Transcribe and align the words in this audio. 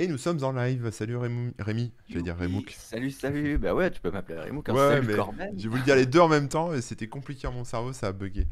Et 0.00 0.06
nous 0.06 0.18
sommes 0.18 0.42
en 0.44 0.52
live. 0.52 0.90
Salut 0.92 1.16
Rémi. 1.16 1.52
Rémi. 1.58 1.92
Je 2.08 2.14
vais 2.14 2.22
dire 2.22 2.36
Rémouk. 2.36 2.70
Salut, 2.70 3.10
salut. 3.10 3.58
Bah 3.58 3.74
ouais, 3.74 3.90
tu 3.90 4.00
peux 4.00 4.12
m'appeler 4.12 4.38
Rémouk. 4.38 4.68
hein. 4.68 4.74
Ouais, 4.74 4.94
Salut 4.94 5.06
mais 5.08 5.14
Corben. 5.16 5.50
j'ai 5.56 5.68
voulu 5.68 5.82
dire 5.82 5.96
les 5.96 6.06
deux 6.06 6.20
en 6.20 6.28
même 6.28 6.48
temps 6.48 6.72
et 6.72 6.80
c'était 6.80 7.08
compliqué 7.08 7.48
à 7.48 7.50
mon 7.50 7.64
cerveau, 7.64 7.92
ça 7.92 8.06
a 8.08 8.12
bugué. 8.12 8.46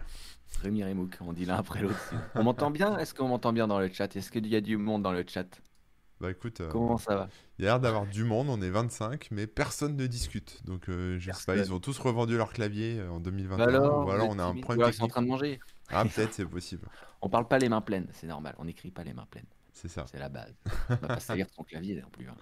Rémi 0.62 0.83
Rémouk, 0.83 1.17
on 1.21 1.33
dit 1.33 1.45
l'un 1.45 1.54
après 1.57 1.83
l'autre. 1.83 2.12
On 2.35 2.43
m'entend 2.43 2.73
bien? 2.73 2.99
Est-ce 2.99 3.15
qu'on 3.15 3.29
m'entend 3.29 3.53
bien 3.53 3.69
dans 3.69 3.79
le 3.79 3.89
chat? 3.93 4.17
Est-ce 4.17 4.33
qu'il 4.33 4.47
y 4.49 4.57
a 4.57 4.61
du 4.61 4.77
monde 4.77 5.03
dans 5.03 5.12
le 5.12 5.25
chat? 5.27 5.47
Bah 6.21 6.31
écoute, 6.31 6.63
euh, 6.63 6.69
Comment 6.71 6.97
ça 6.97 7.15
va? 7.15 7.29
il 7.58 7.65
y 7.65 7.69
a 7.69 7.72
l'air 7.72 7.81
d'avoir 7.81 8.06
du 8.06 8.24
monde, 8.24 8.49
on 8.49 8.61
est 8.63 8.71
25, 8.71 9.29
mais 9.33 9.47
personne 9.47 9.97
ne 9.97 10.06
discute. 10.06 10.63
Donc 10.65 10.88
euh, 10.88 11.19
je 11.21 11.31
sais 11.31 11.45
pas, 11.45 11.56
ils 11.56 11.72
ont 11.72 11.79
tous 11.79 11.99
revendu 11.99 12.37
leur 12.37 12.53
clavier 12.53 12.99
euh, 12.99 13.11
en 13.11 13.21
2021. 13.21 13.56
Bah 13.56 13.65
alors, 13.71 14.06
ou 14.06 14.11
alors 14.11 14.29
vous 14.29 14.35
on 14.35 14.38
a 14.38 14.45
un 14.45 14.54
problème 14.54 14.79
Ou 14.79 14.83
alors 14.83 14.90
ils 14.90 14.95
sont 14.95 15.04
en 15.04 15.08
train 15.08 15.22
de 15.22 15.29
manger. 15.29 15.61
Ah 15.90 16.05
peut-être 16.12 16.33
c'est 16.33 16.47
possible. 16.47 16.88
On 17.20 17.29
parle 17.29 17.47
pas 17.47 17.59
les 17.59 17.69
mains 17.69 17.83
pleines, 17.83 18.09
c'est 18.12 18.27
normal. 18.27 18.55
On 18.59 18.65
n'écrit 18.65 18.91
pas 18.91 19.05
les 19.05 19.12
mains 19.12 19.27
pleines. 19.30 19.45
C'est 19.77 19.88
ça. 19.88 20.05
C'est 20.11 20.19
la 20.19 20.29
base. 20.30 20.55
On 20.88 20.95
va 20.95 21.09
pas 21.09 21.20
salir 21.20 21.47
son 21.55 21.62
clavier 21.62 22.01
non 22.01 22.09
plus. 22.11 22.29
hein. 22.29 22.35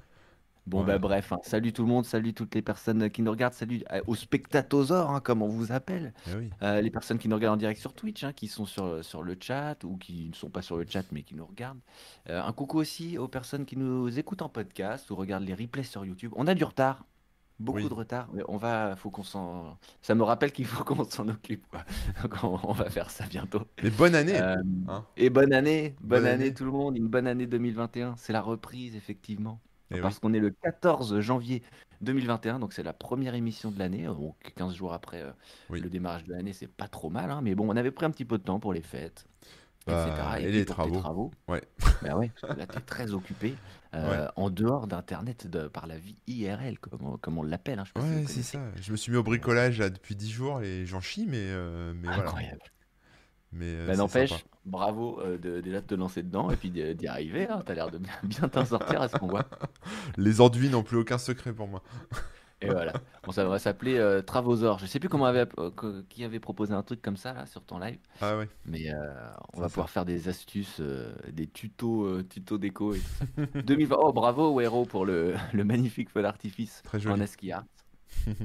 Bon 0.66 0.80
Ouais. 0.80 0.86
bah 0.86 0.98
bref, 0.98 1.30
hein. 1.32 1.40
salut 1.42 1.74
tout 1.74 1.82
le 1.82 1.88
monde, 1.88 2.06
salut 2.06 2.32
toutes 2.32 2.54
les 2.54 2.62
personnes 2.62 3.10
qui 3.10 3.20
nous 3.20 3.30
regardent, 3.30 3.52
salut 3.52 3.82
euh, 3.92 4.00
aux 4.06 4.14
spectatosaures, 4.14 5.10
hein, 5.10 5.20
comme 5.20 5.42
on 5.42 5.48
vous 5.48 5.72
appelle. 5.72 6.14
Eh 6.30 6.36
oui. 6.36 6.50
Euh, 6.62 6.80
les 6.80 6.90
personnes 6.90 7.18
qui 7.18 7.28
nous 7.28 7.36
regardent 7.36 7.56
en 7.56 7.58
direct 7.58 7.78
sur 7.80 7.92
Twitch, 7.92 8.24
hein, 8.24 8.32
qui 8.32 8.48
sont 8.48 8.64
sur, 8.64 9.04
sur 9.04 9.22
le 9.22 9.36
chat 9.38 9.84
ou 9.84 9.98
qui 9.98 10.28
ne 10.30 10.34
sont 10.34 10.48
pas 10.48 10.62
sur 10.62 10.78
le 10.78 10.86
chat 10.88 11.04
mais 11.12 11.22
qui 11.22 11.34
nous 11.34 11.44
regardent. 11.44 11.80
Euh, 12.30 12.42
un 12.42 12.52
coucou 12.54 12.78
aussi 12.78 13.18
aux 13.18 13.28
personnes 13.28 13.66
qui 13.66 13.76
nous 13.76 14.18
écoutent 14.18 14.40
en 14.40 14.48
podcast 14.48 15.10
ou 15.10 15.16
regardent 15.16 15.44
les 15.44 15.52
replays 15.54 15.82
sur 15.82 16.02
YouTube. 16.06 16.32
On 16.36 16.46
a 16.46 16.54
du 16.54 16.64
retard, 16.64 17.04
beaucoup 17.60 17.78
Oui. 17.78 17.88
de 17.88 17.94
retard, 17.94 18.28
mais 18.32 18.42
on 18.48 18.56
va, 18.56 18.96
faut 18.96 19.10
qu'on 19.10 19.22
s'en. 19.22 19.78
Ça 20.02 20.14
me 20.14 20.22
rappelle 20.22 20.52
qu'il 20.52 20.66
faut 20.66 20.84
qu'on 20.84 21.04
s'en 21.04 21.28
occupe. 21.28 21.66
Quoi. 21.68 21.84
Donc 22.22 22.34
on, 22.42 22.58
on 22.64 22.72
va 22.72 22.90
faire 22.90 23.10
ça 23.10 23.26
bientôt. 23.26 23.62
Mais 23.82 23.90
bonne 23.90 24.14
année 24.14 24.40
Euh, 24.40 24.56
hein. 24.88 25.04
et 25.16 25.30
bonne 25.30 25.52
année, 25.52 25.94
bonne, 26.00 26.20
Bonne 26.20 26.26
année, 26.26 26.44
année. 26.46 26.54
tout 26.54 26.64
le 26.64 26.70
monde, 26.72 26.96
une 26.96 27.08
bonne 27.08 27.26
année 27.26 27.46
2021. 27.46 28.14
C'est 28.16 28.32
la 28.32 28.40
reprise 28.42 28.96
effectivement. 28.96 29.60
Eh 29.90 30.00
Parce 30.00 30.14
oui. 30.16 30.20
qu'on 30.22 30.32
est 30.32 30.40
le 30.40 30.50
14 30.50 31.20
janvier 31.20 31.62
2021, 32.00 32.58
donc 32.58 32.72
c'est 32.72 32.82
la 32.82 32.92
première 32.94 33.34
émission 33.34 33.70
de 33.70 33.78
l'année. 33.78 34.04
Donc 34.06 34.36
15 34.56 34.74
jours 34.74 34.92
après 34.92 35.22
euh, 35.22 35.30
Oui. 35.70 35.80
le 35.80 35.90
démarrage 35.90 36.24
de 36.24 36.32
l'année, 36.32 36.52
c'est 36.52 36.66
pas 36.66 36.88
trop 36.88 37.10
mal. 37.10 37.30
hein, 37.30 37.40
mais 37.42 37.54
bon, 37.54 37.70
on 37.72 37.76
avait 37.76 37.90
pris 37.90 38.06
un 38.06 38.10
petit 38.10 38.24
peu 38.24 38.38
de 38.38 38.42
temps 38.42 38.58
pour 38.60 38.72
les 38.72 38.82
fêtes, 38.82 39.26
Bah, 39.86 40.06
etc. 40.08 40.22
et 40.38 40.42
puis 40.44 40.52
les 40.52 40.64
travaux. 40.64 40.98
travaux. 40.98 41.30
Ouais. 41.48 41.62
Bah 42.02 42.16
ouais, 42.16 42.30
parce 42.40 42.54
que 42.54 42.58
là, 42.58 42.66
tu 42.66 42.78
es 42.78 42.80
très 42.80 43.12
occupé 43.12 43.54
euh, 43.94 44.26
en 44.36 44.50
dehors 44.50 44.86
d'Internet, 44.86 45.46
de, 45.46 45.68
par 45.68 45.86
la 45.86 45.96
vie 45.98 46.16
IRL, 46.26 46.78
comme 46.78 47.00
on, 47.02 47.16
comme 47.16 47.38
on 47.38 47.42
l'appelle. 47.42 47.78
hein, 47.78 47.84
si 47.84 48.02
Ouais, 48.02 48.24
c'est 48.26 48.42
ça. 48.42 48.58
Je 48.80 48.92
me 48.92 48.96
suis 48.96 49.12
mis 49.12 49.18
au 49.18 49.22
bricolage 49.22 49.78
là, 49.78 49.88
depuis 49.90 50.16
10 50.16 50.30
jours 50.30 50.62
et 50.62 50.84
j'en 50.86 51.00
chie, 51.00 51.26
mais, 51.28 51.36
euh, 51.38 51.92
mais 51.94 52.08
voilà. 52.08 52.22
Incroyable. 52.24 52.60
Mais 53.52 53.66
euh, 53.66 53.86
Bah, 53.86 53.94
N'empêche, 53.96 54.44
bravo 54.64 55.20
euh, 55.20 55.38
de, 55.38 55.60
déjà 55.60 55.80
de 55.80 55.86
te 55.86 55.94
lancer 55.94 56.22
dedans 56.24 56.50
et 56.50 56.56
puis 56.56 56.70
d'y 56.70 57.06
arriver. 57.06 57.46
Hein, 57.48 57.62
T'as 57.64 57.74
l'air 57.74 57.90
de 57.90 57.98
bien, 57.98 58.12
bien 58.24 58.48
t'en 58.48 58.64
sortir 58.64 59.00
à 59.00 59.08
ce 59.08 59.16
qu'on 59.16 59.28
voit. 59.28 59.48
Les 60.16 60.40
enduits 60.40 60.70
n'ont 60.70 60.82
plus 60.82 60.96
aucun 60.98 61.18
secret 61.18 61.52
pour 61.52 61.68
moi. 61.68 61.82
Et 62.64 62.70
voilà. 62.70 62.92
Bon, 63.22 63.32
ça 63.32 63.44
va 63.44 63.58
s'appeler 63.58 63.96
euh, 63.98 64.22
Travausor. 64.22 64.78
Je 64.78 64.86
sais 64.86 64.98
plus 65.00 65.08
comment 65.08 65.26
avait, 65.26 65.46
euh, 65.58 65.70
qui 66.08 66.24
avait 66.24 66.40
proposé 66.40 66.72
un 66.74 66.82
truc 66.82 67.00
comme 67.02 67.16
ça 67.16 67.32
là 67.32 67.46
sur 67.46 67.62
ton 67.64 67.78
live, 67.78 67.98
Ah 68.20 68.36
ouais. 68.36 68.48
mais 68.66 68.90
euh, 68.92 68.96
on 69.54 69.60
va 69.60 69.68
ça. 69.68 69.74
pouvoir 69.74 69.90
faire 69.90 70.04
des 70.04 70.28
astuces, 70.28 70.78
euh, 70.80 71.14
des 71.32 71.46
tutos, 71.46 72.22
tutos 72.24 72.58
déco 72.58 72.94
et 72.94 72.98
tout 73.00 73.14
ça. 73.18 73.60
2020. 73.62 73.96
Oh 73.98 74.12
bravo 74.12 74.52
Wero 74.54 74.84
pour 74.84 75.04
le, 75.06 75.34
le 75.52 75.64
magnifique 75.64 76.10
feu 76.10 76.22
d'artifice 76.22 76.82
en 76.92 76.98
joli. 76.98 77.22
ASCII 77.22 77.52
art. 77.52 77.64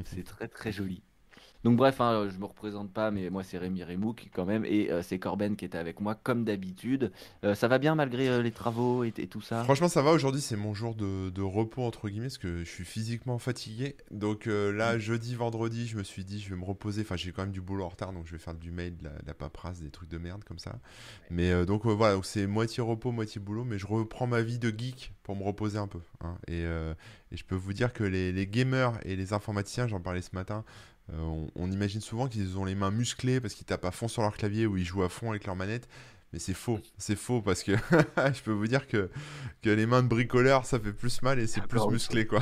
C'est 0.06 0.24
très 0.24 0.48
très 0.48 0.72
joli. 0.72 1.02
Donc 1.64 1.76
bref, 1.76 2.00
hein, 2.00 2.28
je 2.32 2.38
me 2.38 2.46
représente 2.46 2.92
pas, 2.94 3.12
mais 3.12 3.30
moi 3.30 3.44
c'est 3.44 3.58
Rémi 3.58 3.84
Remouk 3.84 4.30
quand 4.34 4.46
même, 4.46 4.64
et 4.66 4.90
euh, 4.92 5.02
c'est 5.02 5.20
Corben 5.20 5.56
qui 5.58 5.66
est 5.66 5.76
avec 5.76 6.00
moi 6.00 6.16
comme 6.16 6.46
d'habitude. 6.46 7.12
Euh, 7.44 7.54
ça 7.54 7.68
va 7.68 7.80
bien 7.80 7.96
malgré 7.96 8.30
euh, 8.30 8.42
les 8.42 8.52
travaux 8.52 9.04
et, 9.04 9.14
et 9.18 9.28
tout 9.28 9.42
ça? 9.42 9.64
Franchement, 9.66 9.90
ça 9.90 10.02
va. 10.02 10.12
Aujourd'hui, 10.12 10.40
c'est 10.42 10.56
mon 10.56 10.74
jour 10.74 10.96
de, 10.96 11.30
de 11.30 11.42
repos, 11.42 11.84
entre 11.84 12.08
guillemets, 12.08 12.28
parce 12.28 12.38
que 12.38 12.60
je 12.64 12.70
suis 12.70 12.86
physiquement 12.86 13.40
fatigué. 13.40 13.96
Donc 14.12 14.46
là, 14.46 14.96
Mm. 14.96 15.00
jeudi, 15.00 15.36
vendredi, 15.36 15.86
je 15.88 15.98
me 15.98 16.04
suis 16.04 16.24
dit, 16.24 16.40
je 16.40 16.50
vais 16.50 16.56
me 16.56 16.64
reposer. 16.64 17.02
Enfin, 17.02 17.16
j'ai 17.18 17.32
quand 17.32 17.42
même 17.44 17.52
du 17.52 17.62
boulot 17.62 17.84
en 17.84 17.90
retard, 17.90 18.14
donc 18.14 18.26
je 18.26 18.32
vais 18.32 18.38
faire 18.40 18.54
du 18.56 18.72
mail, 18.72 18.96
de 18.98 19.04
la, 19.04 19.10
de 19.12 19.28
la 19.28 19.34
paperasse, 19.34 19.82
des 19.82 19.90
trucs 19.90 20.10
de 20.10 20.18
merde 20.18 20.44
comme 20.46 20.60
ça. 20.60 20.80
Mais 21.30 21.66
donc 21.66 21.86
voilà, 21.86 22.20
c'est 22.24 22.48
moitié 22.48 22.82
repos, 22.82 23.12
moitié 23.12 23.42
boulot. 23.42 23.66
Mais 23.66 23.78
je 23.78 23.86
reprends 23.86 24.28
ma 24.28 24.42
vie 24.42 24.60
de 24.60 24.70
geek 24.70 25.14
pour 25.24 25.36
me 25.36 25.44
reposer 25.44 25.78
un 25.78 25.88
peu. 25.88 26.00
hein. 26.22 26.38
Et, 26.48 26.62
et 26.64 27.38
je 27.38 27.44
peux 27.44 27.56
vous 27.56 27.74
dire 27.74 27.92
que 27.94 28.04
les, 28.04 28.32
les 28.32 28.48
gamers 28.48 28.94
et 29.04 29.16
les 29.16 29.34
informaticiens, 29.34 29.88
j'en 29.88 30.00
parlais 30.00 30.22
ce 30.22 30.34
matin, 30.34 30.64
on, 31.20 31.48
on 31.56 31.72
imagine 31.72 32.02
souvent 32.02 32.28
qu'ils 32.28 32.58
ont 32.58 32.66
les 32.66 32.76
mains 32.76 32.92
musclées 32.92 33.40
parce 33.42 33.54
qu'ils 33.54 33.66
tapent 33.66 33.86
à 33.86 33.92
fond 33.92 34.08
sur 34.08 34.22
leur 34.22 34.36
clavier 34.38 34.66
ou 34.66 34.78
ils 34.78 34.86
jouent 34.86 35.04
à 35.04 35.10
fond 35.10 35.30
avec 35.32 35.46
leur 35.46 35.56
manette. 35.56 35.88
Mais 36.32 36.38
c'est 36.38 36.54
faux, 36.54 36.80
c'est 37.00 37.16
faux 37.16 37.42
parce 37.42 37.64
que 37.64 37.72
je 38.34 38.42
peux 38.44 38.52
vous 38.52 38.68
dire 38.68 38.88
que, 38.88 39.10
que 39.64 39.70
les 39.72 39.88
mains 39.88 40.04
de 40.04 40.08
bricoleur 40.08 40.64
ça 40.66 40.80
fait 40.80 40.94
plus 40.94 41.24
mal 41.24 41.40
et 41.40 41.48
c'est 41.48 41.62
plus 41.62 41.80
Encore 41.80 41.88
autre 41.88 41.94
musclé 41.94 42.28
quoi. 42.28 42.42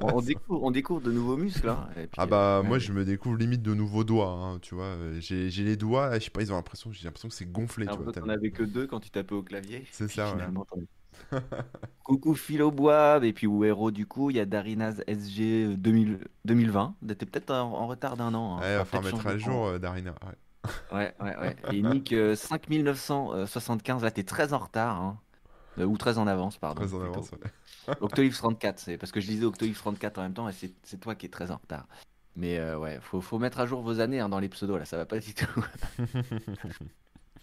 on, 0.00 0.20
découvre, 0.20 0.62
on 0.64 0.70
découvre 0.72 1.00
de 1.00 1.12
nouveaux 1.12 1.36
muscles. 1.36 1.68
hein, 1.68 1.88
et 1.96 2.08
puis, 2.08 2.10
Ah 2.16 2.26
bah 2.26 2.58
euh, 2.58 2.62
moi 2.64 2.78
ouais, 2.78 2.80
je 2.80 2.92
me 2.92 3.04
découvre 3.04 3.36
limite 3.36 3.62
de 3.62 3.74
nouveaux 3.74 4.02
doigts, 4.04 4.30
hein, 4.32 4.58
tu 4.60 4.74
vois. 4.74 4.86
Euh, 4.86 5.20
J'ai 5.20 5.50
les 5.50 5.76
doigts, 5.76 6.18
je 6.18 6.24
sais 6.24 6.30
pas, 6.30 6.42
ils 6.42 6.52
ont 6.52 6.56
l'impression, 6.56 6.92
j'ai 6.92 7.04
l'impression 7.04 7.28
que 7.28 7.34
c'est 7.34 7.50
gonflé, 7.50 7.86
un 7.86 7.92
tu 7.92 7.96
peu 7.96 8.02
vois. 8.02 8.12
t'en 8.12 8.12
tellement- 8.12 8.32
avais 8.32 8.50
que 8.50 8.64
deux 8.64 8.86
quand 8.88 9.00
tu 9.00 9.10
tapais 9.10 9.34
au 9.34 9.42
clavier. 9.44 9.86
C'est 9.90 10.08
ça, 10.08 10.26
finalement, 10.32 10.66
Coucou 12.04 12.34
Philo 12.34 12.70
Bois, 12.70 13.20
et 13.22 13.32
puis 13.32 13.46
Wero 13.46 13.90
du 13.90 14.06
coup, 14.06 14.30
il 14.30 14.36
y 14.36 14.40
a 14.40 14.46
Darinaz 14.46 15.02
SG 15.06 15.76
2000 15.76 16.20
2020. 16.44 16.94
T'es 17.06 17.26
peut-être 17.26 17.50
en, 17.50 17.72
en 17.74 17.86
retard 17.86 18.16
d'un 18.16 18.32
an. 18.34 18.56
hein. 18.56 18.60
Ouais, 18.60 18.76
va 18.76 18.84
Faudra 18.84 19.02
falloir 19.02 19.24
mettre 19.24 19.26
à 19.28 19.38
jour 19.38 19.66
euh, 19.66 19.78
Darina. 19.78 20.10
ouais. 20.12 20.70
Ouais, 20.92 21.14
ouais, 21.20 21.36
ouais. 21.38 21.56
Et 21.72 21.82
Nick 21.82 22.12
euh, 22.12 22.34
5975, 22.34 24.02
là 24.02 24.10
t'es 24.10 24.24
très 24.24 24.52
en 24.52 24.58
retard. 24.58 25.00
hein. 25.00 25.18
Euh, 25.78 25.84
ou 25.84 25.96
très 25.96 26.18
en 26.18 26.26
avance, 26.26 26.56
pardon. 26.58 26.82
Très 26.84 26.94
en 26.94 27.00
avance. 27.02 27.30
ouais. 27.32 27.94
Octolif 28.00 28.36
34, 28.36 28.78
c'est 28.78 28.98
parce 28.98 29.12
que 29.12 29.20
je 29.20 29.28
lisais 29.28 29.44
Octolif 29.46 29.78
34 29.78 30.18
en 30.18 30.22
même 30.22 30.34
temps 30.34 30.48
et 30.48 30.52
c'est 30.52 30.72
c'est 30.82 30.98
toi 31.00 31.14
qui 31.14 31.26
es 31.26 31.28
très 31.28 31.50
en 31.50 31.56
retard. 31.56 31.86
Mais 32.36 32.58
euh, 32.58 32.78
ouais, 32.78 32.98
faut, 33.00 33.20
faut 33.20 33.38
mettre 33.38 33.60
à 33.60 33.66
jour 33.66 33.80
vos 33.82 34.00
années 34.00 34.20
hein, 34.20 34.28
dans 34.28 34.38
les 34.40 34.48
pseudos 34.48 34.78
là, 34.78 34.84
ça 34.84 34.96
va 34.96 35.06
pas 35.06 35.18
du 35.20 35.32
tout. 35.34 35.64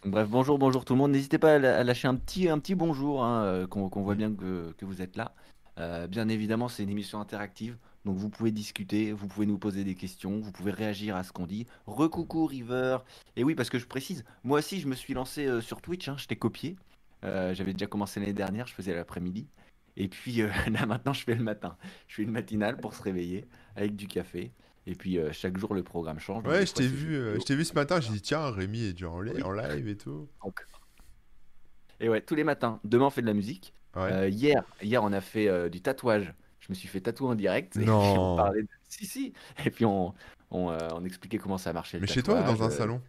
Bref, 0.05 0.29
bonjour, 0.29 0.59
bonjour 0.59 0.85
tout 0.85 0.93
le 0.93 0.99
monde. 0.99 1.11
N'hésitez 1.13 1.39
pas 1.39 1.55
à 1.55 1.83
lâcher 1.83 2.07
un 2.07 2.13
petit, 2.13 2.47
un 2.47 2.59
petit 2.59 2.75
bonjour, 2.75 3.23
hein, 3.23 3.43
euh, 3.43 3.65
qu'on 3.67 3.89
voit 4.03 4.13
bien 4.13 4.31
que, 4.31 4.71
vous 4.81 5.01
êtes 5.01 5.15
là. 5.15 5.33
Euh, 5.79 6.05
bien 6.05 6.29
évidemment, 6.29 6.67
c'est 6.67 6.83
une 6.83 6.91
émission 6.91 7.19
interactive, 7.19 7.75
donc 8.05 8.15
vous 8.15 8.29
pouvez 8.29 8.51
discuter, 8.51 9.13
vous 9.13 9.25
pouvez 9.25 9.47
nous 9.47 9.57
poser 9.57 9.83
des 9.83 9.95
questions, 9.95 10.39
vous 10.39 10.51
pouvez 10.51 10.71
réagir 10.71 11.15
à 11.15 11.23
ce 11.23 11.31
qu'on 11.31 11.47
dit. 11.47 11.65
Recoucou 11.87 12.45
River. 12.45 12.99
Et 13.35 13.43
oui, 13.43 13.55
parce 13.55 13.71
que 13.71 13.79
je 13.79 13.87
précise, 13.87 14.25
moi 14.43 14.59
aussi 14.59 14.79
je 14.79 14.87
me 14.87 14.93
suis 14.93 15.15
lancé 15.15 15.47
euh, 15.47 15.59
sur 15.59 15.81
Twitch, 15.81 16.07
hein, 16.07 16.17
je 16.19 16.27
t'ai 16.27 16.35
copié. 16.35 16.75
J'avais 17.23 17.73
déjà 17.73 17.87
commencé 17.87 18.19
l'année 18.19 18.33
dernière, 18.33 18.67
je 18.67 18.75
faisais 18.75 18.93
l'après-midi. 18.93 19.47
Et 19.97 20.07
puis 20.07 20.43
là 20.71 20.85
maintenant 20.85 21.13
je 21.13 21.23
fais 21.23 21.33
le 21.33 21.43
matin. 21.43 21.77
Je 22.07 22.17
fais 22.17 22.21
une 22.21 22.29
matinale 22.29 22.77
pour 22.77 22.93
se 22.93 23.01
réveiller 23.01 23.47
avec 23.75 23.95
du 23.95 24.07
café. 24.07 24.51
Et 24.87 24.93
puis 24.95 25.17
euh, 25.17 25.31
chaque 25.31 25.57
jour 25.57 25.73
le 25.73 25.81
programme 25.83 26.19
change. 26.19 26.43
donc 26.43 26.51
Ouais, 26.53 26.65
je 26.65 26.73
t'ai 26.73 26.87
vu, 26.87 27.15
euh, 27.15 27.39
je 27.39 27.43
t'ai 27.45 27.55
vu 27.55 27.65
ce 27.65 27.73
matin, 27.73 27.99
j'ai 27.99 28.11
dit 28.13 28.21
tiens, 28.21 28.51
Rémi 28.51 28.83
est 28.83 28.91
déjà 28.93 29.09
en, 29.09 29.19
Oui. 29.19 29.41
en 29.41 29.51
live 29.51 29.87
et 29.87 29.97
tout. 29.97 30.27
Donc. 30.43 30.63
Et 31.99 32.09
ouais, 32.09 32.21
tous 32.21 32.35
les 32.35 32.43
matins. 32.43 32.79
Demain 32.83 33.05
on 33.05 33.09
fait 33.09 33.21
de 33.21 33.27
la 33.27 33.33
musique. 33.33 33.73
Ouais. 33.95 34.11
Euh, 34.11 34.29
hier, 34.29 34.63
hier 34.81 35.03
on 35.03 35.11
a 35.13 35.21
fait 35.21 35.47
euh, 35.47 35.69
du 35.69 35.81
tatouage. 35.81 36.33
Je 36.59 36.67
me 36.69 36.73
suis 36.75 36.87
fait 36.87 36.99
tatouer 37.01 37.29
en 37.29 37.35
direct. 37.35 37.75
Et 37.77 37.79
puis 37.79 37.87
Non. 37.87 37.99
on 38.33 38.35
parlait 38.35 38.63
de... 38.63 38.67
Si, 38.89 39.05
si. 39.05 39.33
Et 39.65 39.71
puis 39.71 39.85
on, 39.85 40.13
on, 40.51 40.69
euh, 40.71 40.77
on 40.93 41.03
expliquait 41.05 41.37
comment 41.37 41.57
ça 41.57 41.73
marchait. 41.73 41.97
le 41.97 42.01
Mais 42.01 42.07
chez 42.07 42.21
toi 42.23 42.41
dans 42.43 42.61
un 42.63 42.67
euh, 42.67 42.69
salon 42.69 43.01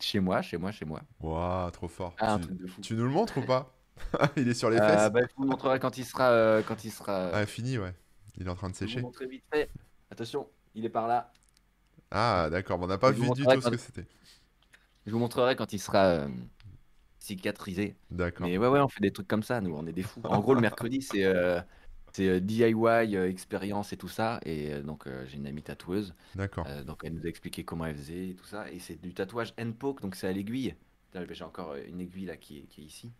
Chez 0.00 0.18
moi, 0.20 0.42
chez 0.42 0.56
moi, 0.56 0.72
chez 0.72 0.84
moi. 0.84 1.02
Waouh, 1.20 1.70
trop 1.70 1.88
fort. 1.88 2.14
Ah, 2.18 2.34
un 2.34 2.38
tu, 2.38 2.46
truc 2.46 2.58
de 2.58 2.66
fou. 2.66 2.80
tu 2.80 2.94
nous 2.94 3.04
le 3.04 3.10
montres 3.10 3.38
ou 3.38 3.42
pas? 3.42 3.72
Il 4.36 4.48
est 4.48 4.54
sur 4.54 4.70
les 4.70 4.78
Euh, 4.78 4.88
fesses 4.88 5.12
bah, 5.12 5.20
je 5.28 5.34
vous 5.36 5.42
le 5.44 5.50
montrerai 5.50 5.78
quand 5.78 5.98
il 5.98 6.04
sera. 6.04 6.30
euh, 6.30 6.62
quand 6.66 6.84
il 6.84 6.90
sera 6.90 7.28
Ah, 7.32 7.46
fini, 7.46 7.78
ouais. 7.78 7.92
Il 8.38 8.46
est 8.46 8.50
en 8.50 8.56
train 8.56 8.70
de 8.70 8.74
je 8.74 8.80
vous 8.80 8.88
sécher. 8.88 9.02
montrer 9.02 9.26
vite 9.26 9.44
fait. 9.52 9.68
Attention, 10.10 10.48
il 10.74 10.84
est 10.84 10.90
par 10.90 11.08
là. 11.08 11.32
Ah, 12.10 12.48
d'accord, 12.50 12.78
on 12.80 12.86
n'a 12.86 12.98
pas 12.98 13.10
vu 13.10 13.22
du 13.22 13.44
tout 13.44 13.60
ce 13.60 13.68
que 13.68 13.76
c'était. 13.76 14.06
Je 15.06 15.12
vous 15.12 15.18
montrerai 15.18 15.56
quand 15.56 15.72
il 15.72 15.78
sera 15.78 16.04
euh, 16.04 16.28
cicatrisé. 17.22 17.96
D'accord. 18.10 18.46
Mais 18.46 18.58
ouais, 18.58 18.68
ouais, 18.68 18.80
on 18.80 18.88
fait 18.88 19.00
des 19.00 19.12
trucs 19.12 19.28
comme 19.28 19.42
ça, 19.42 19.60
nous, 19.60 19.74
on 19.74 19.86
est 19.86 19.92
des 19.92 20.02
fous. 20.02 20.20
En 20.24 20.40
gros, 20.40 20.54
le 20.54 20.60
mercredi, 20.60 21.02
c'est 21.10 21.24
euh, 21.24 21.60
c'est 22.12 22.28
euh, 22.28 22.40
DIY, 22.40 23.16
euh, 23.16 23.28
expérience 23.28 23.92
et 23.92 23.96
tout 23.96 24.08
ça. 24.08 24.40
Et 24.44 24.80
donc, 24.82 25.06
j'ai 25.26 25.36
une 25.36 25.46
amie 25.46 25.62
tatoueuse. 25.62 26.14
D'accord. 26.34 26.66
donc, 26.84 27.00
elle 27.04 27.14
nous 27.14 27.24
a 27.24 27.28
expliqué 27.28 27.64
comment 27.64 27.86
elle 27.86 27.96
faisait 27.96 28.30
et 28.30 28.34
tout 28.34 28.44
ça. 28.44 28.70
Et 28.70 28.78
c'est 28.78 29.00
du 29.00 29.14
tatouage 29.14 29.54
hand 29.58 29.74
poke, 29.74 30.02
donc 30.02 30.14
c'est 30.14 30.28
à 30.28 30.32
l'aiguille. 30.32 30.74
J'ai 31.30 31.44
encore 31.44 31.74
une 31.74 32.00
aiguille 32.00 32.26
là 32.26 32.36
qui 32.36 32.58
est, 32.58 32.62
qui 32.62 32.82
est 32.82 32.84
ici. 32.84 33.12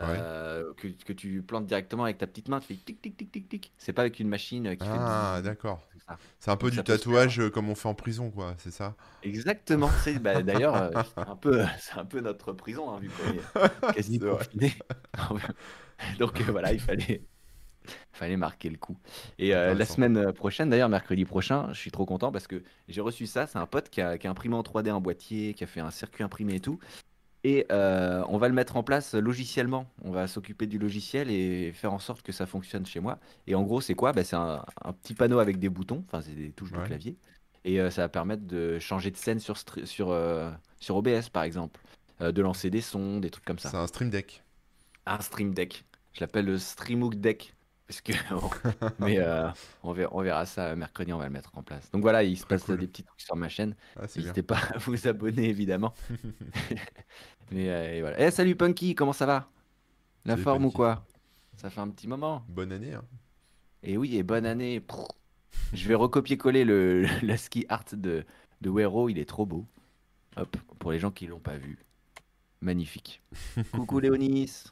Euh, 0.00 0.74
que, 0.74 0.88
que 0.88 1.12
tu 1.12 1.42
plantes 1.42 1.66
directement 1.66 2.04
avec 2.04 2.18
ta 2.18 2.26
petite 2.26 2.48
main, 2.48 2.60
tu 2.60 2.66
fais 2.66 2.74
tic 2.74 3.00
tic 3.00 3.16
tic 3.16 3.30
tic 3.30 3.48
tic. 3.48 3.72
C'est 3.78 3.92
pas 3.92 4.02
avec 4.02 4.18
une 4.20 4.28
machine 4.28 4.66
euh, 4.66 4.74
qui 4.74 4.86
Ah, 4.90 5.36
fait. 5.36 5.42
d'accord. 5.42 5.80
C'est 6.38 6.50
un 6.50 6.56
peu 6.56 6.66
Donc, 6.66 6.74
du 6.78 6.82
tatouage 6.84 7.40
euh, 7.40 7.50
comme 7.50 7.70
on 7.70 7.74
fait 7.74 7.88
en 7.88 7.94
prison, 7.94 8.30
quoi, 8.30 8.54
c'est 8.58 8.70
ça? 8.70 8.94
Exactement. 9.22 9.90
C'est 10.02 10.18
bah, 10.18 10.42
d'ailleurs 10.42 10.74
euh, 10.74 10.90
c'est 11.14 11.28
un 11.28 11.36
peu, 11.36 11.64
c'est 11.78 11.98
un 11.98 12.04
peu 12.04 12.20
notre 12.20 12.52
prison 12.52 12.90
hein, 12.90 12.98
vu 12.98 13.10
qu'on 13.10 13.30
est 13.32 13.48
quasi 13.94 14.18
confiné. 14.18 14.74
Donc 16.18 16.40
euh, 16.40 16.44
voilà, 16.50 16.72
il 16.72 16.80
fallait, 16.80 17.24
fallait 18.12 18.36
marquer 18.36 18.70
le 18.70 18.76
coup. 18.78 18.98
Et 19.38 19.50
la 19.50 19.84
semaine 19.86 20.32
prochaine, 20.32 20.70
d'ailleurs 20.70 20.88
mercredi 20.88 21.24
prochain, 21.24 21.72
je 21.72 21.78
suis 21.78 21.90
trop 21.90 22.06
content 22.06 22.32
parce 22.32 22.46
que 22.46 22.62
j'ai 22.88 23.00
reçu 23.00 23.26
ça. 23.26 23.46
C'est 23.46 23.58
un 23.58 23.66
pote 23.66 23.88
qui 23.90 24.00
a, 24.00 24.18
qui 24.18 24.26
a 24.26 24.30
imprimé 24.30 24.56
en 24.56 24.62
3D 24.62 24.90
un 24.90 25.00
boîtier, 25.00 25.54
qui 25.54 25.64
a 25.64 25.66
fait 25.66 25.80
un 25.80 25.90
circuit 25.90 26.24
imprimé 26.24 26.56
et 26.56 26.60
tout. 26.60 26.78
Et 27.44 27.66
euh, 27.70 28.24
on 28.28 28.38
va 28.38 28.48
le 28.48 28.54
mettre 28.54 28.76
en 28.76 28.82
place 28.82 29.14
logiciellement. 29.14 29.92
On 30.02 30.10
va 30.10 30.26
s'occuper 30.26 30.66
du 30.66 30.78
logiciel 30.78 31.30
et 31.30 31.72
faire 31.72 31.92
en 31.92 31.98
sorte 31.98 32.22
que 32.22 32.32
ça 32.32 32.46
fonctionne 32.46 32.86
chez 32.86 33.00
moi. 33.00 33.18
Et 33.46 33.54
en 33.54 33.62
gros, 33.62 33.82
c'est 33.82 33.94
quoi? 33.94 34.12
Bah, 34.12 34.24
C'est 34.24 34.36
un, 34.36 34.64
un 34.82 34.92
petit 34.94 35.14
panneau 35.14 35.38
avec 35.38 35.58
des 35.58 35.68
boutons, 35.68 36.04
enfin, 36.06 36.22
c'est 36.22 36.34
des 36.34 36.52
touches 36.52 36.72
de 36.72 36.80
clavier. 36.80 37.18
Et 37.64 37.80
euh, 37.80 37.90
ça 37.90 38.02
va 38.02 38.08
permettre 38.08 38.46
de 38.46 38.78
changer 38.78 39.10
de 39.10 39.16
scène 39.16 39.40
sur, 39.40 39.56
sur, 39.84 40.10
euh, 40.10 40.50
sur 40.80 40.96
OBS, 40.96 41.28
par 41.32 41.42
exemple. 41.42 41.80
De 42.20 42.40
lancer 42.40 42.70
des 42.70 42.80
sons, 42.80 43.18
des 43.18 43.28
trucs 43.28 43.44
comme 43.44 43.58
ça. 43.58 43.70
C'est 43.70 43.76
un 43.76 43.86
stream 43.86 44.08
deck. 44.08 44.42
Un 45.04 45.20
stream 45.20 45.52
deck. 45.52 45.84
Je 46.12 46.20
l'appelle 46.20 46.46
le 46.46 46.58
Streamhook 46.58 47.16
Deck. 47.16 47.54
Parce 47.86 48.00
que, 48.00 48.12
mais 48.98 49.18
euh, 49.18 49.50
on, 49.82 49.92
verra, 49.92 50.10
on 50.14 50.22
verra 50.22 50.46
ça 50.46 50.74
mercredi, 50.74 51.12
on 51.12 51.18
va 51.18 51.26
le 51.26 51.30
mettre 51.30 51.50
en 51.56 51.62
place. 51.62 51.90
Donc 51.90 52.00
voilà, 52.02 52.22
il 52.22 52.36
se 52.38 52.44
Très 52.44 52.56
passe 52.56 52.64
cool. 52.64 52.78
des 52.78 52.86
petits 52.86 53.02
trucs 53.02 53.20
sur 53.20 53.36
ma 53.36 53.48
chaîne. 53.50 53.76
Ah. 53.96 54.06
N'hésitez 54.16 54.42
pas 54.42 54.56
à 54.74 54.78
vous 54.78 55.06
abonner, 55.06 55.48
évidemment. 55.50 55.92
mais 57.50 57.68
euh, 57.68 57.92
et 57.94 58.00
voilà. 58.00 58.26
Eh, 58.26 58.30
salut 58.30 58.56
Punky, 58.56 58.94
comment 58.94 59.12
ça 59.12 59.26
va? 59.26 59.50
La 60.24 60.32
Salut, 60.34 60.44
forme 60.44 60.64
ou 60.66 60.70
quoi? 60.70 61.06
Ça 61.56 61.68
fait 61.68 61.80
un 61.80 61.88
petit 61.90 62.08
moment. 62.08 62.42
Bonne 62.48 62.72
année. 62.72 62.94
Hein. 62.94 63.04
Et 63.82 63.98
oui, 63.98 64.16
et 64.16 64.22
bonne 64.22 64.46
année. 64.46 64.82
Je 65.74 65.86
vais 65.86 65.94
recopier-coller 65.94 66.64
le, 66.64 67.02
le 67.22 67.36
ski 67.36 67.66
art 67.68 67.84
de, 67.92 68.24
de 68.62 68.70
Wero, 68.70 69.10
il 69.10 69.18
est 69.18 69.28
trop 69.28 69.44
beau. 69.44 69.66
Hop, 70.36 70.56
pour 70.78 70.90
les 70.90 70.98
gens 70.98 71.10
qui 71.10 71.26
l'ont 71.26 71.38
pas 71.40 71.56
vu. 71.56 71.78
Magnifique. 72.62 73.22
Coucou 73.72 74.00
Léonis. 74.00 74.64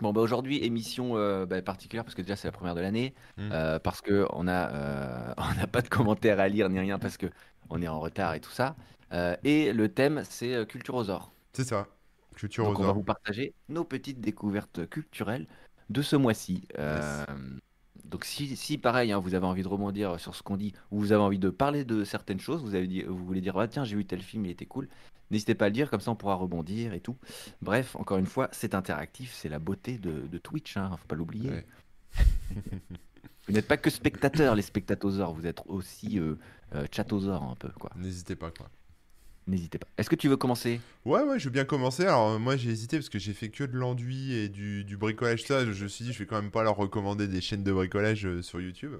Bon, 0.00 0.12
bah 0.12 0.20
aujourd'hui, 0.20 0.64
émission 0.64 1.16
euh, 1.16 1.46
bah, 1.46 1.60
particulière 1.62 2.04
parce 2.04 2.14
que 2.14 2.22
déjà 2.22 2.36
c'est 2.36 2.48
la 2.48 2.52
première 2.52 2.74
de 2.74 2.80
l'année. 2.80 3.14
Mm. 3.36 3.50
euh, 3.52 3.78
parce 3.78 4.00
que 4.00 4.26
on 4.32 4.46
a, 4.46 4.72
euh, 4.72 5.34
n'a 5.56 5.66
pas 5.66 5.82
de 5.82 5.88
commentaires 5.88 6.40
à 6.40 6.48
lire 6.48 6.68
ni 6.68 6.78
rien 6.78 6.98
parce 6.98 7.16
que 7.16 7.26
on 7.70 7.82
est 7.82 7.88
en 7.88 8.00
retard 8.00 8.34
et 8.34 8.40
tout 8.40 8.50
ça. 8.50 8.76
Et 9.42 9.72
le 9.72 9.88
thème, 9.88 10.22
c'est 10.28 10.66
culture 10.68 10.94
aux 10.94 11.10
ors. 11.10 11.32
C'est 11.52 11.64
ça. 11.64 11.86
Culture 12.36 12.64
Donc 12.64 12.78
aux 12.78 12.82
on 12.82 12.86
va 12.86 12.92
vous 12.92 13.02
partager 13.02 13.54
nos 13.68 13.84
petites 13.84 14.20
découvertes 14.20 14.88
culturelles 14.88 15.46
de 15.90 16.02
ce 16.02 16.16
mois-ci. 16.16 16.68
Donc 18.08 18.24
si, 18.24 18.56
si 18.56 18.78
pareil, 18.78 19.12
hein, 19.12 19.18
vous 19.18 19.34
avez 19.34 19.46
envie 19.46 19.62
de 19.62 19.68
rebondir 19.68 20.18
sur 20.18 20.34
ce 20.34 20.42
qu'on 20.42 20.56
dit, 20.56 20.72
ou 20.90 20.98
vous 20.98 21.12
avez 21.12 21.22
envie 21.22 21.38
de 21.38 21.50
parler 21.50 21.84
de 21.84 22.04
certaines 22.04 22.40
choses, 22.40 22.62
vous, 22.62 22.74
avez 22.74 22.86
dit, 22.86 23.02
vous 23.02 23.24
voulez 23.24 23.40
dire, 23.40 23.56
ah, 23.58 23.68
tiens, 23.68 23.84
j'ai 23.84 23.96
vu 23.96 24.04
tel 24.04 24.22
film, 24.22 24.46
il 24.46 24.50
était 24.50 24.66
cool, 24.66 24.88
n'hésitez 25.30 25.54
pas 25.54 25.66
à 25.66 25.68
le 25.68 25.74
dire, 25.74 25.90
comme 25.90 26.00
ça 26.00 26.10
on 26.10 26.16
pourra 26.16 26.34
rebondir 26.34 26.94
et 26.94 27.00
tout. 27.00 27.16
Bref, 27.62 27.96
encore 27.96 28.18
une 28.18 28.26
fois, 28.26 28.48
c'est 28.52 28.74
interactif, 28.74 29.34
c'est 29.34 29.48
la 29.48 29.58
beauté 29.58 29.98
de, 29.98 30.26
de 30.26 30.38
Twitch, 30.38 30.76
hein, 30.76 30.90
faut 30.98 31.06
pas 31.06 31.16
l'oublier. 31.16 31.50
Ouais. 31.50 31.66
Vous 33.46 33.54
n'êtes 33.54 33.66
pas 33.66 33.78
que 33.78 33.88
spectateurs, 33.88 34.54
les 34.54 34.62
spectatosaures, 34.62 35.32
vous 35.32 35.46
êtes 35.46 35.62
aussi 35.68 36.18
euh, 36.18 36.34
euh, 36.74 36.86
chatosaures 36.92 37.42
un 37.42 37.54
peu, 37.54 37.70
quoi. 37.70 37.90
N'hésitez 37.96 38.36
pas 38.36 38.50
quoi. 38.50 38.68
N'hésitez 39.48 39.78
pas. 39.78 39.88
Est-ce 39.96 40.08
que 40.10 40.14
tu 40.16 40.28
veux 40.28 40.36
commencer? 40.36 40.80
Ouais, 41.04 41.22
ouais, 41.22 41.38
je 41.38 41.44
veux 41.46 41.50
bien 41.50 41.64
commencer. 41.64 42.04
Alors, 42.04 42.30
euh, 42.32 42.38
moi, 42.38 42.56
j'ai 42.56 42.70
hésité 42.70 42.98
parce 42.98 43.08
que 43.08 43.18
j'ai 43.18 43.32
fait 43.32 43.50
que 43.50 43.64
de 43.64 43.76
l'enduit 43.76 44.32
et 44.34 44.48
du, 44.48 44.84
du 44.84 44.96
bricolage. 44.96 45.44
Ça, 45.44 45.64
je, 45.70 45.84
me 45.84 45.88
suis 45.88 46.04
dit, 46.04 46.12
je 46.12 46.18
vais 46.20 46.26
quand 46.26 46.40
même 46.40 46.50
pas 46.50 46.62
leur 46.62 46.76
recommander 46.76 47.26
des 47.28 47.40
chaînes 47.40 47.64
de 47.64 47.72
bricolage 47.72 48.26
euh, 48.26 48.42
sur 48.42 48.60
YouTube. 48.60 48.94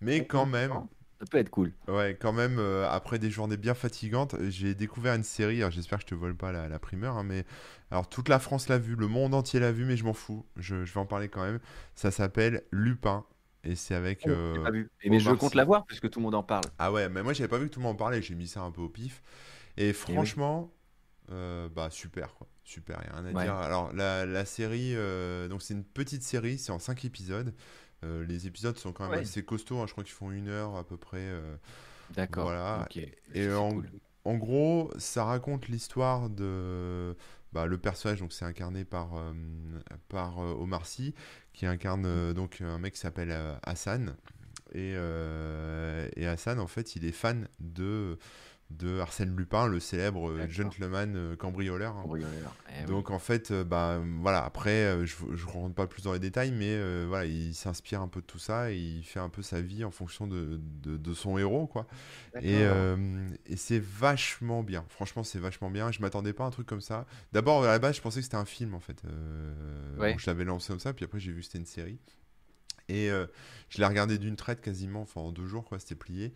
Mais 0.00 0.26
quand 0.26 0.46
même, 0.46 0.82
Ça 1.20 1.26
peut 1.30 1.38
être 1.38 1.50
cool. 1.50 1.72
ouais, 1.88 2.16
quand 2.20 2.32
même, 2.32 2.58
euh, 2.58 2.88
après 2.90 3.18
des 3.18 3.30
journées 3.30 3.56
bien 3.56 3.74
fatigantes, 3.74 4.34
j'ai 4.48 4.74
découvert 4.74 5.14
une 5.14 5.22
série. 5.24 5.58
Alors, 5.60 5.70
j'espère 5.70 5.98
que 5.98 6.04
je 6.04 6.08
te 6.08 6.14
vole 6.14 6.36
pas 6.36 6.52
la, 6.52 6.68
la 6.68 6.78
primeur, 6.78 7.16
hein, 7.16 7.24
mais 7.24 7.44
alors 7.90 8.08
toute 8.08 8.28
la 8.28 8.38
France 8.38 8.68
l'a 8.68 8.78
vu, 8.78 8.96
le 8.96 9.08
monde 9.08 9.34
entier 9.34 9.60
l'a 9.60 9.72
vu, 9.72 9.84
mais 9.84 9.96
je 9.96 10.04
m'en 10.04 10.14
fous. 10.14 10.46
Je, 10.56 10.84
je 10.84 10.94
vais 10.94 11.00
en 11.00 11.06
parler 11.06 11.28
quand 11.28 11.42
même. 11.42 11.60
Ça 11.94 12.10
s'appelle 12.10 12.62
Lupin 12.72 13.24
et 13.64 13.76
c'est 13.76 13.94
avec. 13.94 14.26
Oh, 14.26 14.30
euh, 14.30 14.62
pas 14.62 14.70
vu. 14.70 14.90
Mais 15.04 15.20
je 15.20 15.32
compte 15.32 15.54
la 15.54 15.64
voir 15.64 15.84
puisque 15.86 16.08
tout 16.10 16.18
le 16.20 16.24
monde 16.24 16.34
en 16.34 16.42
parle. 16.42 16.70
Ah 16.78 16.92
ouais, 16.92 17.08
mais 17.08 17.22
moi 17.22 17.32
j'avais 17.34 17.48
pas 17.48 17.58
vu 17.58 17.68
que 17.68 17.74
tout 17.74 17.80
le 17.80 17.84
monde 17.84 17.94
en 17.94 17.98
parlait, 17.98 18.22
j'ai 18.22 18.34
mis 18.34 18.46
ça 18.48 18.62
un 18.62 18.70
peu 18.70 18.80
au 18.82 18.88
pif. 18.88 19.22
Et 19.80 19.92
franchement, 19.92 20.72
euh, 21.30 21.68
bah 21.68 21.88
super 21.90 22.34
quoi, 22.34 22.46
super, 22.64 23.00
y 23.04 23.08
a 23.08 23.16
rien 23.20 23.24
à 23.26 23.32
Ouais. 23.32 23.44
dire. 23.44 23.54
Alors 23.54 23.92
la, 23.92 24.26
la 24.26 24.44
série, 24.44 24.94
euh, 24.94 25.48
donc 25.48 25.62
c'est 25.62 25.74
une 25.74 25.84
petite 25.84 26.22
série, 26.22 26.58
c'est 26.58 26.72
en 26.72 26.78
5 26.78 27.04
épisodes. 27.04 27.54
Euh, 28.04 28.24
les 28.24 28.46
épisodes 28.46 28.76
sont 28.78 28.92
quand 28.92 29.04
même 29.04 29.12
Ouais. 29.12 29.20
assez 29.20 29.44
costauds, 29.44 29.78
hein, 29.80 29.86
je 29.86 29.92
crois 29.92 30.04
qu'ils 30.04 30.12
font 30.14 30.30
une 30.30 30.48
heure 30.48 30.76
à 30.76 30.84
peu 30.84 30.96
près. 30.96 31.28
D'accord. 32.10 32.44
Voilà. 32.44 32.88
Et 33.34 33.52
en, 33.52 33.70
cool. 33.70 33.86
en 34.24 34.34
gros, 34.36 34.90
ça 34.98 35.24
raconte 35.24 35.68
l'histoire 35.68 36.28
de 36.28 37.16
bah, 37.52 37.66
le 37.66 37.78
personnage, 37.78 38.20
donc 38.20 38.32
c'est 38.32 38.44
incarné 38.44 38.84
par, 38.84 39.10
par 40.08 40.38
Omar 40.38 40.86
Sy, 40.86 41.14
qui 41.52 41.66
incarne 41.66 42.04
euh, 42.06 42.32
donc 42.32 42.60
un 42.60 42.78
mec 42.78 42.94
qui 42.94 43.00
s'appelle 43.00 43.36
Hassan. 43.62 44.14
Et, 44.72 44.92
et 46.16 46.26
Hassan, 46.26 46.58
en 46.60 46.66
fait, 46.68 46.94
il 46.96 47.04
est 47.04 47.12
fan 47.12 47.48
de, 47.58 48.18
de 48.70 49.00
Arsène 49.00 49.36
Lupin, 49.36 49.66
le 49.66 49.80
célèbre 49.80 50.30
euh, 50.30 50.48
gentleman 50.48 51.14
euh, 51.16 51.36
cambrioleur. 51.36 51.96
hein. 51.96 52.02
Cambrioleur. 52.02 52.54
Eh 52.70 52.80
oui. 52.82 52.86
Donc 52.86 53.10
en 53.10 53.18
fait, 53.18 53.50
euh, 53.50 53.64
bah 53.64 54.00
voilà, 54.20 54.44
après, 54.44 55.04
je 55.06 55.14
ne 55.24 55.50
rentre 55.52 55.74
pas 55.74 55.86
plus 55.86 56.02
dans 56.02 56.12
les 56.12 56.18
détails, 56.18 56.52
mais 56.52 56.70
euh, 56.70 57.04
voilà, 57.08 57.26
il 57.26 57.54
s'inspire 57.54 58.00
un 58.00 58.08
peu 58.08 58.20
de 58.20 58.26
tout 58.26 58.38
ça 58.38 58.70
et 58.72 58.76
il 58.78 59.02
fait 59.02 59.18
un 59.20 59.28
peu 59.28 59.42
sa 59.42 59.60
vie 59.60 59.84
en 59.84 59.90
fonction 59.90 60.26
de, 60.26 60.60
de, 60.82 60.96
de 60.96 61.14
son 61.14 61.36
héros, 61.36 61.66
quoi. 61.66 61.86
Et, 62.42 62.58
euh, 62.62 63.28
et 63.46 63.56
c'est 63.56 63.80
vachement 63.82 64.62
bien. 64.62 64.84
Franchement, 64.88 65.24
c'est 65.24 65.40
vachement 65.40 65.70
bien. 65.70 65.90
Je 65.92 66.00
m'attendais 66.00 66.32
pas 66.32 66.44
à 66.44 66.46
un 66.46 66.50
truc 66.50 66.66
comme 66.66 66.80
ça. 66.80 67.06
D'abord, 67.32 67.64
à 67.64 67.68
la 67.68 67.78
base, 67.78 67.96
je 67.96 68.00
pensais 68.00 68.20
que 68.20 68.24
c'était 68.24 68.36
un 68.36 68.44
film, 68.44 68.74
en 68.74 68.80
fait. 68.80 69.02
Euh, 69.04 69.52
Ouais. 69.98 70.14
je 70.18 70.26
l'avais 70.30 70.44
lancé 70.44 70.68
comme 70.72 70.80
ça, 70.80 70.92
puis 70.94 71.04
après, 71.04 71.18
j'ai 71.20 71.32
vu 71.32 71.40
que 71.40 71.46
c'était 71.46 71.58
une 71.58 71.66
série. 71.66 71.98
Et 72.88 73.10
euh, 73.10 73.26
je 73.68 73.78
l'ai 73.78 73.86
regardé 73.86 74.18
d'une 74.18 74.34
traite 74.36 74.60
quasiment, 74.60 75.02
enfin 75.02 75.20
en 75.20 75.30
deux 75.30 75.46
jours, 75.46 75.64
quoi, 75.64 75.78
c'était 75.78 75.94
plié. 75.94 76.32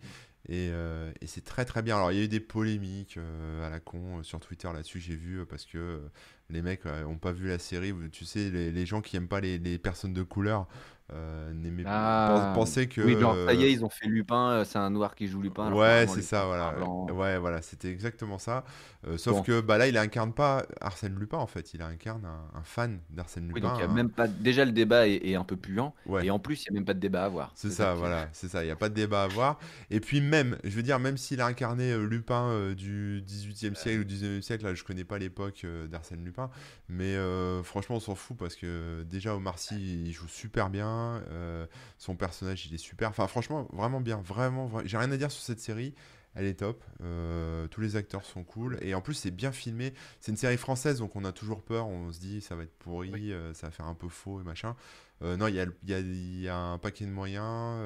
Et, 0.47 0.69
euh, 0.71 1.11
et 1.21 1.27
c'est 1.27 1.43
très 1.43 1.65
très 1.65 1.81
bien. 1.81 1.97
Alors, 1.97 2.11
il 2.11 2.17
y 2.17 2.21
a 2.21 2.23
eu 2.23 2.27
des 2.27 2.39
polémiques 2.39 3.17
euh, 3.17 3.65
à 3.65 3.69
la 3.69 3.79
con 3.79 4.19
euh, 4.19 4.23
sur 4.23 4.39
Twitter 4.39 4.69
là-dessus, 4.71 4.99
j'ai 4.99 5.15
vu, 5.15 5.43
parce 5.45 5.65
que 5.65 6.01
les 6.49 6.61
mecs 6.61 6.85
euh, 6.85 7.03
ont 7.05 7.17
pas 7.17 7.31
vu 7.31 7.47
la 7.47 7.57
série. 7.57 7.93
Tu 8.11 8.25
sais, 8.25 8.49
les, 8.49 8.85
gens 8.85 9.01
qui 9.01 9.17
aiment 9.17 9.27
pas 9.27 9.41
les 9.41 9.77
personnes 9.79 10.13
de 10.13 10.23
couleur 10.23 10.67
euh, 11.13 11.53
n'aimaient 11.53 11.83
Ah. 11.85 12.51
pen- 12.53 12.53
pensaient 12.55 12.87
que. 12.87 13.01
Oui, 13.01 13.19
genre, 13.19 13.35
ça 13.45 13.53
y 13.53 13.63
est, 13.63 13.71
ils 13.71 13.85
ont 13.85 13.89
fait 13.89 14.07
Lupin, 14.07 14.49
euh, 14.51 14.63
c'est 14.65 14.79
un 14.79 14.89
noir 14.89 15.13
qui 15.15 15.27
joue 15.27 15.41
Lupin. 15.41 15.71
Ouais, 15.71 16.05
c'est 16.07 16.21
ça, 16.23 16.45
voilà. 16.45 16.73
Ouais, 17.13 17.37
voilà, 17.37 17.61
c'était 17.61 17.89
exactement 17.91 18.37
ça. 18.39 18.63
Euh, 19.07 19.17
sauf 19.17 19.35
Bon. 19.37 19.43
que 19.43 19.61
bah, 19.61 19.77
là, 19.77 19.87
il 19.87 19.97
incarne 19.97 20.33
pas 20.33 20.65
Arsène 20.81 21.15
Lupin, 21.19 21.37
en 21.37 21.45
fait. 21.45 21.75
Il 21.75 21.83
incarne 21.83 22.25
un, 22.25 22.57
un 22.57 22.63
fan 22.63 22.99
d'Arsène 23.11 23.45
Oui, 23.53 23.61
Lupin. 23.61 23.67
donc 23.69 23.77
il 23.77 23.81
y 23.81 23.87
a 23.87 23.89
un- 23.89 23.93
même 23.93 24.09
pas. 24.09 24.27
Déjà, 24.27 24.65
le 24.65 24.71
débat 24.71 25.07
est, 25.07 25.17
est 25.27 25.35
un 25.35 25.43
peu 25.43 25.55
puant. 25.57 25.93
Ouais. 26.07 26.25
Et 26.25 26.31
en 26.31 26.39
plus, 26.39 26.65
il 26.65 26.71
n'y 26.71 26.77
a 26.77 26.79
même 26.79 26.85
pas 26.85 26.95
de 26.95 26.99
débat 26.99 27.21
à 27.21 27.25
avoir. 27.25 27.51
C'est 27.53 27.69
ça, 27.69 27.93
voilà, 27.93 28.27
c'est 28.33 28.47
ça, 28.47 28.63
il 28.63 28.65
n'y 28.65 28.71
a 28.71 28.75
pas 28.75 28.89
de 28.89 28.95
débat 28.95 29.21
à 29.21 29.25
avoir. 29.25 29.59
Et 29.91 29.99
puis 29.99 30.21
même, 30.21 30.57
je 30.63 30.71
veux 30.75 30.81
dire, 30.83 30.97
même 30.99 31.17
s'il 31.17 31.39
a 31.39 31.45
incarné 31.45 31.95
Lupin 31.99 32.47
euh, 32.49 32.73
du 32.73 33.21
18e 33.21 33.75
siècle 33.75 33.99
ou 33.99 34.03
19e 34.05 34.41
siècle, 34.41 34.63
là 34.65 34.73
je 34.73 34.83
connais 34.83 35.03
pas 35.03 35.19
l'époque 35.19 35.65
d'Arsène 35.89 36.23
Lupin, 36.25 36.49
mais 36.89 37.15
franchement 37.63 37.97
on 37.97 37.99
s'en 37.99 38.15
fout 38.15 38.35
parce 38.37 38.55
que 38.55 39.03
déjà 39.03 39.35
Omar 39.35 39.59
Sy 39.59 39.75
il 40.05 40.11
joue 40.11 40.27
super 40.27 40.69
bien, 40.69 40.87
euh, 41.29 41.65
son 41.97 42.15
personnage 42.15 42.65
il 42.67 42.73
est 42.73 42.77
super, 42.77 43.09
enfin 43.09 43.27
franchement 43.27 43.67
vraiment 43.73 44.01
bien, 44.01 44.17
vraiment, 44.21 44.67
vra- 44.67 44.85
j'ai 44.85 44.97
rien 44.97 45.11
à 45.11 45.17
dire 45.17 45.31
sur 45.31 45.43
cette 45.43 45.59
série. 45.59 45.93
Elle 46.37 46.45
est 46.47 46.55
top, 46.59 46.83
euh, 47.01 47.65
tous 47.69 47.79
les 47.79 47.95
acteurs 47.95 48.25
sont 48.25 48.43
cool 48.43 48.77
et 48.81 48.93
en 48.93 48.99
plus 49.01 49.13
c'est 49.13 49.31
bien 49.31 49.53
filmé. 49.53 49.93
C'est 50.19 50.31
une 50.31 50.37
série 50.37 50.57
française 50.57 50.99
donc 50.99 51.15
on 51.15 51.23
a 51.23 51.31
toujours 51.31 51.63
peur, 51.63 51.87
on 51.87 52.11
se 52.11 52.19
dit 52.19 52.41
ça 52.41 52.55
va 52.55 52.63
être 52.63 52.77
pourri, 52.77 53.09
Oui. 53.13 53.31
euh, 53.31 53.53
ça 53.53 53.67
va 53.67 53.71
faire 53.71 53.85
un 53.87 53.93
peu 53.95 54.09
faux 54.09 54.41
et 54.41 54.43
machin. 54.43 54.75
Non, 55.21 55.47
il 55.47 55.55
y 55.55 55.61
a, 55.61 55.65
y 55.85 55.93
a- 55.93 55.99
y 56.01 56.47
a 56.49 56.57
un 56.57 56.77
paquet 56.77 57.05
de 57.05 57.11
moyens, 57.11 57.79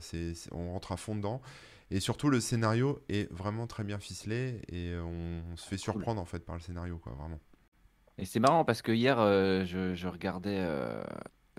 c'est- 0.00 0.34
on 0.52 0.72
rentre 0.72 0.92
à 0.92 0.96
fond 0.96 1.16
dedans. 1.16 1.42
Et 1.90 2.00
surtout, 2.00 2.28
le 2.30 2.38
scénario 2.40 3.00
est 3.08 3.32
vraiment 3.32 3.66
très 3.66 3.82
bien 3.82 3.98
ficelé 3.98 4.60
et 4.70 4.94
on, 4.98 5.42
on 5.52 5.56
se 5.56 5.66
fait 5.66 5.78
surprendre 5.78 6.20
en 6.20 6.26
fait 6.26 6.44
par 6.44 6.54
le 6.54 6.60
scénario, 6.60 6.98
quoi, 6.98 7.12
vraiment. 7.18 7.40
Et 8.18 8.24
c'est 8.24 8.40
marrant 8.40 8.64
parce 8.64 8.82
que 8.82 8.92
hier, 8.92 9.18
euh, 9.18 9.64
je, 9.64 9.94
je 9.94 10.08
regardais. 10.08 10.58
euh, 10.60 11.02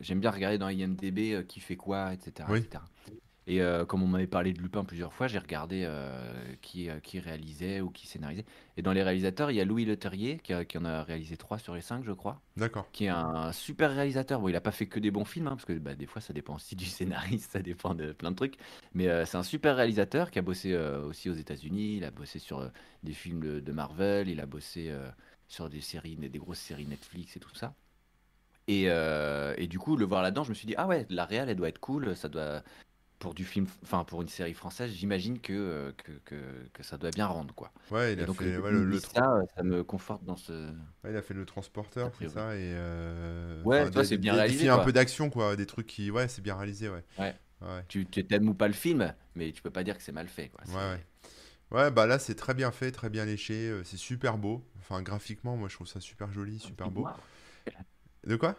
J'aime 0.02 0.20
bien 0.20 0.32
regarder 0.32 0.58
dans 0.58 0.70
IMDB 0.70 1.34
euh, 1.34 1.44
qui 1.44 1.60
fait 1.60 1.76
quoi, 1.76 2.14
etc. 2.14 2.50
Oui. 2.52 2.60
etc. 2.60 2.84
Et 3.48 3.62
euh, 3.64 3.84
comme 3.84 4.04
on 4.04 4.08
m'avait 4.08 4.28
parlé 4.28 4.54
de 4.54 4.62
Lupin 4.62 4.84
plusieurs 4.86 5.12
fois, 5.12 5.28
j'ai 5.28 5.40
regardé 5.40 5.82
euh, 5.84 6.54
qui, 6.62 6.88
qui 7.02 7.20
réalisait 7.20 7.82
ou 7.82 7.90
qui 7.90 8.06
scénarisait. 8.06 8.46
Et 8.78 8.84
dans 8.84 8.94
les 8.94 9.02
réalisateurs, 9.02 9.50
il 9.50 9.56
y 9.56 9.62
a 9.62 9.66
Louis 9.66 9.86
Leterrier 9.86 10.38
qui, 10.38 10.54
a- 10.54 10.66
qui 10.66 10.78
en 10.78 10.86
a 10.86 11.02
réalisé 11.02 11.36
3 11.36 11.58
sur 11.58 11.74
les 11.74 11.82
5, 11.82 12.04
je 12.06 12.12
crois. 12.12 12.42
D'accord. 12.58 12.88
qui 12.92 13.06
est 13.06 13.10
un 13.10 13.52
super 13.52 13.96
réalisateur. 13.96 14.40
Bon, 14.40 14.50
il 14.50 14.52
n'a 14.54 14.62
pas 14.62 14.72
fait 14.72 14.86
que 14.86 15.00
des 15.00 15.10
bons 15.10 15.26
films, 15.26 15.48
hein, 15.48 15.52
parce 15.56 15.66
que 15.66 15.74
bah, 15.74 15.96
des 15.96 16.06
fois, 16.06 16.22
ça 16.22 16.32
dépend 16.32 16.56
aussi 16.56 16.76
du 16.76 16.86
scénariste, 16.86 17.52
ça 17.54 17.62
dépend 17.64 17.96
de 17.96 18.12
plein 18.12 18.30
de 18.30 18.36
trucs. 18.36 18.58
Mais 18.94 19.08
euh, 19.08 19.26
c'est 19.26 19.38
un 19.38 19.44
super 19.44 19.76
réalisateur 19.78 20.30
qui 20.30 20.38
a 20.38 20.44
bossé 20.44 20.76
aussi 20.76 21.30
aux 21.30 21.34
États-Unis. 21.34 21.98
Il 21.98 22.04
a 22.04 22.12
bossé 22.12 22.38
sur 22.38 22.72
des 23.02 23.14
films 23.14 23.40
de, 23.40 23.60
de 23.60 23.72
Marvel. 23.72 24.30
Il 24.30 24.40
a 24.42 24.46
bossé 24.46 24.94
sur 25.48 25.70
des 25.70 25.82
séries, 25.82 26.16
des 26.18 26.38
grosses 26.40 26.60
séries 26.60 26.86
Netflix 26.86 27.36
et 27.36 27.40
tout 27.40 27.56
ça. 27.56 27.74
Et, 28.70 28.86
euh, 28.88 29.54
et 29.58 29.68
du 29.68 29.80
coup, 29.80 29.98
le 29.98 30.06
voir 30.06 30.22
là-dedans, 30.22 30.44
je 30.44 30.50
me 30.50 30.54
suis 30.56 30.68
dit, 30.68 30.76
ah 30.78 30.88
ouais, 30.88 31.06
la 31.10 31.26
réal, 31.26 31.50
elle 31.50 31.56
doit 31.58 31.70
être 31.70 31.80
cool. 31.80 32.16
Ça 32.16 32.30
doit 32.30 32.64
pour 33.20 33.34
du 33.34 33.46
film, 33.46 33.68
enfin 33.84 34.04
pour 34.06 34.22
une 34.22 34.30
série 34.30 34.54
française, 34.54 34.92
j'imagine 34.94 35.42
que, 35.42 35.54
euh, 35.54 35.92
que, 35.94 36.12
que, 36.26 36.36
que 36.74 36.84
ça 36.84 36.98
doit 36.98 37.12
bien 37.12 37.28
rendre 37.28 37.54
quoi. 37.56 37.72
Ouais, 37.92 38.14
il 38.14 38.22
a, 38.22 38.28
donc 38.28 38.38
fait, 38.38 38.58
ouais, 38.58 38.72
le, 38.72 38.86
le 38.86 39.00
ça, 39.00 39.34
euh, 39.34 39.44
ça 39.58 39.64
me 39.64 39.84
conforte 39.84 40.24
dans 40.26 40.38
ce. 40.38 40.54
ouais, 41.04 41.12
il 41.12 41.16
a 41.16 41.22
fait 41.22 41.34
le 41.34 41.46
transporteur, 41.46 42.12
c'est 42.18 42.30
ça, 42.30 42.56
et 42.56 42.60
euh, 42.76 43.64
Ouais, 43.66 43.82
enfin, 43.82 44.02
des- 44.02 44.06
c'est 44.06 44.18
bien 44.18 44.34
des- 44.34 44.38
des 44.38 44.42
réalisé, 44.42 44.60
films 44.62 44.74
un 44.74 44.80
peu 44.80 44.94
d'action, 44.94 45.30
quoi, 45.30 45.56
des 45.56 45.66
trucs 45.66 45.88
qui, 45.88 46.12
ouais, 46.12 46.28
c'est 46.28 46.42
bien 46.42 46.56
réalisé, 46.56 46.90
ouais. 46.90 47.04
Ouais. 47.18 47.36
Ouais, 47.62 47.84
Tu 47.90 48.06
t'aimes 48.06 48.48
ou 48.50 48.54
pas 48.54 48.68
le 48.68 48.74
film, 48.74 49.14
mais 49.36 49.52
tu 49.52 49.62
peux 49.62 49.70
pas 49.72 49.84
dire 49.84 49.98
que 49.98 50.04
c'est 50.04 50.14
mal 50.14 50.28
fait 50.30 50.50
quoi. 50.50 50.64
ouais, 50.68 50.76
ouais. 50.76 51.06
Ouais, 51.72 51.92
bah 51.92 52.08
là 52.08 52.18
c'est 52.20 52.36
très 52.36 52.54
bien 52.56 52.72
fait, 52.72 52.92
très 52.92 53.10
bien 53.10 53.26
léché, 53.26 53.82
c'est 53.84 53.98
super 53.98 54.38
beau. 54.38 54.64
Enfin, 54.80 55.02
graphiquement, 55.04 55.58
moi 55.58 55.70
je 55.70 55.76
trouve 55.76 55.88
ça 55.88 56.00
super 56.00 56.32
joli, 56.32 56.60
super 56.60 56.90
beau. 56.90 57.06
De 58.26 58.36
quoi? 58.38 58.56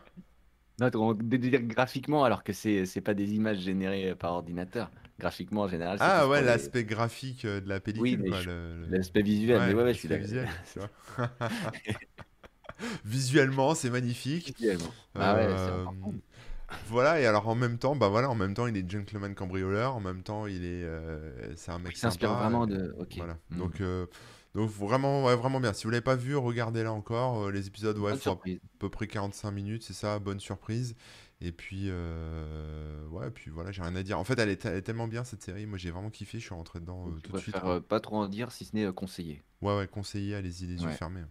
Non, 0.81 0.91
on- 0.95 1.15
de 1.15 1.37
dire 1.37 1.61
graphiquement, 1.63 2.25
alors 2.25 2.43
que 2.43 2.53
c'est 2.53 2.87
c'est 2.87 3.01
pas 3.03 3.15
des 3.15 3.35
images 3.35 3.59
générées 3.61 4.15
par 4.17 4.33
ordinateur. 4.33 4.91
Graphiquement, 5.19 5.63
en 5.63 5.69
général, 5.69 5.99
Ah 5.99 6.27
ouais, 6.29 6.41
les... 6.41 6.47
l'aspect 6.47 6.85
graphique 6.85 7.45
euh, 7.45 7.61
de 7.61 7.69
la 7.69 7.81
Oui, 7.95 8.17
pellicule, 8.17 8.25
le- 8.47 8.87
le- 8.87 8.87
l'aspect 8.89 9.23
visuel. 9.23 9.61
Mais 9.67 9.75
Ouais, 9.75 9.75
ouais, 9.75 9.83
ouais, 9.85 9.95
je 9.95 9.99
suis 9.99 10.09
visuel, 10.09 10.49
tu 10.73 10.79
vois. 10.79 10.91
Visuellement, 13.05 13.75
c'est 13.75 13.91
magnifique. 13.91 14.57
Visuellement. 14.59 14.95
Ah 15.15 15.35
ouais, 15.35 15.47
Euh, 15.47 15.83
important. 15.83 16.15
voilà, 16.89 17.21
et 17.21 17.27
alors 17.27 17.49
en 17.49 17.55
même 17.55 17.79
temps, 17.79 17.97
bah 17.97 18.09
voilà, 18.09 18.31
en 18.31 18.35
même 18.35 18.55
temps, 18.55 18.67
il 18.67 18.77
est 18.77 18.89
gentleman 18.91 19.35
cambrioleur, 19.35 19.97
en 19.97 20.01
même 20.01 20.23
temps, 20.23 20.47
il 20.47 20.65
est, 20.65 20.85
euh, 20.85 21.55
c'est 21.57 21.73
un 21.73 21.79
mec 21.79 21.95
Il 21.95 21.99
s'inspire 21.99 22.35
vraiment 22.35 22.67
de. 22.67 22.95
Ok. 22.99 23.17
Voilà. 23.17 23.39
Hmm. 23.51 23.59
Donc, 23.59 23.81
euh, 23.81 24.07
donc 24.55 24.69
vraiment, 24.71 25.25
ouais, 25.25 25.37
vraiment 25.37 25.61
bien. 25.61 25.73
Si 25.73 25.85
vous 25.85 25.91
l'avez 25.91 26.01
pas 26.03 26.17
vu, 26.17 26.37
regardez-là 26.37 26.93
encore. 26.93 27.45
Euh, 27.45 27.51
les 27.53 27.67
épisodes, 27.69 27.97
ouais, 27.99 28.17
font 28.17 28.33
à 28.35 28.39
peu 28.79 28.89
près 28.89 29.07
45 29.07 29.51
minutes, 29.51 29.83
c'est 29.83 29.93
ça, 29.93 30.19
bonne 30.19 30.41
surprise. 30.41 30.95
Et 31.43 31.53
puis, 31.53 31.85
euh, 31.89 33.07
ouais, 33.09 33.31
puis 33.31 33.51
voilà, 33.51 33.73
j'ai 33.73 33.81
rien 33.83 33.95
à 33.97 34.03
dire. 34.03 34.19
En 34.19 34.25
fait, 34.25 34.39
elle 34.39 34.51
est, 34.51 34.57
te- 34.63 34.69
elle 34.69 34.77
est 34.77 34.83
tellement 34.83 35.09
bien 35.09 35.25
cette 35.25 35.43
série. 35.43 35.65
Moi, 35.67 35.79
j'ai 35.79 35.91
vraiment 35.91 36.11
kiffé. 36.11 36.39
Je 36.39 36.45
suis 36.45 36.55
rentré 36.55 36.81
dedans 36.81 37.09
euh, 37.09 37.19
tout 37.23 37.33
de 37.33 37.39
suite. 37.39 37.57
euh, 37.65 37.81
pas 37.81 38.01
trop 38.01 38.17
en 38.17 38.29
dire, 38.29 38.53
si 38.53 38.65
ce 38.67 38.77
n'est 38.77 38.93
conseiller. 38.93 39.41
Ouais, 39.63 39.75
ouais, 39.77 39.89
conseillé, 39.89 40.35
allez-y, 40.35 40.67
les 40.67 40.83
yeux 40.83 40.89
Ouais. 40.89 40.93
fermés. 40.95 41.23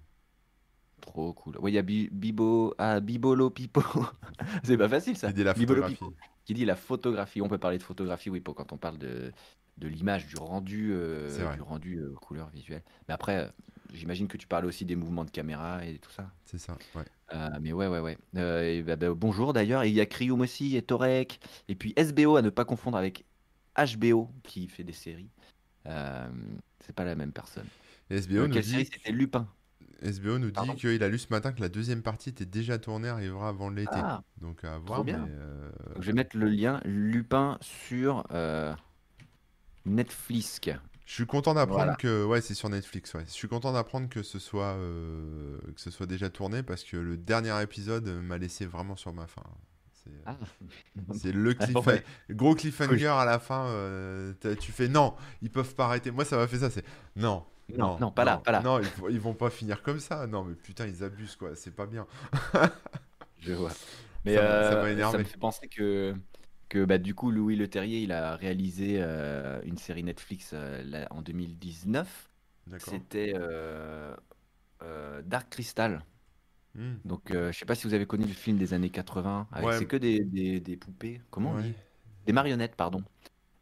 Trop 1.01 1.33
cool. 1.33 1.57
Oui, 1.61 1.71
il 1.71 1.75
y 1.75 1.77
a 1.77 1.81
Bi- 1.81 2.09
Bibo, 2.11 2.73
ah, 2.77 2.99
Bibolo 2.99 3.49
Pipo. 3.49 3.81
C'est 4.63 4.77
pas 4.77 4.89
facile 4.89 5.15
ça. 5.15 5.27
Qui 5.29 5.35
dit 5.35 5.43
la 5.43 5.53
Bibolo 5.53 5.81
photographie. 5.83 5.95
Pipo. 5.95 6.13
Qui 6.45 6.53
dit 6.55 6.65
la 6.65 6.75
photographie. 6.75 7.41
On 7.41 7.47
peut 7.47 7.57
parler 7.57 7.77
de 7.77 7.83
photographie, 7.83 8.29
oui, 8.29 8.41
pour 8.41 8.55
quand 8.55 8.73
on 8.73 8.77
parle 8.77 8.97
de, 8.97 9.31
de 9.79 9.87
l'image, 9.87 10.27
du 10.27 10.35
rendu, 10.37 10.91
euh, 10.91 11.55
du 11.55 11.61
rendu 11.61 11.97
euh, 11.97 12.13
couleur 12.13 12.49
visuelle. 12.49 12.83
Mais 13.07 13.13
après, 13.13 13.37
euh, 13.37 13.47
j'imagine 13.93 14.27
que 14.27 14.37
tu 14.37 14.45
parles 14.47 14.65
aussi 14.65 14.85
des 14.85 14.95
mouvements 14.95 15.25
de 15.25 15.31
caméra 15.31 15.85
et 15.85 15.97
tout 15.99 16.11
ça. 16.11 16.31
C'est 16.45 16.57
ça, 16.59 16.77
ouais. 16.95 17.03
Mais 17.61 17.73
ouais, 17.73 17.87
ouais, 17.87 17.99
ouais. 17.99 18.17
Et 18.67 18.83
bah, 18.83 18.95
bah, 18.95 19.13
bonjour 19.13 19.53
d'ailleurs. 19.53 19.85
Il 19.85 19.93
y 19.93 20.01
a 20.01 20.05
Krium 20.05 20.41
aussi, 20.41 20.75
et 20.75 20.81
Torek. 20.81 21.39
Et 21.67 21.75
puis 21.75 21.93
SBO 21.95 22.35
à 22.35 22.41
ne 22.41 22.49
pas 22.49 22.65
confondre 22.65 22.97
avec 22.97 23.25
HBO 23.77 24.29
qui 24.43 24.67
fait 24.67 24.83
des 24.83 24.93
séries. 24.93 25.29
C'est 25.85 26.95
pas 26.95 27.05
la 27.05 27.15
même 27.15 27.31
personne. 27.31 27.67
Et 28.09 28.17
SBO 28.17 28.47
nous 28.47 28.53
quelle 28.53 28.63
dit, 28.63 28.71
série 28.71 28.85
c'était 28.85 29.11
Lupin? 29.11 29.47
SBO 30.01 30.39
nous 30.39 30.51
Pardon? 30.51 30.73
dit 30.73 30.79
qu'il 30.79 31.03
a 31.03 31.09
lu 31.09 31.19
ce 31.19 31.27
matin 31.29 31.51
que 31.51 31.61
la 31.61 31.69
deuxième 31.69 32.01
partie 32.01 32.29
était 32.29 32.45
déjà 32.45 32.79
tournée, 32.79 33.09
arrivera 33.09 33.49
avant 33.49 33.69
l'été. 33.69 33.91
Ah, 33.93 34.23
Donc 34.41 34.63
à 34.63 34.77
voir, 34.77 35.03
bien. 35.03 35.25
mais 35.25 35.93
donc 35.93 36.01
je 36.01 36.07
vais 36.07 36.13
mettre 36.13 36.37
le 36.37 36.47
lien 36.47 36.79
Lupin 36.85 37.57
sur 37.61 38.25
Netflix. 39.85 40.59
je 41.05 41.13
suis 41.13 41.25
content 41.25 41.53
d'apprendre 41.53 41.83
Voilà. 41.83 41.95
que, 41.95 42.23
ouais, 42.25 42.41
c'est 42.41 42.53
sur 42.53 42.69
Netflix, 42.69 43.13
ouais. 43.13 43.23
Je 43.25 43.31
suis 43.31 43.47
content 43.47 43.71
d'apprendre 43.73 44.09
que 44.09 44.23
ce 44.23 44.39
soit, 44.39 44.73
euh, 44.75 45.57
que 45.75 45.81
ce 45.81 45.91
soit 45.91 46.05
déjà 46.05 46.29
tourné 46.29 46.63
parce 46.63 46.83
que 46.83 46.97
le 46.97 47.17
dernier 47.17 47.59
épisode 47.61 48.07
m'a 48.07 48.37
laissé 48.37 48.65
vraiment 48.65 48.95
sur 48.95 49.13
ma 49.13 49.27
faim. 49.27 49.43
C'est, 50.03 50.11
Ah. 50.25 50.37
c'est 51.13 51.31
le 51.31 51.55
Ah, 51.59 51.79
ouais. 51.87 52.03
gros 52.29 52.55
cliffhanger 52.55 53.07
à 53.07 53.25
la 53.25 53.39
fin. 53.39 53.65
euh, 53.67 54.33
tu 54.59 54.71
fais 54.71 54.87
non, 54.87 55.15
ils 55.41 55.49
peuvent 55.51 55.75
pas 55.75 55.85
arrêter. 55.85 56.11
Moi, 56.11 56.25
ça 56.25 56.37
m'a 56.37 56.47
fait 56.47 56.59
ça. 56.59 56.69
C'est 56.69 56.85
non, 57.15 57.45
Non, 57.77 57.99
non, 57.99 58.09
pas 58.11 58.23
là, 58.25 58.37
pas 58.37 58.51
là. 58.51 58.61
Non, 58.61 58.79
ils, 58.79 58.85
vont- 58.99 59.09
ils 59.09 59.19
vont 59.19 59.33
pas 59.35 59.49
finir 59.49 59.81
comme 59.83 59.99
ça. 59.99 60.25
Non, 60.27 60.43
mais 60.43 60.55
putain, 60.55 60.87
ils 60.87 61.03
abusent 61.03 61.35
quoi. 61.35 61.55
C'est 61.55 61.75
pas 61.75 61.85
bien. 61.85 62.07
Je 63.39 63.53
vois. 63.53 63.71
Mais 64.25 64.35
Ça 64.35 64.41
m'a- 64.41 64.47
ça 64.47 64.73
euh, 64.73 64.83
m'a 64.83 64.89
énervé. 64.91 65.17
me 65.19 65.23
fait 65.23 65.37
penser 65.37 65.67
que, 65.69 66.13
que 66.69 66.85
bah, 66.85 66.99
du 66.99 67.15
coup, 67.15 67.31
Louis 67.31 67.55
Leterrier, 67.55 68.01
il 68.01 68.11
a 68.11 68.35
réalisé 68.35 68.97
euh, 68.99 69.59
une 69.63 69.77
série 69.77 70.03
Netflix 70.03 70.51
euh, 70.53 70.81
là, 70.83 71.07
en 71.09 71.21
2019. 71.21 72.29
D'accord. 72.67 72.93
C'était 72.93 73.33
euh, 73.35 74.15
Dark 75.25 75.49
Crystal. 75.49 76.05
Hmm. 76.75 76.93
Donc, 77.03 77.31
je 77.33 77.51
sais 77.51 77.65
pas 77.65 77.75
si 77.75 77.87
vous 77.87 77.95
avez 77.95 78.05
connu 78.05 78.25
le 78.25 78.33
film 78.33 78.57
des 78.57 78.73
années 78.73 78.91
80. 78.91 79.47
Avec, 79.51 79.67
Ouais. 79.67 79.77
C'est 79.79 79.87
que 79.87 79.97
des, 79.97 80.19
des, 80.19 80.59
des 80.59 80.77
poupées. 80.77 81.19
Comment 81.31 81.51
on 81.51 81.55
Ouais. 81.55 81.63
dit? 81.63 81.73
Des 82.27 82.33
marionnettes, 82.33 82.75
pardon. 82.75 83.03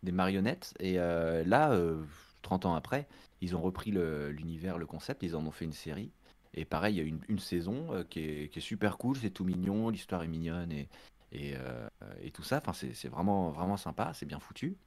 Des 0.04 0.12
marionnettes. 0.12 0.74
Et 0.82 0.96
là, 0.96 1.72
euh, 1.72 2.04
30 2.42 2.66
ans 2.66 2.76
après, 2.76 3.08
ils 3.40 3.56
ont 3.56 3.62
repris 3.62 3.92
l'univers, 3.92 4.78
le, 4.78 4.86
concept. 4.86 5.24
Ils 5.24 5.38
en 5.38 5.46
ont 5.46 5.52
fait 5.52 5.66
une 5.66 5.74
série. 5.74 6.12
Et 6.54 6.66
pareil, 6.66 6.96
il 6.96 6.98
y 6.98 7.02
a 7.02 7.06
une, 7.06 7.22
une 7.30 7.40
saison 7.40 8.06
qui, 8.10 8.20
est, 8.20 8.50
qui 8.50 8.60
est 8.60 8.62
super 8.62 8.98
cool. 8.98 9.16
C'est 9.16 9.30
tout 9.30 9.46
mignon. 9.46 9.90
L'histoire 9.90 10.24
est 10.24 10.28
mignonne 10.28 10.72
et, 10.74 10.90
et, 11.32 11.54
euh, 11.56 11.88
et 12.22 12.32
tout 12.32 12.44
ça. 12.44 12.62
Enfin, 12.66 12.74
c'est 12.74 13.08
vraiment, 13.08 13.52
vraiment 13.52 13.78
sympa. 13.78 14.12
C'est 14.14 14.26
bien 14.26 14.40
foutu. 14.40 14.78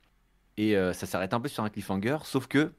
Et 0.57 0.77
euh, 0.77 0.93
ça 0.93 1.07
s'arrête 1.07 1.35
un 1.35 1.41
peu 1.41 1.49
sur 1.49 1.65
un 1.65 1.71
cliffhanger. 1.71 2.19
Sauf 2.25 2.47
que 2.47 2.73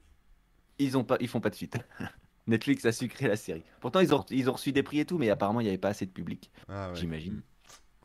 ils, 0.78 0.96
ont 0.96 1.04
pas, 1.04 1.16
ils 1.20 1.28
font 1.28 1.40
pas 1.40 1.50
de 1.50 1.54
suite. 1.54 1.76
Netflix 2.46 2.84
a 2.84 2.92
sucré 2.92 3.28
la 3.28 3.36
série. 3.36 3.62
Pourtant, 3.80 4.00
ils 4.00 4.14
ont, 4.14 4.24
ils 4.30 4.50
ont 4.50 4.54
reçu 4.54 4.72
des 4.72 4.82
prix 4.82 5.00
et 5.00 5.04
tout, 5.04 5.16
mais 5.18 5.30
apparemment, 5.30 5.60
il 5.60 5.64
n'y 5.64 5.68
avait 5.68 5.78
pas 5.78 5.90
assez 5.90 6.06
de 6.06 6.10
public 6.10 6.50
Ah 6.68 6.90
ouais. 6.90 6.96
j'imagine. 6.96 7.42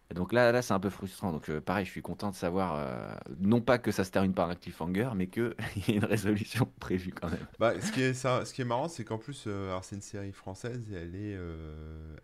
Et 0.10 0.14
Donc 0.14 0.32
là, 0.32 0.52
là 0.54 0.62
c'est 0.62 0.74
un 0.74 0.80
peu 0.80 0.90
frustrant. 0.90 1.32
Donc 1.34 1.50
euh, 1.50 1.60
pareil, 1.60 1.86
je 1.86 1.92
suis 1.92 2.02
content 2.02 2.30
de 2.30 2.36
savoir, 2.36 2.76
euh, 2.78 3.14
non 3.40 3.60
pas 3.62 3.78
que 3.78 3.92
ça 3.92 4.04
se 4.06 4.12
termine 4.12 4.34
par 4.34 4.50
un 4.50 4.56
cliffhanger, 4.56 5.10
mais 5.16 5.28
qu'il 5.28 5.54
y 5.88 5.92
ait 5.92 5.96
une 5.96 6.06
résolution 6.06 6.66
prévue 6.80 7.12
quand 7.12 7.30
même. 7.30 7.46
Bah, 7.60 7.74
ce 7.82 7.92
qui 7.92 8.02
est 8.02 8.14
ça, 8.14 8.46
ce 8.46 8.54
qui 8.54 8.62
est 8.62 8.66
marrant, 8.66 8.88
c'est 8.88 9.04
qu'en 9.04 9.18
plus, 9.18 9.44
euh, 9.48 9.68
alors 9.70 9.84
c'est 9.84 9.96
une 9.96 10.02
série 10.02 10.32
française 10.32 10.82
et 10.92 10.96
elle 10.96 11.16
est, 11.16 11.38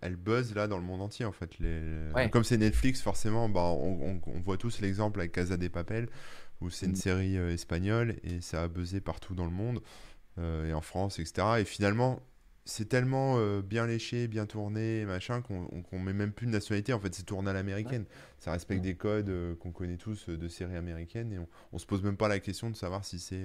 elle 0.02 0.16
buzz 0.16 0.56
là 0.56 0.68
dans 0.68 0.78
le 0.78 0.84
monde 0.84 1.02
entier 1.02 1.25
en 1.25 1.32
fait. 1.34 1.60
Les, 1.60 1.82
Ouais. 2.16 2.30
Comme 2.30 2.44
c'est 2.44 2.58
Netflix, 2.58 3.02
forcément, 3.02 3.50
bah, 3.50 3.62
on, 3.62 4.00
on- 4.02 4.22
on 4.28 4.40
voit 4.42 4.58
tous 4.58 4.80
l'exemple 4.80 5.20
avec 5.20 5.32
Casa 5.32 5.58
de 5.58 5.68
Papel 5.68 6.08
où 6.62 6.70
c'est 6.70 6.86
une 6.86 6.94
Mm. 6.94 6.96
série 6.96 7.36
espagnole 7.36 8.16
et 8.24 8.40
ça 8.40 8.63
a 8.63 8.68
buzzé 8.68 9.02
partout 9.02 9.36
dans 9.36 9.46
le 9.46 9.52
monde 9.52 9.82
et 10.38 10.74
en 10.74 10.82
France, 10.82 11.20
etc. 11.20 11.60
Et 11.60 11.66
finalement, 11.66 12.20
c'est 12.65 12.88
tellement 12.89 13.38
euh, 13.38 13.62
bien 13.62 13.86
léché, 13.88 14.27
bien 14.27 14.46
tourné, 14.46 15.05
machin, 15.05 15.41
qu'on 15.41 15.67
on- 15.72 15.82
qu'on 15.82 16.00
met 16.00 16.13
même 16.13 16.32
plus 16.32 16.48
de 16.48 16.51
nationalité. 16.51 16.93
En 16.93 17.00
fait, 17.00 17.13
c'est 17.13 17.24
tourné 17.25 17.50
à 17.50 17.53
l'américaine. 17.53 18.05
Ça 18.39 18.51
respecte 18.51 18.79
Mm. 18.79 18.84
des 18.84 18.96
codes 18.96 19.29
euh, 19.29 19.55
qu'on 19.55 19.72
connaît 19.72 19.98
tous 19.98 20.29
euh, 20.29 20.38
de 20.38 20.48
séries 20.48 20.75
américaines 20.77 21.34
et 21.34 21.39
on, 21.39 21.48
on 21.74 21.77
se 21.77 21.86
pose 21.86 22.01
même 22.03 22.17
pas 22.17 22.27
la 22.29 22.39
question 22.39 22.70
de 22.70 22.75
savoir 22.75 23.03
si 23.05 23.20
c'est 23.20 23.43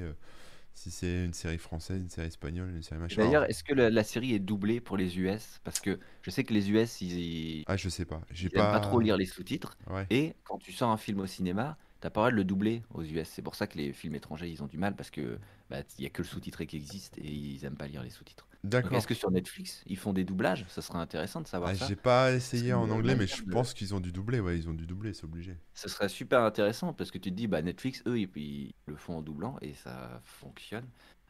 si 0.75 0.91
c'est 0.93 1.25
une 1.25 1.35
série 1.35 1.59
française, 1.59 2.01
une 2.01 2.11
série 2.11 2.29
espagnole, 2.29 2.71
une 2.71 2.83
série 2.83 3.01
machin. 3.01 3.23
D'ailleurs, 3.23 3.45
est-ce 3.51 3.65
que 3.65 3.75
la, 3.75 3.91
la 3.91 4.05
série 4.05 4.35
est 4.35 4.39
doublée 4.39 4.81
pour 4.81 4.97
les 4.97 5.19
US 5.19 5.61
Parce 5.65 5.81
que 5.81 5.99
je 6.23 6.31
sais 6.31 6.45
que 6.45 6.55
les 6.55 6.71
US, 6.71 7.01
ils, 7.01 7.65
ah, 7.67 7.77
je 7.77 7.89
sais 7.89 8.05
pas. 8.05 8.21
J'ai 8.31 8.49
pas... 8.49 8.73
pas 8.73 8.81
trop 8.81 9.01
lire 9.01 9.17
les 9.17 9.27
sous-titres. 9.27 9.77
Ouais. 9.91 10.07
Et 10.11 10.35
quand 10.45 10.59
tu 10.59 10.73
sors 10.73 10.91
un 10.91 10.97
film 10.97 11.21
au 11.21 11.27
cinéma, 11.27 11.77
t'as 12.01 12.11
pas 12.11 12.21
le 12.21 12.23
droit 12.27 12.31
de 12.33 12.37
le 12.37 12.45
doubler 12.45 12.83
aux 12.95 13.03
US. 13.03 13.29
C'est 13.29 13.43
pour 13.43 13.55
ça 13.57 13.67
que 13.67 13.77
les 13.79 13.93
films 13.93 14.15
étrangers, 14.15 14.49
ils 14.49 14.63
ont 14.63 14.67
du 14.67 14.79
mal 14.79 14.95
parce 14.95 15.11
que 15.11 15.39
bah, 15.71 15.79
il 15.99 16.05
y 16.05 16.07
a 16.07 16.11
que 16.11 16.23
le 16.23 16.29
sous-titré 16.29 16.67
qui 16.67 16.77
existe 16.77 17.19
et 17.19 17.29
ils 17.33 17.65
aiment 17.65 17.77
pas 17.77 17.89
lire 17.89 18.03
les 18.03 18.11
sous-titres. 18.11 18.48
D'accord. 18.69 18.97
est-ce 18.97 19.07
que 19.07 19.15
sur 19.15 19.31
Netflix, 19.31 19.83
ils 19.87 19.97
font 19.97 20.13
des 20.13 20.25
doublages? 20.25 20.65
Ça 20.69 20.83
serait 20.83 20.99
intéressant 20.99 21.41
de 21.41 21.47
savoir 21.47 21.71
Ah, 21.71 21.75
ça. 21.75 21.87
j'ai 21.87 21.97
pas 21.97 22.33
essayé 22.33 22.73
en 22.73 22.89
anglais, 22.91 23.17
mais 23.17 23.27
je 23.27 23.43
pense 23.43 23.75
qu'ils 23.75 23.95
ont 23.95 24.01
dû 24.01 24.13
doubler. 24.13 24.41
Ouais, 24.41 24.57
ils 24.59 24.69
ont 24.69 24.75
dû 24.75 24.87
doubler, 24.87 25.13
c'est 25.15 25.25
obligé. 25.25 25.57
Ce 25.75 25.89
serait 25.89 26.09
super 26.09 26.43
intéressant 26.43 26.93
parce 26.93 27.11
que 27.11 27.19
tu 27.19 27.31
te 27.31 27.35
dis, 27.35 27.47
bah, 27.47 27.63
Netflix, 27.63 28.03
eux, 28.07 28.19
ils, 28.19 28.31
ils 28.37 28.75
le 28.87 28.97
font 28.97 29.19
en 29.19 29.23
doublant 29.23 29.57
et 29.61 29.75
ça 29.75 30.21
fonctionne. 30.25 30.87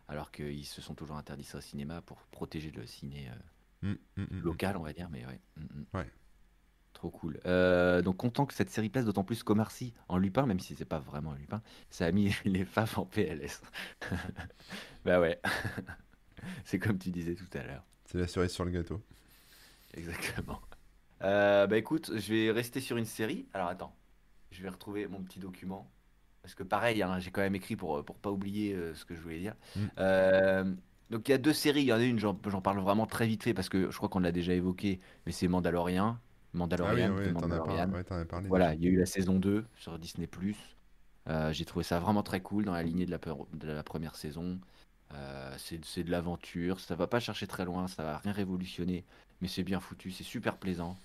Alors 0.09 0.31
qu'ils 0.31 0.65
se 0.65 0.81
sont 0.81 0.95
toujours 0.95 1.17
interdits 1.17 1.45
ça 1.45 1.59
au 1.59 1.61
cinéma 1.61 2.01
pour 2.01 2.19
protéger 2.31 2.71
le 2.71 2.87
ciné 2.87 3.29
euh, 3.29 3.35
Mm, 3.83 3.91
mm, 3.91 3.97
mm, 4.17 4.27
mm. 4.31 4.41
local, 4.43 4.77
on 4.77 4.83
va 4.83 4.93
dire. 4.93 5.09
Mais 5.11 5.25
ouais. 5.27 5.41
Mm. 5.57 5.97
Ouais. 5.97 6.11
Trop 6.93 7.11
cool. 7.11 7.39
Euh, 7.47 8.03
donc 8.03 8.17
content 8.17 8.45
que 8.45 8.55
cette 8.55 8.71
série 8.71 8.89
plaise, 8.89 9.05
d'autant 9.05 9.23
plus 9.23 9.43
qu'Omar 9.45 9.71
Sy 9.71 9.95
en 10.09 10.19
Lupin, 10.19 10.47
même 10.47 10.59
si 10.59 10.75
c'est 10.75 10.85
pas 10.85 10.99
vraiment 10.99 11.33
un 11.33 11.37
Lupin, 11.39 11.63
ça 11.91 12.07
a 12.07 12.13
mis 12.13 12.35
les 12.45 12.65
faves 12.65 12.99
en 12.99 13.05
PLS. 13.05 13.63
bah 15.05 15.21
ouais. 15.21 15.41
c'est 16.65 16.79
comme 16.79 16.99
tu 16.99 17.11
disais 17.11 17.35
tout 17.35 17.49
à 17.55 17.63
l'heure. 17.63 17.85
C'est 18.07 18.19
la 18.19 18.27
cerise 18.27 18.51
sur 18.51 18.65
le 18.65 18.71
gâteau. 18.71 19.03
Exactement. 19.95 20.61
Euh, 21.23 21.67
bah 21.67 21.77
écoute, 21.77 22.13
je 22.17 22.33
vais 22.33 22.51
rester 22.51 22.81
sur 22.81 22.97
une 22.97 23.05
série. 23.05 23.47
Alors 23.53 23.69
attends, 23.69 23.95
je 24.51 24.63
vais 24.63 24.69
retrouver 24.69 25.07
mon 25.09 25.23
petit 25.23 25.39
document. 25.41 25.91
Parce 26.43 26.55
que 26.55 26.63
pareil, 26.63 27.03
hein, 27.03 27.19
j'ai 27.19 27.31
quand 27.31 27.41
même 27.41 27.57
écrit 27.57 27.77
pour, 27.77 28.05
pour 28.05 28.17
pas 28.17 28.31
oublier 28.31 28.75
euh, 28.75 28.95
ce 28.95 29.05
que 29.05 29.15
je 29.15 29.21
voulais 29.21 29.41
dire. 29.41 29.55
Mm. 29.77 29.81
Euh, 29.99 30.75
donc 31.11 31.29
il 31.29 31.33
y 31.33 31.35
a 31.35 31.39
deux 31.39 31.53
séries, 31.53 31.83
il 31.83 31.87
y 31.87 31.93
en 31.93 31.97
a 31.97 32.03
une, 32.05 32.19
j'en 32.19 32.35
parle 32.35 32.79
vraiment 32.81 33.07
très 33.07 33.27
vite 33.27 33.43
fait 33.43 33.55
parce 33.55 33.69
que 33.69 33.91
je 33.91 33.97
crois 33.97 34.09
qu'on 34.09 34.21
l'a 34.21 34.33
déjà 34.33 34.55
évoqué, 34.55 35.01
mais 35.27 35.33
c'est 35.33 35.49
Mandalorian. 35.49 36.19
Ah 36.83 36.95
oui, 36.95 37.09
Mandalorian, 37.09 37.15
The 37.21 37.33
t'en 37.37 37.51
as, 37.51 37.59
Mandalorian. 37.59 37.91
ouais, 37.91 38.05
as 38.13 38.25
parlé. 38.25 38.49
Voilà, 38.49 38.75
il 38.75 38.83
y 38.83 38.87
a 38.87 38.91
eu 38.91 38.97
la 38.97 39.07
saison 39.07 39.39
2 39.39 39.67
sur 39.77 39.99
Disney+. 39.99 40.29
Euh, 41.29 41.53
j'ai 41.53 41.65
trouvé 41.65 41.85
ça 41.85 42.01
vraiment 42.01 42.23
très 42.23 42.41
cool 42.41 42.65
dans 42.65 42.73
la 42.73 42.83
lignée 42.83 43.07
de 43.07 43.11
la, 43.11 43.19
per- 43.19 43.35
de 43.53 43.69
la 43.69 43.83
première 43.83 44.17
saison. 44.17 44.61
Euh, 45.15 45.55
c'est 45.59 46.05
de 46.05 46.11
l'aventure, 46.11 46.81
ça 46.81 46.95
va 46.95 47.07
pas 47.07 47.21
chercher 47.21 47.47
très 47.47 47.65
loin, 47.65 47.89
ça 47.89 48.03
va 48.05 48.19
rien 48.19 48.33
révolutionner, 48.33 49.05
mais 49.41 49.49
c'est 49.49 49.63
bien 49.63 49.81
foutu, 49.81 50.11
c'est 50.11 50.25
super 50.25 50.59
plaisant. 50.59 50.97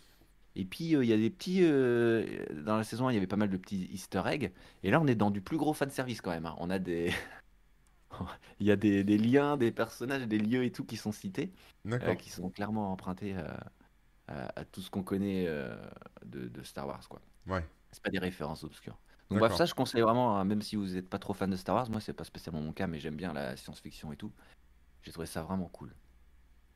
Et 0.56 0.66
puis 0.66 0.96
euh, 0.96 1.04
il 1.04 1.10
y 1.10 1.14
a 1.14 1.18
des 1.18 1.30
petits... 1.30 1.64
euh, 1.64 2.46
dans 2.66 2.78
la 2.78 2.84
saison 2.84 3.08
1, 3.08 3.12
il 3.12 3.16
y 3.16 3.18
avait 3.18 3.28
pas 3.28 3.38
mal 3.38 3.50
de 3.50 3.58
petits 3.58 3.86
easter 3.92 4.24
eggs, 4.26 4.52
et 4.84 4.92
là 4.92 5.00
on 5.02 5.08
est 5.08 5.16
dans 5.16 5.32
du 5.32 5.42
plus 5.42 5.58
gros 5.58 5.74
fanservice 5.74 6.22
quand 6.22 6.32
même. 6.32 6.46
hein. 6.46 6.56
On 6.60 6.70
a 6.70 6.80
des... 6.80 7.14
il 8.60 8.68
y 8.68 8.72
a 8.72 8.76
des, 8.76 9.04
des 9.04 9.18
liens, 9.18 9.58
des 9.58 9.72
personnages, 9.72 10.28
des 10.28 10.38
lieux 10.40 10.64
et 10.66 10.72
tout 10.72 10.86
qui 10.86 10.98
sont 10.98 11.12
cités, 11.12 11.52
qui 12.20 12.30
sont 12.30 12.50
clairement 12.50 12.92
empruntés 12.92 13.36
à, 13.36 14.52
à 14.56 14.66
tout 14.66 14.82
ce 14.82 14.90
qu'on 14.90 15.04
connaît 15.04 15.46
de, 16.26 16.48
de 16.48 16.64
Star 16.64 16.88
Wars, 16.88 17.08
quoi. 17.10 17.22
Ouais. 17.48 17.66
C'est 17.92 18.02
pas 18.04 18.10
des 18.10 18.20
références 18.20 18.64
obscures. 18.64 18.98
Donc 19.34 19.40
bref, 19.40 19.56
ça 19.56 19.66
je 19.66 19.74
conseille 19.74 20.02
vraiment, 20.02 20.38
hein, 20.38 20.44
même 20.44 20.62
si 20.62 20.76
vous 20.76 20.88
n'êtes 20.88 21.10
pas 21.10 21.20
trop 21.20 21.34
fan 21.34 21.50
de 21.50 21.56
Star 21.56 21.76
Wars, 21.76 21.90
moi 21.90 22.00
c'est 22.00 22.14
pas 22.14 22.24
spécialement 22.24 22.62
mon 22.62 22.72
cas, 22.72 22.88
mais 22.88 23.00
j'aime 23.00 23.16
bien 23.16 23.34
la 23.34 23.58
science-fiction 23.58 24.12
et 24.12 24.16
tout. 24.16 24.32
J'ai 25.02 25.12
trouvé 25.12 25.28
ça 25.28 25.42
vraiment 25.42 25.68
cool. 25.68 25.94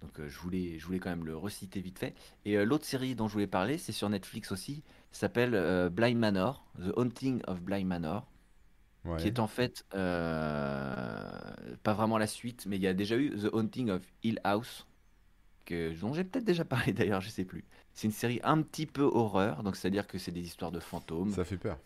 Donc 0.02 0.20
euh, 0.20 0.30
je, 0.30 0.40
voulais, 0.40 0.78
je 0.78 0.86
voulais 0.86 1.00
quand 1.00 1.10
même 1.10 1.26
le 1.26 1.36
reciter 1.36 1.82
vite 1.82 2.00
fait. 2.00 2.14
Et 2.46 2.58
euh, 2.58 2.66
l'autre 2.66 2.86
série 2.86 3.16
dont 3.16 3.28
je 3.28 3.34
voulais 3.34 3.48
parler, 3.48 3.78
c'est 3.78 3.92
sur 3.92 4.10
Netflix 4.10 4.52
aussi, 4.52 4.84
s'appelle 5.12 5.56
euh, 5.56 5.90
Blind 5.90 6.20
Manor, 6.20 6.66
The 6.80 6.92
Haunting 6.96 7.42
of 7.48 7.62
Blind 7.62 7.88
Manor, 7.88 8.28
qui 9.18 9.28
est 9.28 9.40
en 9.40 9.48
fait 9.48 9.86
pas 9.92 11.54
vraiment 11.86 12.18
la 12.18 12.28
suite, 12.28 12.66
mais 12.66 12.76
il 12.76 12.82
y 12.82 12.88
a 12.88 12.94
déjà 12.94 13.16
eu 13.16 13.38
The 13.38 13.50
Haunting 13.54 13.90
of 13.90 14.02
Hill 14.24 14.40
House, 14.44 14.86
que, 15.66 15.98
dont 16.00 16.14
j'ai 16.14 16.26
peut-être 16.26 16.46
déjà 16.46 16.66
parlé 16.66 16.94
d'ailleurs, 16.94 17.22
je 17.22 17.30
sais 17.30 17.46
plus. 17.46 17.64
C'est 17.94 18.08
une 18.08 18.14
série 18.14 18.40
un 18.44 18.62
petit 18.62 18.86
peu 18.86 19.04
horreur, 19.04 19.64
donc 19.64 19.76
c'est-à-dire 19.76 20.08
que 20.08 20.18
c'est 20.18 20.32
des 20.32 20.42
histoires 20.42 20.72
de 20.72 20.80
fantômes. 20.80 21.32
Ça 21.32 21.46
fait 21.46 21.58
peur. 21.58 21.80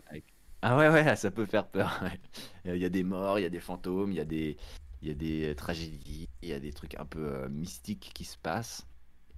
Ah 0.62 0.76
ouais, 0.76 0.88
ouais, 0.88 1.16
ça 1.16 1.30
peut 1.32 1.44
faire 1.46 1.66
peur. 1.66 2.00
Il 2.64 2.76
y 2.76 2.84
a 2.84 2.88
des 2.88 3.02
morts, 3.02 3.38
il 3.40 3.42
y 3.42 3.46
a 3.46 3.50
des 3.50 3.58
fantômes, 3.58 4.12
il 4.12 4.16
y 4.16 4.20
a 4.20 4.24
des, 4.24 4.56
il 5.02 5.08
y 5.08 5.10
a 5.10 5.14
des 5.14 5.50
euh, 5.50 5.54
tragédies, 5.54 6.28
il 6.42 6.48
y 6.48 6.52
a 6.52 6.60
des 6.60 6.72
trucs 6.72 6.94
un 6.94 7.04
peu 7.04 7.34
euh, 7.34 7.48
mystiques 7.48 8.12
qui 8.14 8.24
se 8.24 8.38
passent. 8.38 8.86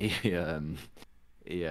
Et, 0.00 0.11
euh, 0.26 0.61
et 1.47 1.66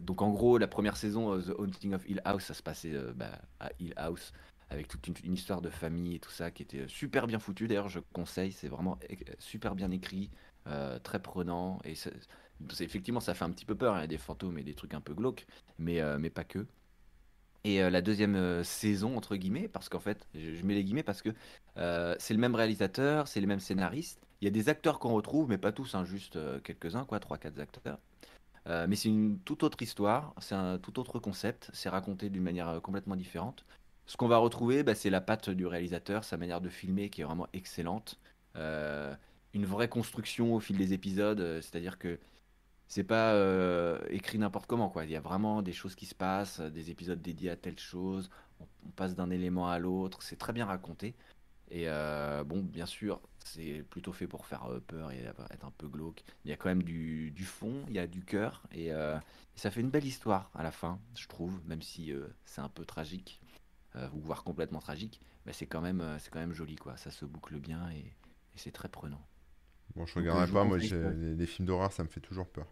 donc 0.00 0.22
en 0.22 0.30
gros, 0.30 0.58
la 0.58 0.68
première 0.68 0.96
saison, 0.96 1.40
The 1.40 1.50
Haunting 1.58 1.94
of 1.94 2.08
Hill 2.08 2.20
House, 2.24 2.44
ça 2.44 2.54
se 2.54 2.62
passait 2.62 2.94
bah, 3.14 3.40
à 3.60 3.70
Hill 3.80 3.92
House 3.96 4.32
avec 4.70 4.88
toute 4.88 5.08
une, 5.24 5.32
histoire 5.32 5.60
de 5.60 5.70
famille 5.70 6.16
et 6.16 6.18
tout 6.18 6.30
ça 6.30 6.50
qui 6.50 6.62
était 6.62 6.88
super 6.88 7.26
bien 7.26 7.38
foutu. 7.38 7.68
D'ailleurs, 7.68 7.88
je 7.88 8.00
conseille, 8.12 8.52
c'est 8.52 8.68
vraiment 8.68 8.98
super 9.38 9.76
bien 9.76 9.90
écrit, 9.92 10.30
très 11.04 11.20
prenant. 11.20 11.78
Et 11.84 11.94
effectivement, 12.80 13.20
ça 13.20 13.34
fait 13.34 13.44
un 13.44 13.50
petit 13.50 13.64
peu 13.64 13.76
peur. 13.76 13.94
Hein, 13.94 13.98
il 13.98 14.02
y 14.02 14.04
a 14.04 14.08
des 14.08 14.18
fantômes 14.18 14.58
et 14.58 14.64
des 14.64 14.74
trucs 14.74 14.94
un 14.94 15.00
peu 15.00 15.14
glauques, 15.14 15.46
mais, 15.78 16.00
mais 16.18 16.30
pas 16.30 16.44
que. 16.44 16.66
Et 17.66 17.82
euh, 17.82 17.90
la 17.90 18.00
deuxième 18.00 18.36
euh, 18.36 18.62
saison, 18.62 19.16
entre 19.16 19.34
guillemets, 19.34 19.66
parce 19.66 19.88
qu'en 19.88 19.98
fait, 19.98 20.28
je, 20.36 20.64
mets 20.64 20.74
les 20.74 20.84
guillemets 20.84 21.02
parce 21.02 21.20
que 21.20 21.30
euh, 21.78 22.14
c'est 22.20 22.32
le 22.32 22.38
même 22.38 22.54
réalisateur, 22.54 23.26
c'est 23.26 23.40
les 23.40 23.48
mêmes 23.48 23.58
scénaristes. 23.58 24.20
Il 24.40 24.44
y 24.44 24.48
a 24.48 24.52
des 24.52 24.68
acteurs 24.68 25.00
qu'on 25.00 25.12
retrouve, 25.12 25.48
mais 25.48 25.58
pas 25.58 25.72
tous, 25.72 25.96
hein, 25.96 26.04
juste 26.04 26.38
quelques-uns, 26.62 27.04
quoi, 27.04 27.18
3-4 27.18 27.58
acteurs. 27.58 27.98
mais 28.66 28.94
c'est 28.94 29.08
une 29.08 29.40
toute 29.40 29.64
autre 29.64 29.82
histoire, 29.82 30.32
c'est 30.38 30.54
un 30.54 30.78
tout 30.78 31.00
autre 31.00 31.18
concept, 31.18 31.70
c'est 31.72 31.88
raconté 31.88 32.30
d'une 32.30 32.42
manière 32.42 32.80
complètement 32.82 33.16
différente. 33.16 33.64
Ce 34.06 34.16
qu'on 34.16 34.28
va 34.28 34.36
retrouver, 34.36 34.84
bah, 34.84 34.94
c'est 34.94 35.10
la 35.10 35.20
patte 35.20 35.50
du 35.50 35.66
réalisateur, 35.66 36.22
sa 36.22 36.36
manière 36.36 36.60
de 36.60 36.68
filmer 36.68 37.10
qui 37.10 37.22
est 37.22 37.24
vraiment 37.24 37.48
excellente. 37.52 38.20
une 38.54 39.66
vraie 39.66 39.88
construction 39.88 40.54
au 40.54 40.60
fil 40.60 40.76
des 40.76 40.92
épisodes, 40.92 41.60
c'est-à-dire 41.62 41.98
que 41.98 42.20
c'est 42.88 43.04
pas 43.04 43.34
euh, 43.34 43.98
écrit 44.10 44.38
n'importe 44.38 44.66
comment 44.66 44.88
quoi. 44.88 45.04
Il 45.04 45.10
y 45.10 45.16
a 45.16 45.20
vraiment 45.20 45.62
des 45.62 45.72
choses 45.72 45.94
qui 45.94 46.06
se 46.06 46.14
passent, 46.14 46.60
des 46.60 46.90
épisodes 46.90 47.20
dédiés 47.20 47.50
à 47.50 47.56
telle 47.56 47.78
chose. 47.78 48.30
On, 48.60 48.66
passe 48.94 49.14
d'un 49.16 49.30
élément 49.30 49.68
à 49.68 49.78
l'autre. 49.78 50.22
C'est 50.22 50.36
très 50.36 50.52
bien 50.52 50.66
raconté. 50.66 51.14
Et 51.70 51.88
euh, 51.88 52.44
bon, 52.44 52.62
bien 52.62 52.86
sûr, 52.86 53.20
c'est 53.44 53.84
plutôt 53.90 54.12
fait 54.12 54.28
pour 54.28 54.46
faire 54.46 54.70
euh, 54.70 54.80
peur 54.80 55.10
et 55.10 55.18
être 55.18 55.64
un 55.64 55.72
peu 55.76 55.88
glauque. 55.88 56.22
Il 56.44 56.50
y 56.50 56.54
a 56.54 56.56
quand 56.56 56.68
même 56.68 56.84
du, 56.84 57.32
fond, 57.44 57.84
il 57.88 57.94
y 57.94 57.98
a 57.98 58.06
du 58.06 58.24
cœur 58.24 58.62
et, 58.72 58.90
ça 59.56 59.70
fait 59.70 59.80
une 59.80 59.88
belle 59.88 60.04
histoire 60.04 60.50
à 60.54 60.62
la 60.62 60.70
fin, 60.70 61.00
je 61.18 61.26
trouve, 61.28 61.58
même 61.66 61.80
si 61.80 62.12
c'est 62.44 62.60
un 62.60 62.68
peu 62.68 62.84
tragique 62.84 63.40
ou 63.94 64.20
voire 64.20 64.44
complètement 64.44 64.80
tragique. 64.80 65.20
Mais 65.46 65.54
c'est 65.54 65.66
quand 65.66 65.80
même, 65.80 66.04
c'est 66.18 66.30
quand 66.30 66.40
même 66.40 66.52
joli 66.52 66.76
quoi. 66.76 66.96
Ça 66.98 67.10
se 67.10 67.24
boucle 67.24 67.58
bien 67.58 67.88
et, 67.90 68.12
c'est 68.54 68.70
très 68.70 68.88
prenant. 68.88 69.20
Bon, 69.94 70.04
je 70.04 70.14
regarderai 70.14 70.52
pas, 70.52 70.64
moi 70.64 70.78
les 70.78 71.46
films 71.46 71.66
d'horreur 71.66 71.90
ça 71.90 72.04
me 72.04 72.08
fait 72.08 72.20
toujours 72.20 72.46
peur. 72.48 72.66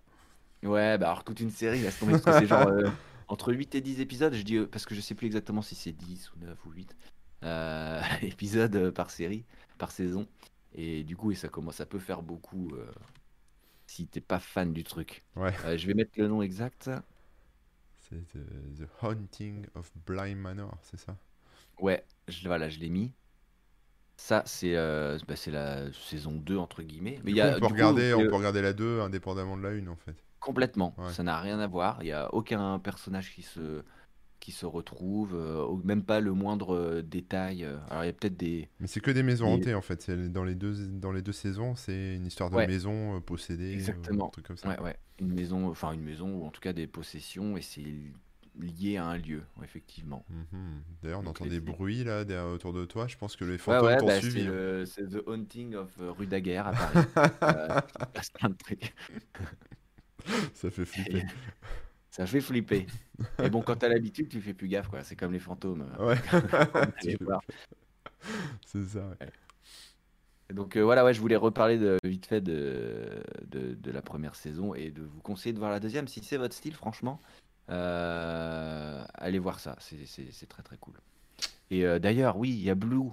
Ouais, 0.64 0.97
bah 0.97 1.09
alors 1.11 1.25
toute 1.25 1.40
une 1.40 1.50
série, 1.50 1.80
laisse 1.80 1.99
tomber, 1.99 2.12
parce 2.12 2.25
que 2.25 2.33
c'est 2.33 2.47
genre 2.47 2.66
euh, 2.68 2.88
entre 3.28 3.52
8 3.52 3.75
et 3.75 3.80
10 3.80 4.00
épisodes, 4.00 4.33
je 4.33 4.42
dis, 4.42 4.56
euh, 4.56 4.66
parce 4.66 4.87
que 4.87 4.94
je 4.94 5.00
sais 5.00 5.14
plus 5.14 5.26
exactement 5.26 5.61
si 5.61 5.75
c'est 5.75 5.92
10 5.92 6.33
ou 6.33 6.38
9 6.44 6.66
ou 6.66 6.73
8 6.73 6.97
euh, 7.42 8.00
épisodes 8.23 8.90
par 8.90 9.11
série, 9.11 9.44
par 9.78 9.90
saison. 9.90 10.26
Et 10.75 11.04
du 11.04 11.16
coup, 11.16 11.30
et 11.30 11.35
ça 11.35 11.49
commence, 11.49 11.76
ça 11.76 11.87
peut 11.87 11.99
faire 12.00 12.23
beaucoup 12.23 12.73
si 13.87 14.09
t'es 14.09 14.21
pas 14.21 14.40
fan 14.40 14.73
du 14.73 14.83
truc. 14.83 15.23
Ouais. 15.37 15.52
je 15.76 15.87
vais 15.87 15.94
mettre 15.94 16.12
le 16.16 16.26
nom 16.26 16.42
exact. 16.42 16.90
C'est 18.00 18.16
the, 18.33 18.88
Haunting 19.02 19.66
of 19.76 19.92
Blind 20.04 20.37
Manor, 20.37 20.76
c'est 20.83 20.99
ça? 20.99 21.16
Ouais, 21.78 22.05
je, 22.27 22.48
voilà, 22.48 22.68
je 22.68 22.81
l'ai 22.81 22.88
mis. 22.88 23.12
Ça, 24.16 24.42
c'est 24.46 24.74
bah, 24.74 25.35
la 25.46 25.92
saison 25.92 26.33
2, 26.33 26.57
entre 26.57 26.83
guillemets. 26.83 27.20
Mais 27.22 27.31
y 27.31 27.40
a, 27.40 27.57
on, 27.57 27.61
peut 27.61 27.66
regarder, 27.66 28.14
on 28.14 28.27
peut 28.27 28.35
regarder 28.35 28.62
la 28.62 28.72
2 28.72 29.00
indépendamment 29.00 29.57
de 29.57 29.62
la 29.62 29.70
1, 29.70 29.87
en 29.87 29.96
fait. 29.96 30.23
Complètement. 30.44 30.94
Ça 31.11 31.22
n'a 31.22 31.40
rien 31.40 31.59
à 31.59 31.66
voir. 31.66 31.98
Il 32.02 32.04
n'y 32.04 32.12
a 32.12 32.33
aucun 32.35 32.78
personnage 32.78 33.35
qui 33.35 33.42
se, 33.42 33.83
qui 34.44 34.52
se 34.52 34.66
retrouve, 34.66 35.35
euh, 35.35 35.74
même 35.85 36.02
pas 36.02 36.20
le 36.20 36.35
moindre 36.35 36.76
euh, 36.76 37.02
détail. 37.02 37.64
Euh. 37.64 37.78
Alors 37.88 38.04
il 38.04 38.09
y 38.09 38.11
a 38.11 38.12
peut-être 38.12 38.37
des. 38.37 38.68
Mais 38.78 38.87
c'est 38.87 39.00
que 39.00 39.11
des 39.11 39.22
maisons 39.22 39.46
hantées 39.46 39.74
en 39.74 39.80
fait. 39.80 40.11
Dans 40.11 40.44
les 40.44 40.54
deux, 40.54 40.87
dans 40.87 41.12
les 41.12 41.22
deux 41.22 41.33
saisons, 41.33 41.74
c'est 41.76 42.16
une 42.16 42.26
histoire 42.26 42.50
de 42.50 42.57
maison 42.57 43.22
possédée. 43.22 43.72
Exactement. 43.72 44.26
un 44.26 44.30
truc 44.30 44.46
comme 44.46 44.59
ça. 44.59 44.68
Ouais, 44.68 44.80
ouais. 44.80 44.96
Une 45.18 45.33
maison, 45.33 45.70
enfin 45.70 45.92
une 45.92 46.02
maison 46.02 46.28
ou 46.35 46.44
en 46.44 46.50
tout 46.50 46.61
cas 46.61 46.74
des 46.74 46.87
possessions 46.87 47.57
et 47.57 47.62
c'est 47.62 47.87
lié 48.61 48.98
à 48.98 49.07
un 49.07 49.16
lieu, 49.16 49.44
effectivement. 49.62 50.26
Mhm. 50.28 50.83
D'ailleurs, 51.02 51.20
on 51.24 51.26
entend 51.26 51.46
des 51.46 51.61
bruits 51.61 52.04
là 52.04 52.24
autour 52.46 52.74
de 52.74 52.85
toi. 52.85 53.07
Je 53.07 53.16
pense 53.16 53.37
que 53.37 53.46
les 53.46 53.57
fantômes 53.57 53.87
ouais, 53.87 53.96
t'ont 53.96 54.07
bah. 54.07 54.16
Hein. 54.16 54.85
C'est 54.85 55.09
The 55.09 55.22
Haunting 55.26 55.74
of 55.74 55.90
Rue 55.98 56.26
Daguerre 56.26 56.66
à 56.66 56.72
Paris. 56.72 57.07
c'est 58.22 58.44
un 58.44 58.52
truc. 58.52 58.94
Ça 60.54 60.70
fait 60.70 60.84
flipper. 60.84 61.24
Ça 62.10 62.26
fait 62.26 62.40
flipper. 62.40 62.87
Et 63.42 63.50
bon, 63.50 63.62
quand 63.62 63.76
t'as 63.76 63.88
l'habitude, 63.88 64.28
tu 64.28 64.40
fais 64.40 64.54
plus 64.54 64.68
gaffe, 64.68 64.88
quoi. 64.88 65.02
C'est 65.02 65.16
comme 65.16 65.32
les 65.32 65.40
fantômes. 65.40 65.87
Ouais. 65.98 66.16
C'est 68.66 68.84
ça. 68.84 69.16
Donc 70.52 70.76
euh, 70.76 70.82
voilà, 70.82 71.04
ouais, 71.04 71.14
je 71.14 71.20
voulais 71.20 71.37
reparler 71.37 71.78
de, 71.78 71.98
vite 72.04 72.26
fait 72.26 72.40
de, 72.40 73.22
de, 73.50 73.90
la 73.90 74.02
première 74.02 74.34
saison 74.34 74.74
et 74.74 74.90
de 74.90 75.02
vous 75.02 75.20
conseiller 75.20 75.52
de 75.52 75.58
voir 75.58 75.70
la 75.70 75.80
deuxième. 75.80 76.06
Si 76.06 76.22
c'est 76.22 76.37
votre 76.37 76.54
style, 76.54 76.74
franchement, 76.74 77.20
euh, 77.70 79.04
allez 79.14 79.38
voir 79.38 79.58
ça. 79.58 79.76
C'est 79.80 80.48
très 80.48 80.62
très 80.62 80.76
cool. 80.76 80.94
Et 81.70 81.84
euh, 81.84 81.98
d'ailleurs, 81.98 82.37
oui, 82.37 82.50
il 82.50 82.62
y 82.62 82.70
a 82.70 82.74
Blue, 82.74 83.10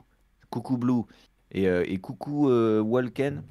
coucou 0.49 0.77
Blue, 0.77 1.03
et, 1.51 1.65
et 1.65 1.97
coucou 1.99 2.49
Walken, 2.49 3.43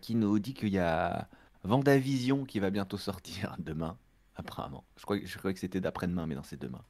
qui 0.00 0.14
nous 0.14 0.38
dit 0.38 0.54
qu'il 0.54 0.70
y 0.70 0.78
a 0.78 1.28
Vendavision 1.66 2.44
qui 2.44 2.60
va 2.60 2.70
bientôt 2.70 2.96
sortir 2.96 3.56
demain, 3.58 3.98
apparemment. 4.34 4.84
Je 4.96 5.02
crois, 5.02 5.18
je 5.22 5.38
crois 5.38 5.52
que 5.52 5.58
c'était 5.58 5.80
d'après-demain, 5.80 6.26
mais 6.26 6.34
non, 6.34 6.42
c'est 6.42 6.60
demain. 6.60 6.82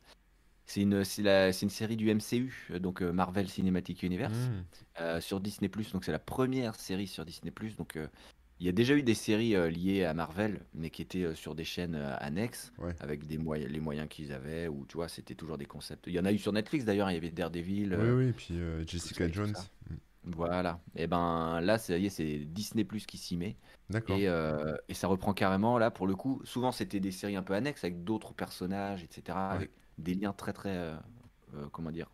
C'est 0.67 0.83
une, 0.83 1.05
série 1.05 1.97
du 1.97 2.13
MCU, 2.13 2.73
donc 2.81 3.01
euh, 3.01 3.13
Marvel 3.13 3.49
Cinematic 3.49 4.03
Universe, 4.03 4.37
hmm. 4.37 5.01
euh, 5.01 5.21
sur 5.21 5.39
Disney+. 5.41 5.69
Donc 5.93 6.05
c'est 6.05 6.13
la 6.13 6.19
première 6.19 6.75
série 6.75 7.07
sur 7.07 7.25
Disney+. 7.25 7.53
Donc 7.79 7.95
euh, 7.95 8.09
il 8.59 8.67
y 8.67 8.69
a 8.69 8.73
déjà 8.73 8.95
eu 8.95 9.05
des 9.05 9.15
séries 9.15 9.55
liées 9.71 10.05
à 10.05 10.13
Marvel, 10.13 10.61
mais 10.75 10.91
qui 10.91 11.03
étaient 11.03 11.35
sur 11.37 11.55
des 11.55 11.63
chaînes 11.63 11.95
annexes, 11.95 12.73
avec 13.01 13.27
des 13.27 13.39
moyens, 13.39 13.71
les 13.71 13.81
moyens 13.81 14.09
qu'ils 14.09 14.33
avaient, 14.33 14.67
ou 14.67 14.87
tu 14.89 14.97
vois, 14.97 15.09
c'était 15.09 15.35
toujours 15.35 15.59
des 15.59 15.67
concepts. 15.67 16.07
Il 16.09 16.15
y 16.15 16.19
en 16.19 16.25
a 16.25 16.33
eu 16.33 16.39
sur 16.39 16.53
Netflix 16.53 16.85
d'ailleurs, 16.85 17.11
il 17.11 17.15
y 17.15 17.19
avait 17.19 17.31
Daredevil. 17.31 17.95
oui, 17.95 18.11
oui, 18.11 18.29
et 18.29 18.33
puis 18.33 18.59
Jessica 18.87 19.31
Jones. 19.31 19.55
Voilà. 20.27 20.81
Et 20.97 21.07
ben 21.07 21.61
là, 21.61 21.79
c'est 21.79 22.09
c'est 22.09 22.39
Disney 22.39 22.85
Plus 22.85 23.07
qui 23.07 23.17
s'y 23.17 23.37
met. 23.37 23.57
D'accord. 23.91 24.17
Euh, 24.21 24.77
et, 24.89 24.95
ça 24.95 25.07
reprend 25.07 25.33
carrément 25.33 25.79
là 25.79 25.91
pour 25.91 26.07
le 26.07 26.17
coup. 26.17 26.41
Souvent, 26.45 26.73
c'était 26.73 27.01
des 27.01 27.13
séries 27.13 27.37
un 27.37 27.43
peu 27.43 27.55
annexes 27.55 27.85
avec 27.85 28.03
d'autres 28.03 28.35
personnages, 28.35 29.05
etc. 29.05 29.39
Avec 29.39 29.71
des 29.99 30.15
liens 30.15 30.33
très 30.33 30.53
très 30.53 30.77
euh, 30.77 30.97
euh, 31.55 31.67
comment 31.71 31.93
dire 31.93 32.11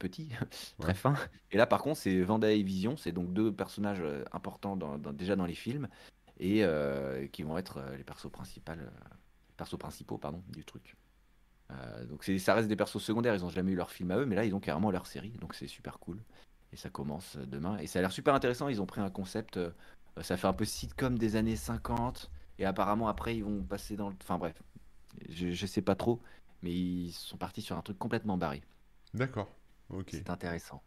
petits, 0.00 0.30
très 0.80 0.94
fins. 0.94 1.14
Et 1.52 1.56
là, 1.56 1.66
par 1.66 1.82
contre, 1.82 1.98
c'est 1.98 2.20
Vanda 2.22 2.50
et 2.50 2.62
Vision. 2.62 2.96
C'est 2.96 3.12
donc 3.12 3.32
deux 3.32 3.52
personnages 3.52 4.02
importants 4.32 4.76
déjà 5.12 5.36
dans 5.36 5.46
les 5.46 5.54
films 5.54 5.88
et 6.40 6.64
qui 7.32 7.42
vont 7.42 7.58
être 7.58 7.80
les 7.96 8.04
persos 8.04 8.30
principaux, 8.30 8.72
persos 9.56 9.78
principaux 9.78 10.18
pardon, 10.18 10.42
du 10.48 10.64
truc. 10.64 10.96
donc 12.08 12.24
ça 12.38 12.54
reste 12.54 12.68
des 12.68 12.76
persos 12.76 13.02
secondaires. 13.02 13.34
Ils 13.34 13.44
ont 13.44 13.50
jamais 13.50 13.72
eu 13.72 13.76
leur 13.76 13.90
film 13.90 14.12
à 14.12 14.18
eux, 14.18 14.26
mais 14.26 14.36
là, 14.36 14.44
ils 14.44 14.54
ont 14.54 14.60
carrément 14.60 14.92
leur 14.92 15.06
série. 15.06 15.32
Donc 15.40 15.54
c'est 15.54 15.66
super 15.66 15.98
cool. 15.98 16.20
Et 16.72 16.76
ça 16.76 16.90
commence 16.90 17.36
demain. 17.36 17.78
Et 17.78 17.86
ça 17.86 17.98
a 17.98 18.02
l'air 18.02 18.12
super 18.12 18.34
intéressant. 18.34 18.68
Ils 18.68 18.82
ont 18.82 18.86
pris 18.86 19.00
un 19.00 19.10
concept, 19.10 19.56
euh, 19.56 19.70
ça 20.20 20.36
fait 20.36 20.46
un 20.46 20.52
peu 20.52 20.64
sitcom 20.64 21.18
des 21.18 21.36
années 21.36 21.56
50. 21.56 22.30
Et 22.58 22.64
apparemment, 22.66 23.08
après, 23.08 23.36
ils 23.36 23.44
vont 23.44 23.62
passer 23.62 23.96
dans 23.96 24.08
le. 24.10 24.16
Enfin 24.22 24.38
bref, 24.38 24.62
je, 25.28 25.50
je 25.50 25.66
sais 25.66 25.82
pas 25.82 25.94
trop. 25.94 26.20
Mais 26.62 26.72
ils 26.72 27.12
sont 27.12 27.36
partis 27.38 27.62
sur 27.62 27.76
un 27.76 27.82
truc 27.82 27.98
complètement 27.98 28.36
barré. 28.36 28.62
D'accord. 29.14 29.48
Ok. 29.90 30.10
C'est 30.10 30.30
intéressant. 30.30 30.82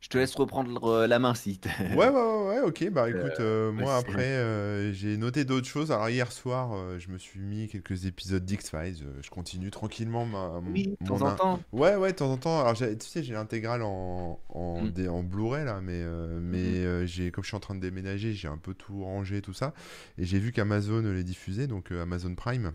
Je 0.00 0.08
te 0.08 0.16
laisse 0.16 0.34
reprendre 0.34 0.82
euh, 0.84 1.06
la 1.06 1.18
main 1.18 1.34
si. 1.34 1.60
ouais, 1.78 1.94
ouais, 1.94 2.08
ouais, 2.08 2.48
ouais, 2.48 2.60
ok. 2.62 2.90
Bah 2.90 3.10
écoute, 3.10 3.38
euh, 3.38 3.68
euh, 3.68 3.72
moi 3.72 3.96
après, 3.96 4.92
j'ai 4.94 5.18
noté 5.18 5.44
d'autres 5.44 5.66
choses. 5.66 5.92
Alors 5.92 6.08
hier 6.08 6.32
soir, 6.32 6.98
je 6.98 7.08
me 7.10 7.18
suis 7.18 7.40
mis 7.40 7.68
quelques 7.68 8.06
épisodes 8.06 8.44
d'X-Files. 8.44 9.06
je 9.20 9.30
continue 9.30 9.70
tranquillement 9.70 10.24
ma. 10.24 10.60
Oui, 10.72 10.96
de 11.00 11.06
temps 11.06 11.20
en 11.20 11.34
temps. 11.34 11.60
Ouais, 11.72 11.96
ouais, 11.96 12.12
de 12.12 12.16
temps 12.16 12.32
en 12.32 12.38
temps. 12.38 12.60
Alors 12.60 12.74
tu 12.74 12.84
sais, 13.00 13.22
j'ai 13.22 13.34
l'intégrale 13.34 13.82
en, 13.82 14.40
en, 14.48 14.80
mm. 14.82 15.08
en 15.08 15.22
Blu-ray 15.22 15.66
là, 15.66 15.80
mais, 15.82 16.02
mais 16.40 16.84
mm-hmm. 16.84 17.06
j'ai 17.06 17.30
comme 17.30 17.44
je 17.44 17.48
suis 17.48 17.56
en 17.56 17.60
train 17.60 17.74
de 17.74 17.80
déménager, 17.80 18.32
j'ai 18.32 18.48
un 18.48 18.58
peu 18.58 18.72
tout 18.72 19.04
rangé, 19.04 19.42
tout 19.42 19.54
ça. 19.54 19.74
Et 20.16 20.24
j'ai 20.24 20.38
vu 20.38 20.50
qu'Amazon 20.50 21.02
les 21.02 21.24
diffusait, 21.24 21.66
donc 21.66 21.92
Amazon 21.92 22.34
Prime. 22.34 22.72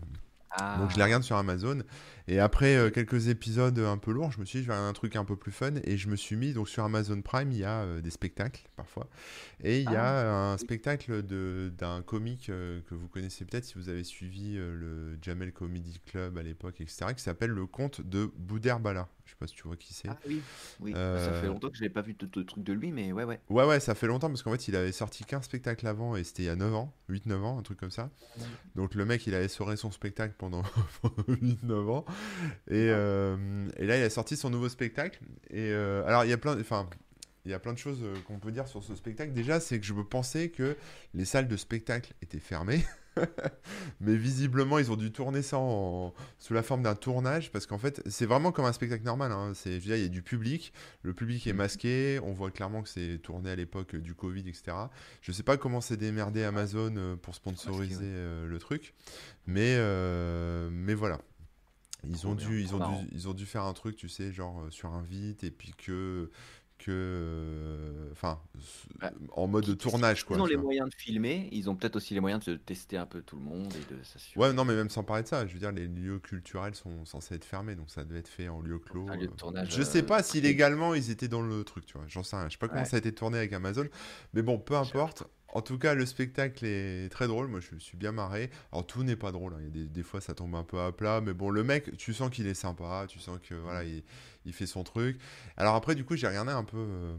Donc 0.78 0.90
je 0.90 0.96
les 0.96 1.02
Ah, 1.02 1.04
regarde 1.06 1.22
sur 1.22 1.36
Amazon. 1.36 1.82
Et 2.28 2.40
après 2.40 2.76
euh, 2.76 2.90
quelques 2.90 3.28
épisodes 3.28 3.78
un 3.78 3.98
peu 3.98 4.10
lourds, 4.10 4.32
je 4.32 4.40
me 4.40 4.44
suis 4.44 4.58
dit, 4.58 4.64
je 4.64 4.70
vais 4.70 4.76
un 4.76 4.92
truc 4.92 5.14
un 5.16 5.24
peu 5.24 5.36
plus 5.36 5.52
fun. 5.52 5.74
Et 5.84 5.96
je 5.96 6.08
me 6.08 6.16
suis 6.16 6.36
mis, 6.36 6.52
donc 6.52 6.68
sur 6.68 6.84
Amazon 6.84 7.20
Prime, 7.22 7.52
il 7.52 7.58
y 7.58 7.64
a 7.64 7.82
euh, 7.82 8.00
des 8.00 8.10
spectacles 8.10 8.62
parfois. 8.74 9.08
Et 9.62 9.80
il 9.80 9.90
y 9.90 9.96
ah, 9.96 10.50
a 10.50 10.52
un 10.52 10.58
spectacle 10.58 11.22
d'un 11.22 12.02
comique 12.02 12.50
euh, 12.50 12.80
que 12.88 12.94
vous 12.94 13.08
connaissez 13.08 13.44
peut-être 13.44 13.64
si 13.64 13.74
vous 13.74 13.88
avez 13.88 14.04
suivi 14.04 14.56
le 14.56 15.18
Jamel 15.22 15.52
Comedy 15.52 16.00
Club 16.04 16.38
à 16.38 16.42
l'époque, 16.42 16.80
etc., 16.80 17.06
qui 17.16 17.22
s'appelle 17.22 17.50
Le 17.50 17.66
Conte 17.66 18.00
de 18.00 18.30
Bouderbala. 18.36 19.08
Je 19.24 19.32
sais 19.32 19.36
pas 19.40 19.46
si 19.48 19.54
tu 19.54 19.64
vois 19.64 19.76
qui 19.76 19.92
c'est. 19.92 20.08
ah 20.08 20.16
oui, 20.28 20.40
oui. 20.80 20.92
Ça 20.92 21.32
fait 21.40 21.48
longtemps 21.48 21.68
que 21.68 21.76
je 21.76 21.82
n'ai 21.82 21.90
pas 21.90 22.02
vu 22.02 22.14
de, 22.14 22.26
de 22.26 22.42
truc 22.42 22.62
de 22.62 22.72
lui, 22.72 22.92
mais 22.92 23.10
ouais, 23.12 23.24
ouais. 23.24 23.40
Ouais, 23.48 23.64
ouais, 23.64 23.80
ça 23.80 23.96
fait 23.96 24.06
longtemps 24.06 24.28
parce 24.28 24.44
qu'en 24.44 24.52
fait, 24.52 24.68
il 24.68 24.76
avait 24.76 24.92
sorti 24.92 25.24
qu'un 25.24 25.42
spectacle 25.42 25.86
avant 25.86 26.14
et 26.14 26.22
c'était 26.22 26.44
il 26.44 26.46
y 26.46 26.50
a 26.50 26.56
9 26.56 26.74
ans, 26.74 26.94
8-9 27.10 27.34
ans, 27.42 27.58
un 27.58 27.62
truc 27.62 27.80
comme 27.80 27.90
ça. 27.90 28.10
Donc 28.76 28.94
le 28.94 29.04
mec, 29.04 29.26
il 29.26 29.34
avait 29.34 29.46
essoré 29.46 29.76
son 29.76 29.90
spectacle 29.90 30.34
pendant 30.38 30.62
8-9 31.28 31.90
ans. 31.90 32.04
Et, 32.68 32.88
euh, 32.90 33.68
et 33.76 33.86
là, 33.86 33.96
il 33.98 34.02
a 34.02 34.10
sorti 34.10 34.36
son 34.36 34.50
nouveau 34.50 34.68
spectacle. 34.68 35.18
Et 35.50 35.70
euh, 35.72 36.04
alors, 36.06 36.24
il 36.24 36.30
y 36.30 36.32
a 36.32 36.38
plein, 36.38 36.58
enfin, 36.60 36.88
il 37.44 37.50
y 37.50 37.54
a 37.54 37.58
plein 37.58 37.72
de 37.72 37.78
choses 37.78 38.00
euh, 38.02 38.14
qu'on 38.26 38.38
peut 38.38 38.50
dire 38.52 38.66
sur 38.68 38.82
ce 38.82 38.94
spectacle. 38.94 39.32
Déjà, 39.32 39.60
c'est 39.60 39.78
que 39.78 39.86
je 39.86 39.92
pensais 39.94 40.48
que 40.48 40.76
les 41.14 41.24
salles 41.24 41.48
de 41.48 41.56
spectacle 41.56 42.12
étaient 42.22 42.40
fermées. 42.40 42.84
Mais 44.00 44.14
visiblement, 44.14 44.78
ils 44.78 44.90
ont 44.92 44.96
dû 44.96 45.10
tourner 45.10 45.40
ça 45.40 45.56
en- 45.58 46.12
sous 46.38 46.52
la 46.52 46.62
forme 46.62 46.82
d'un 46.82 46.94
tournage 46.94 47.50
parce 47.50 47.64
qu'en 47.66 47.78
fait, 47.78 48.02
c'est 48.10 48.26
vraiment 48.26 48.52
comme 48.52 48.66
un 48.66 48.74
spectacle 48.74 49.04
normal. 49.04 49.32
hein. 49.32 49.52
C'est, 49.54 49.70
je 49.70 49.76
veux 49.76 49.86
dire, 49.86 49.96
il 49.96 50.02
y 50.02 50.04
a 50.04 50.08
du 50.08 50.20
public, 50.22 50.70
le 51.02 51.14
public 51.14 51.46
est 51.46 51.54
masqué, 51.54 52.20
on 52.22 52.32
voit 52.34 52.50
clairement 52.50 52.82
que 52.82 52.90
c'est 52.90 53.18
tourné 53.22 53.50
à 53.50 53.56
l'époque 53.56 53.96
du 53.96 54.14
Covid, 54.14 54.40
etc. 54.46 54.76
Je 55.22 55.32
sais 55.32 55.42
pas 55.42 55.56
comment 55.56 55.80
s'est 55.80 55.96
démerdé 55.96 56.44
Amazon 56.44 57.16
pour 57.22 57.34
sponsoriser 57.34 57.94
Masqué, 57.94 58.42
ouais. 58.42 58.46
le 58.48 58.58
truc, 58.58 58.92
mais, 59.46 59.76
euh, 59.78 60.68
mais 60.70 60.92
voilà. 60.94 61.18
Ils 62.04 62.26
ont 62.26 62.34
bien, 62.34 62.48
dû, 62.48 62.60
ils 62.62 62.74
ont 62.74 62.78
marrant. 62.78 63.02
dû, 63.02 63.08
ils 63.12 63.28
ont 63.28 63.34
dû 63.34 63.46
faire 63.46 63.64
un 63.64 63.72
truc, 63.72 63.96
tu 63.96 64.08
sais, 64.08 64.32
genre 64.32 64.62
euh, 64.64 64.70
sur 64.70 64.92
un 64.94 65.02
vite 65.02 65.44
et 65.44 65.50
puis 65.50 65.74
que, 65.74 66.30
que, 66.78 66.90
euh, 66.92 68.10
enfin, 68.12 68.40
Ouais. 69.02 69.10
en 69.30 69.46
mode 69.48 69.66
de 69.66 69.74
tournage, 69.74 70.24
Ils 70.24 70.24
quoi. 70.24 70.38
ont 70.38 70.46
tu 70.46 70.50
les 70.50 70.56
vois. 70.56 70.62
moyens 70.62 70.88
de 70.90 70.94
filmer, 70.94 71.48
ils 71.52 71.68
ont 71.70 71.76
peut-être 71.76 71.96
aussi 71.96 72.14
les 72.14 72.20
moyens 72.20 72.44
de 72.44 72.56
tester 72.56 72.96
un 72.96 73.06
peu 73.06 73.22
tout 73.22 73.36
le 73.36 73.42
monde 73.42 73.72
et 73.76 73.84
de 73.84 74.00
Ouais, 74.36 74.52
non, 74.52 74.64
mais 74.64 74.74
même 74.74 74.90
sans 74.90 75.04
parler 75.04 75.22
de 75.22 75.28
ça, 75.28 75.46
je 75.46 75.52
veux 75.54 75.58
dire, 75.58 75.72
les 75.72 75.86
lieux 75.88 76.18
culturels 76.18 76.74
sont 76.74 77.04
censés 77.04 77.34
être 77.34 77.44
fermés, 77.44 77.74
donc 77.76 77.90
ça 77.90 78.04
devait 78.04 78.20
être 78.20 78.28
fait 78.28 78.48
en 78.48 78.60
lieu 78.60 78.78
clos. 78.78 79.08
Un 79.10 79.16
lieu 79.16 79.26
de 79.26 79.32
euh. 79.32 79.36
tournage 79.36 79.74
Je 79.74 79.82
sais 79.82 80.02
euh, 80.02 80.06
pas 80.06 80.22
si 80.22 80.40
légalement 80.40 80.94
ils 80.94 81.10
étaient 81.10 81.28
dans 81.28 81.42
le 81.42 81.64
truc, 81.64 81.86
tu 81.86 81.94
vois, 81.98 82.06
j'en 82.08 82.22
sais 82.22 82.36
rien. 82.36 82.46
Je 82.48 82.52
sais 82.52 82.58
pas 82.58 82.68
comment 82.68 82.82
Ouais. 82.82 82.86
ça 82.86 82.96
a 82.96 82.98
été 82.98 83.12
tourné 83.14 83.38
avec 83.38 83.52
Amazon, 83.52 83.86
mais 84.34 84.42
bon, 84.42 84.58
peu 84.58 84.76
importe. 84.76 85.24
En 85.56 85.62
tout 85.62 85.78
cas, 85.78 85.94
le 85.94 86.04
spectacle 86.06 86.64
est 86.66 87.08
très 87.10 87.26
drôle, 87.28 87.48
moi 87.48 87.60
je 87.60 87.74
me 87.74 87.80
suis 87.80 87.96
bien 87.96 88.12
marré. 88.12 88.50
Alors 88.72 88.86
tout 88.86 89.02
n'est 89.04 89.16
pas 89.16 89.32
drôle, 89.32 89.54
hein, 89.54 89.58
il 89.60 89.64
y 89.64 89.68
a 89.68 89.70
des, 89.70 89.86
des 89.86 90.02
fois 90.02 90.20
ça 90.20 90.34
tombe 90.34 90.54
un 90.54 90.64
peu 90.64 90.78
à 90.80 90.92
plat, 90.92 91.20
mais 91.22 91.32
bon, 91.32 91.50
le 91.50 91.64
mec, 91.64 91.96
tu 91.96 92.12
sens 92.14 92.30
qu'il 92.30 92.46
est 92.46 92.54
sympa, 92.54 93.06
tu 93.08 93.18
sens 93.20 93.38
que 93.42 93.54
voilà, 93.54 93.84
il, 93.84 94.02
il 94.44 94.52
fait 94.52 94.66
son 94.66 94.84
truc. 94.84 95.18
Alors 95.56 95.74
après, 95.74 95.94
du 95.94 96.04
coup, 96.04 96.16
j'ai 96.16 96.28
regardé 96.28 96.52
un 96.52 96.64
peu 96.64 96.76
euh, 96.76 97.16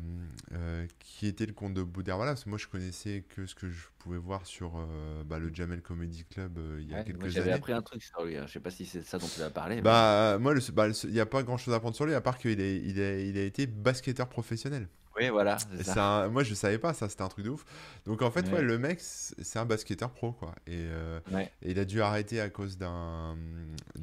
euh, 0.54 0.88
qui 1.00 1.28
était 1.28 1.45
le 1.45 1.54
compte 1.54 1.73
de 1.73 1.84
Boudère, 1.84 2.17
parce 2.19 2.43
que 2.43 2.50
moi 2.50 2.58
je 2.58 2.67
connaissais 2.67 3.23
que 3.28 3.45
ce 3.47 3.56
que 3.56 3.69
je 3.69 3.88
pouvais 4.00 4.17
voir 4.17 4.45
sur 4.45 4.78
euh, 4.78 5.23
bah, 5.23 5.39
le 5.39 5.54
Jamel 5.54 5.82
Comedy 5.82 6.23
Club 6.26 6.60
il 6.80 6.88
y 6.88 6.93
a 6.93 6.97
Ouais, 6.97 7.04
moi, 7.13 7.28
quelques 7.28 7.30
j'avais 7.30 7.52
années. 7.52 7.54
appris 7.54 7.73
un 7.73 7.82
truc 7.82 8.04
sur 8.04 8.23
lui. 8.26 8.38
hein. 8.38 8.45
Je 8.47 8.54
sais 8.54 8.60
pas 8.60 8.71
si 8.71 8.86
c'est 8.86 9.04
ça 9.04 9.19
dont 9.19 9.30
tu 9.30 9.39
vas 9.39 9.50
parler, 9.50 9.82
mais 9.82 9.82
Bah, 9.84 10.38
moi, 10.39 10.54
bah, 10.73 10.88
il 11.04 11.10
n'y 11.12 11.19
a 11.19 11.26
pas 11.26 11.43
grand 11.43 11.58
chose 11.58 11.73
à 11.73 11.80
prendre 11.80 11.95
sur 11.95 12.06
lui, 12.06 12.13
à 12.13 12.21
part 12.21 12.38
qu'il 12.38 12.60
il 12.60 12.97
il 12.97 13.38
a 13.38 13.41
été 13.43 13.67
basketteur 13.67 14.28
professionnel. 14.30 14.88
Oui, 15.17 15.30
voilà, 15.30 15.58
ça. 15.82 16.23
un- 16.23 16.27
moi, 16.30 16.43
je 16.43 16.53
savais 16.53 16.77
pas, 16.77 16.93
ça, 16.93 17.10
c'était 17.10 17.21
un 17.23 17.27
truc 17.27 17.45
de 17.45 17.49
ouf. 17.49 17.65
Donc, 18.06 18.21
en 18.21 18.32
fait, 18.32 18.45
ouais, 18.47 18.53
Ouais, 18.58 18.62
le 18.62 18.77
mec, 18.77 18.99
c'est 19.01 19.60
un 19.60 19.65
basketteur 19.65 20.12
pro, 20.12 20.32
quoi. 20.32 20.53
Et, 20.67 20.75
euh, 20.77 21.19
ouais. 21.32 21.51
et 21.62 21.71
il 21.71 21.80
a 21.80 21.86
dû 21.86 22.01
arrêter 22.01 22.39
à 22.41 22.49
cause 22.49 22.77
d'un. 22.77 23.36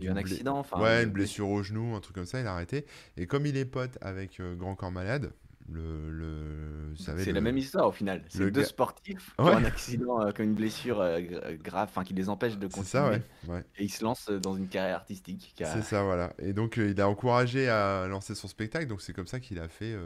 Un 0.07 0.17
accident, 0.17 0.59
enfin, 0.59 0.81
Ouais, 0.81 1.03
une 1.05 1.11
blessure 1.11 1.49
au 1.49 1.63
genou, 1.63 1.95
un 1.95 2.01
truc 2.01 2.15
comme 2.17 2.27
ça, 2.27 2.41
il 2.41 2.47
a 2.47 2.53
arrêté. 2.53 2.85
Et 3.17 3.27
comme 3.27 3.47
il 3.47 3.57
est 3.57 3.65
pote 3.65 3.97
avec 4.01 4.41
euh, 4.41 4.55
Grand 4.55 4.75
Corps 4.75 4.93
Malade, 4.93 5.33
le. 5.71 6.11
le 6.11 6.95
C'est 6.97 7.25
le, 7.27 7.33
la 7.33 7.41
même 7.41 7.57
histoire 7.57 7.89
au 7.89 7.93
final. 7.93 8.19
le 8.19 8.25
C'est 8.29 8.39
deux 8.51 8.61
gars- 8.61 8.65
sportifs 8.67 9.33
qui 9.35 9.41
ont 9.41 9.47
Ouais. 9.47 9.55
un 9.55 9.65
accident, 9.65 10.21
euh, 10.23 10.31
une 10.39 10.55
blessure 10.55 11.01
euh, 11.01 11.19
gra- 11.21 11.57
grave, 11.57 11.89
enfin 11.91 12.05
qui 12.05 12.13
les 12.15 12.29
empêche 12.29 12.59
de 12.59 12.69
C'est 12.71 12.85
ça, 12.85 13.09
ouais. 13.09 13.21
continuer. 13.41 13.57
ouais. 13.59 13.65
Et 13.79 13.85
ils 13.85 13.89
se 13.89 14.05
lancent 14.05 14.29
dans 14.31 14.55
une 14.55 14.69
carrière 14.69 14.97
artistique. 14.97 15.55
C'est 15.57 15.83
ça, 15.83 16.03
voilà. 16.03 16.35
Et 16.39 16.53
donc, 16.53 16.79
euh, 16.79 16.91
il 16.91 17.01
a 17.01 17.09
encouragé 17.09 17.69
à 17.69 18.07
lancer 18.09 18.35
son 18.35 18.47
spectacle. 18.47 18.87
Donc, 18.87 19.01
c'est 19.01 19.15
comme 19.15 19.27
ça 19.27 19.41
qu'il 19.41 19.59
a 19.59 19.69
fait, 19.69 19.97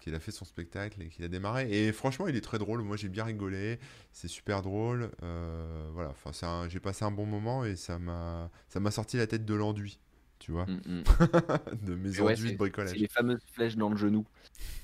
qu'il 0.00 0.14
a 0.14 0.20
fait 0.20 0.32
son 0.32 0.44
spectacle 0.44 1.02
et 1.02 1.08
qu'il 1.08 1.24
a 1.24 1.28
démarré. 1.28 1.68
Et 1.70 1.92
franchement, 1.92 2.26
il 2.28 2.36
est 2.36 2.40
très 2.40 2.58
drôle. 2.58 2.82
Moi, 2.82 2.96
j'ai 2.96 3.08
bien 3.08 3.24
rigolé. 3.24 3.78
C'est 4.12 4.28
super 4.28 4.62
drôle. 4.62 5.10
Euh, 5.22 5.90
voilà. 5.92 6.10
Enfin, 6.10 6.68
j'ai 6.68 6.80
passé 6.80 7.04
un 7.04 7.10
bon 7.10 7.26
moment 7.26 7.64
et 7.64 7.76
ça 7.76 7.98
m'a, 7.98 8.50
ça 8.68 8.80
m'a 8.80 8.90
sorti 8.90 9.16
la 9.16 9.26
tête 9.26 9.44
de 9.44 9.54
l'enduit. 9.54 10.00
Tu 10.38 10.52
vois, 10.52 10.66
Mm, 10.66 10.80
mm. 10.86 11.04
de 11.82 11.94
mes 11.94 12.20
ouais, 12.20 12.32
enduits 12.32 12.52
de 12.52 12.56
c'est 12.82 12.84
c'est 12.84 12.96
bricolage. 12.96 12.96
les 12.96 13.08
fameuses 13.08 13.44
flèches 13.52 13.76
dans 13.76 13.90
le 13.90 13.96
genou 13.96 14.26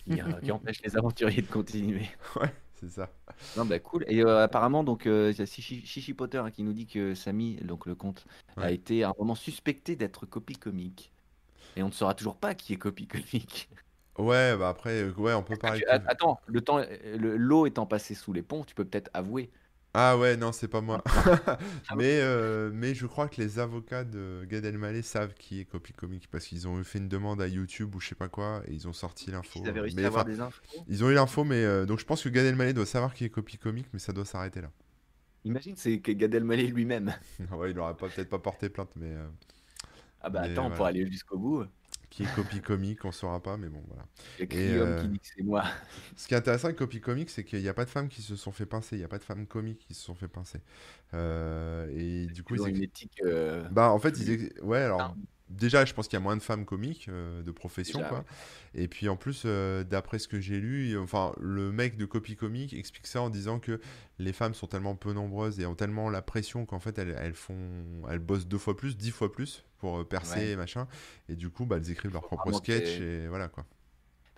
qui, 0.04 0.20
euh, 0.20 0.40
qui 0.42 0.52
empêchent 0.52 0.82
les 0.84 0.96
aventuriers 0.96 1.42
de 1.42 1.48
continuer. 1.48 2.08
Ouais, 2.36 2.54
c'est 2.74 2.90
ça. 2.90 3.10
Non, 3.56 3.64
bah 3.66 3.78
cool. 3.80 4.04
Et 4.08 4.22
euh, 4.22 4.42
apparemment, 4.44 4.84
donc, 4.84 5.04
il 5.06 5.32
y 5.36 5.42
a 5.42 5.46
Chichi, 5.46 6.14
Potter 6.14 6.38
hein, 6.38 6.50
qui 6.50 6.62
nous 6.62 6.72
dit 6.72 6.86
que 6.86 7.14
Samy, 7.14 7.56
donc 7.56 7.86
le 7.86 7.94
comte, 7.94 8.26
a 8.56 8.70
été 8.72 9.02
à 9.04 9.10
un 9.10 9.14
moment 9.18 9.34
suspecté 9.34 9.96
d'être 9.96 10.26
copie 10.26 10.58
comique. 10.58 11.12
Et 11.76 11.82
on 11.82 11.88
ne 11.88 11.92
saura 11.92 12.14
toujours 12.14 12.36
pas 12.38 12.54
qui 12.54 12.72
est 12.74 12.78
copie 12.78 13.06
comique. 13.08 13.68
Ouais, 14.18 14.56
bah 14.56 14.68
après, 14.70 15.02
euh, 15.02 15.12
ouais, 15.14 15.34
on 15.34 15.42
peut 15.42 15.56
Ah, 15.64 15.70
parler. 15.70 15.82
tu- 15.84 15.84
Attends, 16.06 16.40
le 16.46 16.60
temps, 16.62 16.78
euh, 16.78 17.16
le- 17.18 17.36
l'eau 17.36 17.66
étant 17.66 17.86
passée 17.86 18.14
sous 18.14 18.32
les 18.32 18.42
ponts, 18.42 18.64
tu 18.64 18.74
peux 18.74 18.84
peut-être 18.84 19.10
avouer. 19.14 19.50
Ah 19.94 20.18
ouais, 20.18 20.36
non, 20.36 20.52
c'est 20.52 20.68
pas 20.68 20.82
moi. 20.82 21.02
Ah 21.08 21.22
ouais. 21.26 21.36
mais, 21.90 22.20
euh, 22.20 22.70
mais 22.74 22.94
je 22.94 23.06
crois 23.06 23.28
que 23.28 23.40
les 23.40 23.58
avocats 23.58 24.04
de 24.04 24.44
Gad 24.46 24.64
Elmaleh 24.66 25.00
savent 25.02 25.32
qui 25.34 25.60
est 25.60 25.64
Copy 25.64 25.92
Comic 25.94 26.28
parce 26.30 26.44
qu'ils 26.46 26.68
ont 26.68 26.82
fait 26.84 26.98
une 26.98 27.08
demande 27.08 27.40
à 27.40 27.48
YouTube 27.48 27.94
ou 27.94 28.00
je 28.00 28.08
sais 28.08 28.14
pas 28.14 28.28
quoi 28.28 28.62
et 28.68 28.74
ils 28.74 28.86
ont 28.88 28.92
sorti 28.92 29.30
l'info. 29.30 29.60
Ils 29.60 29.68
avaient 29.68 29.80
réussi 29.80 29.96
Mais 29.96 30.04
à 30.04 30.08
avoir 30.08 30.22
enfin, 30.22 30.24
des 30.24 30.38
infos. 30.38 30.86
ils 30.88 31.04
ont 31.04 31.10
eu 31.10 31.14
l'info, 31.14 31.44
mais 31.44 31.64
euh, 31.64 31.86
donc 31.86 32.00
je 32.00 32.06
pense 32.06 32.22
que 32.24 32.28
Gad 32.30 32.46
Elmaleh 32.46 32.74
doit 32.74 32.86
savoir 32.86 33.14
qui 33.14 33.24
est 33.24 33.30
Copy 33.30 33.58
Comic, 33.58 33.86
mais 33.92 34.00
ça 34.00 34.12
doit 34.12 34.26
s'arrêter 34.26 34.60
là. 34.62 34.70
Imagine, 35.44 35.76
c'est 35.76 36.00
que 36.02 36.12
Gad 36.12 36.34
Elmaleh 36.34 36.66
lui-même. 36.66 37.14
Ah 37.50 37.56
ouais, 37.56 37.70
il 37.70 37.78
aurait 37.78 37.96
pas 37.96 38.08
peut-être 38.10 38.28
pas 38.28 38.38
porté 38.38 38.68
plainte, 38.68 38.90
mais 38.96 39.06
euh, 39.14 39.28
Ah 40.20 40.30
bah 40.30 40.40
Mais 40.40 40.42
attends, 40.42 40.70
pour 40.72 40.84
voilà. 40.84 40.86
aller 40.86 41.06
jusqu'au 41.06 41.38
bout, 41.38 41.64
qui 42.16 42.22
est 42.22 42.34
Copy 42.34 42.62
Comic, 42.62 43.04
on 43.04 43.12
saura 43.12 43.42
pas, 43.42 43.58
mais 43.58 43.68
bon 43.68 43.82
voilà. 43.86 44.06
Et 44.48 44.72
euh, 44.72 45.02
qui 45.02 45.08
dit 45.08 45.18
que 45.20 45.26
c'est 45.36 45.42
moi. 45.42 45.64
ce 46.16 46.26
qui 46.26 46.32
est 46.32 46.36
intéressant 46.38 46.68
avec 46.68 46.78
Copy 46.78 46.98
Comic, 47.02 47.28
c'est 47.28 47.44
qu'il 47.44 47.60
n'y 47.60 47.68
a 47.68 47.74
pas 47.74 47.84
de 47.84 47.90
femmes 47.90 48.08
qui 48.08 48.22
se 48.22 48.36
sont 48.36 48.52
fait 48.52 48.64
pincer, 48.64 48.96
il 48.96 49.00
n'y 49.00 49.04
a 49.04 49.08
pas 49.08 49.18
de 49.18 49.22
femmes 49.22 49.46
comiques 49.46 49.84
qui 49.86 49.92
se 49.92 50.02
sont 50.02 50.14
fait 50.14 50.26
pincer. 50.26 50.60
Euh, 51.12 51.86
et 51.94 52.24
du 52.32 52.42
coup, 52.42 52.54
Ils 52.54 52.68
une 52.68 52.82
éthique. 52.82 53.20
euh, 53.22 53.68
Bah, 53.70 53.90
en 53.90 53.98
fait, 53.98 54.18
ils 54.18 54.50
ouais, 54.62 54.80
alors 54.80 55.14
Non. 55.14 55.14
Déjà, 55.48 55.84
je 55.84 55.94
pense 55.94 56.08
qu'il 56.08 56.16
y 56.16 56.20
a 56.20 56.22
moins 56.22 56.36
de 56.36 56.42
femmes 56.42 56.64
comiques 56.64 57.06
euh, 57.08 57.42
de 57.42 57.50
profession, 57.50 57.98
Déjà, 57.98 58.08
quoi. 58.08 58.24
Et 58.74 58.88
puis 58.88 59.08
en 59.08 59.16
plus, 59.16 59.42
euh, 59.44 59.84
d'après 59.84 60.18
ce 60.18 60.28
que 60.28 60.40
j'ai 60.40 60.60
lu, 60.60 60.96
enfin, 60.98 61.32
le 61.40 61.72
mec 61.72 61.96
de 61.96 62.04
Copy 62.04 62.36
Comic 62.36 62.72
explique 62.74 63.06
ça 63.06 63.22
en 63.22 63.30
disant 63.30 63.58
que 63.58 63.80
les 64.18 64.32
femmes 64.32 64.54
sont 64.54 64.66
tellement 64.66 64.96
peu 64.96 65.12
nombreuses 65.12 65.60
et 65.60 65.66
ont 65.66 65.74
tellement 65.74 66.10
la 66.10 66.22
pression 66.22 66.66
qu'en 66.66 66.80
fait, 66.80 66.98
elles, 66.98 67.16
elles 67.18 67.34
font, 67.34 68.02
elles 68.10 68.18
bossent 68.18 68.46
deux 68.46 68.58
fois 68.58 68.76
plus, 68.76 68.96
dix 68.96 69.10
fois 69.10 69.30
plus 69.32 69.64
pour 69.78 69.98
euh, 69.98 70.04
percer 70.04 70.36
Ouais. 70.38 70.48
et 70.50 70.56
machin. 70.56 70.88
Et 71.28 71.36
du 71.36 71.48
coup, 71.50 71.64
bah, 71.66 71.76
elles 71.76 71.90
écrivent 71.90 72.12
leurs 72.12 72.22
Faut 72.22 72.28
propres 72.36 72.44
vraiment 72.44 72.58
sketchs 72.58 72.98
qu'elles- 72.98 73.02
et 73.02 73.28
voilà 73.28 73.48
quoi. 73.48 73.64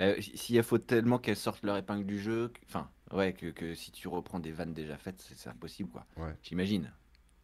Euh, 0.00 0.14
S'il 0.20 0.62
faut 0.62 0.78
tellement 0.78 1.18
qu'elles 1.18 1.34
sortent 1.36 1.64
leur 1.64 1.76
épingle 1.76 2.06
du 2.06 2.20
jeu, 2.20 2.48
que- 2.54 2.60
enfin, 2.68 2.88
ouais, 3.12 3.32
que, 3.32 3.46
que 3.50 3.74
si 3.74 3.90
tu 3.90 4.06
reprends 4.06 4.38
des 4.38 4.52
vannes 4.52 4.72
déjà 4.72 4.96
faites, 4.96 5.20
c'est 5.20 5.36
c'est 5.36 5.48
impossible, 5.48 5.90
quoi. 5.90 6.06
Ouais. 6.16 6.34
J'imagine. 6.42 6.92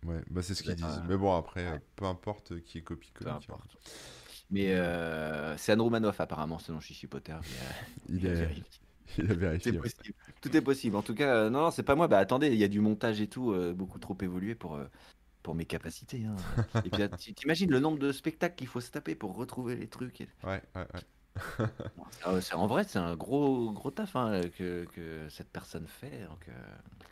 Ouais, 0.05 0.23
bah, 0.31 0.43
c'est 0.43 0.55
ce 0.55 0.63
qu'ils 0.63 0.73
être 0.73 0.79
disent. 0.79 1.03
Mais 1.09 1.17
bon, 1.17 1.35
après, 1.35 1.71
ouais. 1.71 1.81
peu 1.97 2.05
importe 2.05 2.61
qui 2.63 2.79
est 2.79 2.83
Copy 2.83 3.11
Peu 3.15 3.29
importe. 3.29 3.77
Mais 4.51 4.75
euh, 4.75 5.57
c'est 5.57 5.73
Anne 5.73 5.81
Romanoff, 5.81 6.21
apparemment, 6.21 6.59
selon 6.59 6.81
Chichi 6.81 7.07
Potter. 7.07 7.33
euh, 7.33 7.39
Il 8.09 8.27
est, 8.27 8.49
il 9.19 9.31
a 9.31 9.35
vérifié. 9.35 9.73
C'est 9.73 9.79
ouais. 9.79 9.83
possible. 9.83 10.15
Tout 10.43 10.57
est 10.57 10.61
possible. 10.61 10.97
En 10.97 11.03
tout 11.03 11.15
cas, 11.15 11.35
euh, 11.35 11.51
non, 11.51 11.63
non, 11.63 11.71
c'est 11.71 11.83
pas 11.83 11.95
moi. 11.95 12.09
Bah 12.09 12.19
attendez, 12.19 12.49
il 12.49 12.57
y 12.59 12.65
a 12.65 12.69
du 12.69 12.81
montage 12.81 13.21
et 13.21 13.29
tout, 13.29 13.53
euh, 13.53 13.73
beaucoup 13.73 13.99
trop 13.99 14.17
évolué 14.21 14.55
pour, 14.55 14.79
pour 15.43 15.55
mes 15.55 15.65
capacités. 15.65 16.25
hein. 16.27 16.37
Et 16.85 16.91
puis, 16.91 17.35
t'imagines 17.35 17.71
le 17.71 17.81
nombre 17.81 17.99
de 17.99 18.13
spectacles 18.13 18.57
qu'il 18.57 18.67
faut 18.69 18.81
se 18.81 18.91
taper 18.91 19.15
pour 19.15 19.35
retrouver 19.35 19.77
les 19.77 19.89
trucs. 19.89 20.21
et- 20.21 20.29
Ouais, 20.45 20.63
ouais, 20.75 20.87
ouais. 20.95 21.01
C'est- 22.11 22.41
c'est- 22.41 22.55
en 22.55 22.67
vrai, 22.67 22.85
c'est 22.85 22.99
un 22.99 23.17
gros, 23.17 23.73
gros 23.73 23.91
taf 23.91 24.17
hein, 24.17 24.49
que, 24.57 24.85
que 24.87 25.29
cette 25.29 25.51
personne 25.51 25.87
fait. 25.89 26.25
Donc, 26.27 26.49
euh, 26.49 26.53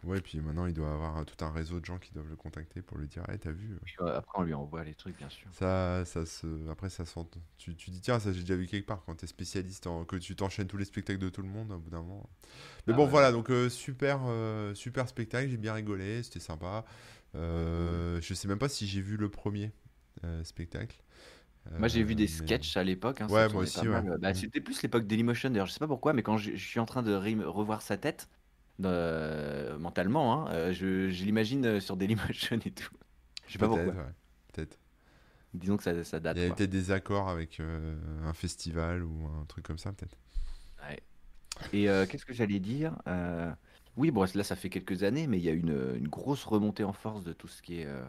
Ouais, 0.04 0.20
puis 0.20 0.38
maintenant, 0.40 0.66
il 0.66 0.74
doit 0.74 0.92
avoir 0.92 1.24
tout 1.26 1.44
un 1.44 1.50
réseau 1.50 1.80
de 1.80 1.84
gens 1.84 1.98
qui 1.98 2.12
doivent 2.12 2.28
le 2.28 2.36
contacter 2.36 2.82
pour 2.82 2.98
lui 2.98 3.08
dire, 3.08 3.28
hey, 3.28 3.38
t'as 3.38 3.50
vu? 3.52 3.74
euh, 3.74 3.78
puis, 3.84 3.94
euh, 4.00 4.16
après, 4.18 4.38
on 4.40 4.42
lui 4.42 4.54
envoie 4.54 4.82
les 4.84 4.94
trucs, 4.96 5.16
bien 5.16 5.28
sûr. 5.28 5.48
Ça, 5.52 6.04
ça 6.06 6.24
se... 6.24 6.68
Après, 6.70 6.88
ça 6.88 7.04
sent... 7.04 7.20
Tu, 7.58 7.76
tu 7.76 7.90
dis, 7.90 8.00
tiens, 8.00 8.18
ça 8.18 8.32
j'ai 8.32 8.40
déjà 8.40 8.56
vu 8.56 8.66
quelque 8.66 8.86
part 8.86 9.02
quand 9.04 9.14
t'es 9.16 9.26
spécialiste, 9.26 9.86
en... 9.86 10.04
que 10.04 10.16
tu 10.16 10.34
t'enchaînes 10.34 10.66
tous 10.66 10.78
les 10.78 10.84
spectacles 10.86 11.18
de 11.18 11.28
tout 11.28 11.42
le 11.42 11.48
monde, 11.48 11.72
au 11.72 11.78
bout 11.78 11.90
d'un 11.90 11.98
moment. 12.02 12.28
Mais 12.86 12.92
Ah 12.92 12.94
bon, 12.94 13.06
ouais. 13.06 13.08
voilà, 13.08 13.32
donc 13.32 13.50
euh, 13.50 13.68
super, 13.70 14.20
euh, 14.26 14.74
super 14.74 15.08
spectacle, 15.08 15.50
j'ai 15.50 15.58
bien 15.58 15.74
rigolé, 15.74 16.22
c'était 16.22 16.40
sympa. 16.40 16.84
Euh, 17.36 18.20
Je 18.22 18.34
sais 18.34 18.48
même 18.48 18.58
pas 18.60 18.68
si 18.70 18.86
j'ai 18.88 19.02
vu 19.02 19.16
le 19.16 19.30
premier 19.30 19.72
euh, 20.24 20.44
spectacle. 20.44 20.96
Moi, 21.78 21.88
j'ai 21.88 22.02
vu 22.02 22.12
Euh, 22.12 22.16
des 22.16 22.24
mais- 22.24 22.28
sketchs 22.28 22.76
à 22.76 22.82
l'époque. 22.84 23.20
hein, 23.20 23.26
Ouais, 23.28 23.44
moi 23.44 23.48
pas 23.48 23.58
aussi, 23.58 23.80
ouais. 23.80 23.88
mal. 24.02 24.18
Bah, 24.20 24.30
Mm. 24.32 24.34
C'était 24.34 24.60
plus 24.60 24.82
l'époque 24.82 25.06
Dailymotion, 25.06 25.50
d'ailleurs. 25.50 25.66
Je 25.66 25.72
sais 25.72 25.78
pas 25.78 25.86
pourquoi, 25.86 26.12
mais 26.12 26.22
quand 26.22 26.36
je, 26.36 26.50
je 26.56 26.66
suis 26.68 26.80
en 26.80 26.86
train 26.86 27.02
de 27.02 27.14
revoir 27.14 27.82
sa 27.82 27.96
tête, 27.96 28.28
euh, 28.84 29.78
mentalement, 29.78 30.46
hein, 30.48 30.52
euh, 30.52 30.72
je, 30.72 31.10
je 31.10 31.24
l'imagine 31.24 31.64
euh, 31.66 31.80
sur 31.80 31.96
Dailymotion 31.96 32.58
et 32.64 32.70
tout. 32.70 32.88
Je 33.46 33.52
sais 33.52 33.58
pas 33.58 33.68
Peut-être, 33.68 33.84
pourquoi. 33.84 34.02
ouais. 34.04 34.08
peut-être. 34.52 34.78
Disons 35.54 35.76
que 35.76 35.82
ça, 35.82 36.02
ça 36.04 36.18
date. 36.18 36.36
Il 36.36 36.40
y 36.40 36.42
avait 36.42 36.48
quoi. 36.50 36.56
peut-être 36.56 36.70
des 36.70 36.90
accords 36.90 37.28
avec 37.28 37.60
euh, 37.60 37.94
un 38.24 38.32
festival 38.32 39.02
ou 39.04 39.26
un 39.40 39.44
truc 39.44 39.64
comme 39.66 39.78
ça, 39.78 39.92
peut-être. 39.92 40.16
Ouais. 40.88 40.98
Et 41.72 41.88
euh, 41.90 42.06
qu'est-ce 42.06 42.24
que 42.24 42.32
j'allais 42.32 42.58
dire 42.60 42.96
Euh, 43.06 43.52
Oui, 43.96 44.10
bon, 44.10 44.24
là, 44.34 44.42
ça 44.44 44.56
fait 44.56 44.70
quelques 44.70 45.02
années, 45.02 45.26
mais 45.26 45.36
il 45.38 45.44
y 45.44 45.50
a 45.50 45.52
une, 45.52 45.94
une 45.96 46.08
grosse 46.08 46.44
remontée 46.44 46.84
en 46.84 46.94
force 46.94 47.22
de 47.24 47.34
tout 47.34 47.48
ce 47.48 47.60
qui 47.60 47.80
est, 47.80 47.86
euh, 47.86 48.02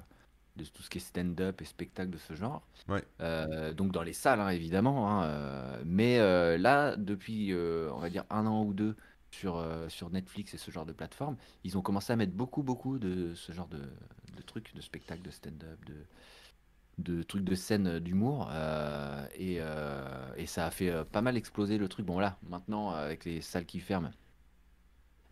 de 0.56 0.64
tout 0.66 0.84
ce 0.84 0.90
qui 0.90 1.00
est 1.00 1.02
stand-up 1.02 1.62
et 1.62 1.66
spectacle 1.66 2.12
de 2.12 2.18
ce 2.18 2.34
genre. 2.36 2.62
Ouais. 2.88 3.04
Euh, 3.22 3.74
donc 3.74 3.92
dans 3.92 4.04
les 4.04 4.14
salles, 4.14 4.40
hein, 4.40 4.50
évidemment. 4.50 5.10
hein, 5.10 5.24
euh, 5.26 5.82
mais 5.86 6.20
euh, 6.20 6.58
là, 6.58 6.96
depuis, 6.96 7.54
on 7.54 7.98
va 7.98 8.10
dire, 8.10 8.26
un 8.30 8.46
an 8.46 8.64
ou 8.64 8.74
deux 8.74 8.96
sur, 9.32 9.66
sur 9.88 10.12
Netflix 10.12 10.54
et 10.54 10.58
ce 10.58 10.70
genre 10.70 10.86
de 10.86 10.94
plateforme, 10.94 11.38
ils 11.64 11.78
ont 11.78 11.82
commencé 11.82 12.14
à 12.14 12.16
mettre 12.16 12.34
beaucoup, 12.34 12.62
beaucoup 12.62 13.00
de 13.00 13.34
ce 13.34 13.52
genre 13.52 13.68
de, 13.68 13.80
de 13.80 14.42
trucs, 14.44 14.76
de 14.76 14.82
spectacles, 14.82 15.24
de 15.24 15.32
stand-up, 15.32 15.84
de, 15.86 15.96
de 17.00 17.24
trucs 17.24 17.44
de 17.44 17.56
scène 17.56 18.00
d'humour. 18.00 18.52
et, 19.36 19.60
et 20.38 20.46
ça 20.46 20.68
a 20.68 20.72
fait 20.72 21.04
pas 21.06 21.22
mal 21.22 21.36
exploser 21.36 21.80
le 21.80 21.88
truc. 21.88 22.06
Bon, 22.06 22.20
là, 22.20 22.38
maintenant, 22.48 22.92
avec 22.92 23.26
les 23.26 23.42
salles 23.42 23.66
qui 23.66 23.80
ferment, 23.80 24.12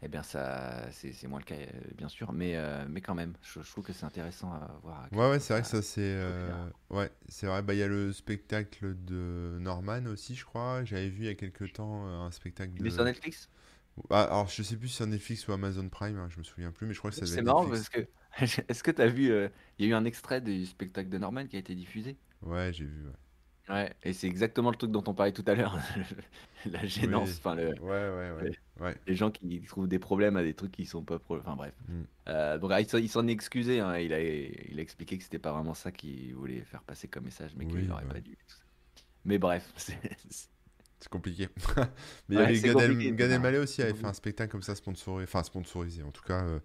eh 0.02 0.08
bien, 0.08 0.24
ça, 0.24 0.90
c'est 0.92 1.28
moins 1.28 1.40
le 1.40 1.46
cas, 1.46 1.56
euh, 1.56 1.68
bien 1.96 2.10
sûr. 2.10 2.34
Mais, 2.34 2.56
euh, 2.58 2.86
mais 2.90 3.02
quand 3.02 3.16
même, 3.16 3.36
je, 3.42 3.62
je 3.62 3.70
trouve 3.72 3.86
que 3.86 3.94
c'est 3.94 4.06
intéressant 4.06 4.52
à 4.52 4.80
voir. 4.84 5.04
à 5.04 5.10
Ouais, 5.12 5.30
ouais, 5.30 5.40
c'est 5.42 5.54
vrai 5.54 5.62
que 5.62 5.68
ça- 5.68 5.82
c'est. 5.82 6.00
euh, 6.02 6.70
Ouais, 6.90 7.12
c'est 7.28 7.46
vrai. 7.46 7.62
Bah, 7.62 7.74
il 7.74 7.80
y 7.80 7.84
a 7.84 7.88
le 7.88 8.14
spectacle 8.14 8.96
de 9.04 9.58
Norman 9.60 10.06
aussi, 10.06 10.36
je 10.36 10.46
crois. 10.46 10.84
J'avais 10.86 11.10
vu 11.10 11.24
il 11.24 11.26
y 11.26 11.30
a 11.30 11.36
quelques 11.36 11.74
temps 11.74 12.08
euh, 12.08 12.20
un 12.22 12.32
spectacle 12.32 12.80
de. 12.82 12.90
sur 12.90 13.04
Netflix? 13.06 13.50
Ah, 14.12 14.24
alors, 14.26 14.48
je 14.50 14.64
sais 14.64 14.78
plus 14.78 14.88
si 14.90 14.94
c'est 14.96 14.98
sur 15.04 15.08
Netflix 15.08 15.48
ou 15.48 15.54
Amazon 15.54 15.90
Prime, 15.90 16.18
hein, 16.18 16.30
je 16.30 16.40
me 16.40 16.44
souviens 16.44 16.72
plus, 16.72 16.88
mais 16.88 16.94
je 16.94 17.00
crois 17.00 17.12
que 17.12 17.18
ça 17.18 17.28
C'est 17.28 17.42
marrant 17.42 17.68
Netflix. 17.68 17.70
parce 17.70 17.90
que 17.90 18.08
est-ce 18.70 18.84
que 18.84 18.92
tu 18.92 19.02
as 19.02 19.08
vu, 19.08 19.32
euh, 19.32 19.50
il 19.78 19.86
y 19.86 19.90
a 19.90 19.92
eu 19.92 19.96
un 19.96 20.06
extrait 20.06 20.42
du 20.42 20.66
spectacle 20.66 21.10
de 21.10 21.18
Norman 21.18 21.48
qui 21.48 21.56
a 21.56 21.60
été 21.60 21.76
diffusé? 21.76 22.18
Ouais, 22.44 22.72
j'ai 22.74 22.86
vu. 22.86 23.08
ouais. 23.08 23.14
Ouais, 23.72 23.96
et 24.04 24.12
c'est 24.14 24.28
exactement 24.28 24.70
le 24.72 24.76
truc 24.76 24.92
dont 24.92 25.04
on 25.08 25.14
parlait 25.14 25.32
tout 25.32 25.46
à 25.48 25.56
l'heure, 25.56 25.78
la 26.66 26.86
gênance, 26.86 27.30
Oui. 27.30 27.36
enfin 27.40 27.56
le, 27.56 27.70
Ouais, 27.80 28.10
ouais, 28.10 28.32
ouais. 28.32 28.52
ouais. 28.82 28.98
les 29.08 29.16
gens 29.16 29.32
qui 29.32 29.62
trouvent 29.64 29.88
des 29.88 30.00
problèmes 30.00 30.36
à 30.36 30.44
des 30.44 30.54
trucs 30.54 30.72
qui 30.74 30.86
sont 30.86 31.04
pas 31.04 31.20
pro... 31.20 31.38
enfin 31.38 31.56
bref. 31.56 31.74
Mm. 31.88 32.02
Euh, 32.30 32.58
donc 32.58 32.72
ah, 32.74 32.82
il 32.82 32.90
s'en 32.90 32.98
il 32.98 33.10
s'en 33.10 33.28
est 33.28 33.32
excusé, 33.32 33.80
hein, 33.80 33.98
il 33.98 34.14
a 34.14 34.22
il 34.22 34.78
a 34.80 34.82
expliqué 34.82 35.18
que 35.18 35.24
c'était 35.24 35.40
pas 35.40 35.54
vraiment 35.54 35.74
ça 35.74 35.92
qu'il 35.92 36.36
voulait 36.36 36.64
faire 36.66 36.84
passer 36.84 37.08
comme 37.08 37.26
message, 37.26 37.54
mais 37.56 37.66
qu'il 37.66 37.82
Oui, 37.82 37.86
n'aurait 37.86 38.06
ouais. 38.06 38.10
pas 38.10 38.20
dû. 38.20 38.36
tout 38.48 38.56
ça. 38.56 38.64
Mais 39.26 39.40
bref, 39.40 39.72
c'est 39.78 40.00
C'est 41.00 41.10
compliqué. 41.10 41.50
Mais 42.30 42.36
il 42.36 42.40
y 42.40 42.42
Ouais, 42.42 42.44
avait 42.44 42.56
c'est 42.56 42.70
Gad, 42.70 42.80
El- 42.80 42.98
compliqué, 42.98 43.14
Gad 43.16 43.32
c'est 43.32 43.36
Elmaleh 43.36 43.58
aussi 43.58 43.82
avait 43.82 43.94
fait 43.94 44.06
un 44.06 44.14
spectacle 44.14 44.52
comme 44.52 44.62
ça 44.64 44.76
sponsorisé, 44.76 45.24
enfin 45.28 45.44
sponsorisé, 45.44 46.04
en 46.04 46.12
tout 46.12 46.24
cas 46.24 46.44
euh, 46.44 46.60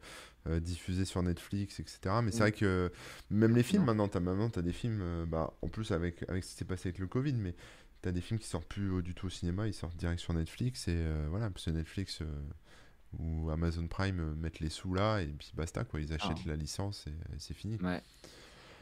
euh, 0.46 0.60
diffusé 0.60 1.04
sur 1.04 1.22
Netflix, 1.22 1.80
etc. 1.80 1.98
Mais 2.22 2.30
c'est 2.30 2.38
Mm. 2.38 2.40
vrai 2.40 2.52
que 2.52 2.92
même 3.30 3.54
les 3.56 3.62
films 3.62 3.82
Non. 3.82 3.86
maintenant, 3.86 4.08
t'as 4.08 4.20
maintenant 4.20 4.48
t'as 4.50 4.62
des 4.62 4.72
films, 4.72 5.00
euh, 5.02 5.26
bah, 5.26 5.52
en 5.62 5.68
plus 5.68 5.90
avec, 5.92 6.24
avec 6.28 6.44
ce 6.44 6.50
qui 6.50 6.56
s'est 6.56 6.64
passé 6.64 6.88
avec 6.88 6.98
le 6.98 7.06
Covid, 7.06 7.34
mais 7.34 7.54
t'as 8.02 8.12
des 8.12 8.20
films 8.20 8.38
qui 8.40 8.46
sortent 8.46 8.68
plus 8.68 9.02
du 9.02 9.14
tout 9.14 9.26
au 9.26 9.30
cinéma, 9.30 9.66
ils 9.66 9.74
sortent 9.74 9.96
direct 9.96 10.20
sur 10.20 10.32
Netflix 10.34 10.88
et 10.88 10.92
euh, 10.96 11.26
voilà, 11.30 11.50
parce 11.50 11.64
que 11.64 11.70
Netflix 11.70 12.22
ou 13.18 13.50
Amazon 13.50 13.86
Prime 13.86 14.34
mettent 14.34 14.60
les 14.60 14.68
sous 14.68 14.92
là 14.94 15.20
et 15.20 15.26
puis 15.26 15.50
basta 15.54 15.84
quoi, 15.84 16.00
ils 16.00 16.12
achètent 16.12 16.32
Ah. 16.44 16.48
la 16.48 16.56
licence 16.56 17.06
et, 17.06 17.10
et 17.10 17.38
c'est 17.38 17.54
fini. 17.54 17.78
ouais. 17.82 18.02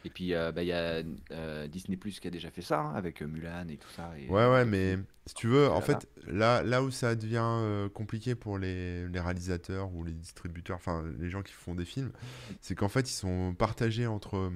Et 0.05 0.11
puis 0.11 0.35
euh, 0.35 0.53
bah, 0.53 0.63
il 0.63 0.67
y 0.67 0.73
a 0.73 1.03
euh, 1.31 1.67
Disney 1.67 1.97
Plus 1.97 2.21
qui 2.21 2.29
a 2.29 2.31
déjà 2.31 2.51
fait 2.51 2.63
ça 2.63 2.81
hein, 2.81 2.95
avec 2.95 3.23
euh, 3.23 3.27
Mulan 3.27 3.67
et 3.69 3.79
tout 3.79 3.89
ça. 3.91 4.13
Et, 4.19 4.29
Ouais, 4.29 4.47
ouais, 4.47 4.65
mais 4.65 4.99
si 5.27 5.35
tu 5.35 5.49
veux, 5.49 5.69
en 5.69 5.81
fait, 5.81 6.07
là, 6.27 6.63
là 6.63 6.83
où 6.83 6.91
ça 6.91 7.15
devient 7.15 7.39
euh, 7.41 7.89
compliqué 7.89 8.35
pour 8.35 8.59
les, 8.59 9.09
les 9.09 9.21
réalisateurs 9.21 9.93
ou 9.95 10.05
les 10.05 10.13
distributeurs, 10.13 10.77
enfin 10.77 11.03
les 11.19 11.31
gens 11.31 11.43
qui 11.43 11.55
font 11.55 11.75
des 11.75 11.87
films, 11.87 12.13
c'est 12.61 12.75
qu'en 12.75 12.89
fait, 12.89 13.11
ils 13.11 13.15
sont 13.15 13.55
partagés 13.55 14.07
entre 14.07 14.53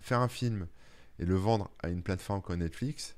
faire 0.00 0.20
un 0.20 0.28
film 0.28 0.66
et 1.18 1.26
le 1.26 1.34
vendre 1.34 1.70
à 1.82 1.90
une 1.90 2.02
plateforme 2.02 2.40
comme 2.40 2.60
Netflix, 2.60 3.16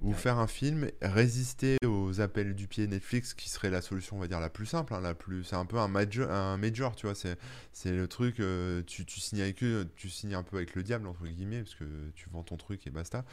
ou 0.00 0.14
Ouais. 0.14 0.14
faire 0.14 0.38
un 0.38 0.46
film, 0.46 0.90
résister 1.02 1.76
aux 1.86 2.20
appels 2.20 2.54
du 2.54 2.66
pied 2.68 2.86
Netflix, 2.86 3.34
qui 3.34 3.48
serait 3.50 3.70
la 3.70 3.82
solution, 3.82 4.16
on 4.16 4.20
va 4.20 4.28
dire, 4.28 4.40
la 4.40 4.48
plus 4.50 4.66
simple, 4.66 4.94
hein, 4.94 5.00
la 5.00 5.14
plus, 5.14 5.44
c'est 5.44 5.56
un 5.56 5.66
peu 5.66 5.78
un 5.78 5.88
major, 5.88 6.30
un 6.30 6.56
major, 6.56 6.96
tu 6.96 7.06
vois, 7.06 7.14
c'est, 7.14 7.38
c'est 7.72 7.92
le 7.92 8.08
truc, 8.08 8.40
euh, 8.40 8.82
tu, 8.86 9.04
tu 9.04 9.20
signes 9.20 9.42
avec 9.42 9.62
eux, 9.62 9.88
tu 9.96 10.08
signes 10.08 10.34
un 10.34 10.42
peu 10.42 10.56
avec 10.56 10.74
le 10.74 10.82
diable, 10.82 11.06
entre 11.06 11.26
guillemets, 11.26 11.62
parce 11.62 11.74
que 11.74 11.84
tu 12.14 12.28
vends 12.30 12.42
ton 12.42 12.56
truc 12.56 12.86
et 12.86 12.90
basta. 12.90 13.24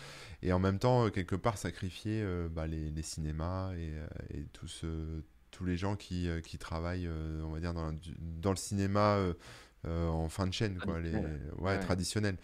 Et 0.42 0.52
en 0.54 0.60
même 0.60 0.78
temps, 0.80 1.06
euh, 1.06 1.10
quelque 1.10 1.36
part, 1.36 1.58
sacrifier 1.58 2.22
euh, 2.22 2.50
bah, 2.50 2.68
les, 2.68 2.90
les 2.92 3.02
cinémas 3.02 3.74
et, 3.76 3.94
et 4.38 4.44
tous, 4.54 4.84
tous 5.52 5.66
les 5.66 5.78
gens 5.78 5.96
qui, 5.96 6.28
qui 6.44 6.58
travaillent, 6.58 7.10
on 7.44 7.50
va 7.52 7.60
dire, 7.60 7.74
dans, 7.74 7.92
le- 7.92 7.98
dans 8.20 8.52
le 8.52 8.58
cinéma 8.58 9.18
euh, 9.86 10.08
en 10.10 10.28
fin 10.28 10.48
de 10.48 10.54
chaîne, 10.54 10.80
quoi, 10.80 11.00
les, 11.00 11.14
ouais, 11.14 11.30
Ouais. 11.60 11.80
traditionnels. 11.80 12.38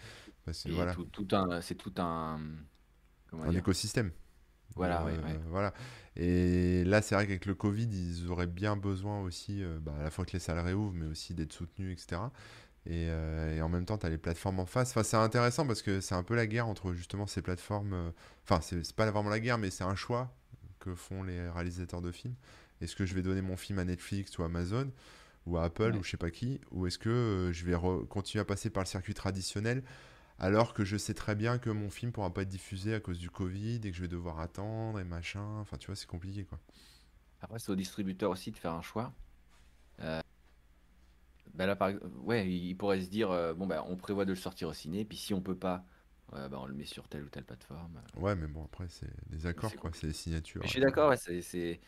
Parce 0.44 0.62
que 0.64 0.68
Et 0.68 0.72
voilà, 0.72 0.94
tout, 0.94 1.04
tout 1.04 1.28
un, 1.32 1.60
c'est 1.60 1.74
tout 1.74 1.92
un, 1.98 2.38
un 3.42 3.50
dire 3.50 3.58
écosystème. 3.60 4.10
Voilà, 4.76 5.02
Euh, 5.02 5.04
ouais, 5.06 5.12
ouais. 5.24 5.40
voilà. 5.48 5.72
Et 6.16 6.84
là, 6.84 7.00
c'est 7.02 7.14
vrai 7.14 7.26
qu'avec 7.26 7.46
le 7.46 7.54
Covid, 7.54 7.88
ils 7.92 8.28
auraient 8.30 8.46
bien 8.46 8.76
besoin 8.76 9.20
aussi, 9.20 9.62
euh, 9.62 9.78
bah, 9.80 9.94
à 9.98 10.02
la 10.04 10.10
fois 10.10 10.24
que 10.24 10.32
les 10.32 10.38
salles 10.38 10.58
réouvrent, 10.60 10.94
mais 10.94 11.06
aussi 11.06 11.34
d'être 11.34 11.52
soutenus, 11.52 11.92
etc. 11.92 12.22
Et, 12.86 13.06
euh, 13.08 13.56
et 13.56 13.62
en 13.62 13.68
même 13.68 13.84
temps, 13.86 13.98
tu 13.98 14.06
as 14.06 14.10
les 14.10 14.18
plateformes 14.18 14.60
en 14.60 14.66
face. 14.66 14.90
Enfin, 14.90 15.02
c'est 15.02 15.16
intéressant 15.16 15.66
parce 15.66 15.80
que 15.82 16.00
c'est 16.00 16.14
un 16.14 16.22
peu 16.22 16.34
la 16.34 16.46
guerre 16.46 16.66
entre 16.68 16.92
justement 16.92 17.26
ces 17.26 17.40
plateformes. 17.42 17.92
euh, 17.94 18.10
Enfin, 18.44 18.60
c'est 18.60 18.92
pas 18.94 19.10
vraiment 19.10 19.30
la 19.30 19.40
guerre, 19.40 19.58
mais 19.58 19.70
c'est 19.70 19.84
un 19.84 19.94
choix 19.94 20.34
que 20.80 20.94
font 20.94 21.22
les 21.22 21.48
réalisateurs 21.48 22.02
de 22.02 22.12
films. 22.12 22.34
Est-ce 22.80 22.94
que 22.96 23.06
je 23.06 23.14
vais 23.14 23.22
donner 23.22 23.40
mon 23.42 23.56
film 23.56 23.78
à 23.78 23.84
Netflix 23.84 24.36
ou 24.38 24.42
Amazon 24.42 24.90
ou 25.46 25.56
à 25.56 25.64
Apple 25.64 25.92
Ouais. 25.92 25.98
ou 25.98 26.02
je 26.02 26.10
sais 26.10 26.16
pas 26.18 26.30
qui? 26.30 26.60
Ou 26.72 26.86
est-ce 26.86 26.98
que 26.98 27.08
euh, 27.08 27.52
je 27.52 27.64
vais 27.64 27.74
continuer 28.08 28.42
à 28.42 28.44
passer 28.44 28.68
par 28.70 28.82
le 28.82 28.88
circuit 28.88 29.14
traditionnel 29.14 29.82
alors 30.38 30.74
que 30.74 30.84
je 30.84 30.96
sais 30.96 31.14
très 31.14 31.34
bien 31.34 31.58
que 31.58 31.70
mon 31.70 31.90
film 31.90 32.12
pourra 32.12 32.32
pas 32.32 32.42
être 32.42 32.48
diffusé 32.48 32.94
à 32.94 33.00
cause 33.00 33.18
du 33.18 33.30
Covid 33.30 33.76
et 33.76 33.90
que 33.90 33.92
je 33.92 34.02
vais 34.02 34.08
devoir 34.08 34.40
attendre 34.40 34.98
et 34.98 35.04
machin. 35.04 35.58
Enfin, 35.60 35.76
tu 35.76 35.86
vois, 35.86 35.96
c'est 35.96 36.08
compliqué 36.08 36.44
quoi. 36.44 36.58
Après, 37.40 37.58
c'est 37.58 37.70
au 37.70 37.76
distributeur 37.76 38.30
aussi 38.30 38.50
de 38.50 38.56
faire 38.56 38.72
un 38.72 38.82
choix. 38.82 39.12
Euh, 40.00 40.20
bah 41.52 41.66
là, 41.66 41.76
par 41.76 41.92
ouais, 42.22 42.50
il 42.50 42.74
pourrait 42.74 43.00
se 43.00 43.10
dire, 43.10 43.30
euh, 43.30 43.54
bon, 43.54 43.66
bah, 43.66 43.84
on 43.86 43.96
prévoit 43.96 44.24
de 44.24 44.30
le 44.30 44.36
sortir 44.36 44.68
au 44.68 44.72
ciné, 44.72 45.04
puis 45.04 45.16
si 45.16 45.34
on 45.34 45.42
peut 45.42 45.56
pas, 45.56 45.84
bah, 46.32 46.48
on 46.52 46.66
le 46.66 46.74
met 46.74 46.86
sur 46.86 47.06
telle 47.06 47.22
ou 47.22 47.28
telle 47.28 47.44
plateforme. 47.44 48.00
Ouais, 48.16 48.34
mais 48.34 48.46
bon, 48.46 48.64
après, 48.64 48.86
c'est 48.88 49.10
des 49.28 49.46
accords 49.46 49.76
quoi, 49.76 49.90
c'est 49.92 50.08
des 50.08 50.14
signatures. 50.14 50.62
Mais 50.62 50.66
je 50.66 50.72
suis 50.72 50.80
d'accord, 50.80 51.10
ouais, 51.10 51.16
c'est, 51.16 51.80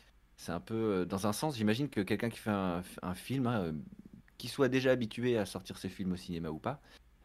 un 0.49 0.61
peu, 0.61 1.05
dans 1.07 1.27
un 1.27 1.33
sens, 1.33 1.57
j'imagine 1.57 1.89
que 1.89 2.03
quelqu'un 2.03 2.29
qui 2.29 2.39
fait 2.39 2.51
un, 2.51 2.83
un 3.03 3.15
film, 3.15 3.47
hein, 3.47 3.75
qui 4.37 4.49
soit 4.49 4.69
déjà 4.69 4.93
habitué 4.93 5.39
à 5.39 5.47
sortir 5.47 5.79
ses 5.79 5.89
films 5.89 6.13
au 6.13 6.17
cinéma 6.17 6.51
ou 6.51 6.59
pas, 6.59 6.81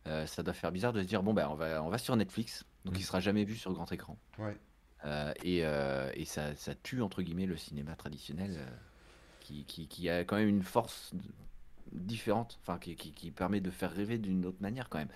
euh, 0.08 0.26
ça 0.26 0.44
doit 0.44 0.54
faire 0.54 0.72
bizarre 0.72 0.94
de 0.94 1.02
se 1.02 1.08
dire, 1.08 1.24
bon, 1.24 1.34
bah, 1.34 1.50
on 1.50 1.56
va, 1.56 1.84
on 1.84 1.90
va 1.90 1.98
sur 1.98 2.16
Netflix, 2.16 2.66
donc 2.86 2.96
Mm. 2.96 2.98
il 3.00 3.04
sera 3.04 3.20
jamais 3.20 3.44
vu 3.44 3.56
sur 3.56 3.74
grand 3.74 3.92
écran. 3.92 4.18
Ouais. 4.38 4.58
Euh, 5.06 5.34
et 5.44 5.66
euh, 5.66 6.12
et 6.14 6.26
ça, 6.26 6.56
ça 6.56 6.76
tue, 6.76 7.02
entre 7.02 7.22
guillemets, 7.22 7.46
le 7.48 7.58
cinéma 7.58 7.96
traditionnel, 7.96 8.60
qui, 9.40 9.66
qui, 9.66 9.88
qui 9.88 10.10
a 10.10 10.24
quand 10.24 10.36
même 10.36 10.50
une 10.50 10.64
force 10.64 11.14
différente, 11.92 12.60
enfin, 12.62 12.78
qui, 12.80 12.96
qui, 12.96 13.32
permet 13.32 13.62
de 13.62 13.72
faire 13.72 13.92
rêver 13.92 14.18
d'une 14.18 14.46
autre 14.46 14.62
manière, 14.62 14.90
quand 14.90 15.00
même. 15.00 15.10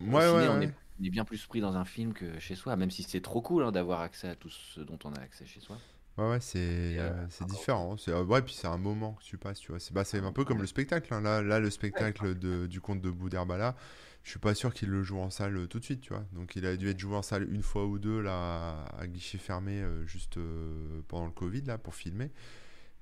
Ouais, 0.00 0.06
ciné, 0.06 0.32
ouais, 0.32 0.48
on 0.48 0.58
ouais. 0.58 0.64
est, 0.66 0.74
on 1.00 1.04
est 1.04 1.10
bien 1.10 1.24
plus 1.24 1.46
pris 1.46 1.60
dans 1.60 1.76
un 1.76 1.84
film 1.84 2.12
que 2.12 2.38
chez 2.38 2.54
soi, 2.54 2.76
même 2.76 2.90
si 2.90 3.02
c'est 3.02 3.20
trop 3.20 3.40
cool 3.42 3.64
hein, 3.64 3.72
d'avoir 3.72 4.00
accès 4.00 4.28
à 4.28 4.34
tout 4.34 4.50
ce 4.50 4.80
dont 4.80 4.98
on 5.04 5.12
a 5.12 5.20
accès 5.20 5.46
chez 5.46 5.60
soi. 5.60 5.78
Ouais, 6.16 6.28
ouais, 6.30 6.40
c'est 6.40 6.58
euh, 7.00 7.10
euh, 7.10 7.26
c'est 7.28 7.44
différent. 7.44 7.96
C'est, 7.96 8.12
euh, 8.12 8.22
ouais, 8.24 8.40
puis 8.42 8.54
c'est 8.54 8.68
un 8.68 8.78
moment 8.78 9.14
que 9.14 9.24
tu 9.24 9.36
passes, 9.36 9.58
tu 9.58 9.72
vois. 9.72 9.80
C'est 9.80 9.92
bah, 9.92 10.04
c'est 10.04 10.18
un 10.20 10.32
peu 10.32 10.44
comme 10.44 10.60
le 10.60 10.66
spectacle. 10.66 11.12
hein. 11.12 11.20
Là, 11.20 11.42
là, 11.42 11.58
le 11.58 11.70
spectacle 11.70 12.38
de, 12.38 12.66
du 12.68 12.80
conte 12.80 13.00
de 13.00 13.10
Boudherbala, 13.10 13.74
je 14.22 14.30
suis 14.30 14.38
pas 14.38 14.54
sûr 14.54 14.72
qu'il 14.72 14.90
le 14.90 15.02
joue 15.02 15.18
en 15.18 15.30
salle 15.30 15.66
tout 15.68 15.80
de 15.80 15.84
suite, 15.84 16.02
tu 16.02 16.10
vois. 16.12 16.24
Donc, 16.32 16.54
il 16.54 16.66
a 16.66 16.76
dû 16.76 16.88
être 16.88 17.00
joué 17.00 17.16
en 17.16 17.22
salle 17.22 17.52
une 17.52 17.62
fois 17.62 17.84
ou 17.86 17.98
deux, 17.98 18.20
là, 18.20 18.86
à, 18.96 19.00
à 19.00 19.06
guichet 19.08 19.38
fermé, 19.38 19.80
euh, 19.82 20.06
juste 20.06 20.36
euh, 20.36 21.00
pendant 21.08 21.26
le 21.26 21.32
Covid, 21.32 21.62
là, 21.62 21.78
pour 21.78 21.96
filmer. 21.96 22.30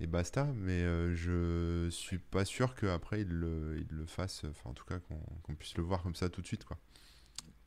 Et 0.00 0.06
basta. 0.06 0.46
Mais 0.56 0.82
euh, 0.82 1.14
je 1.14 1.90
suis 1.90 2.18
pas 2.18 2.44
sûr 2.44 2.74
qu'après, 2.76 3.22
il 3.22 3.28
le, 3.28 3.76
il 3.78 3.96
le 3.96 4.06
fasse, 4.06 4.44
enfin, 4.50 4.70
en 4.70 4.74
tout 4.74 4.84
cas, 4.86 4.98
qu'on 5.00 5.18
qu'on 5.42 5.54
puisse 5.54 5.76
le 5.76 5.84
voir 5.84 6.02
comme 6.02 6.14
ça 6.16 6.28
tout 6.30 6.42
de 6.42 6.46
suite, 6.46 6.64
quoi. 6.64 6.78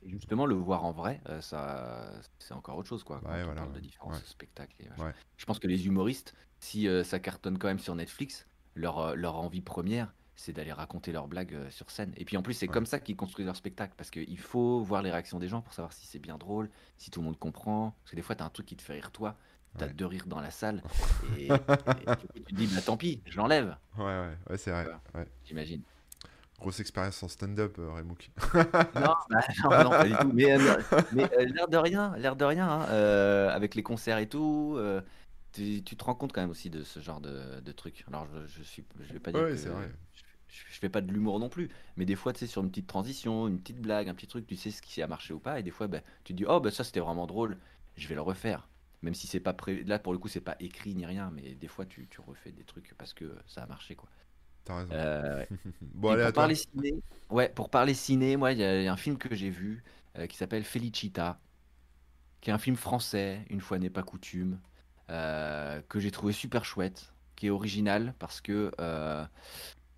Et 0.06 0.10
justement, 0.10 0.46
le 0.46 0.56
voir 0.56 0.86
en 0.86 0.92
vrai, 0.92 1.20
euh, 1.30 1.42
ça, 1.42 2.12
c'est 2.38 2.54
encore 2.54 2.78
autre 2.78 2.88
chose, 2.88 3.04
quoi. 3.04 3.22
Quand 3.24 3.32
Ouais, 3.32 3.42
on 3.42 3.46
voilà, 3.46 3.62
parle 3.62 3.74
de 3.74 3.80
différence 3.80 4.14
Ouais. 4.18 4.26
spectacle 4.26 4.76
et 4.80 4.90
machin. 4.90 5.06
Ouais. 5.06 5.14
Je 5.38 5.46
pense 5.46 5.58
que 5.58 5.68
les 5.68 5.88
humoristes, 5.88 6.36
si 6.60 6.88
euh, 6.88 7.04
ça 7.04 7.20
cartonne 7.20 7.58
quand 7.58 7.68
même 7.68 7.80
sur 7.80 7.96
Netflix, 7.96 8.46
leur, 8.76 9.00
euh, 9.00 9.16
leur 9.16 9.36
envie 9.36 9.62
première, 9.62 10.14
c'est 10.36 10.54
d'aller 10.54 10.74
raconter 10.74 11.12
leurs 11.12 11.28
blagues 11.28 11.70
sur 11.70 11.90
scène. 11.90 12.14
Et 12.18 12.26
puis 12.26 12.38
en 12.38 12.44
plus, 12.44 12.54
c'est 12.54 12.68
comme 12.68 12.86
ça 12.86 13.00
qu'ils 13.00 13.16
construisent 13.16 13.48
leur 13.48 13.56
spectacle, 13.56 13.94
parce 13.98 14.12
qu'il 14.12 14.38
faut 14.38 14.82
voir 14.82 15.02
les 15.02 15.10
réactions 15.10 15.40
des 15.40 15.48
gens 15.48 15.62
pour 15.62 15.74
savoir 15.74 15.94
si 15.94 16.06
c'est 16.06 16.20
bien 16.20 16.38
drôle, 16.38 16.70
si 16.98 17.10
tout 17.10 17.22
le 17.22 17.26
monde 17.26 17.40
comprend. 17.40 17.96
Parce 18.04 18.12
que 18.12 18.16
des 18.16 18.22
fois, 18.22 18.36
t'as 18.36 18.46
un 18.46 18.50
truc 18.50 18.68
qui 18.68 18.76
te 18.76 18.84
fait 18.84 18.94
rire 18.94 19.12
toi, 19.12 19.38
t'as 19.78 19.88
deux 19.88 20.06
rires 20.06 20.28
dans 20.28 20.42
la 20.42 20.52
salle, 20.52 20.84
et, 21.40 21.48
tu 21.48 22.44
te 22.44 22.54
dis, 22.54 22.68
bah 22.68 22.82
tant 22.82 22.98
pis, 22.98 23.22
je 23.26 23.38
l'enlève, 23.38 23.78
Ouais, 23.98 24.04
ouais, 24.04 24.38
ouais, 24.50 24.58
c'est 24.58 24.72
vrai. 24.72 24.88
J'imagine. 25.46 25.82
Grosse 26.60 26.80
expérience 26.80 27.22
en 27.24 27.28
stand-up, 27.28 27.78
euh, 27.80 27.92
Remouk. 27.94 28.32
Non, 28.96 29.16
bah, 29.30 29.42
non, 29.70 29.80
non, 29.82 29.96
pas 29.98 30.08
du 30.08 30.18
tout. 30.18 30.32
Mais, 30.32 30.52
euh, 30.52 30.82
mais 31.12 31.30
euh, 31.34 31.46
l'air 31.46 31.68
de 31.68 31.78
rien, 31.78 32.16
l'air 32.18 32.36
de 32.36 32.46
rien, 32.46 32.68
hein, 32.70 32.88
euh, 32.90 33.50
avec 33.50 33.76
les 33.76 33.84
concerts 33.84 34.18
et 34.20 34.30
tout, 34.30 34.76
euh, 34.78 35.02
tu, 35.54 35.84
tu 35.84 35.98
te 35.98 36.04
rends 36.06 36.16
compte 36.16 36.32
quand 36.34 36.42
même 36.42 36.50
aussi 36.50 36.70
de 36.70 36.84
ce 36.84 37.00
genre 37.02 37.20
de, 37.22 37.60
de 37.60 37.72
trucs. 37.74 38.06
Alors, 38.08 38.28
je, 38.28 38.48
je 38.48 38.64
suis, 38.64 38.86
je 39.02 39.14
vais 39.14 39.20
pas 39.20 39.34
dire 39.34 39.44
Ouais, 39.44 39.50
que 39.50 39.58
c'est 39.58 39.70
vrai. 39.70 39.92
je, 40.14 40.24
je 40.48 40.64
je 40.72 40.80
fais 40.80 40.90
pas 40.90 41.02
de 41.02 41.12
l'humour 41.12 41.40
non 41.40 41.50
plus, 41.50 41.70
mais 41.98 42.06
des 42.06 42.16
fois, 42.16 42.32
tu 42.34 42.40
sais, 42.40 42.48
sur 42.48 42.64
une 42.64 42.70
petite 42.70 42.88
transition, 42.88 43.48
une 43.48 43.60
petite 43.60 43.80
blague, 43.82 44.08
un 44.10 44.16
petit 44.16 44.28
truc, 44.28 44.48
tu 44.48 44.56
sais 44.56 44.72
ce 44.72 44.82
qui 44.82 45.02
a 45.02 45.08
marché 45.08 45.34
ou 45.34 45.40
pas, 45.40 45.60
et 45.60 45.64
des 45.64 45.72
fois, 45.72 45.88
bah, 45.88 46.00
tu 46.24 46.34
te 46.34 46.38
dis, 46.38 46.46
oh, 46.48 46.60
bah 46.62 46.72
ça 46.72 46.84
c'était 46.86 47.00
vraiment 47.02 47.28
drôle, 47.28 47.58
je 47.98 48.08
vais 48.08 48.16
le 48.16 48.22
refaire. 48.22 48.70
Même 49.02 49.14
si 49.14 49.28
c'est 49.28 49.40
pas 49.42 49.54
pré... 49.54 49.84
là 49.84 50.00
pour 50.00 50.14
le 50.14 50.20
coup 50.20 50.28
c'est 50.30 50.42
pas 50.42 50.56
écrit 50.60 50.96
ni 50.96 51.06
rien, 51.06 51.30
mais 51.32 51.54
des 51.56 51.68
fois 51.68 51.86
tu, 51.86 52.08
tu 52.08 52.22
refais 52.22 52.52
des 52.52 52.64
trucs 52.64 52.94
parce 52.98 53.14
que 53.14 53.36
ça 53.46 53.64
a 53.64 53.68
marché 53.68 53.96
quoi. 53.96 54.10
T'as 54.66 54.76
raison. 54.78 54.94
Euh, 54.94 55.46
bon, 55.82 56.18
à 56.18 56.18
pour 56.20 56.34
toi. 56.34 56.46
parler 56.46 56.56
ciné, 56.56 56.94
ouais, 57.30 57.50
pour 57.50 57.70
parler 57.70 57.94
ciné, 57.94 58.38
moi 58.38 58.52
il 58.54 58.60
y, 58.60 58.64
a 58.64 58.80
il 58.82 58.84
y 58.86 58.88
a 58.88 58.94
un 58.94 58.98
film 58.98 59.18
que 59.18 59.34
j'ai 59.36 59.50
vu 59.50 59.84
euh, 60.18 60.28
qui 60.28 60.38
s'appelle 60.38 60.64
Felicita, 60.64 61.40
qui 62.42 62.50
est 62.50 62.54
un 62.54 62.58
film 62.58 62.76
français, 62.76 63.46
une 63.50 63.62
fois 63.62 63.80
n'est 63.80 63.90
pas 63.90 64.04
coutume, 64.04 64.60
euh, 65.10 65.82
que 65.90 66.00
j'ai 66.00 66.12
trouvé 66.12 66.34
super 66.34 66.66
chouette, 66.66 67.14
qui 67.36 67.48
est 67.48 67.50
original 67.50 68.14
parce 68.20 68.42
que 68.42 68.72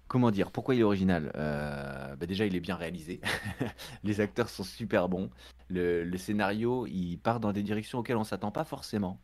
comment 0.08 0.32
dire, 0.32 0.52
pourquoi 0.52 0.76
il 0.76 0.82
est 0.82 0.84
original 0.84 1.32
bah 1.36 2.26
déjà 2.26 2.46
il 2.46 2.56
est 2.56 2.60
bien 2.60 2.76
réalisé, 2.76 3.22
les 4.04 4.22
acteurs 4.22 4.50
sont 4.50 4.64
super 4.64 5.10
bons, 5.10 5.30
le, 5.70 6.04
le 6.04 6.18
scénario 6.18 6.88
il 6.88 7.18
part 7.18 7.40
dans 7.40 7.52
des 7.54 7.64
directions 7.64 8.00
auxquelles 8.00 8.18
on 8.18 8.24
s'attend 8.24 8.52
pas 8.52 8.64
forcément. 8.64 9.20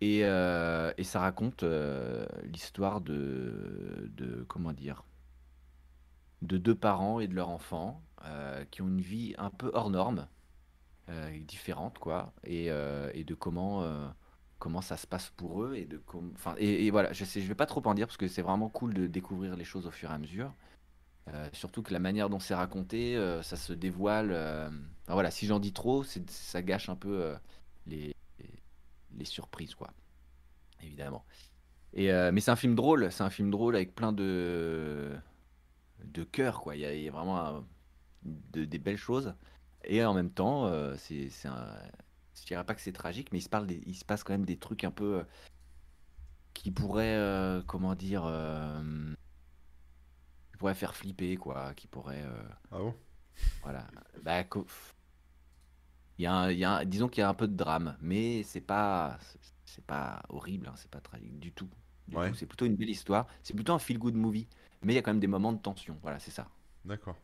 Et, 0.00 0.20
euh, 0.24 0.92
et 0.98 1.04
ça 1.04 1.20
raconte 1.20 1.62
euh, 1.62 2.26
l'histoire 2.44 3.00
de, 3.00 4.10
de 4.16 4.44
comment 4.48 4.72
dire 4.72 5.04
de 6.42 6.58
deux 6.58 6.74
parents 6.74 7.18
et 7.18 7.28
de 7.28 7.34
leur 7.34 7.48
enfant 7.48 8.02
euh, 8.26 8.64
qui 8.70 8.82
ont 8.82 8.88
une 8.88 9.00
vie 9.00 9.34
un 9.38 9.50
peu 9.50 9.70
hors 9.72 9.90
norme, 9.90 10.26
différente 11.46 11.98
quoi, 11.98 12.32
et, 12.44 12.68
de 12.68 13.34
comment 13.34 13.88
comment 14.58 14.80
ça 14.80 14.96
se 14.96 15.06
passe 15.06 15.30
pour 15.36 15.62
eux 15.62 15.76
et 15.76 15.84
de 15.84 16.00
enfin 16.34 16.54
et, 16.58 16.90
voilà, 16.90 17.12
je 17.12 17.24
sais, 17.24 17.40
je 17.40 17.46
vais 17.46 17.54
pas 17.54 17.66
trop 17.66 17.82
en 17.86 17.94
dire 17.94 18.06
parce 18.06 18.16
que 18.16 18.26
c'est 18.26 18.42
vraiment 18.42 18.68
cool 18.68 18.92
de 18.92 19.06
découvrir 19.06 19.54
les 19.56 19.64
choses 19.64 19.86
au 19.86 19.90
fur 19.90 20.10
et 20.10 20.14
à 20.14 20.18
mesure. 20.18 20.52
Surtout 21.52 21.82
que 21.82 21.92
la 21.92 22.00
manière 22.00 22.28
dont 22.28 22.40
c'est 22.40 22.54
raconté, 22.54 23.16
ça 23.42 23.56
se 23.56 23.72
dévoile. 23.72 24.36
voilà, 25.06 25.30
si 25.30 25.46
j'en 25.46 25.60
dis 25.60 25.72
trop, 25.72 26.04
ça 26.04 26.62
gâche 26.62 26.88
un 26.88 26.96
peu 26.96 27.34
les, 27.86 28.16
les 29.16 29.24
surprises 29.24 29.74
quoi, 29.74 29.90
évidemment. 30.82 31.24
Et, 31.92 32.12
euh, 32.12 32.30
mais 32.32 32.40
c'est 32.40 32.50
un 32.50 32.56
film 32.56 32.74
drôle, 32.74 33.10
c'est 33.10 33.22
un 33.22 33.30
film 33.30 33.50
drôle 33.50 33.74
avec 33.76 33.94
plein 33.94 34.12
de 34.12 35.16
de 36.04 36.24
cœur, 36.24 36.60
quoi. 36.60 36.76
Il 36.76 36.80
y 36.80 37.02
y 37.04 37.08
a 37.08 37.10
vraiment 37.10 37.40
un- 37.40 37.66
de- 38.22 38.64
des 38.64 38.78
belles 38.78 38.96
choses. 38.98 39.34
Et 39.84 40.04
en 40.04 40.14
même 40.14 40.30
temps, 40.30 40.66
euh, 40.66 40.94
c'est, 40.98 41.30
c'est 41.30 41.48
un... 41.48 41.74
je 42.38 42.44
dirais 42.46 42.64
pas 42.64 42.74
que 42.74 42.80
c'est 42.80 42.92
tragique, 42.92 43.32
mais 43.32 43.38
il 43.38 43.42
se 43.42 43.48
parle 43.48 43.66
des- 43.66 43.82
il 43.86 43.94
se 43.94 44.04
passe 44.04 44.24
quand 44.24 44.32
même 44.34 44.44
des 44.44 44.58
trucs 44.58 44.84
un 44.84 44.90
peu 44.90 45.20
euh, 45.20 45.24
qui 46.54 46.70
pourraient, 46.70 47.16
euh, 47.16 47.62
comment 47.66 47.94
dire, 47.94 48.24
qui 50.50 50.56
pourraient 50.58 50.74
faire 50.74 50.94
flipper, 50.94 51.36
quoi. 51.36 51.72
Qui 51.74 51.86
pourraient, 51.86 52.24
Ah 52.72 52.78
bon? 52.78 52.94
voilà. 53.62 53.86
Bah, 54.22 54.44
co- 54.44 54.66
il 56.18 56.22
y 56.24 56.26
a 56.26 56.34
un- 56.34 56.50
il 56.50 56.58
y 56.58 56.64
a 56.64 56.76
un- 56.78 56.84
disons 56.84 57.08
qu'il 57.08 57.20
y 57.22 57.24
a 57.24 57.28
un 57.28 57.34
peu 57.34 57.48
de 57.48 57.56
drame, 57.56 57.96
mais 58.00 58.42
c'est 58.42 58.60
pas, 58.60 59.18
c'est 59.64 59.84
pas 59.86 60.22
horrible, 60.28 60.68
hein, 60.68 60.74
c'est 60.76 60.90
pas 60.90 61.00
tragique 61.00 61.38
du 61.38 61.52
tout. 61.52 61.70
Du 62.08 62.16
Ouais. 62.16 62.30
tout. 62.30 62.34
C'est 62.34 62.46
plutôt 62.46 62.66
une 62.66 62.76
belle 62.76 62.90
histoire. 62.90 63.26
C'est 63.42 63.54
plutôt 63.54 63.72
un 63.74 63.78
feel-good 63.78 64.14
movie, 64.14 64.48
mais 64.82 64.92
il 64.92 64.96
y 64.96 64.98
a 64.98 65.02
quand 65.02 65.10
même 65.12 65.20
des 65.20 65.26
moments 65.26 65.52
de 65.52 65.58
tension. 65.60 65.98
Voilà, 66.02 66.18
c'est 66.18 66.30
ça 66.30 66.48
D'accord. 66.84 67.16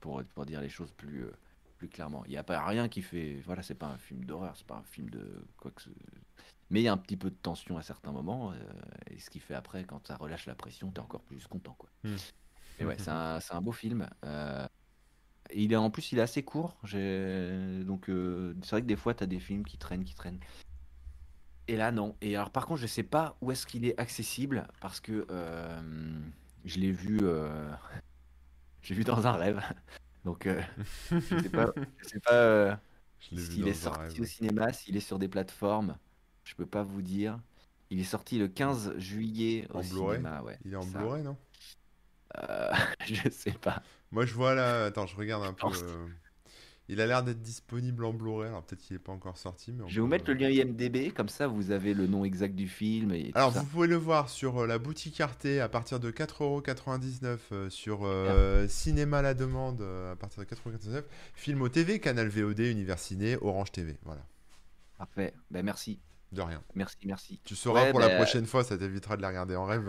pour, 0.00 0.22
pour 0.34 0.46
dire 0.46 0.60
les 0.60 0.68
choses 0.68 0.92
plus, 0.92 1.24
euh, 1.24 1.32
plus 1.78 1.88
clairement. 1.88 2.24
Il 2.26 2.30
n'y 2.30 2.36
a 2.36 2.44
pas 2.44 2.64
rien 2.64 2.88
qui 2.88 3.02
fait. 3.02 3.40
Voilà, 3.44 3.62
c'est 3.62 3.74
pas 3.74 3.88
un 3.88 3.98
film 3.98 4.24
d'horreur, 4.24 4.56
c'est 4.56 4.66
pas 4.66 4.76
un 4.76 4.82
film 4.84 5.10
de 5.10 5.46
quoi 5.56 5.70
que 5.70 5.82
ce. 5.82 5.90
Mais 6.70 6.80
il 6.80 6.84
y 6.84 6.88
a 6.88 6.92
un 6.92 6.98
petit 6.98 7.16
peu 7.16 7.30
de 7.30 7.36
tension 7.36 7.76
à 7.78 7.82
certains 7.82 8.12
moments, 8.12 8.52
euh, 8.52 8.56
et 9.08 9.18
ce 9.18 9.30
qui 9.30 9.40
fait 9.40 9.54
après, 9.54 9.84
quand 9.84 10.06
ça 10.06 10.16
relâche 10.16 10.46
la 10.46 10.54
pression, 10.54 10.90
t'es 10.92 11.00
encore 11.00 11.22
plus 11.24 11.46
content, 11.46 11.74
quoi. 11.74 11.90
Hmm. 12.04 12.20
Et 12.78 12.84
ouais, 12.86 12.98
c'est 12.98 13.10
un, 13.10 13.40
c'est 13.40 13.54
un 13.54 13.60
beau 13.62 13.72
film. 13.72 14.08
euh, 14.24 14.66
et 15.52 15.62
il 15.62 15.72
est 15.72 15.76
en 15.76 15.90
plus, 15.90 16.12
il 16.12 16.18
est 16.18 16.22
assez 16.22 16.42
court. 16.42 16.76
Donc 16.82 18.08
euh, 18.08 18.54
c'est 18.62 18.70
vrai 18.70 18.82
que 18.82 18.86
des 18.86 18.96
fois, 18.96 19.14
t'as 19.14 19.26
des 19.26 19.40
films 19.40 19.64
qui 19.64 19.78
traînent, 19.78 20.04
qui 20.04 20.14
traînent. 20.14 20.40
Et 21.68 21.76
là, 21.76 21.92
non. 21.92 22.16
Et 22.20 22.34
alors, 22.36 22.50
par 22.50 22.66
contre, 22.66 22.80
je 22.80 22.86
sais 22.86 23.02
pas 23.04 23.36
où 23.40 23.52
est-ce 23.52 23.66
qu'il 23.66 23.84
est 23.84 23.98
accessible 23.98 24.66
parce 24.80 25.00
que 25.00 25.26
euh, 25.30 26.20
je 26.64 26.78
l'ai 26.80 26.92
vu. 26.92 27.18
euh, 27.22 27.70
j'ai 28.82 28.94
vu 28.94 29.04
dans 29.04 29.26
un 29.26 29.32
rêve. 29.32 29.62
Donc, 30.24 30.46
je 31.10 31.20
sais 31.20 31.48
pas, 31.48 31.72
je 31.98 32.08
sais 32.08 32.20
pas 32.20 32.80
s'il 33.20 33.66
est 33.68 33.74
sorti 33.74 34.00
rêve. 34.00 34.20
au 34.20 34.24
cinéma, 34.24 34.72
s'il 34.72 34.96
est 34.96 35.00
sur 35.00 35.18
des 35.18 35.28
plateformes. 35.28 35.96
Je 36.44 36.54
peux 36.54 36.66
pas 36.66 36.82
vous 36.82 37.02
dire. 37.02 37.38
Il 37.90 38.00
est 38.00 38.04
sorti 38.04 38.38
le 38.38 38.48
15 38.48 38.98
juillet 38.98 39.66
au 39.72 39.78
En 39.78 39.82
cinéma. 39.82 40.42
Ouais, 40.42 40.58
Il 40.64 40.72
est 40.72 40.76
en. 40.76 40.84
Blu-ray, 40.84 41.22
non? 41.22 41.36
Euh, 42.36 42.72
je 43.04 43.28
sais 43.30 43.52
pas. 43.52 43.82
Moi, 44.12 44.26
je 44.26 44.34
vois 44.34 44.54
là. 44.54 44.86
Attends, 44.86 45.06
je 45.06 45.16
regarde 45.16 45.44
un 45.44 45.52
peu. 45.52 45.66
euh, 45.68 46.06
Il 46.88 47.00
a 47.00 47.06
l'air 47.06 47.22
d'être 47.22 47.40
disponible 47.40 48.04
en 48.04 48.12
Blu-ray. 48.12 48.48
Alors, 48.48 48.64
peut-être 48.64 48.80
qu'il 48.82 48.94
n'est 48.96 49.02
pas 49.02 49.12
encore 49.12 49.38
sorti. 49.38 49.70
Mais 49.72 49.84
Je 49.88 49.94
vais 49.96 50.00
vous 50.00 50.06
mettre 50.08 50.24
le 50.28 50.34
lien 50.34 50.48
IMDB, 50.50 51.12
comme 51.14 51.28
ça 51.28 51.46
vous 51.46 51.70
avez 51.70 51.94
le 51.94 52.08
nom 52.08 52.24
exact 52.24 52.54
du 52.56 52.66
film 52.66 53.12
et 53.12 53.26
tout 53.30 53.38
Alors, 53.38 53.52
ça. 53.52 53.60
vous 53.60 53.66
pouvez 53.66 53.86
le 53.86 53.94
voir 53.96 54.28
sur 54.28 54.62
euh, 54.62 54.66
la 54.66 54.78
boutique 54.78 55.20
Arte 55.20 55.46
à 55.46 55.68
partir 55.68 56.00
de 56.00 56.10
4,99€, 56.10 57.38
euh, 57.52 57.70
sur 57.70 58.00
euh, 58.02 58.66
Cinéma 58.66 59.18
à 59.18 59.22
la 59.22 59.34
demande 59.34 59.80
à 59.82 60.16
partir 60.16 60.42
de 60.44 60.48
4,99€, 60.48 61.04
film 61.34 61.62
au 61.62 61.68
TV, 61.68 62.00
Canal 62.00 62.28
VOD, 62.28 62.58
Univers 62.58 62.98
Ciné, 62.98 63.36
Orange 63.40 63.70
TV. 63.70 63.96
Voilà, 64.02 64.26
Parfait. 64.98 65.32
Ben 65.52 65.64
merci, 65.64 66.00
de 66.32 66.42
rien. 66.42 66.62
merci, 66.74 66.96
merci. 67.06 67.40
Tu 67.44 67.56
sauras 67.56 67.84
Ouais, 67.84 67.90
pour 67.90 68.00
la 68.00 68.08
bah, 68.08 68.16
prochaine 68.16 68.46
fois, 68.46 68.62
ça 68.64 68.78
t'évitera 68.78 69.16
de 69.16 69.22
la 69.22 69.28
regarder 69.28 69.56
en 69.56 69.64
rêve. 69.64 69.88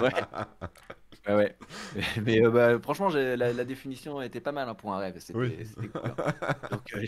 Ouais. 0.00 0.10
Ouais, 1.28 1.34
ouais. 1.36 1.56
Mais 2.24 2.44
euh, 2.44 2.50
bah, 2.50 2.80
franchement, 2.80 3.08
la, 3.08 3.36
la 3.36 3.64
définition 3.64 4.20
était 4.22 4.40
pas 4.40 4.50
mal 4.50 4.68
hein, 4.68 4.74
pour 4.74 4.92
un 4.92 4.98
rêve. 4.98 5.14
C'était 5.20 5.38
Oui. 5.38 5.56
cool. 5.76 5.90
hein. 6.02 6.14
Donc, 6.70 6.92
euh, 6.96 7.04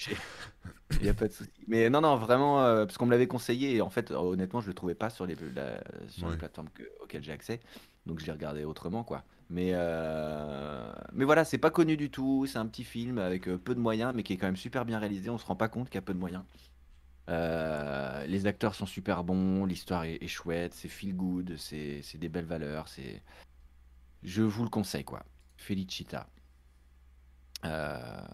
il 0.92 1.02
n'y 1.02 1.08
a 1.08 1.14
pas 1.14 1.26
de 1.26 1.32
souci. 1.32 1.50
Mais 1.66 1.90
non, 1.90 2.00
non, 2.00 2.16
vraiment, 2.16 2.62
euh, 2.64 2.84
parce 2.86 2.96
qu'on 2.96 3.06
me 3.06 3.10
l'avait 3.10 3.26
conseillé 3.26 3.74
et 3.76 3.80
en 3.82 3.90
fait, 3.90 4.12
honnêtement, 4.12 4.60
je 4.60 4.68
le 4.68 4.74
trouvais 4.74 4.94
pas 4.94 5.10
sur 5.10 5.26
les, 5.26 5.34
la- 5.54 5.82
sur 6.08 6.28
les 6.28 6.34
Ouais. 6.34 6.38
plateformes 6.38 6.68
que- 6.70 6.84
auxquelles 7.02 7.24
j'ai 7.24 7.32
accès. 7.32 7.60
Donc, 8.06 8.20
je 8.20 8.26
l'ai 8.26 8.32
regardé 8.32 8.64
autrement, 8.64 9.02
quoi. 9.02 9.24
Mais, 9.50 9.72
mais 11.12 11.24
voilà, 11.24 11.44
c'est 11.44 11.58
pas 11.58 11.70
connu 11.70 11.96
du 11.96 12.10
tout. 12.10 12.46
C'est 12.46 12.58
un 12.58 12.66
petit 12.66 12.84
film 12.84 13.18
avec 13.18 13.44
peu 13.44 13.74
de 13.74 13.80
moyens, 13.80 14.12
mais 14.14 14.22
qui 14.22 14.32
est 14.32 14.36
quand 14.36 14.46
même 14.46 14.56
super 14.56 14.84
bien 14.84 14.98
réalisé. 14.98 15.30
On 15.30 15.38
se 15.38 15.46
rend 15.46 15.56
pas 15.56 15.68
compte 15.68 15.88
qu'il 15.88 15.96
y 15.96 15.98
a 15.98 16.02
peu 16.02 16.14
de 16.14 16.18
moyens. 16.18 16.44
Euh, 17.28 18.26
les 18.26 18.46
acteurs 18.46 18.74
sont 18.74 18.86
super 18.86 19.24
bons, 19.24 19.64
l'histoire 19.64 20.04
est, 20.04 20.22
est 20.22 20.28
chouette, 20.28 20.74
c'est 20.74 20.88
feel 20.88 21.16
good, 21.16 21.56
c'est 21.56 22.02
des 22.16 22.28
belles 22.28 22.44
valeurs, 22.44 22.88
c'est 22.88 23.22
je 24.22 24.42
vous 24.42 24.64
le 24.64 24.70
conseille, 24.70 25.04
quoi. 25.04 25.24
Felicita. 25.56 26.28
Euh, 27.64 28.26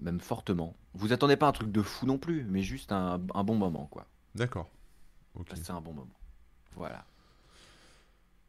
même 0.00 0.20
fortement. 0.20 0.76
Vous 0.94 1.12
attendez 1.12 1.36
pas 1.36 1.46
un 1.46 1.52
truc 1.52 1.70
de 1.70 1.82
fou 1.82 2.06
non 2.06 2.18
plus, 2.18 2.44
mais 2.44 2.62
juste 2.62 2.92
un, 2.92 3.20
un 3.34 3.44
bon 3.44 3.56
moment, 3.56 3.86
quoi. 3.86 4.06
D'accord. 4.34 4.68
C'est 5.54 5.70
un 5.70 5.80
bon 5.80 5.92
moment. 5.92 6.18
Voilà. 6.76 7.04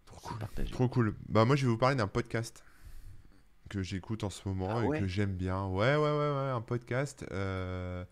Trop 0.06 0.20
cool. 0.20 0.38
Trop 0.72 0.90
cool. 0.90 1.16
Bah, 1.30 1.46
moi, 1.46 1.56
je 1.56 1.66
vais 1.66 1.72
vous 1.72 1.78
parler 1.78 1.96
d'un 1.96 2.08
podcast 2.08 2.64
que 3.70 3.82
j'écoute 3.82 4.24
en 4.24 4.30
ce 4.30 4.48
moment 4.48 4.70
Ah 4.78 4.84
et 4.84 4.88
ouais 4.88 5.00
que 5.00 5.08
j'aime 5.08 5.34
bien. 5.34 5.66
Ouais, 5.68 5.96
ouais, 5.96 6.02
ouais, 6.02 6.10
ouais, 6.10 6.52
un 6.52 6.62
podcast 6.62 7.26
euh, 7.32 8.04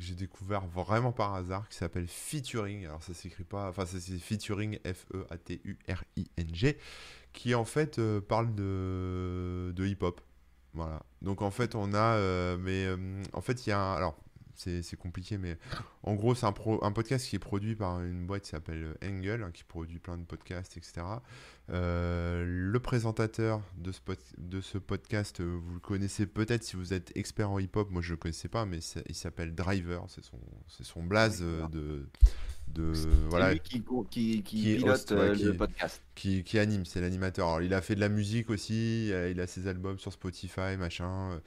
j'ai 0.00 0.14
découvert 0.14 0.66
vraiment 0.66 1.12
par 1.12 1.34
hasard 1.34 1.68
qui 1.68 1.76
s'appelle 1.76 2.06
Featuring. 2.08 2.86
Alors, 2.86 3.02
ça 3.02 3.14
s'écrit 3.14 3.44
pas, 3.44 3.68
enfin, 3.68 3.84
c'est 3.86 4.00
Featuring, 4.18 4.78
F-E-A-T-U-R-I-N-G, 4.84 6.78
qui 7.32 7.54
en 7.54 7.64
fait 7.64 7.98
euh, 7.98 8.20
parle 8.20 8.54
de, 8.54 9.72
de 9.74 9.86
hip-hop. 9.86 10.20
Voilà. 10.72 11.02
Donc, 11.22 11.42
en 11.42 11.50
fait, 11.50 11.74
on 11.74 11.92
a, 11.94 12.14
euh, 12.14 12.56
mais 12.58 12.86
euh, 12.86 13.22
en 13.32 13.40
fait, 13.40 13.66
il 13.66 13.70
y 13.70 13.72
a 13.72 13.78
un, 13.78 13.94
alors, 13.94 14.16
c'est 14.82 14.96
compliqué, 14.96 15.38
mais 15.38 15.56
en 16.02 16.14
gros, 16.14 16.34
c'est 16.34 16.46
un, 16.46 16.54
un 16.82 16.92
podcast 16.92 17.26
qui 17.28 17.36
est 17.36 17.40
produit 17.40 17.74
par 17.76 18.00
une 18.02 18.26
boîte 18.26 18.42
qui 18.42 18.50
s'appelle 18.50 18.94
Angle, 19.04 19.42
hein, 19.42 19.50
qui 19.52 19.64
produit 19.64 19.98
plein 19.98 20.18
de 20.18 20.24
podcasts, 20.24 20.76
etc. 20.76 21.00
Euh, 21.70 22.44
le 22.46 22.80
présentateur 22.80 23.62
de 23.76 23.92
ce, 23.92 24.00
de 24.38 24.60
ce 24.60 24.76
podcast, 24.78 25.40
euh, 25.40 25.58
vous 25.62 25.74
le 25.74 25.80
connaissez 25.80 26.26
peut-être 26.26 26.64
si 26.64 26.76
vous 26.76 26.92
êtes 26.92 27.16
expert 27.16 27.50
en 27.50 27.58
hip-hop. 27.58 27.90
Moi, 27.90 28.02
je 28.02 28.08
ne 28.08 28.12
le 28.12 28.16
connaissais 28.18 28.48
pas, 28.48 28.66
mais 28.66 28.80
il 29.08 29.14
s'appelle 29.14 29.54
Driver. 29.54 30.04
C'est 30.08 30.24
son, 30.24 30.38
son 30.68 31.02
blaze 31.04 31.40
euh, 31.42 31.66
de, 31.68 32.08
de 32.74 32.92
voilà, 33.28 33.52
lui 33.52 33.60
qui, 33.60 33.82
qui, 34.10 34.42
qui 34.42 34.74
pilote 34.76 34.90
host, 34.96 35.10
ouais, 35.12 35.32
qui- 35.36 35.44
le 35.44 35.56
podcast. 35.56 36.02
qui, 36.14 36.42
qui 36.44 36.58
anime, 36.58 36.84
c'est 36.84 37.00
l'animateur. 37.00 37.62
Il 37.62 37.72
a 37.72 37.80
fait 37.80 37.94
de 37.94 38.00
la 38.00 38.08
musique 38.08 38.50
aussi, 38.50 39.08
il 39.08 39.40
a 39.40 39.46
ses 39.46 39.66
albums 39.68 39.98
sur 39.98 40.12
Spotify, 40.12 40.76
machin. 40.78 41.40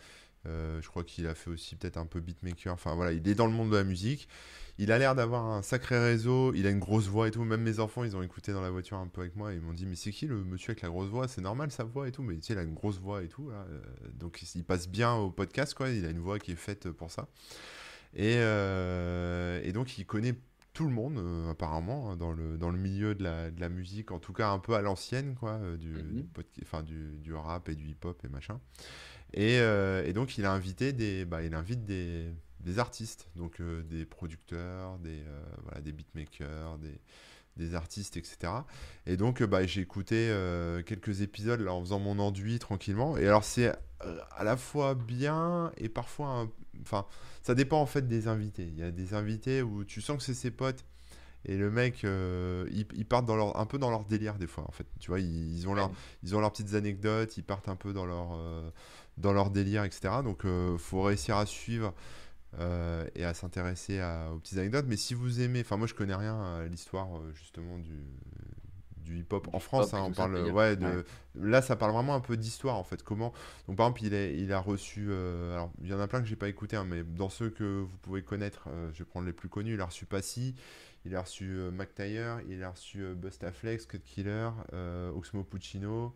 Euh, 0.45 0.81
je 0.81 0.87
crois 0.87 1.03
qu'il 1.03 1.25
a 1.27 1.35
fait 1.35 1.49
aussi 1.49 1.75
peut-être 1.75 1.97
un 1.97 2.05
peu 2.05 2.19
beatmaker. 2.19 2.73
Enfin 2.73 2.95
voilà, 2.95 3.11
il 3.13 3.27
est 3.27 3.35
dans 3.35 3.47
le 3.47 3.53
monde 3.53 3.69
de 3.71 3.77
la 3.77 3.83
musique. 3.83 4.27
Il 4.79 4.91
a 4.91 4.97
l'air 4.97 5.13
d'avoir 5.13 5.45
un 5.45 5.61
sacré 5.61 5.99
réseau, 5.99 6.51
il 6.55 6.65
a 6.65 6.71
une 6.71 6.79
grosse 6.79 7.07
voix 7.07 7.27
et 7.27 7.31
tout. 7.31 7.43
Même 7.43 7.61
mes 7.61 7.79
enfants, 7.79 8.03
ils 8.03 8.15
ont 8.17 8.23
écouté 8.23 8.53
dans 8.53 8.61
la 8.61 8.71
voiture 8.71 8.97
un 8.97 9.07
peu 9.07 9.21
avec 9.21 9.35
moi. 9.35 9.53
Et 9.53 9.57
ils 9.57 9.61
m'ont 9.61 9.73
dit, 9.73 9.85
mais 9.85 9.95
c'est 9.95 10.11
qui 10.11 10.25
le 10.25 10.43
monsieur 10.43 10.71
avec 10.71 10.81
la 10.81 10.89
grosse 10.89 11.09
voix? 11.09 11.27
C'est 11.27 11.41
normal 11.41 11.69
sa 11.71 11.83
voix 11.83 12.07
et 12.07 12.11
tout. 12.11 12.23
Mais 12.23 12.35
tu 12.37 12.41
sais, 12.41 12.53
il 12.53 12.59
a 12.59 12.63
une 12.63 12.73
grosse 12.73 12.99
voix 12.99 13.21
et 13.23 13.27
tout. 13.27 13.49
là. 13.51 13.65
Euh, 13.69 13.81
Donc 14.15 14.41
il 14.55 14.63
passe 14.63 14.89
bien 14.89 15.13
au 15.13 15.29
podcast, 15.29 15.75
quoi. 15.75 15.89
Il 15.89 16.03
a 16.05 16.09
une 16.09 16.19
voix 16.19 16.39
qui 16.39 16.51
est 16.53 16.55
faite 16.55 16.89
pour 16.89 17.11
ça. 17.11 17.27
Et, 18.15 18.37
euh, 18.37 19.61
et 19.63 19.71
donc 19.73 19.97
il 19.97 20.05
connaît 20.05 20.35
tout 20.73 20.85
le 20.85 20.91
monde, 20.91 21.19
euh, 21.19 21.51
apparemment, 21.51 22.09
hein, 22.11 22.15
dans 22.17 22.31
le, 22.31 22.57
dans 22.57 22.71
le 22.71 22.79
milieu 22.79 23.13
de 23.13 23.23
la, 23.23 23.51
de 23.51 23.61
la 23.61 23.69
musique, 23.69 24.09
en 24.09 24.17
tout 24.17 24.33
cas 24.33 24.49
un 24.49 24.57
peu 24.57 24.73
à 24.73 24.81
l'ancienne, 24.81 25.35
quoi, 25.35 25.59
du, 25.79 25.89
Mhm. 25.91 26.13
du, 26.15 26.23
podca- 26.23 26.63
enfin, 26.63 26.81
du, 26.81 27.19
du 27.19 27.31
rap 27.35 27.69
et 27.69 27.75
du 27.75 27.89
hip-hop 27.89 28.19
et 28.25 28.29
machin. 28.29 28.59
Et, 29.33 29.59
euh, 29.59 30.03
et 30.05 30.13
donc, 30.13 30.37
il 30.37 30.45
a 30.45 30.51
invité 30.51 30.93
des, 30.93 31.25
bah, 31.25 31.43
il 31.43 31.53
invite 31.55 31.85
des, 31.85 32.27
des 32.59 32.79
artistes, 32.79 33.29
donc 33.35 33.59
euh, 33.61 33.81
des 33.83 34.05
producteurs, 34.05 34.97
des, 34.99 35.09
euh, 35.27 35.43
voilà, 35.63 35.81
des 35.81 35.91
beatmakers, 35.91 36.77
des, 36.77 36.99
des 37.57 37.75
artistes, 37.75 38.17
etc. 38.17 38.65
Et 39.05 39.17
donc, 39.17 39.43
bah, 39.43 39.65
j'ai 39.65 39.81
écouté 39.81 40.29
quelques 40.85 41.21
épisodes 41.21 41.61
là, 41.61 41.73
en 41.73 41.81
faisant 41.81 41.99
mon 41.99 42.19
enduit 42.19 42.59
tranquillement. 42.59 43.17
Et 43.17 43.27
alors, 43.27 43.43
c'est 43.43 43.71
à 44.35 44.43
la 44.43 44.57
fois 44.57 44.95
bien 44.95 45.71
et 45.77 45.87
parfois, 45.89 46.27
un- 46.27 46.51
enfin, 46.81 47.05
ça 47.41 47.55
dépend 47.55 47.79
en 47.79 47.85
fait 47.85 48.07
des 48.07 48.27
invités. 48.27 48.63
Il 48.63 48.77
y 48.79 48.83
a 48.83 48.91
des 48.91 49.13
invités 49.13 49.61
où 49.61 49.83
tu 49.85 50.01
sens 50.01 50.17
que 50.17 50.23
c'est 50.23 50.33
ses 50.33 50.51
potes. 50.51 50.83
Et 51.45 51.57
le 51.57 51.69
mec, 51.71 52.05
euh, 52.05 52.65
ils, 52.71 52.85
ils 52.95 53.05
partent 53.05 53.25
dans 53.25 53.35
leur, 53.35 53.57
un 53.59 53.65
peu 53.65 53.77
dans 53.77 53.89
leur 53.89 54.05
délire 54.05 54.35
des 54.37 54.47
fois, 54.47 54.65
en 54.67 54.71
fait. 54.71 54.87
Tu 54.99 55.09
vois, 55.09 55.19
ils, 55.19 55.57
ils 55.57 55.67
ont 55.67 55.73
leur, 55.73 55.91
ils 56.23 56.35
ont 56.35 56.39
leurs 56.39 56.51
petites 56.51 56.73
anecdotes, 56.73 57.35
ils 57.37 57.43
partent 57.43 57.67
un 57.69 57.75
peu 57.75 57.91
dans 57.93 58.05
leur, 58.05 58.33
euh, 58.35 58.69
dans 59.17 59.33
leur 59.33 59.49
délire, 59.49 59.83
etc. 59.83 60.15
Donc, 60.23 60.41
il 60.45 60.77
faut 60.79 61.01
réussir 61.03 61.37
à 61.37 61.45
suivre 61.45 61.93
euh, 62.59 63.07
et 63.15 63.25
à 63.25 63.33
s'intéresser 63.33 64.01
aux 64.33 64.39
petites 64.39 64.57
anecdotes. 64.59 64.85
Mais 64.87 64.97
si 64.97 65.13
vous 65.13 65.41
aimez, 65.41 65.61
enfin, 65.61 65.77
moi, 65.77 65.87
je 65.87 65.93
connais 65.93 66.15
rien 66.15 66.39
à 66.41 66.65
l'histoire 66.67 67.17
euh, 67.17 67.31
justement 67.33 67.77
du, 67.79 67.97
du 68.97 69.19
hip-hop 69.19 69.47
en 69.53 69.59
France. 69.59 69.93
hein, 69.93 70.01
on 70.03 70.11
parle, 70.13 70.37
ouais, 70.51 70.75
de, 70.75 70.85
Ouais. 70.85 71.03
là, 71.35 71.61
ça 71.61 71.75
parle 71.75 71.91
vraiment 71.91 72.15
un 72.15 72.19
peu 72.21 72.37
d'histoire, 72.37 72.77
en 72.77 72.83
fait. 72.83 73.03
Comment, 73.03 73.33
donc, 73.67 73.77
par 73.77 73.87
exemple, 73.87 74.03
il, 74.03 74.13
est, 74.13 74.37
il 74.37 74.53
a 74.53 74.59
reçu, 74.59 75.07
euh, 75.09 75.53
alors, 75.53 75.71
il 75.81 75.89
y 75.89 75.93
en 75.93 75.99
a 75.99 76.07
plein 76.07 76.21
que 76.21 76.27
j'ai 76.27 76.35
pas 76.35 76.47
écouté, 76.49 76.75
hein, 76.77 76.85
mais 76.87 77.03
dans 77.03 77.29
ceux 77.29 77.49
que 77.49 77.81
vous 77.81 77.97
pouvez 78.01 78.23
connaître, 78.23 78.67
euh, 78.69 78.89
je 78.93 78.99
vais 78.99 79.05
prendre 79.05 79.25
les 79.25 79.33
plus 79.33 79.49
connus. 79.49 79.73
Il 79.73 79.81
a 79.81 79.85
reçu 79.85 80.05
Passy. 80.05 80.55
Il 81.05 81.15
a 81.15 81.21
reçu 81.21 81.49
euh, 81.49 81.69
Mac 81.71 81.93
Taylor, 81.93 82.39
il 82.49 82.63
a 82.63 82.69
reçu 82.69 83.03
euh, 83.03 83.13
Bustaflex, 83.13 83.85
Cut 83.85 83.99
Killer, 83.99 84.49
euh, 84.73 85.11
Oxmo 85.11 85.43
Puccino, 85.43 86.15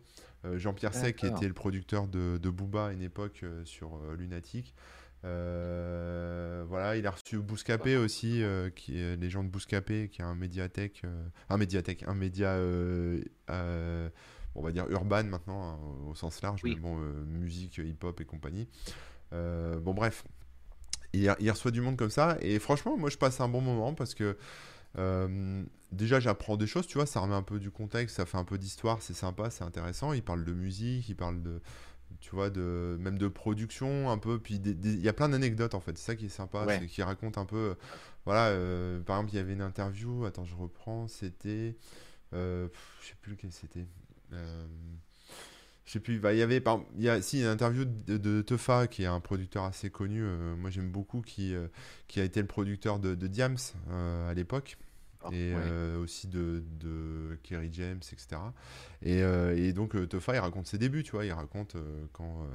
Jean-Pierre 0.54 0.94
Sec, 0.94 1.16
qui 1.16 1.26
était 1.26 1.48
le 1.48 1.52
producteur 1.52 2.06
de, 2.06 2.38
de 2.38 2.50
Booba 2.50 2.86
à 2.86 2.92
une 2.92 3.02
époque 3.02 3.44
sur 3.64 3.98
Lunatic. 4.16 4.74
Euh, 5.24 6.64
voilà, 6.68 6.96
il 6.96 7.06
a 7.06 7.10
reçu 7.10 7.38
Bouscapé 7.38 7.96
aussi, 7.96 8.42
euh, 8.42 8.70
qui 8.70 8.98
est 9.00 9.16
les 9.16 9.30
gens 9.30 9.42
de 9.42 9.48
Bouscapé, 9.48 10.08
qui 10.08 10.20
est 10.20 10.24
un 10.24 10.36
médiathèque, 10.36 11.02
euh, 11.04 11.28
un 11.48 11.56
médiathèque, 11.56 12.04
un 12.06 12.14
média, 12.14 12.56
on 14.54 14.62
va 14.62 14.70
dire 14.72 14.88
urban 14.90 15.24
maintenant, 15.24 15.70
hein, 15.72 15.78
au 16.08 16.14
sens 16.14 16.40
large, 16.42 16.60
Oui. 16.62 16.74
mais 16.76 16.80
bon, 16.80 16.96
musique, 17.26 17.78
hip-hop 17.78 18.20
et 18.20 18.24
compagnie. 18.24 18.68
Bon, 19.32 19.92
bref, 19.92 20.24
il, 21.12 21.34
il 21.40 21.50
reçoit 21.50 21.72
du 21.72 21.80
monde 21.80 21.96
comme 21.96 22.10
ça, 22.10 22.38
et 22.40 22.58
franchement, 22.58 22.96
moi 22.96 23.10
je 23.10 23.18
passe 23.18 23.40
un 23.40 23.48
bon 23.48 23.60
moment 23.60 23.94
parce 23.94 24.14
que 24.14 24.36
euh, 24.96 25.64
déjà, 25.92 26.20
j'apprends 26.20 26.56
des 26.56 26.66
choses, 26.66 26.86
tu 26.86 26.94
vois, 26.98 27.06
ça 27.06 27.20
remet 27.20 27.34
un 27.34 27.42
peu 27.42 27.58
du 27.58 27.70
contexte, 27.70 28.16
ça 28.16 28.26
fait 28.26 28.38
un 28.38 28.44
peu 28.44 28.58
d'histoire, 28.58 29.02
c'est 29.02 29.14
sympa, 29.14 29.50
c'est 29.50 29.64
intéressant. 29.64 30.12
Il 30.12 30.22
parle 30.22 30.44
de 30.44 30.52
musique, 30.52 31.08
il 31.08 31.14
parle 31.16 31.42
de, 31.42 31.60
tu 32.20 32.30
vois, 32.34 32.50
de, 32.50 32.96
même 33.00 33.18
de 33.18 33.28
production 33.28 34.10
un 34.10 34.18
peu, 34.18 34.38
puis 34.38 34.54
il 34.56 35.00
y 35.00 35.08
a 35.08 35.12
plein 35.12 35.28
d'anecdotes 35.28 35.74
en 35.74 35.80
fait, 35.80 35.96
c'est 35.98 36.06
ça 36.06 36.16
qui 36.16 36.26
est 36.26 36.30
sympa, 36.30 36.64
Ouais. 36.64 36.78
c'est 36.80 36.86
qu'il 36.86 37.04
raconte 37.04 37.38
un 37.38 37.44
peu, 37.44 37.56
euh, 37.56 37.74
voilà, 38.24 38.46
euh, 38.48 39.00
par 39.02 39.16
exemple, 39.18 39.34
il 39.34 39.36
y 39.36 39.40
avait 39.40 39.52
une 39.52 39.62
interview, 39.62 40.24
attends, 40.24 40.44
je 40.44 40.54
reprends, 40.56 41.06
c'était, 41.08 41.76
euh, 42.32 42.68
je 43.02 43.08
sais 43.08 43.14
plus 43.20 43.32
lequel 43.32 43.52
c'était. 43.52 43.86
Je 45.88 45.94
sais 45.94 46.00
plus, 46.00 46.18
bah, 46.18 46.34
il 46.34 46.38
y 46.38 46.42
avait, 46.42 46.60
par, 46.60 46.82
y 46.98 47.08
a, 47.08 47.16
une 47.16 47.46
interview 47.46 47.86
de, 47.86 48.18
de 48.18 48.86
qui 48.88 49.04
est 49.04 49.06
un 49.06 49.20
producteur 49.20 49.64
assez 49.64 49.88
connu, 49.88 50.20
euh, 50.22 50.54
moi 50.54 50.68
j'aime 50.68 50.90
beaucoup, 50.90 51.22
qui, 51.22 51.54
euh, 51.54 51.66
qui 52.08 52.20
a 52.20 52.24
été 52.24 52.42
le 52.42 52.46
producteur 52.46 52.98
de, 52.98 53.14
de 53.14 53.26
Diams 53.26 53.56
euh, 53.88 54.30
à 54.30 54.34
l'époque, 54.34 54.76
Ah, 55.20 55.30
et 55.30 55.52
ouais. 55.52 55.62
euh, 55.62 55.98
aussi 55.98 56.26
de, 56.26 56.62
de 56.80 57.38
Kerry 57.42 57.68
James, 57.72 58.00
etc. 58.00 58.54
Et, 59.02 59.22
euh, 59.22 59.54
et 59.56 59.72
donc 59.74 59.94
euh, 59.94 60.06
Teufa, 60.06 60.34
il 60.34 60.38
raconte 60.38 60.66
ses 60.66 60.78
débuts, 60.78 61.02
tu 61.02 61.12
vois, 61.12 61.26
il 61.26 61.32
raconte 61.32 61.76
quand 62.12 62.46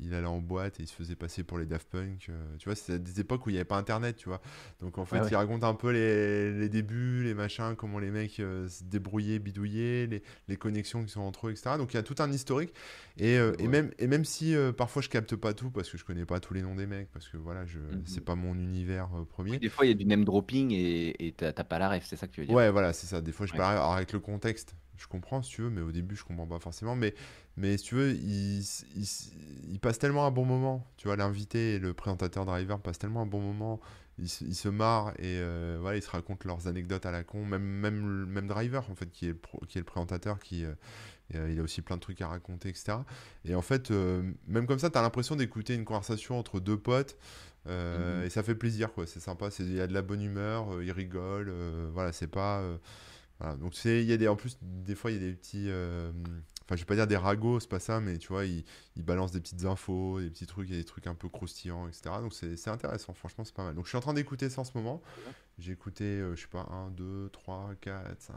il 0.00 0.14
allait 0.14 0.26
en 0.26 0.40
boîte 0.40 0.80
et 0.80 0.84
il 0.84 0.86
se 0.86 0.94
faisait 0.94 1.14
passer 1.14 1.44
pour 1.44 1.58
les 1.58 1.66
Daft 1.66 1.88
Punk, 1.88 2.30
tu 2.58 2.64
vois, 2.64 2.74
c'était 2.74 2.98
des 2.98 3.20
époques 3.20 3.46
où 3.46 3.50
il 3.50 3.54
n'y 3.54 3.58
avait 3.58 3.64
pas 3.66 3.76
Internet, 3.76 4.16
tu 4.16 4.28
vois. 4.28 4.40
Donc 4.80 4.98
en 4.98 5.04
fait, 5.04 5.18
Ouais, 5.18 5.20
ouais. 5.22 5.30
il 5.30 5.36
raconte 5.36 5.62
un 5.64 5.74
peu 5.74 5.90
les, 5.90 6.52
les 6.58 6.68
débuts, 6.68 7.22
les 7.22 7.34
machins, 7.34 7.74
comment 7.76 7.98
les 7.98 8.10
mecs 8.10 8.36
se 8.36 8.82
débrouillaient, 8.84 9.38
bidouillaient, 9.38 10.06
les, 10.06 10.22
les 10.48 10.56
connexions 10.56 11.04
qui 11.04 11.10
sont 11.10 11.20
entre 11.20 11.48
eux, 11.48 11.50
etc. 11.52 11.76
Donc 11.78 11.92
il 11.92 11.96
y 11.96 12.00
a 12.00 12.02
tout 12.02 12.16
un 12.18 12.32
historique. 12.32 12.72
Et, 13.18 13.34
et 13.58 13.68
même, 13.68 13.90
et 13.98 14.06
même 14.06 14.24
si 14.24 14.54
parfois 14.76 15.02
je 15.02 15.08
capte 15.08 15.36
pas 15.36 15.54
tout, 15.54 15.70
parce 15.70 15.90
que 15.90 15.98
je 15.98 16.04
connais 16.04 16.24
pas 16.26 16.40
tous 16.40 16.54
les 16.54 16.62
noms 16.62 16.74
des 16.74 16.86
mecs, 16.86 17.10
parce 17.12 17.28
que 17.28 17.36
voilà, 17.36 17.66
je, 17.66 17.78
Mhm. 17.90 18.02
c'est 18.04 18.24
pas 18.24 18.34
mon 18.34 18.54
univers 18.54 19.08
Oui, 19.48 19.58
premier. 19.58 19.58
des 19.58 19.68
fois, 19.68 19.84
il 19.86 19.88
y 19.88 19.92
a 19.92 19.94
du 19.94 20.04
name 20.06 20.24
dropping 20.24 20.70
et 20.72 21.34
t'as 21.36 21.52
pas 21.52 21.78
la 21.78 21.88
ref, 21.90 22.04
c'est 22.12 22.16
ça 22.20 22.26
que 22.26 22.32
tu 22.32 22.40
veux 22.40 22.46
dire. 22.46 22.54
Ouais, 22.54 22.70
voilà, 22.70 22.92
c'est 22.92 23.06
ça. 23.06 23.20
Des 23.22 23.32
fois, 23.32 23.46
je 23.46 23.52
Ouais. 23.52 23.58
parle 23.58 23.72
alors, 23.76 23.94
avec 23.94 24.12
le 24.12 24.20
contexte, 24.20 24.76
je 24.98 25.06
comprends 25.06 25.42
si 25.42 25.50
tu 25.50 25.62
veux, 25.62 25.70
mais 25.70 25.80
au 25.80 25.90
début, 25.92 26.14
je 26.14 26.24
comprends 26.24 26.46
pas 26.46 26.58
forcément. 26.58 26.94
Mais, 26.94 27.14
mais 27.56 27.76
si 27.78 27.84
tu 27.84 27.94
veux, 27.94 28.10
il, 28.12 28.60
il, 28.60 29.06
il 29.70 29.80
passe 29.80 29.98
tellement 29.98 30.26
un 30.26 30.30
bon 30.30 30.44
moment. 30.44 30.86
Tu 30.98 31.08
vois, 31.08 31.16
l'invité 31.16 31.74
et 31.74 31.78
le 31.78 31.94
présentateur 31.94 32.44
driver 32.44 32.78
passent 32.80 32.98
tellement 32.98 33.22
un 33.22 33.26
bon 33.26 33.40
moment. 33.40 33.80
Ils, 34.18 34.28
se- 34.28 34.44
ils 34.44 34.54
se 34.54 34.68
marrent 34.68 35.12
et 35.18 35.38
euh, 35.40 35.78
voilà, 35.80 35.96
ils 35.96 36.02
se 36.02 36.10
racontent 36.10 36.46
leurs 36.46 36.66
anecdotes 36.68 37.06
à 37.06 37.10
la 37.10 37.24
con. 37.24 37.46
Même, 37.46 37.62
même, 37.62 38.26
même 38.26 38.46
driver, 38.46 38.88
en 38.90 38.94
fait, 38.94 39.10
qui 39.10 39.24
est 39.24 39.28
le, 39.30 39.34
pro- 39.36 39.62
qui 39.66 39.78
est 39.78 39.80
le 39.80 39.86
présentateur, 39.86 40.38
qui, 40.38 40.64
euh, 40.66 40.74
euh, 41.34 41.50
il 41.50 41.58
a 41.58 41.62
aussi 41.62 41.80
plein 41.80 41.96
de 41.96 42.02
trucs 42.02 42.20
à 42.20 42.28
raconter, 42.28 42.68
etc. 42.68 42.98
Et 43.46 43.54
en 43.54 43.62
fait, 43.62 43.90
euh, 43.90 44.30
même 44.46 44.66
comme 44.66 44.78
ça, 44.78 44.90
tu 44.90 44.98
as 44.98 45.02
l'impression 45.02 45.34
d'écouter 45.34 45.74
une 45.74 45.84
conversation 45.86 46.38
entre 46.38 46.60
deux 46.60 46.76
potes. 46.78 47.16
Euh, 47.66 48.20
Mhm. 48.20 48.26
Et 48.26 48.30
ça 48.30 48.42
fait 48.42 48.54
plaisir, 48.54 48.92
quoi. 48.92 49.06
C'est 49.06 49.20
sympa. 49.20 49.48
Il 49.58 49.72
y 49.74 49.80
a 49.80 49.86
de 49.86 49.94
la 49.94 50.02
bonne 50.02 50.22
humeur, 50.22 50.74
euh, 50.74 50.84
ils 50.84 50.92
rigolent. 50.92 51.48
euh, 51.50 51.90
voilà, 51.92 52.12
c'est 52.12 52.26
pas. 52.28 52.60
euh, 52.60 52.76
voilà. 53.40 53.56
Donc, 53.56 53.84
il 53.84 54.02
y 54.04 54.12
a 54.12 54.16
des, 54.16 54.28
en 54.28 54.36
plus, 54.36 54.58
des 54.62 54.94
fois, 54.94 55.10
il 55.10 55.14
y 55.14 55.24
a 55.24 55.28
des 55.30 55.34
petits. 55.34 55.66
euh, 55.70 56.12
Enfin, 56.64 56.76
je 56.76 56.82
vais 56.82 56.86
pas 56.86 56.94
dire 56.94 57.08
des 57.08 57.16
ragots, 57.16 57.58
c'est 57.58 57.68
pas 57.68 57.80
ça, 57.80 58.00
mais 58.00 58.16
tu 58.18 58.28
vois, 58.28 58.44
ils, 58.46 58.64
ils 58.96 59.02
balancent 59.02 59.32
des 59.32 59.40
petites 59.40 59.64
infos, 59.64 60.20
des 60.20 60.30
petits 60.30 60.46
trucs, 60.46 60.68
il 60.68 60.72
y 60.76 60.78
a 60.78 60.80
des 60.80 60.84
trucs 60.86 61.08
un 61.08 61.14
peu 61.14 61.28
croustillants, 61.28 61.88
etc. 61.88 62.20
Donc, 62.22 62.32
c'est, 62.32 62.68
intéressant, 62.70 63.12
franchement, 63.14 63.44
c'est 63.44 63.52
pas 63.54 63.64
mal. 63.64 63.74
Donc, 63.74 63.84
je 63.84 63.88
suis 63.88 63.98
en 63.98 64.00
train 64.00 64.14
d'écouter 64.14 64.48
ça 64.48 64.60
en 64.60 64.64
ce 64.64 64.70
moment. 64.78 65.02
J'ai 65.58 65.72
écouté, 65.72 66.04
euh, 66.04 66.36
je 66.36 66.42
sais 66.42 66.46
pas, 66.48 66.66
1, 66.70 66.90
2, 66.92 67.30
3, 67.32 67.72
4, 67.80 68.22
5, 68.22 68.34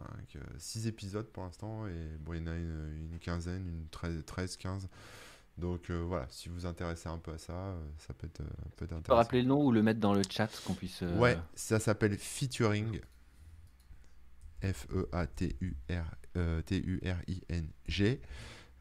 6 0.58 0.88
épisodes 0.88 1.28
pour 1.28 1.44
l'instant. 1.44 1.86
Et 1.88 2.18
bon, 2.20 2.34
il 2.34 2.40
y 2.40 2.44
en 2.44 2.48
a 2.48 2.56
une, 2.56 3.10
une 3.14 3.20
quinzaine, 3.20 3.66
une 3.68 3.88
13, 3.90 4.24
13 4.26 4.58
15. 4.58 4.90
Donc 5.58 5.90
euh, 5.90 6.04
voilà, 6.04 6.28
si 6.30 6.50
vous 6.50 6.56
vous 6.56 6.66
intéressez 6.66 7.08
un 7.08 7.18
peu 7.18 7.32
à 7.32 7.38
ça, 7.38 7.54
euh, 7.54 7.80
ça 7.98 8.14
peut 8.14 8.28
être, 8.28 8.42
euh, 8.42 8.46
peut 8.76 8.86
être 8.86 8.90
Tu 8.90 8.94
peux 8.94 8.96
intéressant. 8.96 9.16
rappeler 9.16 9.42
le 9.42 9.48
nom 9.48 9.64
ou 9.66 9.72
le 9.72 9.82
mettre 9.84 10.00
dans 10.02 10.14
le 10.14 10.22
chat 10.30 10.50
qu'on 10.66 10.74
puisse. 10.74 11.02
euh, 11.02 11.18
Ouais, 11.18 11.38
ça 11.56 11.80
s'appelle 11.80 12.18
Featuring. 12.18 13.00
E 14.64 14.72
F-E-A-T-U-R-T-U-R-I-N-G. 16.96 18.22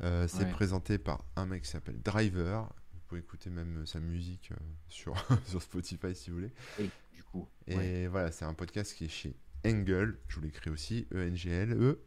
Euh, 0.02 0.26
c'est 0.28 0.44
Ouais. 0.44 0.50
présenté 0.50 0.98
par 0.98 1.24
un 1.36 1.46
mec 1.46 1.62
qui 1.62 1.70
s'appelle 1.70 2.00
Driver. 2.02 2.64
Vous 2.92 3.00
pouvez 3.06 3.20
écouter 3.20 3.50
même 3.50 3.86
sa 3.86 4.00
musique 4.00 4.50
sur, 4.88 5.14
sur 5.46 5.62
Spotify 5.62 6.14
si 6.14 6.30
vous 6.30 6.36
voulez. 6.36 6.50
Et 6.78 6.90
du 7.14 7.22
coup. 7.22 7.48
Et 7.66 7.76
ouais. 7.76 8.06
voilà, 8.08 8.32
c'est 8.32 8.44
un 8.44 8.54
podcast 8.54 8.94
qui 8.94 9.04
est 9.04 9.08
chez 9.08 9.36
Engel. 9.64 10.18
Je 10.28 10.36
vous 10.36 10.42
l'écris 10.42 10.70
aussi, 10.70 11.06
E 11.12 11.18
E-N-G-L-E. 11.18 12.00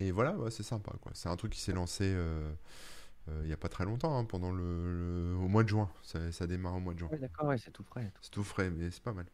Et 0.00 0.10
voilà, 0.10 0.36
ouais, 0.36 0.50
c'est 0.50 0.64
sympa. 0.64 0.92
quoi. 1.00 1.12
C'est 1.14 1.28
un 1.28 1.36
truc 1.36 1.52
qui 1.52 1.60
s'est 1.60 1.72
lancé 1.72 2.12
il 3.28 3.46
n'y 3.46 3.52
a 3.52 3.56
pas 3.56 3.68
très 3.68 3.84
longtemps, 3.84 4.16
hein, 4.18 4.24
pendant 4.24 4.52
le, 4.52 5.32
le- 5.32 5.36
au 5.36 5.48
mois 5.48 5.62
de 5.64 5.68
juin. 5.68 5.90
Ça, 6.02 6.32
ça 6.32 6.46
démarre 6.46 6.76
au 6.76 6.80
mois 6.80 6.94
de 6.94 7.00
juin. 7.00 7.10
Ouais, 7.10 7.18
d'accord, 7.18 7.46
ouais, 7.46 7.58
c'est 7.58 7.70
tout 7.70 7.84
frais. 7.84 8.12
C'est 8.22 8.30
tout 8.30 8.42
frais, 8.42 8.70
mais 8.70 8.90
c'est 8.90 9.02
pas 9.02 9.12
mal. 9.12 9.26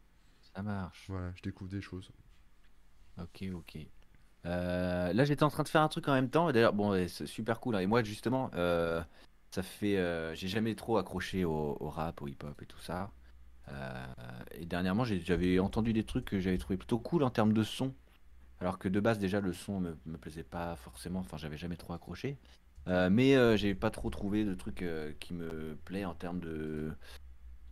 Ça 0.53 0.61
marche. 0.61 1.05
Voilà, 1.07 1.31
je 1.35 1.41
découvre 1.41 1.69
des 1.71 1.79
choses. 1.81 2.11
Ok, 3.17 3.43
ok. 3.53 3.77
Euh, 4.45 5.13
là, 5.13 5.25
j'étais 5.25 5.43
en 5.43 5.49
train 5.49 5.63
de 5.63 5.69
faire 5.69 5.81
un 5.81 5.89
truc 5.89 6.07
en 6.07 6.13
même 6.13 6.29
temps. 6.29 6.51
D'ailleurs, 6.51 6.73
bon, 6.73 7.07
c'est 7.07 7.25
super 7.27 7.59
cool. 7.59 7.75
hein. 7.75 7.79
Et 7.81 7.87
moi, 7.87 8.03
justement, 8.03 8.51
euh, 8.55 9.03
ça 9.51 9.63
fait. 9.63 9.97
euh, 9.97 10.35
j'ai 10.35 10.47
jamais 10.47 10.75
trop 10.75 10.97
accroché 10.97 11.45
au, 11.45 11.77
au 11.79 11.89
rap, 11.89 12.21
au 12.21 12.27
hip-hop 12.27 12.61
et 12.61 12.65
tout 12.65 12.79
ça. 12.79 13.11
Euh, 13.69 14.05
et 14.53 14.65
dernièrement, 14.65 15.05
j'avais 15.05 15.59
entendu 15.59 15.93
des 15.93 16.05
trucs 16.05 16.25
que 16.25 16.39
j'avais 16.41 16.57
trouvé 16.59 16.77
plutôt 16.77 16.99
cool 16.99 17.23
en 17.23 17.31
termes 17.31 17.53
de 17.53 17.63
son. 17.63 17.93
Alors 18.61 18.79
que 18.79 18.89
de 18.89 18.99
base, 18.99 19.19
déjà, 19.19 19.41
le 19.41 19.53
son 19.53 19.79
me, 19.81 19.97
me 20.05 20.17
plaisait 20.17 20.43
pas 20.43 20.75
forcément. 20.77 21.19
Enfin, 21.21 21.37
j'avais 21.37 21.57
jamais 21.57 21.77
trop 21.77 21.93
accroché. 21.93 22.37
Euh, 22.89 23.09
mais 23.11 23.35
euh, 23.35 23.55
j'ai 23.55 23.75
pas 23.75 23.91
trop 23.91 24.09
trouvé 24.09 24.45
de 24.45 24.53
trucs 24.55 24.81
euh, 24.81 25.13
qui 25.19 25.33
me 25.33 25.77
plaît 25.85 26.05
en 26.05 26.15
termes 26.15 26.39
de, 26.39 26.91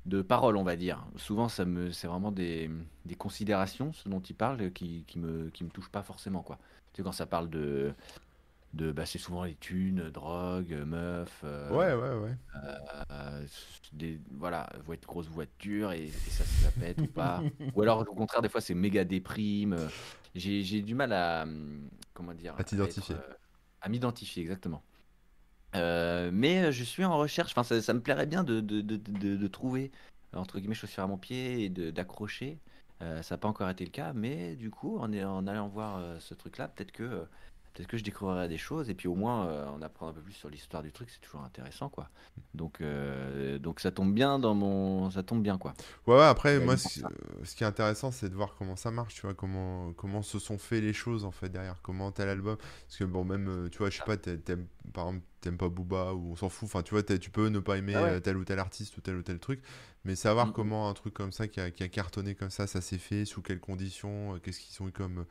de 0.06 0.22
paroles, 0.22 0.58
on 0.58 0.64
va 0.64 0.76
dire. 0.76 1.06
Souvent, 1.18 1.50
ça 1.50 1.66
me, 1.66 1.92
c'est 1.92 2.08
vraiment 2.08 2.32
des, 2.32 2.70
des 3.06 3.16
considérations, 3.16 3.94
ce 3.94 4.10
dont 4.10 4.22
il 4.22 4.36
parle, 4.36 4.72
qui, 4.72 5.06
qui 5.08 5.20
me, 5.20 5.50
qui 5.50 5.64
me 5.64 5.70
touchent 5.70 5.92
pas 5.92 6.04
forcément, 6.04 6.44
quoi. 6.44 6.60
Tu 6.94 6.98
sais, 6.98 7.04
quand 7.04 7.12
ça 7.14 7.26
parle 7.26 7.50
de, 7.50 7.94
de 8.74 8.92
bah, 8.92 9.06
c'est 9.06 9.20
souvent 9.20 9.44
les 9.44 9.56
thunes, 9.56 10.10
drogue, 10.12 10.74
meufs, 10.86 11.42
euh, 11.46 11.70
Ouais, 11.72 11.94
ouais, 11.94 12.16
ouais. 12.20 12.36
des, 13.94 14.20
voilà, 14.32 14.70
vo- 14.86 14.96
grosse 15.06 15.28
voiture 15.28 15.92
et, 15.92 16.06
et 16.06 16.12
ça, 16.12 16.44
ça 16.46 16.72
pète 16.72 17.02
ou 17.02 17.08
pas. 17.08 17.44
Ou 17.76 17.82
alors, 17.82 18.02
au 18.02 18.16
contraire, 18.16 18.42
des 18.42 18.50
fois, 18.50 18.62
c'est 18.62 18.74
méga 18.74 19.04
déprime. 19.04 19.90
J'ai, 20.36 20.82
du 20.82 20.96
mal 20.96 21.14
à, 21.14 21.44
hum, 21.44 21.90
comment 22.14 22.34
dire, 22.34 22.56
À 22.58 22.64
t'identifier. 22.64 23.16
à 23.82 23.90
m'identifier, 23.90 24.44
exactement. 24.44 24.84
Euh, 25.76 26.32
mais 26.34 26.64
euh, 26.66 26.72
je 26.72 26.84
suis 26.84 27.04
en 27.06 27.18
recherche, 27.18 27.52
enfin, 27.52 27.64
ça, 27.64 27.82
ça 27.82 27.94
me 27.94 28.02
plairait 28.02 28.26
bien 28.26 28.44
de, 28.44 28.62
de, 28.62 28.82
de, 28.82 28.96
de- 28.98 29.48
trouver, 29.48 29.92
entre 30.34 30.60
guillemets, 30.60 30.76
chaussures 30.76 31.04
à 31.04 31.08
mon 31.08 31.18
pied 31.18 31.66
et 31.66 31.70
d'accrocher. 31.70 32.60
Euh, 33.02 33.22
ça 33.22 33.36
n'a 33.36 33.40
pas 33.40 33.48
encore 33.48 33.70
été 33.70 33.84
le 33.86 33.92
cas, 33.92 34.14
mais 34.14 34.56
du 34.56 34.72
coup, 34.72 34.98
en, 34.98 35.14
allant 35.14 35.68
voir 35.68 35.98
euh, 35.98 36.20
ce 36.20 36.34
truc-là, 36.34 36.68
peut-être 36.70 36.92
que, 36.92 37.04
euh, 37.04 37.26
peut-être 37.78 37.90
que 37.90 37.98
je 37.98 38.04
découvrirai 38.04 38.48
des 38.48 38.58
choses 38.58 38.90
et 38.90 38.96
puis 38.96 39.08
au 39.08 39.16
moins 39.16 39.48
euh, 39.48 39.66
on 39.78 39.82
apprend 39.82 40.08
un 40.10 40.14
peu 40.14 40.22
plus 40.22 40.34
sur 40.34 40.50
l'histoire 40.50 40.84
du 40.84 40.92
truc, 40.92 41.10
c'est 41.12 41.22
toujours 41.22 41.44
intéressant, 41.44 41.90
quoi. 41.90 42.10
Donc, 42.54 42.82
euh, 42.82 43.60
donc 43.60 43.80
ça 43.80 43.92
tombe 43.92 44.14
bien 44.14 44.40
dans 44.40 44.56
mon, 44.56 45.12
ça 45.12 45.24
tombe 45.24 45.44
bien, 45.44 45.58
quoi. 45.58 45.76
Ouais, 46.08 46.16
ouais, 46.16 46.24
après, 46.24 46.60
Ouais, 46.60 46.62
moi, 46.62 46.78
ce, 46.78 47.02
qui 47.56 47.64
est 47.64 47.68
intéressant, 47.68 48.12
c'est 48.12 48.30
de 48.30 48.36
voir 48.36 48.56
comment 48.58 48.76
ça 48.76 48.92
marche, 48.92 49.16
tu 49.16 49.22
vois, 49.22 49.34
comment, 49.34 49.92
comment 49.94 50.22
se 50.22 50.40
sont 50.40 50.58
fait 50.58 50.80
les 50.82 50.94
choses, 50.94 51.26
en 51.26 51.32
fait, 51.32 51.50
derrière, 51.50 51.76
comment 51.82 52.12
tel 52.12 52.30
album. 52.30 52.58
Parce 52.58 52.98
que, 52.98 53.04
bon, 53.04 53.26
même, 53.26 53.48
euh, 53.50 53.70
tu 53.70 53.80
vois, 53.80 53.90
je 53.90 53.98
sais 53.98 54.04
pas, 54.04 54.16
t'a- 54.18 54.38
t'aimes, 54.38 54.68
par 54.94 55.08
exemple, 55.08 55.26
t'aimes 55.42 55.58
pas 55.58 55.68
Booba, 55.70 56.14
ou 56.14 56.32
on 56.32 56.36
s'en 56.36 56.50
fout, 56.50 56.68
enfin, 56.70 56.82
tu 56.84 56.92
vois, 56.92 57.04
tu 57.04 57.30
peux 57.30 57.48
ne 57.50 57.60
pas 57.60 57.78
aimer 57.78 57.96
Ah 57.96 58.02
ouais. 58.04 58.10
euh, 58.10 58.20
tel 58.22 58.38
ou 58.38 58.46
tel 58.46 58.60
artiste 58.60 58.98
ou 58.98 59.02
tel 59.02 59.18
ou 59.18 59.22
tel 59.24 59.40
truc, 59.40 59.62
mais 60.06 60.16
savoir 60.16 60.48
Mm, 60.48 60.50
mm. 60.52 60.54
comment 60.54 60.90
un 60.90 60.94
truc 60.94 61.14
comme 61.14 61.32
ça, 61.34 61.48
qui 61.48 61.60
a, 61.60 61.72
qui 61.72 61.84
a 61.84 61.90
cartonné 61.90 62.36
comme 62.36 62.50
ça, 62.50 62.68
ça 62.68 62.80
s'est 62.82 62.98
fait, 62.98 63.26
sous 63.26 63.42
quelles 63.42 63.60
conditions, 63.60 64.40
qu'est-ce 64.42 64.60
qu'ils 64.62 64.82
ont 64.84 64.88
eu 64.88 64.92
comme, 64.94 65.26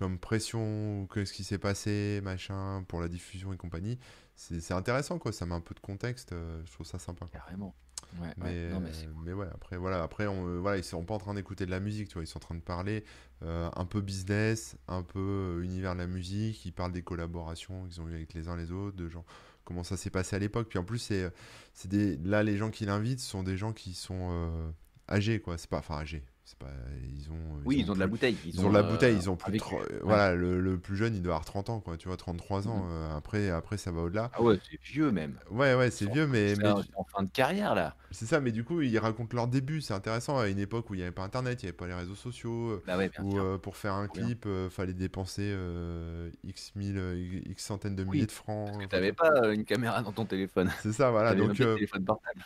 comme 0.00 0.18
pression, 0.18 1.02
ou 1.02 1.06
qu'est-ce 1.06 1.32
qui 1.34 1.44
s'est 1.44 1.58
passé, 1.58 2.22
machin, 2.24 2.82
pour 2.88 3.02
la 3.02 3.08
diffusion 3.08 3.52
et 3.52 3.58
compagnie, 3.58 3.98
c'est 4.34 4.72
intéressant, 4.72 5.18
quoi, 5.18 5.30
ça 5.30 5.44
met 5.44 5.54
un 5.54 5.60
peu 5.60 5.74
de 5.74 5.80
contexte, 5.80 6.32
euh, 6.32 6.62
je 6.64 6.72
trouve 6.72 6.86
ça 6.86 6.98
sympa, 6.98 7.26
quoi. 7.26 7.38
Carrément. 7.38 7.74
Ouais, 8.18 8.28
ouais. 8.28 8.34
Mais, 8.38 8.70
Non, 8.70 8.80
mais 8.80 8.94
c'est 8.94 9.06
euh, 9.06 9.10
mais 9.22 9.34
ouais, 9.34 9.46
après, 9.54 9.76
voilà, 9.76 10.02
après 10.02 10.26
on, 10.26 10.48
euh, 10.48 10.58
voilà, 10.58 10.78
ils 10.78 10.84
sont 10.84 11.04
pas 11.04 11.12
en 11.12 11.18
train 11.18 11.34
d'écouter 11.34 11.66
de 11.66 11.70
la 11.70 11.80
musique, 11.80 12.08
tu 12.08 12.14
vois, 12.14 12.22
ils 12.22 12.26
sont 12.26 12.38
en 12.38 12.40
train 12.40 12.54
de 12.54 12.62
parler 12.62 13.04
euh, 13.42 13.68
un 13.76 13.84
peu 13.84 14.00
business, 14.00 14.78
un 14.88 15.02
peu 15.02 15.60
univers 15.62 15.92
de 15.92 16.00
la 16.00 16.06
musique, 16.06 16.64
ils 16.64 16.72
parlent 16.72 16.92
des 16.92 17.02
collaborations 17.02 17.84
qu'ils 17.84 18.00
ont 18.00 18.08
eu 18.08 18.14
avec 18.14 18.32
les 18.32 18.48
uns 18.48 18.56
les 18.56 18.72
autres, 18.72 18.96
de 18.96 19.06
gens, 19.06 19.26
comment 19.64 19.84
ça 19.84 19.98
s'est 19.98 20.08
passé 20.08 20.34
à 20.34 20.38
l'époque. 20.38 20.68
Puis 20.70 20.78
en 20.78 20.84
plus, 20.84 20.98
c'est, 20.98 21.30
c'est 21.74 21.88
des, 21.88 22.16
là, 22.16 22.42
les 22.42 22.56
gens 22.56 22.70
qui 22.70 22.86
l'invitent 22.86 23.20
sont 23.20 23.42
des 23.42 23.58
gens 23.58 23.74
qui 23.74 23.92
sont 23.92 24.30
euh, 24.32 24.70
âgés, 25.10 25.40
quoi, 25.40 25.58
c'est 25.58 25.68
pas, 25.70 25.78
enfin 25.78 25.96
âgés, 25.98 26.22
c'est 26.44 26.58
pas, 26.58 26.70
ils 27.14 27.30
ont, 27.30 27.60
Oui, 27.64 27.76
ils 27.80 27.90
ont 27.90 27.94
de 27.94 28.00
la 28.00 28.06
bouteille. 28.06 28.36
ils 28.44 28.64
ont 28.64 28.68
de 28.68 28.74
la 28.74 28.80
euh, 28.80 28.90
bouteille, 28.92 29.16
ils 29.16 29.30
ont 29.30 29.36
plus 29.36 29.52
de 29.52 29.58
euh, 29.72 30.00
Ouais. 30.02 30.02
voilà, 30.04 30.34
le, 30.34 30.60
le 30.60 30.78
plus 30.78 30.96
jeune, 30.96 31.14
il 31.14 31.22
doit 31.22 31.34
avoir 31.34 31.44
30 31.44 31.70
ans, 31.70 31.80
quoi, 31.80 31.96
tu 31.96 32.08
vois, 32.08 32.16
33 32.16 32.68
ans, 32.68 32.84
Mhm. 32.84 32.90
euh, 32.90 33.16
après, 33.16 33.50
après, 33.50 33.76
ça 33.76 33.90
va 33.92 34.02
au-delà. 34.02 34.30
Ah 34.32 34.42
ouais, 34.42 34.58
c'est 34.68 34.80
vieux 34.82 35.10
même. 35.12 35.38
Ouais, 35.50 35.74
ouais, 35.74 35.90
c'est 35.90 36.06
vieux, 36.06 36.26
mais, 36.26 36.54
C'est 36.54 36.62
mais 36.62 36.68
en, 36.68 37.04
fin 37.04 37.22
de 37.22 37.30
carrière 37.30 37.74
là. 37.74 37.96
c'est 38.12 38.26
ça, 38.26 38.40
mais 38.40 38.50
du 38.52 38.64
coup, 38.64 38.80
ils 38.82 38.98
racontent 38.98 39.36
leur 39.36 39.46
début. 39.46 39.80
C'est 39.80 39.94
intéressant 39.94 40.38
à 40.38 40.48
une 40.48 40.58
époque 40.58 40.90
où 40.90 40.94
il 40.94 40.98
n'y 40.98 41.02
avait 41.04 41.12
pas 41.12 41.22
Internet, 41.22 41.62
il 41.62 41.66
n'y 41.66 41.68
avait 41.68 41.76
pas 41.76 41.86
les 41.86 41.94
réseaux 41.94 42.14
sociaux, 42.16 42.70
euh, 42.70 42.82
Bah 42.86 42.96
ouais, 42.96 43.10
où 43.18 43.38
euh, 43.38 43.56
pour 43.58 43.76
faire 43.76 43.94
un 43.94 44.08
bien. 44.08 44.24
clip, 44.24 44.44
euh, 44.46 44.68
fallait 44.68 44.94
dépenser 44.94 45.42
euh, 45.54 46.30
X 46.44 46.72
mille, 46.74 46.98
euh, 46.98 47.40
X 47.46 47.64
centaines 47.64 47.94
de 47.96 48.02
Oui, 48.04 48.16
milliers 48.16 48.26
de 48.26 48.32
francs. 48.32 48.72
Parce 48.72 48.84
que 48.84 48.90
t'avais 48.90 49.12
pas 49.12 49.30
euh, 49.44 49.52
une 49.52 49.64
caméra 49.64 50.02
dans 50.02 50.12
ton 50.12 50.24
téléphone. 50.26 50.70
C'est 50.82 50.92
ça, 50.92 51.10
voilà. 51.10 51.34
Donc, 51.34 51.60
euh, 51.60 51.74
téléphone 51.76 52.04
portable. 52.04 52.44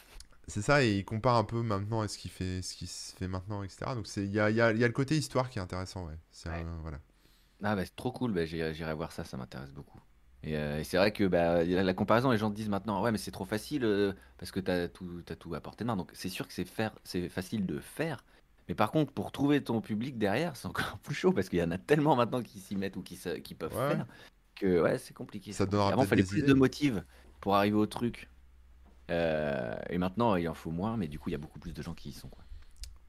C'est 0.48 0.62
ça, 0.62 0.82
et 0.84 0.98
ils 0.98 1.04
comparent 1.04 1.36
un 1.36 1.44
peu 1.44 1.62
maintenant 1.62 2.00
à 2.02 2.08
ce 2.08 2.18
qui 2.18 2.28
fait, 2.28 2.62
ce 2.62 2.74
qui 2.74 2.86
se 2.86 3.14
fait 3.16 3.28
maintenant, 3.28 3.62
etc. 3.62 3.94
Donc, 3.94 4.06
c'est, 4.06 4.24
il 4.24 4.32
y 4.32 4.40
a, 4.40 4.50
il 4.50 4.56
y 4.56 4.60
a- 4.60 4.72
il 4.72 4.78
y 4.78 4.84
a 4.84 4.86
le 4.86 4.92
côté 4.92 5.16
histoire 5.16 5.48
qui 5.50 5.58
est 5.58 5.62
intéressant, 5.62 6.06
ouais. 6.06 6.18
C'est 6.30 6.48
Ouais. 6.50 6.64
voilà. 6.82 6.98
Ah 7.62 7.76
bah 7.76 7.84
c'est 7.84 7.96
trop 7.96 8.12
cool, 8.12 8.32
bah, 8.32 8.44
j'irai 8.44 8.94
voir 8.94 9.12
ça, 9.12 9.24
ça 9.24 9.36
m'intéresse 9.36 9.72
beaucoup. 9.72 10.00
Et, 10.42 10.56
euh, 10.58 10.80
et 10.80 10.84
c'est 10.84 10.98
vrai 10.98 11.12
que 11.12 11.24
bah, 11.24 11.64
il 11.64 11.72
la 11.74 11.94
comparaison, 11.94 12.30
les 12.30 12.36
gens 12.36 12.50
disent 12.50 12.68
maintenant, 12.68 13.02
ouais 13.02 13.10
mais 13.12 13.16
c'est 13.18 13.30
trop 13.30 13.46
facile 13.46 13.84
euh, 13.84 14.12
parce 14.38 14.50
que 14.52 14.60
t'as 14.60 14.88
tout, 14.88 15.22
tout 15.38 15.54
à 15.54 15.60
portée 15.60 15.84
de 15.84 15.86
main. 15.86 15.96
Donc 15.96 16.10
c'est 16.12 16.28
sûr 16.28 16.46
que 16.46 16.52
c'est 16.52 17.28
facile 17.30 17.64
de 17.64 17.78
faire. 17.80 18.22
Mais 18.68 18.74
par 18.74 18.90
contre, 18.90 19.12
pour 19.12 19.32
trouver 19.32 19.62
ton 19.62 19.80
public 19.80 20.18
derrière, 20.18 20.56
c'est 20.56 20.66
encore 20.68 20.98
plus 21.02 21.14
chaud 21.14 21.32
parce 21.32 21.48
qu'il 21.48 21.58
y 21.58 21.62
en 21.62 21.70
a 21.70 21.78
tellement 21.78 22.16
maintenant 22.16 22.42
qui 22.42 22.60
s'y 22.60 22.76
mettent 22.76 22.96
ou 22.96 23.02
qui, 23.02 23.16
se- 23.16 23.38
qui 23.38 23.54
peuvent 23.54 23.72
Ouais. 23.72 23.88
faire 23.96 24.06
que 24.54 24.82
ouais, 24.82 24.98
c'est 24.98 25.14
compliqué. 25.14 25.52
Ça 25.52 25.66
donnera 25.66 25.92
Avant, 25.92 26.02
il 26.02 26.08
fallait 26.08 26.22
plus 26.22 26.38
idées. 26.40 26.48
de 26.48 26.54
motifs 26.54 26.96
pour 27.40 27.56
arriver 27.56 27.76
au 27.76 27.86
truc. 27.86 28.28
Euh, 29.10 29.74
et 29.90 29.98
maintenant, 29.98 30.36
il 30.36 30.48
en 30.48 30.54
faut 30.54 30.70
moins, 30.70 30.96
mais 30.96 31.08
du 31.08 31.18
coup, 31.18 31.28
il 31.28 31.32
y 31.32 31.36
a 31.36 31.38
beaucoup 31.38 31.58
plus 31.58 31.72
de 31.72 31.82
gens 31.82 31.94
qui 31.94 32.10
y 32.10 32.12
sont. 32.12 32.28
Quoi. 32.28 32.44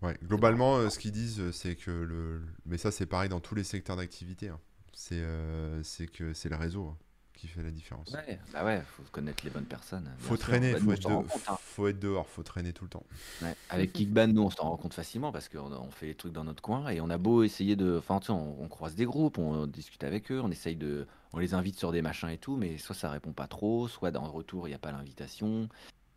Ouais, 0.02 0.18
globalement, 0.24 0.78
euh, 0.78 0.90
ce 0.90 1.00
qu'ils 1.00 1.12
disent, 1.12 1.40
euh, 1.40 1.52
c'est 1.52 1.76
que 1.76 1.92
le. 1.92 2.42
Mais 2.66 2.78
ça, 2.78 2.92
c'est 2.92 3.06
pareil 3.06 3.30
dans 3.30 3.40
tous 3.40 3.56
les 3.56 3.64
secteurs 3.64 3.96
d'activité. 3.96 4.50
hein. 4.50 4.60
C'est 4.94 5.20
euh, 5.20 5.82
que 6.14 6.34
c'est 6.34 6.50
le 6.50 6.56
réseau 6.56 6.88
hein, 6.88 6.98
qui 7.46 7.52
fait 7.52 7.64
la 7.64 7.72
différence. 7.72 8.12
Ouais, 8.12 8.40
bah 8.52 8.66
ouais, 8.66 8.82
faut 8.82 9.04
connaître 9.12 9.44
les 9.44 9.52
bonnes 9.52 9.66
personnes. 9.66 10.10
Faut 10.18 10.36
sûr. 10.36 10.46
traîner, 10.46 10.74
Bah, 10.74 10.80
faut 10.80 10.86
nous, 10.86 10.92
on 10.92 10.94
être, 10.94 11.10
de- 11.10 11.28
compte, 11.28 11.42
hein. 11.48 11.58
faut 11.62 11.88
être 11.88 12.00
dehors, 12.00 12.28
faut 12.28 12.44
traîner 12.44 12.74
tout 12.74 12.86
le 12.86 12.90
temps. 12.90 13.04
Ouais, 13.42 13.56
Avec 13.70 13.94
Kickban, 13.94 14.28
nous, 14.28 14.44
on 14.44 14.50
s'en 14.50 14.64
rend 14.70 14.78
compte 14.78 14.94
facilement 14.94 15.32
parce 15.32 15.50
qu'on 15.50 15.72
on 15.72 15.92
fait 15.92 16.08
les 16.08 16.16
trucs 16.16 16.34
dans 16.34 16.44
notre 16.44 16.62
coin 16.62 16.90
et 16.90 17.02
on 17.02 17.10
a 17.10 17.18
beau 17.18 17.44
essayer 17.44 17.76
de. 17.76 17.98
Enfin, 18.00 18.20
tu 18.20 18.28
sais, 18.28 18.32
on, 18.34 18.62
on 18.62 18.68
croise 18.68 18.96
des 18.96 19.06
groupes, 19.06 19.38
on, 19.38 19.68
discute 19.68 20.04
avec 20.04 20.32
eux, 20.32 20.42
on 20.44 20.52
essaye 20.52 20.76
de. 20.76 21.08
On 21.34 21.40
les 21.40 21.54
invite 21.54 21.78
sur 21.78 21.92
des 21.92 22.02
machins 22.02 22.30
et 22.30 22.38
tout, 22.38 22.56
mais 22.56 22.78
soit 22.78 22.96
ça 22.96 23.10
répond 23.10 23.34
pas 23.34 23.48
trop, 23.48 23.88
soit 23.88 24.12
dans 24.12 24.24
le 24.24 24.30
retour, 24.30 24.68
il 24.68 24.72
n'y 24.72 24.76
a 24.76 24.80
pas 24.80 24.92
l'invitation. 24.92 25.68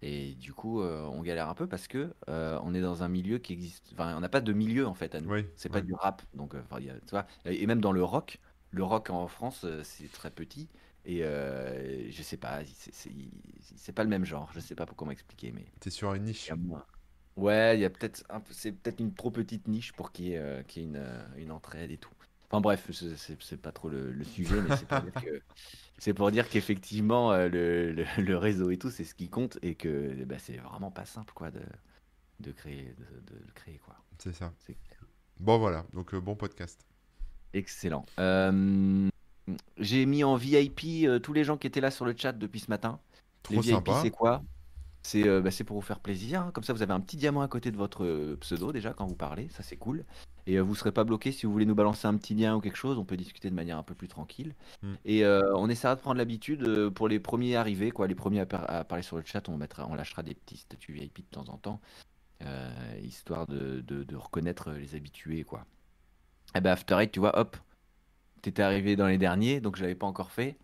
Et 0.00 0.34
du 0.34 0.52
coup, 0.52 0.80
euh, 0.80 1.02
on 1.12 1.22
galère 1.22 1.48
un 1.48 1.54
peu 1.54 1.66
parce 1.66 1.88
que 1.88 2.14
euh, 2.28 2.56
on 2.62 2.72
est 2.72 2.80
dans 2.80 3.02
un 3.02 3.08
milieu 3.08 3.38
qui 3.38 3.52
existe. 3.52 3.90
Enfin, 3.94 4.16
on 4.16 4.20
n'a 4.20 4.28
pas 4.28 4.40
de 4.40 4.52
milieu 4.52 4.86
en 4.86 4.94
fait 4.94 5.14
à 5.16 5.20
nous. 5.20 5.28
Oui, 5.32 5.44
C'est 5.56 5.68
pas 5.70 5.80
oui. 5.80 5.86
du 5.86 5.94
rap. 5.94 6.22
Donc, 6.34 6.54
euh, 6.54 6.62
y 6.80 6.88
a- 6.88 6.94
tu 6.94 7.10
vois, 7.10 7.26
et 7.44 7.66
même 7.66 7.80
dans 7.80 7.90
le 7.92 8.04
rock, 8.04 8.38
le 8.70 8.84
rock 8.84 9.10
en 9.10 9.26
France, 9.26 9.66
c'est 9.82 10.12
très 10.12 10.30
petit. 10.30 10.68
Et 11.08 11.24
euh, 11.24 12.10
je 12.10 12.22
sais 12.22 12.36
pas, 12.36 12.60
c'est- 12.66 13.92
pas 13.92 14.04
le 14.04 14.10
même 14.10 14.26
genre. 14.26 14.50
Je 14.54 14.60
sais 14.60 14.74
pas 14.74 14.84
comment 14.84 15.10
expliquer, 15.10 15.52
mais. 15.52 15.64
T'es 15.80 15.90
sur 15.90 16.12
une 16.14 16.24
niche. 16.24 16.50
Ouais, 17.36 17.76
il 17.78 17.80
y 17.80 17.84
a 17.84 17.90
peut-être 17.90 18.24
un 18.30 18.42
c'est 18.50 18.72
peut-être 18.72 19.00
une 19.00 19.14
trop 19.14 19.30
petite 19.30 19.68
niche 19.68 19.92
pour 19.92 20.12
qu'il 20.12 20.26
y 20.26 20.32
ait, 20.34 20.38
euh, 20.38 20.62
qu'il 20.64 20.82
y 20.82 20.84
ait 20.84 20.88
une, 20.88 20.96
euh, 20.96 21.22
une 21.36 21.50
entraide 21.52 21.90
et 21.90 21.96
tout. 21.96 22.10
Enfin 22.50 22.60
bref, 22.60 22.90
c'est 23.40 23.56
pas 23.60 23.72
trop 23.72 23.88
le, 23.88 24.10
le 24.12 24.24
sujet, 24.24 24.60
mais 24.60 24.74
c'est 25.98 26.14
pour 26.14 26.30
dire 26.30 26.48
qu'effectivement 26.48 27.32
euh, 27.32 27.48
le, 27.48 27.92
le- 27.92 28.22
le 28.22 28.36
réseau 28.36 28.70
et 28.70 28.76
tout, 28.78 28.90
c'est 28.90 29.04
ce 29.04 29.14
qui 29.14 29.28
compte 29.28 29.58
et 29.62 29.74
que 29.76 30.24
bah, 30.24 30.38
c'est 30.38 30.56
vraiment 30.58 30.90
pas 30.90 31.04
simple 31.06 31.32
quoi 31.34 31.50
de, 31.50 31.60
de 32.40 32.52
créer 32.52 32.94
de, 32.98 33.34
de 33.34 33.38
le 33.46 33.52
créer 33.54 33.78
quoi. 33.78 33.96
C'est 34.18 34.34
ça. 34.34 34.52
Bon, 35.40 35.58
voilà. 35.58 35.86
Donc, 35.92 36.12
euh, 36.14 36.20
bon 36.20 36.34
podcast. 36.34 36.80
Excellent. 37.52 38.04
Euh, 38.18 39.08
j'ai 39.78 40.06
mis 40.06 40.24
en 40.24 40.36
VIP 40.36 40.80
euh, 41.04 41.18
tous 41.18 41.32
les 41.32 41.44
gens 41.44 41.56
qui 41.56 41.66
étaient 41.66 41.80
là 41.80 41.90
sur 41.90 42.04
le 42.04 42.14
chat 42.16 42.32
depuis 42.32 42.60
ce 42.60 42.70
matin. 42.70 42.98
Les 43.50 43.56
VIP, 43.60 43.86
c'est 44.02 44.10
quoi? 44.10 44.42
C'est 45.02 45.26
euh, 45.26 45.40
bah, 45.40 45.50
c'est 45.50 45.64
pour 45.64 45.76
vous 45.76 45.82
faire 45.82 46.00
plaisir. 46.00 46.42
hein. 46.42 46.50
Comme 46.52 46.64
ça, 46.64 46.72
vous 46.72 46.82
avez 46.82 46.92
un 46.92 47.00
petit 47.00 47.16
diamant 47.16 47.40
à 47.40 47.48
côté 47.48 47.70
de 47.70 47.76
votre 47.76 48.04
euh, 48.04 48.36
pseudo 48.40 48.72
déjà 48.72 48.92
quand 48.92 49.06
vous 49.06 49.14
parlez. 49.14 49.48
Ça, 49.50 49.62
c'est 49.62 49.76
cool. 49.76 50.04
Et 50.46 50.58
euh, 50.58 50.62
vous 50.62 50.72
ne 50.72 50.76
serez 50.76 50.92
pas 50.92 51.04
bloqué 51.04 51.30
si 51.32 51.46
vous 51.46 51.52
voulez 51.52 51.66
nous 51.66 51.74
balancer 51.74 52.06
un 52.08 52.16
petit 52.16 52.34
lien 52.34 52.56
ou 52.56 52.60
quelque 52.60 52.76
chose. 52.76 52.98
On 52.98 53.04
peut 53.04 53.16
discuter 53.16 53.48
de 53.48 53.54
manière 53.54 53.78
un 53.78 53.82
peu 53.82 53.94
plus 53.94 54.08
tranquille. 54.08 54.54
Mm. 54.82 54.94
Et 55.04 55.24
on 55.26 55.68
essaiera 55.68 55.94
de 55.94 56.00
prendre 56.00 56.16
l'habitude 56.18 56.88
pour 56.90 57.08
les 57.08 57.20
premiers 57.20 57.56
arrivés, 57.56 57.90
quoi, 57.90 58.06
les 58.06 58.14
premiers 58.14 58.40
à, 58.40 58.46
par- 58.46 58.68
à 58.68 58.84
parler 58.84 59.02
sur 59.02 59.16
le 59.16 59.22
chat. 59.24 59.48
On, 59.48 59.56
mettra, 59.56 59.86
on 59.88 59.94
lâchera 59.94 60.22
des 60.22 60.34
petits 60.34 60.56
statuts 60.58 60.92
VIP 60.92 61.18
de 61.18 61.30
temps 61.30 61.48
en 61.48 61.56
temps, 61.58 61.80
histoire 63.02 63.46
de, 63.46 63.80
de- 63.86 64.04
de 64.04 64.16
reconnaître 64.16 64.70
les 64.72 64.94
habitués, 64.94 65.44
quoi. 65.44 65.64
Et 66.54 66.60
ben 66.60 66.70
After 66.72 66.96
Eight, 67.00 67.12
tu 67.12 67.20
vois, 67.20 67.38
hop, 67.38 67.56
t'étais 68.42 68.62
arrivé 68.62 68.96
dans 68.96 69.06
les 69.06 69.18
derniers, 69.18 69.60
donc 69.60 69.76
je 69.76 69.82
l'avais 69.82 69.94
pas 69.94 70.06
encore 70.06 70.30
fait. 70.30 70.56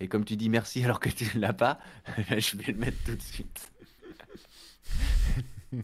Et 0.00 0.08
comme 0.08 0.24
tu 0.24 0.36
dis 0.36 0.48
merci 0.48 0.82
alors 0.84 1.00
que 1.00 1.08
tu 1.08 1.24
ne 1.36 1.40
l'as 1.40 1.52
pas, 1.52 1.78
je 2.28 2.56
vais 2.56 2.72
le 2.72 2.78
mettre 2.78 2.98
tout 3.04 3.16
de 3.16 3.22
suite. 3.22 3.70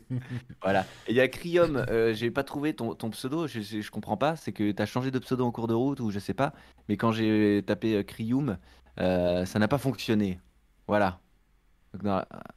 Voilà. 0.62 0.84
Il 1.08 1.14
y 1.14 1.20
a 1.20 1.28
Crium, 1.28 1.76
euh, 1.76 2.12
j'ai 2.12 2.32
pas 2.32 2.42
trouvé 2.42 2.74
ton, 2.74 2.96
ton 2.96 3.10
pseudo, 3.10 3.46
je, 3.46 3.60
je, 3.60 3.90
comprends 3.90 4.16
pas, 4.16 4.34
c'est 4.34 4.52
que 4.52 4.72
tu 4.72 4.82
as 4.82 4.86
changé 4.86 5.12
de 5.12 5.18
pseudo 5.20 5.44
en 5.46 5.52
cours 5.52 5.68
de 5.68 5.74
route 5.74 6.00
ou 6.00 6.10
je 6.10 6.18
sais 6.18 6.34
pas, 6.34 6.52
mais 6.88 6.96
quand 6.96 7.12
j'ai 7.12 7.62
tapé 7.64 7.94
euh, 7.94 8.02
Crium, 8.02 8.58
euh, 8.98 9.44
ça 9.44 9.60
n'a 9.60 9.68
pas 9.68 9.78
fonctionné. 9.78 10.40
Voilà. 10.88 11.20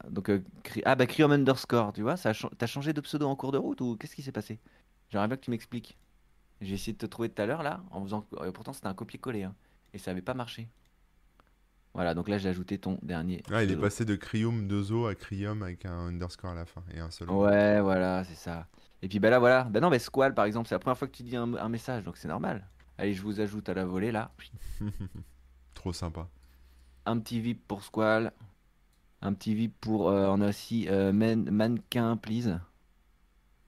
Donc, 0.10 0.30
euh, 0.30 0.44
Cri- 0.64 0.82
ah 0.86 0.96
bah 0.96 1.06
Crium 1.06 1.32
underscore, 1.32 1.94
tu 1.94 2.02
vois, 2.02 2.16
t'as 2.16 2.68
changé 2.68 2.94
de 2.94 3.02
pseudo 3.02 3.28
en 3.28 3.36
cours 3.36 3.52
de 3.52 3.58
route 3.58 3.80
ou 3.82 3.96
qu'est-ce 3.96 4.16
qui 4.16 4.22
s'est 4.22 4.32
passé? 4.32 4.60
J'aimerais 5.10 5.28
bien 5.28 5.38
que 5.38 5.44
tu 5.44 5.52
m'expliques. 5.52 5.98
J'ai 6.62 6.74
essayé 6.76 6.94
de 6.94 6.98
te 6.98 7.06
trouver 7.06 7.30
tout 7.30 7.42
à 7.42 7.46
l'heure 7.46 7.64
là, 7.64 7.82
en 7.92 8.04
faisant, 8.04 8.26
euh, 8.42 8.52
pourtant 8.52 8.74
c'était 8.74 8.88
un 8.88 8.94
copier-coller, 8.94 9.44
hein, 9.44 9.56
et 9.94 9.98
ça 9.98 10.12
avait 10.12 10.22
pas 10.22 10.34
marché. 10.34 10.70
Voilà, 11.94 12.14
donc 12.14 12.30
là 12.30 12.38
j'ai 12.38 12.50
ajouté 12.50 12.78
ton 12.78 13.00
dernier. 13.02 13.42
Ah, 13.52 13.64
il 13.64 13.64
est 13.64 13.68
pseudo. 13.68 13.82
passé 13.82 14.06
de 14.06 14.16
Crium 14.16 14.68
2O 14.68 15.08
à 15.08 15.16
Crium 15.16 15.64
avec 15.64 15.86
un 15.86 16.08
underscore 16.08 16.52
à 16.52 16.56
la 16.56 16.66
fin 16.66 16.84
et 16.94 17.00
un 17.00 17.10
seul. 17.12 17.30
Ouais, 17.30 17.82
voilà, 17.82 18.24
c'est 18.24 18.36
ça. 18.36 18.68
Et 19.02 19.08
puis 19.08 19.20
bah 19.20 19.30
là, 19.30 19.40
voilà. 19.40 19.64
Bah 19.64 19.80
non, 19.80 19.90
mais 19.90 20.00
Squall, 20.00 20.34
par 20.34 20.46
exemple, 20.46 20.68
c'est 20.68 20.76
la 20.76 20.80
première 20.80 20.98
fois 20.98 21.08
que 21.08 21.14
tu 21.16 21.24
dis 21.24 21.36
un, 21.36 21.54
un 21.56 21.70
message, 21.70 22.04
donc 22.04 22.18
c'est 22.18 22.28
normal. 22.28 22.68
Allez, 22.98 23.14
je 23.14 23.22
vous 23.22 23.40
ajoute 23.42 23.68
à 23.70 23.74
la 23.74 23.86
volée 23.86 24.12
là. 24.12 24.32
Trop 25.74 25.94
sympa. 25.94 26.28
Un 27.06 27.20
petit 27.20 27.40
VIP 27.42 27.68
pour 27.68 27.84
Squall. 27.84 28.32
Un 29.22 29.34
petit 29.34 29.56
VIP 29.56 29.74
pour. 29.82 30.10
euh, 30.10 30.28
on 30.30 30.42
a 30.42 30.50
aussi 30.50 30.88
euh, 30.90 31.12
Man- 31.14 31.50
Mannequin, 31.50 32.18
please. 32.18 32.60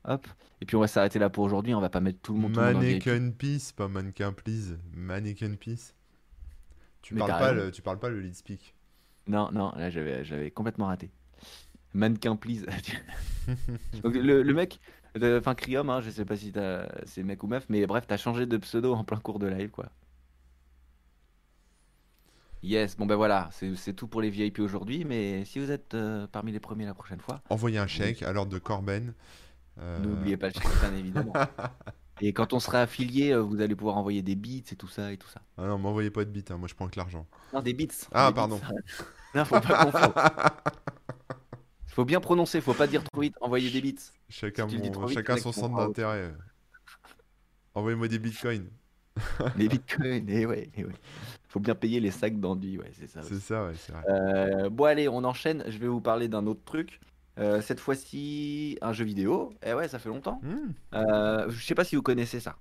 Hop. 0.06 0.28
Et 0.62 0.66
puis 0.66 0.76
on 0.76 0.80
va 0.80 0.88
s'arrêter 0.88 1.20
là 1.20 1.30
pour 1.30 1.44
aujourd'hui. 1.44 1.74
On 1.74 1.82
va 1.82 1.90
pas 1.90 2.02
mettre 2.02 2.20
tout 2.22 2.34
le 2.34 2.40
monde. 2.40 2.56
Mannequin 2.56 3.32
Peace, 3.32 3.72
pas 3.76 3.88
Mannequin 3.88 4.32
Please. 4.34 4.78
Mannequin 4.94 5.56
Peace. 5.56 5.94
Tu 7.02 7.16
Mais 7.16 7.20
parles, 7.20 7.32
pas 7.32 7.52
raison. 7.52 7.66
le, 7.66 7.72
tu 7.72 7.82
parles 7.82 8.00
pas 8.00 8.10
le 8.10 8.20
lead 8.20 8.36
speak. 8.36 8.76
Non, 9.28 9.52
non, 9.52 9.72
là 9.76 9.90
j'avais, 9.90 10.24
j'avais 10.24 10.52
complètement 10.52 10.88
raté. 10.88 11.12
Mannequin, 11.94 12.36
please. 12.36 12.66
Donc 14.04 14.16
le, 14.16 14.44
le 14.44 14.54
mec, 14.54 14.80
enfin 15.22 15.56
Crium, 15.56 15.90
hein, 15.90 16.02
je 16.02 16.10
sais 16.10 16.26
pas 16.26 16.38
si 16.38 16.52
t'as- 16.52 16.90
c'est 17.06 17.24
mec 17.24 17.44
ou 17.44 17.48
meuf, 17.48 17.66
mais 17.70 17.86
bref, 17.86 18.06
t'as 18.08 18.18
changé 18.18 18.46
de 18.46 18.58
pseudo 18.58 18.94
en 18.94 19.04
plein 19.04 19.20
cours 19.20 19.40
de 19.40 19.48
live, 19.48 19.70
quoi. 19.72 19.92
Yes, 22.64 22.96
bon 22.96 23.08
ben 23.08 23.16
voilà, 23.16 23.50
c'est 23.54 23.76
c'est 23.76 23.94
tout 23.94 24.08
pour 24.08 24.22
les 24.22 24.30
VIP 24.30 24.60
aujourd'hui, 24.60 25.04
mais 25.04 25.46
si 25.46 25.58
vous 25.60 25.72
êtes 25.72 25.96
euh, 25.96 26.28
parmi 26.28 26.52
les 26.52 26.60
premiers 26.60 26.86
la 26.86 26.94
prochaine 26.94 27.20
fois, 27.20 27.42
Envoyez 27.50 27.80
un 27.80 27.88
chèque 27.88 28.22
à 28.22 28.32
l'ordre 28.34 28.52
de 28.52 28.60
Corben. 28.60 29.14
Euh, 29.80 30.00
n'oubliez 30.00 30.38
pas 30.38 30.48
le 30.48 30.54
chèque, 30.54 30.64
évidemment. 30.98 31.34
Et 32.24 32.34
quand 32.34 32.54
on 32.54 32.60
sera 32.60 32.82
affilié, 32.82 33.32
euh, 33.32 33.42
vous 33.42 33.62
allez 33.62 33.76
pouvoir 33.76 33.98
envoyer 33.98 34.22
des 34.22 34.36
bits 34.36 34.64
et 34.72 34.76
tout 34.76 34.88
ça 34.88 35.12
et 35.12 35.18
tout 35.18 35.28
ça. 35.28 35.42
Ah 35.58 35.66
non, 35.66 35.80
m'envoyez 35.80 36.12
pas 36.12 36.24
de 36.24 36.30
bits, 36.30 36.46
hein, 36.50 36.58
moi 36.58 36.68
je 36.68 36.76
prends 36.76 36.88
que 36.88 37.00
l'argent. 37.00 37.26
Non, 37.52 37.62
des 37.62 37.74
bits. 37.74 37.88
Ah, 38.12 38.30
des 38.30 38.36
pardon. 38.36 38.58
bits. 38.58 39.04
non, 39.36 39.46
faut 39.46 39.60
pas 39.60 39.86
confondre. 39.86 40.14
Faut 41.88 42.06
bien 42.06 42.22
prononcer, 42.22 42.62
faut 42.62 42.74
pas 42.74 42.88
dire 42.88 43.04
trop 43.04 43.20
vite. 43.20 43.36
Envoyer 43.42 43.70
des 43.70 43.82
bits. 43.82 43.98
Chacun, 44.30 44.70
Si 44.70 44.78
mon- 44.78 44.84
vite, 45.08 45.40
son 45.40 45.52
centre 45.52 45.76
d'intérêt. 45.76 46.34
Envoyez-moi 47.74 48.08
des 48.08 48.18
bitcoins. 48.18 48.70
Les 49.58 49.68
bitcoins, 49.68 50.30
et 50.30 50.46
ouais, 50.46 50.70
et 50.74 50.86
ouais. 50.86 50.94
Faut 51.50 51.60
bien 51.60 51.76
payer 51.76 52.00
les 52.00 52.12
sacs 52.12 52.40
d'enduit, 52.40 52.78
ouais, 52.78 52.92
c'est 52.98 53.08
ça. 53.08 53.22
C'est 53.24 53.40
ça, 53.40 53.66
ouais, 53.66 53.74
c'est 53.76 53.92
vrai. 53.92 54.04
Euh, 54.08 54.70
bon, 54.70 54.86
allez, 54.86 55.10
on 55.10 55.22
enchaîne. 55.26 55.66
Je 55.68 55.78
vais 55.80 55.88
vous 55.88 56.00
parler 56.00 56.30
d'un 56.30 56.48
autre 56.48 56.64
truc. 56.64 57.02
Euh, 57.42 57.62
cette 57.62 57.80
fois-ci, 57.80 58.78
un 58.82 58.94
jeu 58.94 59.04
vidéo. 59.06 59.54
Eh 59.64 59.74
ouais, 59.74 59.88
ça 59.88 60.00
fait 60.00 60.10
longtemps. 60.10 60.40
Hmm. 60.44 60.74
Euh, 60.94 61.50
je 61.50 61.64
sais 61.66 61.76
pas 61.76 61.84
si 61.84 61.96
vous 61.96 62.02
connaissez 62.04 62.40
ça. 62.40 62.58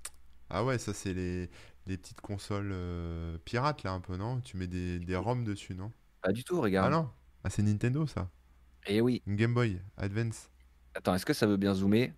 Ah 0.49 0.63
ouais, 0.65 0.77
ça 0.77 0.93
c'est 0.93 1.13
les, 1.13 1.49
les 1.87 1.97
petites 1.97 2.21
consoles 2.21 2.71
euh, 2.73 3.37
pirates 3.45 3.83
là 3.83 3.91
un 3.93 4.01
peu, 4.01 4.17
non? 4.17 4.41
Tu 4.41 4.57
mets 4.57 4.67
des, 4.67 4.99
des 4.99 5.15
ROM 5.15 5.43
dessus, 5.43 5.75
non? 5.75 5.91
Pas 6.21 6.31
du 6.31 6.43
tout, 6.43 6.57
Ah 6.57 6.61
regarde. 6.61 6.91
non? 6.91 7.09
Ah 7.43 7.49
c'est 7.49 7.63
Nintendo 7.63 8.05
ça. 8.07 8.29
Et 8.87 9.01
oui. 9.01 9.21
Une 9.27 9.35
Game 9.35 9.53
Boy 9.53 9.81
Advance. 9.97 10.49
Attends, 10.95 11.15
est-ce 11.15 11.25
que 11.25 11.33
ça 11.33 11.47
veut 11.47 11.57
bien 11.57 11.73
zoomer? 11.73 12.13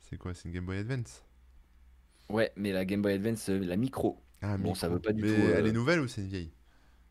C'est 0.00 0.16
quoi? 0.18 0.34
C'est 0.34 0.44
une 0.48 0.52
Game 0.54 0.66
Boy 0.66 0.78
Advance? 0.78 1.24
Ouais, 2.28 2.52
mais 2.56 2.72
la 2.72 2.84
Game 2.84 3.02
Boy 3.02 3.14
Advance, 3.14 3.48
la 3.48 3.76
micro. 3.76 4.22
Ah, 4.42 4.58
Bon, 4.58 4.74
ça 4.74 4.88
veut 4.88 5.00
pas 5.00 5.12
du 5.12 5.22
Mais 5.22 5.34
tout, 5.34 5.40
elle 5.40 5.66
est 5.66 5.72
nouvelle 5.72 6.00
ou 6.00 6.08
c'est 6.08 6.20
une 6.22 6.28
vieille? 6.28 6.52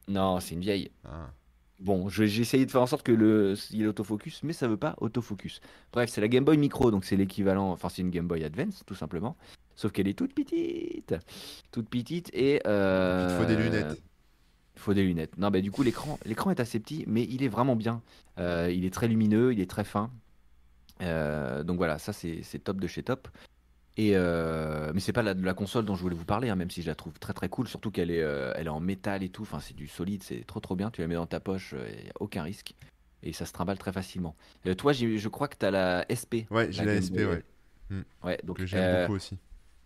Non, 0.07 0.39
c'est 0.39 0.55
une 0.55 0.61
vieille. 0.61 0.91
Ah. 1.03 1.33
Bon, 1.79 2.07
je- 2.07 2.23
j'ai 2.25 2.41
essayé 2.41 2.65
de 2.65 2.71
faire 2.71 2.81
en 2.81 2.87
sorte 2.87 3.03
que 3.05 3.11
le 3.11 3.55
il 3.71 3.77
y 3.77 3.81
ait 3.81 3.85
l'autofocus, 3.85 4.41
mais 4.43 4.53
ça 4.53 4.67
veut 4.67 4.77
pas 4.77 4.95
autofocus. 5.01 5.59
Bref, 5.91 6.09
c'est 6.09 6.21
la 6.21 6.27
Game 6.27 6.45
Boy 6.45 6.57
Micro, 6.57 6.91
donc 6.91 7.03
c'est 7.03 7.15
l'équivalent, 7.17 7.71
enfin 7.71 7.89
c'est 7.89 8.01
une 8.01 8.09
Game 8.11 8.27
Boy 8.27 8.43
Advance, 8.43 8.83
tout 8.85 8.95
simplement. 8.95 9.35
Sauf 9.75 9.91
qu'elle 9.91 10.07
est 10.07 10.13
toute 10.17 10.33
petite, 10.33 11.15
toute 11.71 11.89
petite 11.89 12.29
et 12.33 12.61
euh, 12.67 13.27
Il 13.29 13.35
te 13.35 13.41
faut 13.41 13.47
des 13.47 13.61
lunettes. 13.61 14.01
Il 14.75 14.79
faut 14.79 14.93
des 14.93 15.03
lunettes. 15.03 15.37
Non, 15.37 15.49
bah 15.51 15.61
du 15.61 15.71
coup 15.71 15.83
l'écran, 15.83 16.17
l'écran 16.25 16.51
est 16.51 16.59
assez 16.59 16.79
petit, 16.79 17.03
mais 17.07 17.23
il 17.23 17.43
est 17.43 17.47
vraiment 17.49 17.75
bien. 17.75 18.01
Euh, 18.39 18.71
il 18.73 18.85
est 18.85 18.93
très 18.93 19.07
lumineux, 19.07 19.51
il 19.51 19.59
est 19.59 19.69
très 19.69 19.83
fin. 19.83 20.09
Euh, 21.01 21.63
donc 21.63 21.77
voilà, 21.77 21.97
ça 21.97 22.13
c'est 22.13 22.41
c'est 22.43 22.59
top 22.59 22.79
de 22.79 22.87
chez 22.87 23.03
top. 23.03 23.27
Et 23.95 24.13
euh, 24.15 24.91
mais 24.93 24.99
c'est 24.99 25.13
pas 25.13 25.21
la, 25.21 25.33
la 25.35 25.53
console 25.53 25.85
dont 25.85 25.95
je 25.95 26.01
voulais 26.01 26.15
vous 26.15 26.25
parler, 26.25 26.49
hein, 26.49 26.55
même 26.55 26.71
si 26.71 26.81
je 26.81 26.87
la 26.87 26.95
trouve 26.95 27.13
très 27.19 27.33
très 27.33 27.47
cool, 27.49 27.67
surtout 27.67 27.91
qu'elle 27.91 28.09
est, 28.09 28.23
euh, 28.23 28.51
elle 28.55 28.65
est 28.65 28.69
en 28.71 28.79
métal 28.79 29.21
et 29.23 29.29
tout. 29.29 29.43
Enfin, 29.43 29.59
c'est 29.59 29.75
du 29.75 29.87
solide, 29.87 30.23
c'est 30.23 30.45
trop 30.47 30.59
trop 30.59 30.75
bien. 30.75 30.89
Tu 30.89 31.01
la 31.01 31.07
mets 31.07 31.13
dans 31.15 31.27
ta 31.27 31.39
poche, 31.39 31.75
il 31.99 32.05
y 32.07 32.09
a 32.09 32.13
aucun 32.19 32.41
risque 32.43 32.73
et 33.21 33.33
ça 33.33 33.45
se 33.45 33.53
trimballe 33.53 33.77
très 33.77 33.93
facilement. 33.93 34.35
Euh, 34.65 34.73
toi, 34.73 34.93
je 34.93 35.27
crois 35.29 35.47
que 35.47 35.57
tu 35.57 35.65
as 35.65 35.71
la 35.71 36.05
SP. 36.09 36.49
Ouais, 36.49 36.71
j'ai 36.71 36.83
la 36.85 36.95
SP, 36.99 37.17
ouais. 37.25 37.43
Ouais, 38.23 38.39
donc 38.43 38.57
Que 38.57 38.65
j'aime 38.65 38.81
euh, 38.81 39.01
beaucoup 39.03 39.15
aussi. 39.15 39.37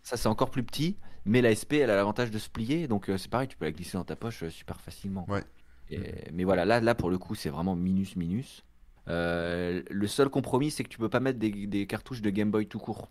ça 0.02 0.16
c'est 0.16 0.28
encore 0.28 0.50
plus 0.50 0.62
petit, 0.62 0.96
mais 1.26 1.42
la 1.42 1.50
SP 1.52 1.74
elle 1.82 1.90
a 1.90 1.96
l'avantage 1.96 2.30
de 2.30 2.38
se 2.38 2.48
plier, 2.48 2.88
donc 2.88 3.10
euh, 3.10 3.18
c'est 3.18 3.28
pareil, 3.28 3.48
tu 3.48 3.56
peux 3.58 3.66
la 3.66 3.72
glisser 3.72 3.98
dans 3.98 4.04
ta 4.04 4.16
poche 4.16 4.44
euh, 4.44 4.48
super 4.50 4.80
facilement. 4.80 5.26
Ouais. 5.28 5.42
Et- 5.90 6.30
mais 6.32 6.44
voilà, 6.44 6.64
là, 6.64 6.80
là 6.80 6.94
pour 6.94 7.10
le 7.10 7.18
coup 7.18 7.34
c'est 7.34 7.50
vraiment 7.50 7.76
minus 7.76 8.16
minus. 8.16 8.64
Euh, 9.08 9.82
le 9.90 10.06
seul 10.06 10.30
compromis 10.30 10.70
c'est 10.70 10.84
que 10.84 10.88
tu 10.88 10.96
peux 10.98 11.08
pas 11.10 11.20
mettre 11.20 11.38
des, 11.38 11.50
des 11.66 11.86
cartouches 11.86 12.22
de 12.22 12.30
Game 12.30 12.50
Boy 12.50 12.66
tout 12.66 12.78
court. 12.78 13.08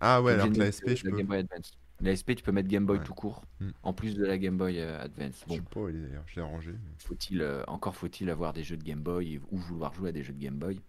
Ah 0.00 0.22
ouais, 0.22 0.32
alors 0.32 0.46
que 0.48 0.52
la 0.58 0.64
mettre, 0.66 0.76
SP, 0.78 0.88
euh, 0.90 0.96
je 0.96 1.02
peux. 1.04 1.16
Game 1.16 1.26
Boy 1.26 1.38
Advance. 1.38 1.72
La 2.02 2.12
SP 2.16 2.32
tu 2.34 2.42
peux 2.42 2.52
mettre 2.52 2.68
Game 2.68 2.86
Boy 2.86 2.98
Ouais. 2.98 3.04
tout 3.04 3.12
court, 3.12 3.44
Hmm. 3.60 3.70
en 3.82 3.92
plus 3.92 4.14
de 4.16 4.24
la 4.24 4.38
Game 4.38 4.56
Boy 4.56 4.80
euh, 4.80 5.02
Advance. 5.02 5.40
Je 5.42 5.46
Bon, 5.48 5.54
sais 5.56 5.60
pas 5.60 5.80
où 5.80 5.90
d'ailleurs, 5.90 6.24
je 6.26 6.36
l'ai 6.36 6.42
rangée. 6.42 6.72
mais- 6.72 6.78
faut-il 7.04 7.42
euh, 7.42 7.62
encore 7.66 7.94
faut-il 7.94 8.30
avoir 8.30 8.52
des 8.54 8.64
jeux 8.64 8.78
de 8.78 8.82
Game 8.84 9.02
Boy 9.02 9.38
ou 9.50 9.58
vouloir 9.58 9.92
jouer 9.92 10.08
à 10.08 10.12
des 10.12 10.22
jeux 10.22 10.32
de 10.32 10.40
Game 10.42 10.56
Boy? 10.56 10.80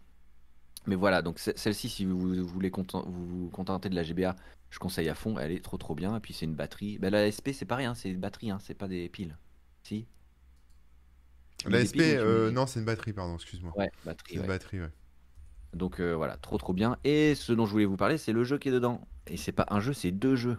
Mais 0.87 0.95
voilà, 0.95 1.21
donc 1.21 1.37
ce- 1.39 1.51
celle-ci, 1.55 1.89
si 1.89 2.05
vous, 2.05 2.17
vous 2.17 2.47
voulez 2.47 2.71
content- 2.71 3.03
vous 3.05 3.25
vous 3.43 3.49
contenter 3.49 3.89
de 3.89 3.95
la 3.95 4.03
GBA, 4.03 4.35
je 4.69 4.79
conseille 4.79 5.09
à 5.09 5.15
fond. 5.15 5.37
Elle 5.37 5.51
est 5.51 5.63
trop 5.63 5.77
trop 5.77 5.93
bien. 5.95 6.15
Et 6.15 6.19
puis 6.21 6.33
c'est 6.33 6.45
une 6.45 6.55
batterie. 6.55 6.97
Ben, 6.97 7.09
la 7.11 7.27
SP, 7.29 7.51
c'est 7.53 7.65
pareil, 7.65 7.85
hein, 7.85 7.93
c'est 7.93 8.09
une 8.09 8.19
batterie, 8.21 8.49
hein, 8.49 8.59
c'est 8.61 8.73
pas 8.73 8.87
des 8.87 9.09
piles. 9.09 9.37
Si? 9.83 10.07
La 11.67 11.81
SP, 11.85 11.93
piles 12.01 12.03
euh, 12.17 12.49
non, 12.51 12.65
c'est 12.65 12.79
une 12.79 12.85
batterie, 12.85 13.13
pardon, 13.13 13.35
excuse-moi. 13.35 13.73
Ouais, 13.77 13.91
C'est 13.99 14.05
batterie. 14.05 14.33
une 14.35 14.41
ouais. 14.41 14.47
batterie, 14.47 14.79
ouais. 14.81 14.89
Donc 15.73 15.99
euh, 15.99 16.13
voilà, 16.15 16.37
trop 16.37 16.57
trop 16.57 16.73
bien. 16.73 16.97
Et 17.03 17.35
ce 17.35 17.53
dont 17.53 17.65
je 17.65 17.71
voulais 17.71 17.85
vous 17.85 17.97
parler, 17.97 18.17
c'est 18.17 18.33
le 18.33 18.43
jeu 18.43 18.57
qui 18.57 18.69
est 18.69 18.71
dedans. 18.73 19.01
Et 19.27 19.37
c'est 19.37 19.51
pas 19.51 19.65
un 19.69 19.79
jeu, 19.79 19.93
c'est 19.93 20.11
deux 20.11 20.35
jeux. 20.35 20.57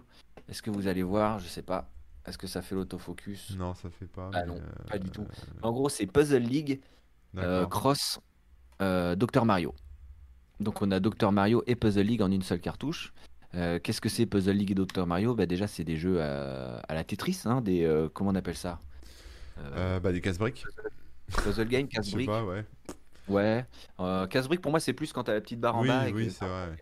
Est-ce 0.49 0.63
que 0.63 0.71
vous 0.71 0.87
allez 0.89 1.03
voir 1.03 1.39
Je 1.39 1.49
sais 1.49 1.63
pas. 1.63 1.91
Est-ce 2.27 2.39
que 2.39 2.47
ça 2.47 2.63
fait 2.63 2.75
l'autofocus? 2.75 3.57
Non, 3.59 3.75
ça 3.75 3.91
fait 3.91 4.07
pas. 4.07 4.31
Ah 4.33 4.45
non, 4.47 4.55
euh, 4.57 4.89
pas 4.89 4.99
du 4.99 5.11
tout. 5.11 5.27
En 5.63 5.73
gros, 5.73 5.89
c'est 5.89 6.07
Puzzle 6.07 6.43
League 6.43 6.81
euh, 7.37 7.67
cross 7.67 8.21
euh, 8.81 9.17
Dr 9.17 9.45
Mario. 9.45 9.75
Donc 10.61 10.81
on 10.83 10.91
a 10.93 11.01
Dr 11.01 11.33
Mario 11.33 11.63
et 11.67 11.75
Puzzle 11.75 12.03
League 12.03 12.23
en 12.23 12.31
une 12.31 12.43
seule 12.43 12.61
cartouche. 12.61 13.13
Euh, 13.55 13.79
Qu'est-ce 13.83 14.01
que 14.01 14.09
c'est 14.09 14.25
Puzzle 14.27 14.53
League 14.53 14.71
et 14.71 14.75
Dr 14.75 15.07
Mario? 15.07 15.35
Bah 15.35 15.47
Déjà, 15.47 15.67
c'est 15.67 15.85
des 15.85 15.97
jeux 15.97 16.23
à, 16.23 16.79
à 16.89 16.95
la 16.95 17.05
Tetris, 17.05 17.43
hein, 17.45 17.61
des, 17.61 17.85
euh, 17.85 18.09
comment 18.09 18.31
on 18.31 18.35
appelle 18.35 18.57
ça? 18.57 18.81
Euh, 19.59 19.97
Euh, 19.97 20.01
bah, 20.01 20.13
des 20.13 20.21
casse-briques. 20.21 20.65
Puzzle 21.45 21.69
game, 21.69 21.87
Je 21.91 22.01
sais 22.03 22.25
pas, 22.25 22.45
ouais. 22.45 22.65
Ouais. 23.29 23.65
Euh, 24.01 24.27
casse-brique, 24.27 24.61
pour 24.61 24.71
moi, 24.71 24.81
c'est 24.81 24.93
plus 24.93 25.13
quand 25.13 25.25
t'as 25.25 25.35
la 25.35 25.41
petite 25.41 25.61
barre 25.61 25.77
en 25.77 25.83
Oui, 25.83 25.89
bas. 25.89 26.09
et 26.09 26.13
oui, 26.13 26.31
c'est 26.31 26.45
vrai. 26.47 26.77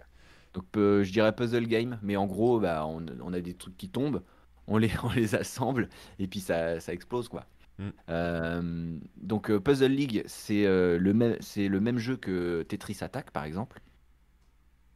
Donc 0.53 0.65
euh, 0.77 1.05
je 1.05 1.13
dirais 1.13 1.35
puzzle 1.35 1.67
game, 1.67 1.99
mais 2.03 2.17
en 2.17 2.27
gros, 2.27 2.59
bah, 2.59 2.85
on, 2.87 3.05
on 3.23 3.33
a 3.33 3.41
des 3.41 3.55
trucs 3.55 3.77
qui 3.77 3.89
tombent, 3.89 4.23
on 4.67 4.79
les, 4.79 4.91
on 5.05 5.11
les 5.13 5.35
assemble 5.35 5.89
et 6.19 6.27
puis 6.27 6.41
ça, 6.41 6.81
ça 6.81 6.93
explose 6.93 7.29
quoi. 7.29 7.47
Mm. 7.79 7.89
Euh, 8.09 8.99
donc 9.17 9.51
euh, 9.51 9.61
Puzzle 9.61 9.93
League, 9.93 10.23
c'est 10.27 10.67
euh, 10.67 10.99
le 10.99 11.15
même, 11.15 11.37
c'est 11.41 11.69
le 11.69 11.81
même 11.81 11.99
jeu 11.99 12.17
que 12.17 12.63
Tetris 12.63 12.99
Attack 13.01 13.31
par 13.31 13.45
exemple. 13.45 13.81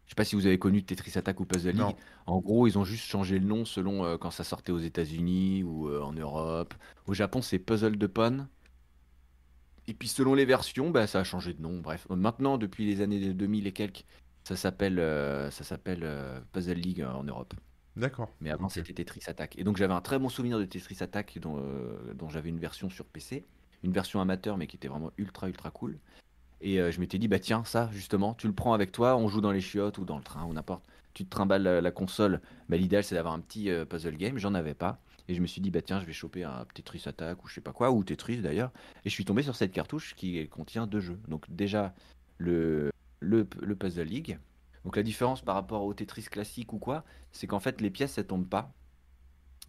Je 0.07 0.11
sais 0.11 0.15
pas 0.17 0.25
si 0.25 0.35
vous 0.35 0.47
avez 0.47 0.59
connu 0.59 0.83
Tetris 0.83 1.13
Attack 1.17 1.41
ou 1.41 1.47
Puzzle 1.47 1.71
League. 1.71 1.79
Non. 1.79 1.95
En 2.27 2.41
gros, 2.41 2.67
ils 2.67 2.77
ont 2.79 2.85
juste 2.85 3.05
changé 3.05 3.39
le 3.39 3.47
nom 3.47 3.65
selon 3.65 4.05
euh, 4.05 4.19
quand 4.19 4.31
ça 4.31 4.45
sortait 4.45 4.73
aux 4.73 4.79
États-Unis 4.79 5.63
ou 5.63 5.89
euh, 5.89 6.03
en 6.03 6.13
Europe. 6.13 6.75
Au 7.07 7.15
Japon, 7.15 7.41
c'est 7.43 7.59
Puzzle 7.59 7.97
de 7.97 8.07
Pon. 8.07 8.47
Et 9.87 9.95
puis 9.95 10.09
selon 10.09 10.35
les 10.35 10.45
versions, 10.45 10.91
bah, 10.91 11.07
ça 11.07 11.21
a 11.21 11.25
changé 11.25 11.53
de 11.53 11.63
nom. 11.63 11.79
Bref, 11.81 12.07
maintenant, 12.11 12.59
depuis 12.59 12.87
les 12.87 13.01
années 13.01 13.33
2000 13.33 13.67
et 13.67 13.73
quelques, 13.73 14.05
ça 14.45 14.57
s'appelle 14.57 14.99
euh, 14.99 15.51
ça 15.51 15.65
s'appelle 15.65 16.01
euh, 16.03 16.41
Puzzle 16.53 16.75
League 16.75 17.03
euh, 17.03 17.13
en 17.13 17.25
Europe. 17.25 17.55
D'accord. 17.97 18.31
Mais 18.41 18.51
avant, 18.51 18.69
c'était 18.69 18.93
Tetris 18.93 19.23
Attack. 19.27 19.57
Et 19.59 19.65
donc, 19.65 19.77
j'avais 19.77 19.95
un 19.95 20.01
très 20.01 20.19
bon 20.19 20.29
souvenir 20.29 20.59
de 20.59 20.65
Tetris 20.65 20.99
Attack 21.01 21.39
dont, 21.39 21.59
euh, 21.59 22.13
dont 22.15 22.29
j'avais 22.29 22.49
une 22.49 22.59
version 22.59 22.91
sur 22.91 23.05
PC. 23.05 23.47
Une 23.85 23.93
version 23.93 24.21
amateur, 24.21 24.57
mais 24.57 24.67
qui 24.67 24.77
était 24.77 24.89
vraiment 24.89 25.13
ultra, 25.17 25.49
ultra 25.49 25.71
cool. 25.71 25.99
Et 26.61 26.79
je 26.91 26.99
m'étais 26.99 27.19
dit, 27.19 27.29
bah 27.29 27.39
tiens, 27.39 27.63
ça, 27.65 27.91
justement, 27.93 28.33
tu 28.33 28.47
le 28.47 28.55
prends 28.55 28.73
avec 28.73 28.91
toi, 28.91 29.19
on 29.19 29.29
joue 29.29 29.43
dans 29.43 29.53
les 29.53 29.61
chiottes 29.61 29.99
ou 29.99 30.07
dans 30.07 30.17
le 30.17 30.23
train 30.23 30.45
ou 30.47 30.55
n'importe. 30.55 30.87
Tu 31.13 31.27
te 31.27 31.29
trimbales 31.29 31.63
la, 31.63 31.83
la 31.83 31.91
console. 31.91 32.41
Bah, 32.71 32.79
L'idéal, 32.79 33.05
c'est 33.05 33.15
d'avoir 33.15 33.35
un 33.35 33.41
petit 33.41 33.69
puzzle 33.91 34.17
game. 34.17 34.39
J'en 34.39 34.55
avais 34.55 34.73
pas. 34.73 34.99
Et 35.29 35.35
je 35.35 35.41
me 35.41 35.47
suis 35.47 35.61
dit, 35.61 35.71
bah 35.71 35.81
tiens, 35.81 36.01
je 36.01 36.07
vais 36.07 36.13
choper 36.13 36.45
un 36.45 36.67
Tetris 36.75 37.03
Attack 37.07 37.43
ou 37.43 37.49
je 37.49 37.55
sais 37.55 37.61
pas 37.61 37.73
quoi, 37.73 37.91
ou 37.91 38.05
Tetris 38.05 38.39
d'ailleurs. 38.43 38.73
Et 39.05 39.09
je 39.09 39.15
suis 39.15 39.25
tombé 39.25 39.43
sur 39.43 39.57
cette 39.57 39.73
cartouche 39.73 40.15
qui 40.15 40.47
contient 40.49 40.87
deux 40.87 41.01
jeux. 41.01 41.19
Donc, 41.29 41.47
déjà, 41.49 41.95
le, 42.39 42.91
le, 43.21 43.47
le 43.63 43.77
Puzzle 43.77 44.03
League. 44.03 44.39
Donc, 44.85 44.97
la 44.97 45.03
différence 45.03 45.41
par 45.41 45.55
rapport 45.55 45.85
au 45.85 45.95
Tetris 45.95 46.25
classique 46.25 46.73
ou 46.75 46.79
quoi, 46.79 47.05
c'est 47.33 47.47
qu'en 47.47 47.61
fait, 47.61 47.81
les 47.81 47.91
pièces, 47.91 48.19
elles 48.19 48.27
tombent 48.27 48.49
pas. 48.49 48.73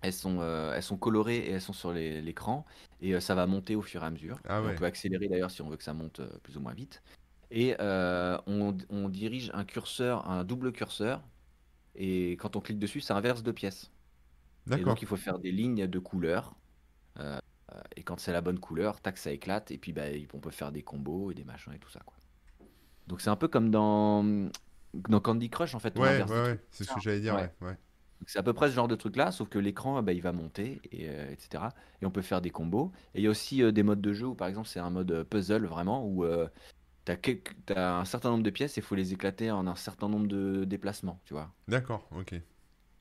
Elles 0.01 0.13
sont, 0.13 0.39
euh, 0.41 0.73
elles 0.75 0.83
sont 0.83 0.97
colorées 0.97 1.37
et 1.37 1.51
elles 1.51 1.61
sont 1.61 1.73
sur 1.73 1.93
l'écran. 1.93 2.65
Et 3.01 3.15
euh, 3.15 3.21
ça 3.21 3.33
va 3.33 3.47
monter 3.47 3.75
au 3.75 3.81
fur 3.81 4.03
et 4.03 4.05
à 4.05 4.11
mesure. 4.11 4.39
Ah 4.47 4.61
Et. 4.61 4.73
On 4.73 4.75
peut 4.75 4.85
accélérer 4.85 5.29
d'ailleurs 5.29 5.51
si 5.51 5.61
on 5.61 5.69
veut 5.69 5.77
que 5.77 5.83
ça 5.83 5.93
monte 5.93 6.19
euh, 6.19 6.29
plus 6.43 6.57
ou 6.57 6.59
moins 6.59 6.73
vite. 6.73 7.01
Et 7.49 7.75
on, 7.79 8.77
on 8.89 9.07
dirige 9.07 9.51
un 9.53 9.63
curseur, 9.63 10.29
un 10.29 10.43
double 10.43 10.73
curseur. 10.73 11.21
Et 11.95 12.31
quand 12.33 12.57
on 12.57 12.59
clique 12.59 12.79
dessus, 12.79 12.99
ça 12.99 13.15
inverse 13.15 13.41
deux 13.41 13.53
pièces. 13.53 13.91
Et 14.71 14.83
donc 14.83 15.01
il 15.01 15.07
faut 15.07 15.17
faire 15.17 15.39
des 15.39 15.51
lignes 15.51 15.87
de 15.87 15.99
couleurs. 15.99 16.55
Euh, 17.19 17.39
et 17.95 18.03
quand 18.03 18.19
c'est 18.19 18.31
la 18.31 18.41
bonne 18.41 18.59
couleur, 18.59 19.01
tac, 19.01 19.17
ça 19.17 19.31
éclate. 19.31 19.71
Et 19.71 19.77
puis 19.77 19.93
bah, 19.93 20.03
on 20.33 20.39
peut 20.39 20.51
faire 20.51 20.71
des 20.71 20.83
combos 20.83 21.31
et 21.31 21.33
des 21.33 21.43
machins 21.43 21.73
et 21.73 21.79
tout 21.79 21.89
ça. 21.89 21.99
Quoi. 22.05 22.15
Donc 23.07 23.21
c'est 23.21 23.29
un 23.29 23.35
peu 23.35 23.47
comme 23.47 23.69
dans, 23.69 24.49
dans 24.93 25.19
Candy 25.19 25.49
Crush 25.49 25.75
en 25.75 25.79
fait. 25.79 25.97
Ouais, 25.97 26.23
ouais, 26.23 26.41
ouais. 26.41 26.59
C'est 26.71 26.83
ce 26.83 26.93
que 26.93 26.99
j'allais 26.99 27.21
dire, 27.21 27.35
Ouais. 27.61 27.77
C'est 28.27 28.39
à 28.39 28.43
peu 28.43 28.53
près 28.53 28.69
ce 28.69 28.73
genre 28.73 28.87
de 28.87 28.95
truc 28.95 29.17
là, 29.17 29.31
sauf 29.31 29.49
que 29.49 29.59
l'écran 29.59 30.01
bah, 30.01 30.13
il 30.13 30.21
va 30.21 30.31
monter, 30.31 30.81
et, 30.91 31.09
euh, 31.09 31.31
etc. 31.31 31.65
Et 32.01 32.05
on 32.05 32.11
peut 32.11 32.21
faire 32.21 32.41
des 32.41 32.49
combos. 32.49 32.91
Et 33.13 33.19
il 33.19 33.23
y 33.23 33.27
a 33.27 33.29
aussi 33.29 33.61
euh, 33.61 33.71
des 33.71 33.83
modes 33.83 34.01
de 34.01 34.13
jeu 34.13 34.25
où 34.25 34.35
par 34.35 34.47
exemple 34.47 34.67
c'est 34.67 34.79
un 34.79 34.89
mode 34.89 35.23
puzzle 35.29 35.65
vraiment 35.65 36.07
où 36.07 36.25
tu 37.05 37.11
as, 37.75 37.97
un 37.97 38.05
certain 38.05 38.31
nombre 38.31 38.43
de 38.43 38.49
pièces 38.49 38.77
et 38.77 38.81
il 38.81 38.83
faut 38.83 38.95
les 38.95 39.13
éclater 39.13 39.51
en 39.51 39.67
un 39.67 39.75
certain 39.75 40.07
nombre 40.07 40.27
de 40.27 40.63
déplacements, 40.63 41.19
tu 41.25 41.33
vois. 41.33 41.53
D'accord, 41.67 42.07
ok. 42.15 42.35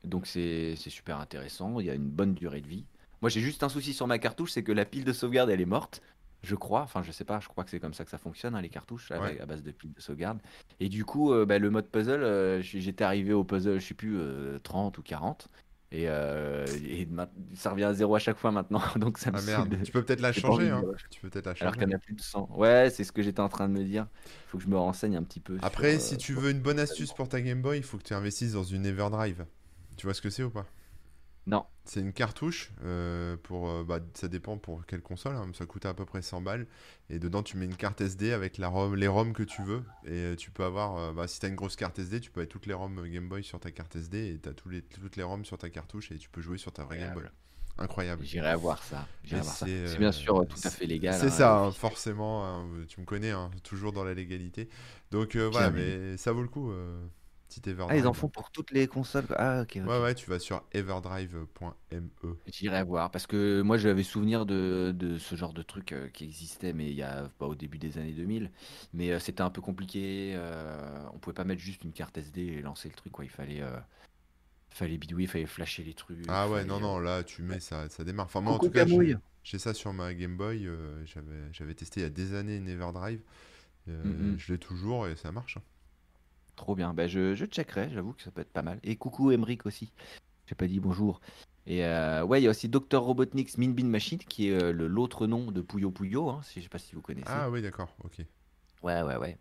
Donc 0.05 0.27
c'est 0.27 0.75
super 0.77 1.19
intéressant, 1.19 1.81
il 1.81 1.87
y 1.87 1.91
a 1.91 1.95
une 1.95 2.09
bonne 2.09 2.35
durée 2.35 2.61
de 2.61 2.69
vie. 2.69 2.85
Moi 3.23 3.31
j'ai 3.31 3.41
juste 3.41 3.63
un 3.63 3.69
souci 3.69 3.95
sur 3.95 4.07
ma 4.07 4.19
cartouche, 4.19 4.53
c'est 4.53 4.63
que 4.63 4.73
la 4.73 4.85
pile 4.85 5.05
de 5.05 5.13
sauvegarde 5.13 5.51
elle 5.51 5.61
est 5.61 5.65
morte. 5.67 6.03
Je 6.43 6.57
crois, 6.57 6.83
enfin 6.83 7.03
je 7.03 7.11
sais 7.11 7.25
pas, 7.25 7.41
je 7.41 7.49
crois 7.49 7.65
que 7.65 7.71
c'est 7.71 7.81
comme 7.81 7.95
ça 7.95 8.05
que 8.05 8.11
ça 8.11 8.19
fonctionne, 8.19 8.55
hein, 8.55 8.61
les 8.61 8.69
cartouches, 8.69 9.11
avec- 9.13 9.37
Ouais. 9.37 9.41
à 9.41 9.47
base 9.47 9.63
de 9.63 9.71
piles 9.71 9.95
de 9.95 10.01
sauvegarde. 10.03 10.41
Et 10.79 10.91
du 10.91 11.07
coup, 11.07 11.33
euh, 11.33 11.47
bah, 11.47 11.59
le 11.59 11.71
mode 11.71 11.87
puzzle, 11.89 12.23
euh, 12.23 12.61
j'étais 12.61 13.03
arrivé 13.03 13.33
au 13.33 13.45
puzzle, 13.45 13.81
je 13.81 13.87
sais 13.87 13.95
plus, 13.95 14.19
euh, 14.19 14.59
30 14.59 14.99
ou 14.99 15.03
40. 15.03 15.49
Et, 15.91 16.05
euh, 16.09 16.67
et 16.87 17.09
ça 17.55 17.71
revient 17.71 17.85
à 17.85 17.95
zéro 17.95 18.15
à 18.17 18.19
chaque 18.19 18.37
fois 18.37 18.51
maintenant. 18.51 18.83
Donc 18.99 19.17
ça 19.17 19.31
me 19.31 19.39
Ah 19.39 19.43
merde, 19.43 19.69
de- 19.71 19.77
tu 19.85 19.91
peux 19.93 20.03
peut-être 20.05 20.21
la 20.21 20.33
changer, 20.35 20.69
hein. 20.69 20.83
Tu 21.11 21.21
peux 21.21 21.31
peut-être 21.31 21.47
la 21.47 21.53
Alors 21.53 21.73
changer. 21.73 21.87
qu'il 21.87 21.91
y 21.93 21.95
en 21.95 21.97
a 21.97 22.01
plus 22.01 22.15
de 22.15 22.21
100. 22.21 22.51
Ouais, 22.55 22.91
c'est 22.91 23.05
ce 23.05 23.13
que 23.13 23.23
j'étais 23.23 23.41
en 23.41 23.49
train 23.49 23.67
de 23.69 23.73
me 23.73 23.83
dire. 23.85 24.07
Faut 24.49 24.59
que 24.59 24.65
je 24.65 24.69
me 24.69 24.77
renseigne 24.77 25.17
un 25.17 25.23
petit 25.23 25.41
peu. 25.41 25.57
Après, 25.63 25.93
sur, 25.93 26.03
si 26.03 26.17
tu 26.19 26.35
veux 26.35 26.51
une 26.51 26.61
bonne 26.61 26.79
astuce 26.81 27.13
pour 27.15 27.29
ta 27.31 27.41
Game 27.41 27.63
Boy, 27.63 27.79
il 27.79 27.85
faut 27.85 27.97
que 27.97 28.03
tu 28.03 28.13
investisses 28.13 28.53
dans 28.53 28.65
une 28.65 28.85
Everdrive. 28.85 29.47
Tu 29.97 30.07
vois 30.07 30.15
ce 30.15 30.23
que 30.23 30.31
c'est 30.31 30.43
ou 30.43 30.51
pas? 30.51 30.67
Non. 31.47 31.67
C'est 31.85 32.01
une 32.01 32.15
cartouche 32.15 32.73
euh, 32.85 33.37
pour. 33.43 33.69
euh, 33.69 33.85
bah, 33.85 34.01
ça 34.15 34.29
dépend 34.29 34.57
pour 34.57 34.87
quelle 34.87 35.03
console. 35.03 35.37
hein, 35.37 35.51
ça 35.53 35.67
coûte 35.67 35.85
à 35.85 35.93
peu 35.93 36.07
près 36.07 36.23
100 36.23 36.41
balles. 36.41 36.67
Et 37.11 37.19
dedans, 37.19 37.43
tu 37.43 37.59
mets 37.59 37.67
une 37.67 37.77
carte 37.77 38.01
SD 38.01 38.33
avec 38.33 38.57
la 38.57 38.69
ROM, 38.69 38.95
les 38.97 39.09
ROM 39.09 39.35
que 39.35 39.43
tu 39.43 39.63
veux. 39.63 39.85
Et 40.07 40.13
euh, 40.13 40.37
tu 40.37 40.51
peux 40.51 40.65
avoir. 40.65 40.97
euh, 40.97 41.13
bah, 41.13 41.29
si 41.29 41.41
tu 41.41 41.47
as 41.47 41.51
une 41.51 41.55
grosse 41.55 41.77
carte 41.77 41.99
SD, 41.99 42.21
tu 42.21 42.31
peux 42.31 42.41
avoir 42.41 42.51
toutes 42.51 42.67
les 42.67 42.73
ROM 42.73 43.07
Game 43.09 43.29
Boy 43.29 43.45
sur 43.45 43.61
ta 43.61 43.71
carte 43.71 43.95
SD. 43.95 44.35
Et 44.35 44.39
tu 44.39 44.49
as 44.49 44.55
tous 44.55 44.71
les, 44.71 44.81
toutes 44.81 45.17
les 45.17 45.23
ROM 45.23 45.45
sur 45.45 45.59
ta 45.59 45.69
cartouche. 45.69 46.11
Et 46.13 46.17
tu 46.17 46.31
peux 46.31 46.41
jouer 46.41 46.57
sur 46.57 46.73
ta 46.73 46.85
vraie 46.85 46.99
Game 46.99 47.13
Boy. 47.13 47.25
Incroyable. 47.77 48.25
J'irai 48.25 48.55
voir 48.55 48.83
ça. 48.83 49.07
C'est, 49.27 49.99
bien 49.99 50.13
sûr 50.13 50.41
euh, 50.41 50.45
tout 50.47 50.61
à 50.65 50.71
fait 50.71 50.87
légal. 50.87 51.13
C'est 51.21 51.27
hein, 51.27 51.31
ça, 51.31 51.59
hein, 51.59 51.73
forcément. 51.73 52.47
hein, 52.47 52.67
tu 52.89 53.01
me 53.01 53.05
connais, 53.05 53.33
toujours 53.65 53.93
dans 53.93 54.05
la 54.05 54.15
légalité. 54.15 54.71
Donc 55.11 55.37
voilà, 55.37 55.71
mais 55.71 56.17
ça 56.17 56.33
vaut 56.33 56.43
le 56.43 56.49
coup. 56.49 56.73
Petit 57.61 57.75
Ah, 57.89 57.97
ils 57.97 58.07
en 58.07 58.13
font 58.13 58.29
pour 58.29 58.51
toutes 58.51 58.71
les 58.73 58.87
consoles. 58.87 59.27
Ah, 59.37 59.63
ok. 59.63 59.81
Ouais, 59.87 60.01
ouais, 60.03 60.15
tu 60.15 60.29
vas 60.31 60.39
sur 60.39 60.63
everdrive.me. 60.73 62.37
J'irai 62.47 62.83
voir 62.85 63.11
parce 63.11 63.27
que 63.27 63.63
moi 63.63 63.79
j'avais 63.79 64.03
souvenir 64.03 64.45
de, 64.45 64.93
de 64.95 65.17
ce 65.17 65.35
genre 65.35 65.55
de 65.55 65.63
truc 65.63 65.93
euh, 65.93 66.09
qui 66.11 66.25
existait 66.25 66.75
mais 66.75 66.89
il 66.91 66.95
y 66.95 67.03
a 67.03 67.31
pas 67.39 67.47
au 67.47 67.55
début 67.55 67.79
des 67.79 67.97
années 67.97 68.13
2000 68.13 68.51
mais 68.93 69.13
euh, 69.13 69.19
c'était 69.19 69.41
un 69.41 69.49
peu 69.49 69.63
compliqué 69.63 70.35
euh, 70.37 71.07
on 71.15 71.19
pouvait 71.19 71.33
pas 71.33 71.45
mettre 71.45 71.63
juste 71.63 71.85
une 71.85 71.93
carte 71.93 72.19
SD 72.19 72.43
et 72.43 72.61
lancer 72.61 72.91
le 72.91 72.95
truc 72.95 73.13
quoi 73.13 73.25
il 73.25 73.31
fallait 73.31 73.63
fallait 74.71 74.99
bidouiller 74.99 75.25
il 75.25 75.31
fallait 75.31 75.47
flasher 75.47 75.85
les 75.85 75.95
trucs 75.95 76.19
Ah 76.29 76.49
ouais, 76.49 76.51
fallait, 76.51 76.69
non, 76.69 76.81
non, 76.81 76.99
là, 76.99 77.23
tu 77.25 77.43
mets 77.43 77.61
ça, 77.61 77.89
ça 77.89 78.05
démarre. 78.05 78.27
Enfin, 78.27 78.41
moi, 78.41 78.55
en 78.55 78.59
tout 78.59 78.71
cas, 78.71 78.85
j'ai 79.43 79.59
ça 79.59 79.75
sur 79.75 79.93
ma 79.93 80.15
Game 80.15 80.37
Boy. 80.37 80.69
j'avais, 81.05 81.53
j'avais 81.53 81.75
testé 81.75 82.01
il 82.01 82.03
y 82.05 82.07
a 82.07 82.11
des 82.11 82.35
années 82.35 82.57
une 82.57 82.69
Everdrive. 82.69 83.21
Mhm. 83.87 84.39
Je 84.39 84.53
l'ai 84.53 84.59
toujours 84.59 85.07
et 85.09 85.17
ça 85.17 85.33
marche. 85.33 85.57
hein. 85.59 85.63
Trop 86.57 86.75
bien. 86.75 86.95
Bah, 86.95 87.07
je, 87.07 87.35
je 87.35 87.45
checkerai, 87.47 87.91
j'avoue 87.93 88.13
que 88.13 88.23
ça 88.23 88.31
peut 88.31 88.41
être 88.41 88.53
pas 88.53 88.63
mal. 88.63 88.79
Et 88.83 88.97
coucou 88.97 89.33
Emric 89.33 89.67
aussi. 89.67 89.93
J'ai 90.47 90.55
pas 90.55 90.67
dit 90.67 90.81
bonjour. 90.81 91.21
Et 91.67 91.85
euh, 91.85 92.23
ouais, 92.25 92.41
il 92.41 92.45
y 92.45 92.47
a 92.47 92.51
aussi 92.51 92.69
Dr 92.69 93.01
Robotnik's 93.01 93.57
Min 93.57 93.71
Bin 93.71 93.87
Machine 93.87 94.19
qui 94.19 94.49
est 94.49 94.63
euh, 94.63 94.73
le- 94.73 94.87
l'autre 94.87 95.27
nom 95.27 95.51
de 95.51 95.63
Puyo 95.63 95.91
Puyo. 95.91 96.29
Hein, 96.29 96.41
si, 96.43 96.61
je 96.61 96.65
sais 96.65 96.69
pas 96.69 96.79
si 96.79 96.95
vous 96.95 97.01
connaissez. 97.01 97.27
Ah 97.31 97.51
oui, 97.51 97.63
d'accord, 97.63 97.89
ok. 98.05 98.19
Ouais, 98.83 99.03
ouais, 99.03 99.17
ouais. 99.17 99.39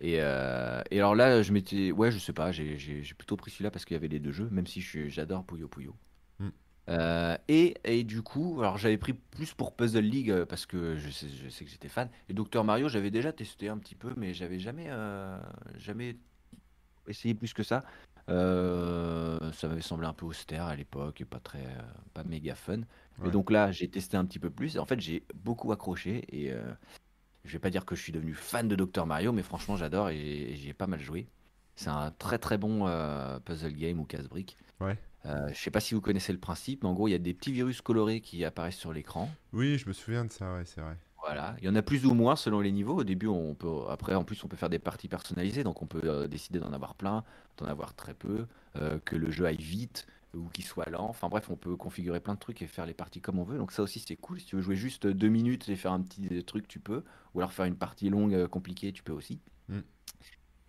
Et, 0.00 0.16
euh, 0.20 0.82
et 0.90 0.98
alors 0.98 1.14
là, 1.14 1.42
je 1.42 1.52
m'étais. 1.52 1.92
Ouais, 1.92 2.10
je 2.10 2.18
sais 2.18 2.32
pas, 2.32 2.50
j'ai 2.52 2.76
j'ai- 2.78 3.02
j'ai 3.04 3.14
plutôt 3.14 3.36
pris 3.36 3.50
celui-là 3.50 3.70
parce 3.70 3.84
qu'il 3.84 3.94
y 3.94 3.98
avait 3.98 4.08
les 4.08 4.18
deux 4.18 4.32
jeux, 4.32 4.48
même 4.50 4.66
si 4.66 4.80
je 4.80 5.08
j'adore 5.08 5.44
Puyo 5.44 5.68
Puyo. 5.68 5.94
Hmm. 6.40 6.48
Euh, 6.88 7.36
et, 7.46 7.76
et 7.84 8.02
du 8.02 8.22
coup, 8.22 8.56
alors 8.60 8.78
j'avais 8.78 8.98
pris 8.98 9.12
plus 9.12 9.52
pour 9.54 9.76
Puzzle 9.76 10.00
League 10.00 10.44
parce 10.48 10.66
que 10.66 10.96
je 10.96 11.10
sais, 11.10 11.28
je 11.28 11.48
sais 11.48 11.64
que 11.64 11.70
j'étais 11.70 11.88
fan. 11.88 12.08
Et 12.28 12.34
Dr 12.34 12.64
Mario, 12.64 12.88
j'avais 12.88 13.12
déjà 13.12 13.32
testé 13.32 13.68
un 13.68 13.78
petit 13.78 13.94
peu, 13.94 14.12
mais 14.16 14.34
j'avais 14.34 14.58
jamais, 14.58 14.86
euh, 14.88 15.38
jamais 15.76 16.16
essayé 17.10 17.34
plus 17.34 17.52
que 17.52 17.62
ça. 17.62 17.84
Euh, 18.28 19.52
ça 19.52 19.66
m'avait 19.66 19.80
semblé 19.80 20.06
un 20.06 20.12
peu 20.12 20.26
austère 20.26 20.64
à 20.64 20.76
l'époque 20.76 21.20
et 21.20 21.24
pas 21.24 21.40
très, 21.40 21.64
euh, 21.64 21.82
pas 22.14 22.22
méga 22.22 22.54
fun. 22.54 22.78
Ouais. 23.18 23.28
Et 23.28 23.30
donc 23.30 23.50
là, 23.50 23.72
j'ai 23.72 23.88
testé 23.88 24.16
un 24.16 24.24
petit 24.24 24.38
peu 24.38 24.50
plus. 24.50 24.76
Et 24.76 24.78
en 24.78 24.86
fait, 24.86 25.00
j'ai 25.00 25.24
beaucoup 25.34 25.72
accroché 25.72 26.24
et 26.28 26.52
euh, 26.52 26.72
je 27.44 27.52
vais 27.52 27.58
pas 27.58 27.70
dire 27.70 27.84
que 27.84 27.94
je 27.94 28.02
suis 28.02 28.12
devenu 28.12 28.34
fan 28.34 28.68
de 28.68 28.76
Dr 28.76 29.06
Mario, 29.06 29.32
mais 29.32 29.42
franchement, 29.42 29.76
j'adore 29.76 30.10
et 30.10 30.54
j'y 30.54 30.68
ai 30.68 30.74
pas 30.74 30.86
mal 30.86 31.00
joué. 31.00 31.26
C'est 31.74 31.90
un 31.90 32.10
très 32.10 32.38
très 32.38 32.58
bon 32.58 32.86
euh, 32.86 33.40
puzzle 33.40 33.72
game 33.72 33.98
ou 33.98 34.04
casse-brique. 34.04 34.56
Ouais. 34.80 34.96
Je 35.24 35.54
sais 35.54 35.70
pas 35.70 35.80
si 35.80 35.94
vous 35.94 36.00
connaissez 36.00 36.32
le 36.32 36.38
principe, 36.38 36.82
mais 36.82 36.88
en 36.88 36.94
gros, 36.94 37.06
il 37.06 37.10
y 37.10 37.14
a 37.14 37.18
des 37.18 37.34
petits 37.34 37.52
virus 37.52 37.82
colorés 37.82 38.22
qui 38.22 38.42
apparaissent 38.42 38.76
sur 38.76 38.92
l'écran. 38.92 39.30
Oui, 39.52 39.76
je 39.76 39.86
me 39.86 39.92
souviens 39.92 40.24
de 40.24 40.32
ça, 40.32 40.54
ouais, 40.54 40.64
c'est 40.64 40.80
vrai. 40.80 40.96
Voilà, 41.32 41.54
il 41.60 41.64
y 41.64 41.68
en 41.68 41.76
a 41.76 41.82
plus 41.82 42.06
ou 42.06 42.14
moins 42.14 42.34
selon 42.34 42.58
les 42.58 42.72
niveaux. 42.72 42.96
Au 42.96 43.04
début, 43.04 43.28
on 43.28 43.54
peut, 43.54 43.84
après, 43.88 44.16
en 44.16 44.24
plus, 44.24 44.42
on 44.42 44.48
peut 44.48 44.56
faire 44.56 44.68
des 44.68 44.80
parties 44.80 45.06
personnalisées, 45.06 45.62
donc 45.62 45.80
on 45.80 45.86
peut 45.86 46.00
euh, 46.02 46.26
décider 46.26 46.58
d'en 46.58 46.72
avoir 46.72 46.96
plein, 46.96 47.22
d'en 47.56 47.66
avoir 47.66 47.94
très 47.94 48.14
peu, 48.14 48.46
euh, 48.74 48.98
que 49.04 49.14
le 49.14 49.30
jeu 49.30 49.44
aille 49.44 49.56
vite 49.56 50.08
ou 50.34 50.48
qu'il 50.48 50.64
soit 50.64 50.90
lent. 50.90 51.06
Enfin 51.08 51.28
bref, 51.28 51.48
on 51.48 51.54
peut 51.54 51.76
configurer 51.76 52.18
plein 52.18 52.34
de 52.34 52.40
trucs 52.40 52.62
et 52.62 52.66
faire 52.66 52.84
les 52.84 52.94
parties 52.94 53.20
comme 53.20 53.38
on 53.38 53.44
veut. 53.44 53.58
Donc 53.58 53.70
ça 53.70 53.84
aussi, 53.84 54.00
c'est 54.00 54.16
cool. 54.16 54.40
Si 54.40 54.46
tu 54.46 54.56
veux 54.56 54.62
jouer 54.62 54.74
juste 54.74 55.06
deux 55.06 55.28
minutes 55.28 55.68
et 55.68 55.76
faire 55.76 55.92
un 55.92 56.00
petit 56.00 56.42
truc, 56.42 56.66
tu 56.66 56.80
peux. 56.80 57.04
Ou 57.34 57.38
alors 57.38 57.52
faire 57.52 57.66
une 57.66 57.76
partie 57.76 58.10
longue, 58.10 58.34
euh, 58.34 58.48
compliquée, 58.48 58.90
tu 58.90 59.04
peux 59.04 59.12
aussi. 59.12 59.38
Mm. 59.68 59.78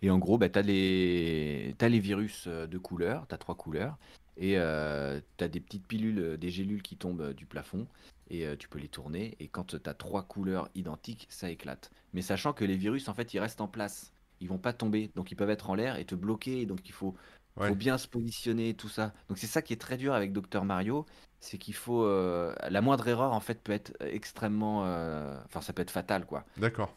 Et 0.02 0.10
en 0.10 0.18
gros, 0.18 0.38
bah, 0.38 0.48
tu 0.48 0.60
as, 0.60 0.62
les... 0.62 1.74
t'as 1.76 1.88
les 1.88 1.98
virus 1.98 2.46
de 2.46 2.78
couleurs, 2.78 3.26
tu 3.26 3.34
as 3.34 3.38
trois 3.38 3.56
couleurs, 3.56 3.98
et 4.36 4.58
euh, 4.58 5.20
tu 5.36 5.44
as 5.44 5.48
des 5.48 5.60
petites 5.60 5.86
pilules, 5.86 6.36
des 6.38 6.50
gélules 6.50 6.82
qui 6.82 6.96
tombent 6.96 7.32
du 7.32 7.46
plafond, 7.46 7.86
et 8.32 8.46
euh, 8.46 8.56
tu 8.56 8.68
peux 8.68 8.80
les 8.80 8.88
tourner, 8.88 9.36
et 9.40 9.48
quand 9.48 9.64
tu 9.64 9.76
as 9.86 9.94
trois 9.94 10.24
couleurs 10.24 10.68
identiques, 10.74 11.26
ça 11.30 11.50
éclate. 11.50 11.92
Mais 12.14 12.22
sachant 12.22 12.52
que 12.52 12.64
les 12.64 12.76
virus, 12.76 13.08
en 13.08 13.14
fait, 13.14 13.34
ils 13.34 13.38
restent 13.40 13.60
en 13.60 13.68
place, 13.68 14.12
ils 14.40 14.48
vont 14.48 14.58
pas 14.58 14.72
tomber, 14.72 15.10
donc 15.14 15.30
ils 15.30 15.36
peuvent 15.36 15.50
être 15.50 15.70
en 15.70 15.76
l'air 15.76 15.96
et 15.98 16.04
te 16.06 16.16
bloquer, 16.16 16.66
donc 16.66 16.88
il 16.88 16.92
faut, 16.92 17.14
Ouais. 17.56 17.68
faut 17.68 17.74
bien 17.74 17.98
se 17.98 18.08
positionner, 18.08 18.74
tout 18.74 18.88
ça. 18.88 19.12
Donc 19.28 19.36
c'est 19.38 19.46
ça 19.46 19.60
qui 19.62 19.74
est 19.74 19.80
très 19.80 19.98
dur 19.98 20.14
avec 20.14 20.32
Dr 20.32 20.64
Mario, 20.64 21.04
c'est 21.40 21.58
qu'il 21.58 21.74
faut... 21.74 22.02
euh, 22.04 22.54
la 22.70 22.80
moindre 22.80 23.06
erreur, 23.08 23.32
en 23.32 23.40
fait, 23.40 23.62
peut 23.62 23.72
être 23.72 23.92
extrêmement... 24.00 24.86
euh, 24.86 25.38
Enfin, 25.46 25.60
ça 25.60 25.74
peut 25.74 25.82
être 25.82 25.90
fatal, 25.90 26.24
quoi 26.24 26.46
D'accord. 26.56 26.96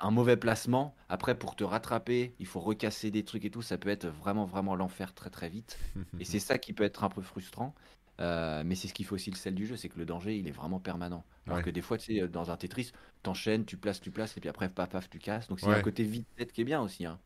un 0.00 0.10
mauvais 0.10 0.36
placement. 0.36 0.96
Après, 1.08 1.38
pour 1.38 1.54
te 1.56 1.64
rattraper, 1.64 2.34
il 2.40 2.46
faut 2.46 2.60
recasser 2.60 3.10
des 3.12 3.24
trucs 3.24 3.44
et 3.44 3.50
tout. 3.50 3.62
Ça 3.62 3.78
peut 3.78 3.90
être 3.90 4.06
vraiment, 4.08 4.44
vraiment 4.44 4.74
l'enfer 4.74 5.14
très, 5.14 5.30
très 5.30 5.48
vite. 5.48 5.78
Et 6.18 6.24
c'est 6.24 6.40
ça 6.40 6.58
qui 6.58 6.72
peut 6.72 6.84
être 6.84 7.04
un 7.04 7.08
peu 7.08 7.22
frustrant. 7.22 7.74
Euh, 8.22 8.62
mais 8.64 8.74
c'est 8.76 8.88
ce 8.88 8.94
qui 8.94 9.04
fait 9.04 9.14
aussi 9.14 9.30
le 9.30 9.36
sel 9.36 9.54
du 9.54 9.66
jeu, 9.66 9.76
c'est 9.76 9.88
que 9.90 9.98
le 9.98 10.06
danger, 10.06 10.36
il 10.38 10.48
est 10.48 10.52
vraiment 10.52 10.80
permanent. 10.80 11.26
Alors 11.48 11.58
Ouais. 11.58 11.62
que 11.62 11.70
des 11.70 11.82
fois, 11.82 11.98
tu 11.98 12.16
sais, 12.20 12.28
dans 12.28 12.50
un 12.50 12.56
Tetris, 12.56 12.92
t'enchaînes, 13.22 13.64
tu 13.66 13.76
places, 13.78 14.00
tu 14.00 14.10
places, 14.12 14.36
et 14.36 14.40
puis 14.40 14.48
après, 14.50 14.70
paf, 14.70 14.90
paf, 14.90 15.10
tu 15.10 15.18
casses. 15.18 15.48
Donc 15.48 15.60
c'est 15.60 15.66
Ouais. 15.68 15.74
un 15.74 15.80
côté 15.80 16.04
vite-tête 16.04 16.52
qui 16.52 16.62
est 16.62 16.64
bien 16.64 16.80
aussi. 16.82 17.06
hein. 17.06 17.20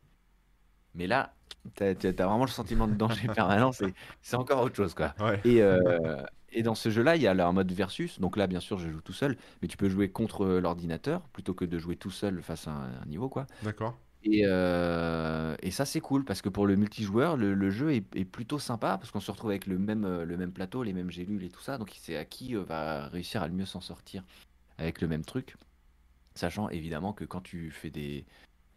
Mais 0.95 1.07
là, 1.07 1.35
t'as 1.75 1.93
vraiment 1.95 2.45
le 2.45 2.51
sentiment 2.51 2.89
de 2.89 2.95
danger 2.95 3.29
permanent. 3.35 3.73
C'est 3.73 3.95
c'est 4.23 4.37
encore 4.37 4.63
autre 4.63 4.77
chose, 4.77 4.95
quoi. 4.95 5.15
Ouais. 5.19 5.41
Et, 5.45 5.63
euh, 5.63 6.23
et 6.51 6.63
dans 6.63 6.75
ce 6.75 6.91
jeu-là, 6.91 7.17
il 7.17 7.23
y 7.23 7.27
a 7.27 7.33
un 7.47 7.53
mode 7.53 7.71
versus. 7.73 8.19
Donc 8.21 8.37
là, 8.37 8.47
bien 8.47 8.61
sûr, 8.61 8.79
je 8.79 8.91
joue 8.91 9.03
tout 9.03 9.13
seul, 9.13 9.37
mais 9.63 9.69
tu 9.69 9.77
peux 9.77 9.89
jouer 9.89 10.11
contre 10.11 10.47
l'ordinateur 10.47 11.29
plutôt 11.31 11.55
que 11.55 11.65
de 11.65 11.79
jouer 11.79 11.97
tout 11.97 12.11
seul 12.11 12.43
face 12.43 12.67
à 12.69 12.73
un, 12.73 13.03
un 13.03 13.07
niveau, 13.07 13.29
quoi. 13.29 13.47
D'accord. 13.61 14.06
Et, 14.29 14.43
euh, 14.45 15.55
et 15.63 15.71
ça, 15.71 15.85
c'est 15.85 16.01
cool 16.01 16.25
parce 16.25 16.43
que 16.43 16.49
pour 16.49 16.67
le 16.67 16.75
multijoueur, 16.75 17.37
le, 17.37 17.55
le 17.55 17.71
jeu 17.71 17.93
est, 17.93 18.17
est 18.17 18.25
plutôt 18.25 18.59
sympa 18.59 18.99
parce 18.99 19.13
qu'on 19.13 19.21
se 19.21 19.31
retrouve 19.31 19.51
avec 19.51 19.67
le 19.67 19.79
même, 19.79 20.05
euh, 20.05 20.25
le 20.25 20.37
même 20.37 20.53
plateau, 20.53 20.83
les 20.83 20.93
mêmes 20.93 21.11
gélules 21.13 21.45
et 21.45 21.49
tout 21.51 21.61
ça. 21.61 21.79
Donc 21.79 21.93
c'est 21.97 22.17
à 22.17 22.25
qui 22.25 22.57
euh, 22.57 22.65
va 22.65 23.07
réussir 23.09 23.43
à 23.43 23.49
le 23.49 23.55
mieux 23.55 23.67
s'en 23.67 23.81
sortir 23.81 24.25
avec 24.79 25.01
le 25.01 25.09
même 25.09 25.25
truc. 25.25 25.57
Sachant 26.35 26.69
évidemment 26.71 27.13
que 27.13 27.25
quand 27.25 27.41
tu 27.43 27.71
fais 27.71 27.91
des, 27.91 28.27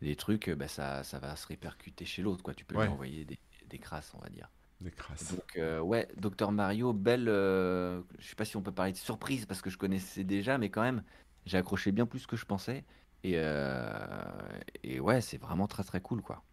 des 0.02 0.16
trucs, 0.16 0.50
bah, 0.52 0.68
ça, 0.68 1.04
ça 1.04 1.20
va 1.20 1.36
se 1.36 1.48
répercuter 1.48 2.06
chez 2.06 2.22
l'autre. 2.22 2.44
quoi. 2.44 2.54
Tu 2.54 2.66
peux 2.66 2.76
Ouais. 2.76 2.86
lui 2.86 2.88
envoyer 2.88 3.26
des, 3.26 3.40
des 3.68 3.80
crasses, 3.80 4.14
on 4.16 4.20
va 4.20 4.30
dire. 4.30 4.50
Des 4.82 4.92
crasses. 4.92 5.34
Donc 5.34 5.58
euh, 5.58 5.80
ouais, 5.82 6.08
Dr 6.18 6.52
Mario, 6.52 6.94
belle. 6.94 7.28
euh, 7.30 8.02
je 8.20 8.28
sais 8.28 8.36
pas 8.36 8.46
si 8.46 8.56
on 8.58 8.62
peut 8.62 8.72
parler 8.72 8.94
de 8.94 8.98
surprise 8.98 9.46
parce 9.46 9.62
que 9.62 9.70
je 9.70 9.78
connaissais 9.78 10.24
déjà, 10.24 10.58
mais 10.58 10.70
quand 10.70 10.82
même, 10.82 11.04
j'ai 11.46 11.58
accroché 11.58 11.92
bien 11.92 12.06
plus 12.06 12.26
que 12.28 12.38
je 12.38 12.46
pensais. 12.46 12.86
Et, 13.24 13.34
euh, 13.36 14.60
et 14.84 15.00
ouais, 15.00 15.22
c'est 15.22 15.38
vraiment 15.38 15.68
très 15.68 15.84
très 15.84 16.02
cool 16.02 16.22
quoi. 16.22 16.44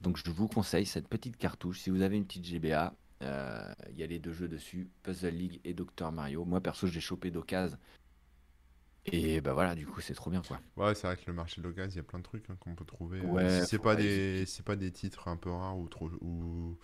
Donc 0.00 0.16
je 0.24 0.30
vous 0.30 0.48
conseille 0.48 0.86
cette 0.86 1.08
petite 1.08 1.36
cartouche. 1.36 1.80
Si 1.80 1.90
vous 1.90 2.02
avez 2.02 2.16
une 2.16 2.26
petite 2.26 2.44
GBA, 2.44 2.94
euh, 3.22 3.72
il 3.90 3.98
y 3.98 4.02
a 4.02 4.06
les 4.06 4.18
deux 4.18 4.32
jeux 4.32 4.48
dessus, 4.48 4.90
Puzzle 5.02 5.30
League 5.30 5.60
et 5.64 5.74
Dr 5.74 6.12
Mario. 6.12 6.44
Moi 6.44 6.60
perso, 6.60 6.86
j'ai 6.86 7.00
chopé 7.00 7.30
d'occasion. 7.30 7.78
Et 9.10 9.40
bah 9.40 9.54
voilà, 9.54 9.74
du 9.74 9.86
coup, 9.86 10.02
c'est 10.02 10.12
trop 10.14 10.30
bien 10.30 10.42
quoi. 10.42 10.60
Ouais, 10.76 10.94
c'est 10.94 11.06
vrai 11.06 11.16
que 11.16 11.22
le 11.26 11.32
marché 11.32 11.62
de 11.62 11.66
l'occasion, 11.66 11.90
il 11.94 11.96
y 11.96 12.00
a 12.00 12.02
plein 12.02 12.18
de 12.18 12.24
trucs 12.24 12.48
hein, 12.50 12.56
qu'on 12.60 12.74
peut 12.74 12.84
trouver. 12.84 13.20
euh, 13.20 13.32
Ouais, 13.32 13.60
si 13.62 13.66
c'est 13.66 13.78
pas 13.78 13.96
des, 13.96 14.44
c'est 14.46 14.64
pas 14.64 14.76
des 14.76 14.92
titres 14.92 15.28
un 15.28 15.36
peu 15.38 15.50
rares 15.50 15.78
ou 15.78 15.88
trop 15.88 16.10
ou 16.20 16.76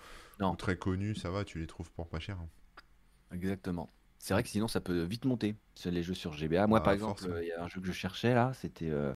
très 0.57 0.77
connus, 0.79 1.15
ça 1.17 1.31
va, 1.31 1.45
tu 1.45 1.59
les 1.59 1.67
trouves 1.67 1.91
pour 1.93 2.09
pas 2.09 2.21
cher. 2.21 2.39
hein. 2.41 2.49
Exactement. 3.33 3.91
C'est 4.25 4.33
vrai 4.33 4.43
que 4.43 4.49
sinon 4.49 4.69
ça 4.69 4.81
peut 4.81 5.03
vite 5.03 5.27
monter 5.27 5.55
les 5.85 6.03
jeux 6.03 6.15
sur 6.15 6.33
GBA. 6.33 6.67
Moi 6.67 6.79
Ah, 6.79 6.81
par 6.83 6.95
exemple, 6.95 7.27
euh, 7.29 7.43
il 7.45 7.49
y 7.49 7.53
a 7.53 7.63
un 7.63 7.69
jeu 7.69 7.79
que 7.83 7.87
je 7.87 7.93
cherchais 7.93 8.33
là, 8.33 8.53
c'était 8.55 8.89
euh, 8.89 9.13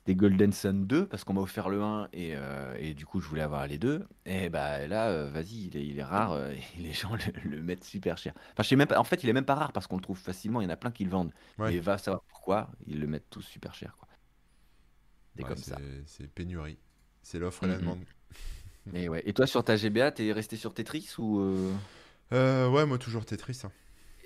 c'était 0.00 0.14
Golden 0.14 0.52
Sun 0.52 0.86
2 0.86 1.06
parce 1.06 1.24
qu'on 1.24 1.32
m'a 1.32 1.40
offert 1.40 1.70
le 1.70 1.80
1 1.82 2.08
et, 2.12 2.32
euh, 2.36 2.76
et 2.78 2.92
du 2.92 3.06
coup 3.06 3.22
je 3.22 3.26
voulais 3.28 3.40
avoir 3.40 3.66
les 3.66 3.78
deux. 3.78 4.06
Et 4.26 4.50
bah 4.50 4.86
là, 4.88 5.08
euh, 5.08 5.30
vas-y, 5.30 5.68
il 5.68 5.76
est, 5.78 5.86
il 5.86 5.98
est 5.98 6.02
rare 6.04 6.32
euh, 6.32 6.50
et 6.78 6.82
les 6.82 6.92
gens 6.92 7.14
le, 7.14 7.48
le 7.50 7.62
mettent 7.62 7.84
super 7.84 8.18
cher. 8.18 8.34
Enfin, 8.52 8.62
je 8.62 8.68
sais 8.68 8.76
même 8.76 8.88
pas, 8.88 8.98
en 8.98 9.04
fait, 9.04 9.22
il 9.24 9.30
est 9.30 9.32
même 9.32 9.46
pas 9.46 9.54
rare 9.54 9.72
parce 9.72 9.86
qu'on 9.86 9.96
le 9.96 10.02
trouve 10.02 10.18
facilement, 10.18 10.60
il 10.60 10.64
y 10.64 10.66
en 10.66 10.70
a 10.70 10.76
plein 10.76 10.90
qui 10.90 11.04
le 11.04 11.10
vendent. 11.10 11.32
Ouais. 11.56 11.72
Et 11.74 11.80
va 11.80 11.96
savoir 11.96 12.22
pourquoi, 12.24 12.68
ils 12.86 13.00
le 13.00 13.06
mettent 13.06 13.30
tous 13.30 13.40
super 13.40 13.72
cher 13.72 13.96
quoi. 13.98 14.06
C'est 15.34 15.44
Ouais, 15.44 15.48
comme 15.48 15.56
ça. 15.56 15.78
c'est- 16.04 16.26
pénurie. 16.28 16.76
C'est 17.22 17.38
l'offre 17.38 17.64
et 17.64 17.68
la 17.68 17.78
demande. 17.78 18.00
Mais 18.84 19.08
ouais. 19.08 19.22
Et 19.24 19.32
toi 19.32 19.46
sur 19.46 19.64
ta 19.64 19.76
GBA, 19.76 20.12
t'es 20.12 20.30
resté 20.30 20.56
sur 20.58 20.74
Tetris 20.74 21.14
ou 21.16 21.40
euh, 21.40 21.72
Euh, 22.32 22.68
ouais, 22.68 22.84
moi 22.84 22.98
toujours 22.98 23.24
Tetris. 23.24 23.62
hein. 23.64 23.72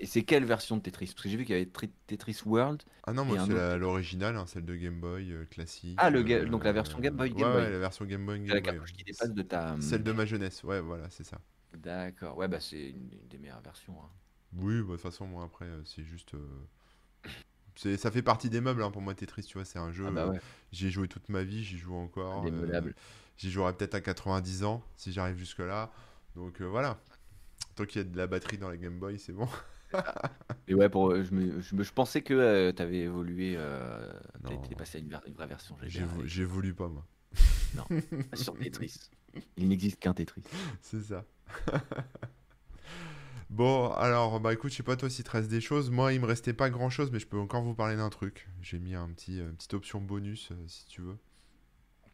Et 0.00 0.06
c'est 0.06 0.22
quelle 0.22 0.44
version 0.44 0.76
de 0.76 0.82
Tetris? 0.82 1.06
Parce 1.06 1.22
que 1.24 1.28
j'ai 1.28 1.36
vu 1.36 1.44
qu'il 1.44 1.54
y 1.56 1.58
avait 1.60 1.66
Tri- 1.66 1.90
Tetris 2.06 2.40
World. 2.46 2.82
Ah 3.04 3.12
non, 3.12 3.24
moi 3.24 3.36
c'est 3.44 3.78
l'originale, 3.78 4.36
hein, 4.36 4.46
celle 4.46 4.64
de 4.64 4.76
Game 4.76 5.00
Boy 5.00 5.32
euh, 5.32 5.44
classique. 5.46 5.96
Ah, 5.98 6.08
le 6.10 6.20
euh, 6.20 6.44
donc 6.46 6.64
la 6.64 6.72
version 6.72 6.98
Game 7.00 7.16
Boy, 7.16 7.30
Game 7.30 7.48
ouais, 7.48 7.52
Boy. 7.54 7.62
ouais, 7.64 7.70
la 7.70 7.78
version 7.78 8.04
Game 8.04 8.24
Boy. 8.24 8.38
Game 8.40 8.48
la 8.48 8.60
Boy, 8.60 8.80
qui 8.92 8.98
ouais. 8.98 9.04
dépasse 9.06 9.32
de 9.32 9.42
ta. 9.42 9.76
Celle 9.80 10.04
de 10.04 10.12
ma 10.12 10.24
jeunesse, 10.24 10.62
ouais, 10.62 10.80
voilà, 10.80 11.10
c'est 11.10 11.24
ça. 11.24 11.40
D'accord. 11.74 12.36
Ouais, 12.36 12.48
bah 12.48 12.60
c'est 12.60 12.90
une, 12.90 13.10
une 13.12 13.28
des 13.28 13.38
meilleures 13.38 13.60
versions. 13.60 13.94
hein. 14.00 14.08
Oui, 14.56 14.80
bah, 14.80 14.86
de 14.88 14.92
toute 14.92 15.00
façon, 15.00 15.26
moi 15.26 15.44
après, 15.44 15.66
euh, 15.66 15.82
c'est 15.84 16.04
juste. 16.04 16.34
euh, 16.34 17.96
Ça 17.96 18.10
fait 18.10 18.22
partie 18.22 18.50
des 18.50 18.60
meubles 18.60 18.82
hein, 18.82 18.90
pour 18.90 19.02
moi, 19.02 19.14
Tetris, 19.14 19.42
tu 19.44 19.54
vois, 19.54 19.64
c'est 19.64 19.78
un 19.78 19.92
jeu. 19.92 20.04
Ah 20.06 20.10
bah 20.10 20.22
euh, 20.26 20.30
ouais. 20.32 20.40
J'y 20.72 20.86
ai 20.88 20.90
joué 20.90 21.08
toute 21.08 21.28
ma 21.28 21.42
vie, 21.44 21.62
j'y 21.64 21.78
joue 21.78 21.94
encore. 21.94 22.46
euh. 22.46 22.80
J'y 23.36 23.50
jouerai 23.50 23.72
peut-être 23.72 23.94
à 23.94 24.00
90 24.00 24.64
ans, 24.64 24.82
si 24.96 25.12
j'arrive 25.12 25.36
jusque-là. 25.38 25.92
Donc 26.34 26.60
euh, 26.60 26.64
voilà. 26.66 26.98
Tant 27.76 27.84
qu'il 27.86 28.02
y 28.02 28.04
a 28.04 28.08
de 28.08 28.16
la 28.16 28.26
batterie 28.26 28.58
dans 28.58 28.68
la 28.68 28.76
Game 28.76 28.98
Boy, 28.98 29.18
c'est 29.18 29.32
bon. 29.32 29.48
Et 30.66 30.74
ouais, 30.74 30.88
pour, 30.88 31.14
je, 31.14 31.32
me, 31.34 31.60
je, 31.60 31.74
me- 31.74 31.82
je 31.82 31.92
pensais 31.92 32.22
que 32.22 32.70
tu 32.72 32.82
avais 32.82 32.98
évolué, 33.00 33.54
euh, 33.56 34.12
t'as 34.44 34.54
Non. 34.54 34.62
été 34.62 34.74
passé 34.74 34.98
à 34.98 35.00
une, 35.00 35.08
ver- 35.08 35.22
une 35.26 35.34
vraie 35.34 35.46
version. 35.46 35.76
Voulu 36.46 36.74
pas, 36.74 36.88
moi. 36.88 37.06
sur 38.34 38.54
Tetris. 38.58 39.10
Il 39.56 39.68
n'existe 39.68 39.98
qu'un 40.00 40.14
Tetris. 40.14 40.42
C'est 40.80 41.00
ça. 41.02 41.24
Bon, 43.50 43.90
alors, 43.92 44.40
bah 44.40 44.52
écoute, 44.52 44.70
je 44.72 44.76
sais 44.76 44.82
pas 44.82 44.96
toi 44.96 45.08
si 45.08 45.24
te 45.24 45.30
reste 45.30 45.48
des 45.48 45.60
choses. 45.62 45.88
Moi, 45.90 46.12
il 46.12 46.20
me 46.20 46.26
restait 46.26 46.52
pas 46.52 46.68
grand 46.68 46.90
chose, 46.90 47.10
mais 47.10 47.18
je 47.18 47.26
peux 47.26 47.38
encore 47.38 47.62
vous 47.62 47.74
parler 47.74 47.96
d'un 47.96 48.10
truc. 48.10 48.46
J'ai 48.60 48.78
mis 48.78 48.94
un 48.94 49.08
petit, 49.08 49.40
euh, 49.40 49.50
petite 49.52 49.72
option 49.72 50.00
bonus, 50.02 50.50
euh, 50.52 50.54
si 50.66 50.84
tu 50.86 51.00
veux. 51.00 51.16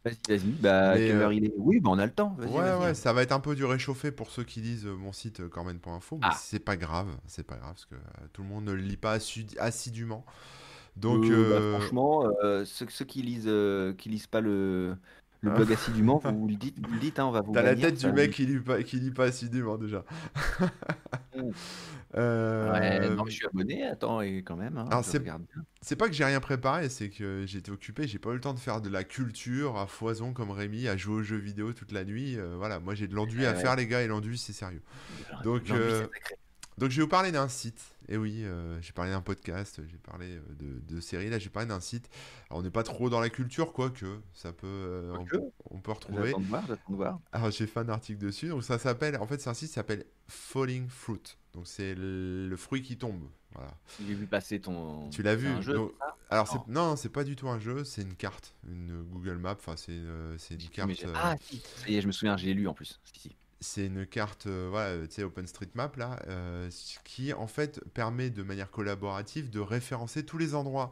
Vas-y, 0.05 0.17
vas-y. 0.27 0.51
Bah, 0.53 0.93
Mais, 0.93 0.99
quelle 0.99 1.15
euh, 1.15 1.21
heure 1.21 1.33
il 1.33 1.45
est? 1.45 1.53
Oui, 1.57 1.79
bah 1.79 1.89
on 1.91 1.99
a 1.99 2.05
le 2.05 2.13
temps. 2.13 2.35
Ouais, 2.37 2.73
ouais, 2.75 2.93
ça 2.93 3.13
va 3.13 3.23
être 3.23 3.31
un 3.31 3.39
peu 3.39 3.55
du 3.55 3.65
réchauffé 3.65 4.11
pour 4.11 4.29
ceux 4.29 4.43
qui 4.43 4.61
lisent 4.61 4.85
euh, 4.85 4.95
mon 4.95 5.13
site 5.13 5.39
euh, 5.39 5.49
corben.info, 5.49 6.17
mais 6.17 6.29
Ah. 6.29 6.31
c'est 6.31 6.59
pas 6.59 6.75
grave, 6.77 7.07
c'est 7.27 7.43
pas 7.43 7.55
grave, 7.55 7.71
parce 7.73 7.85
que 7.85 7.95
tout 8.33 8.43
le 8.43 8.49
monde 8.49 8.65
ne 8.65 8.73
le 8.73 8.81
lit 8.81 8.97
pas 8.97 9.17
assidûment. 9.59 10.25
Donc, 10.97 11.31
Euh, 11.31 11.49
bah, 11.49 11.61
franchement, 11.61 12.25
euh, 12.43 12.65
ceux, 12.65 12.87
ceux 12.89 13.05
qui 13.05 13.21
lisent, 13.23 13.51
qui 13.97 14.09
lisent 14.09 14.27
pas 14.27 14.41
le, 14.41 14.97
le 15.45 15.51
blog 15.51 15.71
assidûment, 15.71 16.17
vous, 16.23 16.47
le 16.47 16.55
dites, 16.55 16.77
vous 16.85 16.93
le 16.93 16.99
dites, 16.99 17.19
hein, 17.19 17.25
on 17.25 17.31
va 17.31 17.41
vous 17.41 17.53
t'as 17.53 17.61
la 17.61 17.75
tête 17.75 17.97
du 17.97 18.11
mec 18.11 18.31
qui 18.31 18.45
lit 18.45 18.59
pas, 18.59 18.83
qui 18.83 18.99
lit 18.99 19.11
pas 19.11 19.25
assidûment 19.25 19.77
déjà. 19.77 20.03
Euh, 22.17 22.71
Ouais, 22.71 23.09
non, 23.09 23.25
je 23.25 23.31
suis 23.31 23.45
abonné, 23.45 23.83
attends, 23.85 24.21
et 24.21 24.41
quand 24.41 24.55
même, 24.55 24.77
hein, 24.77 25.01
c'est- 25.03 25.95
pas 25.97 26.07
que 26.07 26.13
j'ai 26.13 26.23
rien 26.23 26.39
préparé, 26.39 26.87
c'est 26.87 27.09
que 27.09 27.43
j'étais 27.45 27.71
occupé, 27.71 28.07
j'ai 28.07 28.19
pas 28.19 28.29
eu 28.29 28.35
le 28.35 28.39
temps 28.39 28.53
de 28.53 28.59
faire 28.59 28.79
de 28.79 28.89
la 28.89 29.03
culture 29.03 29.77
à 29.77 29.85
foison 29.85 30.31
comme 30.31 30.51
Rémi, 30.51 30.87
à 30.87 30.95
jouer 30.95 31.15
aux 31.15 31.23
jeux 31.23 31.35
vidéo 31.37 31.73
toute 31.73 31.91
la 31.91 32.05
nuit. 32.05 32.37
euh, 32.37 32.55
voilà, 32.57 32.79
moi 32.79 32.95
j'ai 32.95 33.07
de 33.07 33.15
l'enduit 33.15 33.45
à 33.45 33.51
ouais. 33.51 33.57
faire, 33.59 33.75
les 33.75 33.85
gars, 33.85 34.01
et 34.01 34.07
l'enduit 34.07 34.37
c'est 34.37 34.53
sérieux. 34.53 34.81
Donc, 35.43 35.69
euh. 35.71 36.07
Donc 36.77 36.91
je 36.91 36.97
vais 36.97 37.03
vous 37.03 37.07
parler 37.09 37.31
d'un 37.31 37.47
site. 37.47 37.81
Et 38.07 38.17
oui, 38.17 38.41
euh, 38.43 38.79
j'ai 38.81 38.91
parlé 38.91 39.09
d'un 39.11 39.21
podcast, 39.21 39.81
j'ai 39.87 39.97
parlé 39.97 40.27
euh, 40.35 40.41
de, 40.59 40.93
de 40.95 40.99
séries, 41.01 41.29
là 41.29 41.39
j'ai 41.39 41.49
parlé 41.49 41.67
d'un 41.69 41.79
site. 41.79 42.07
Alors 42.49 42.59
on 42.59 42.63
n'est 42.63 42.69
pas 42.69 42.83
trop 42.83 43.09
dans 43.09 43.19
la 43.19 43.29
culture, 43.29 43.73
quoique 43.73 44.19
ça 44.33 44.51
peut, 44.53 44.67
euh, 44.67 45.13
on, 45.13 45.25
Quoique. 45.25 45.43
on 45.71 45.79
peut 45.79 45.91
retrouver. 45.93 46.25
J'attends 46.27 46.39
de 46.41 46.45
voir, 46.45 46.63
j'attends 46.67 46.91
de 46.91 46.95
voir. 46.95 47.19
Alors 47.31 47.49
j'ai 47.51 47.65
fait 47.65 47.79
un 47.79 47.89
article 47.89 48.19
dessus, 48.19 48.49
donc 48.49 48.63
ça 48.63 48.77
s'appelle, 48.77 49.17
en 49.17 49.25
fait 49.25 49.41
c'est 49.41 49.49
un 49.49 49.53
site 49.55 49.69
qui 49.69 49.73
s'appelle 49.73 50.05
Falling 50.27 50.87
Fruit. 50.89 51.37
Donc 51.53 51.65
c'est 51.65 51.95
le, 51.95 52.47
le 52.49 52.57
fruit 52.57 52.81
qui 52.83 52.97
tombe. 52.97 53.23
Voilà. 53.53 53.73
J'ai 54.05 54.13
vu 54.13 54.27
passer 54.27 54.59
ton. 54.59 55.09
Tu 55.09 55.23
l'as 55.23 55.35
vu? 55.35 55.47
un 55.47 55.61
jeu, 55.61 55.73
donc- 55.73 55.93
Alors 56.29 56.47
c'est, 56.47 56.57
Non. 56.67 56.89
non, 56.89 56.95
c'est 56.97 57.07
pas 57.09 57.23
du 57.23 57.35
tout 57.37 57.47
un 57.47 57.57
jeu, 57.57 57.85
c'est 57.85 58.01
une 58.01 58.15
carte, 58.15 58.53
une 58.67 59.01
Google 59.03 59.37
Map. 59.37 59.53
Enfin 59.53 59.77
c'est 59.77 59.93
une, 59.95 60.35
c'est 60.37 60.61
une 60.61 60.69
carte. 60.69 60.91
euh, 61.05 61.13
Ah, 61.15 61.35
si, 61.41 61.63
ça 61.77 61.87
y 61.89 61.95
est, 61.95 62.01
je 62.01 62.07
me 62.07 62.11
souviens, 62.11 62.35
j'ai 62.37 62.53
lu 62.53 62.67
en 62.67 62.73
plus. 62.73 62.99
Si, 63.05 63.19
si. 63.21 63.35
C'est 63.61 63.85
une 63.85 64.05
carte, 64.05 64.47
euh, 64.47 65.05
sais, 65.09 65.23
OpenStreetMap, 65.23 65.95
là, 65.97 66.19
euh, 66.27 66.69
qui 67.03 67.33
en 67.33 67.47
fait 67.47 67.81
permet 67.93 68.29
de 68.29 68.43
manière 68.43 68.69
collaborative 68.69 69.49
de 69.49 69.59
référencer 69.59 70.25
tous 70.25 70.37
les 70.37 70.55
endroits 70.55 70.91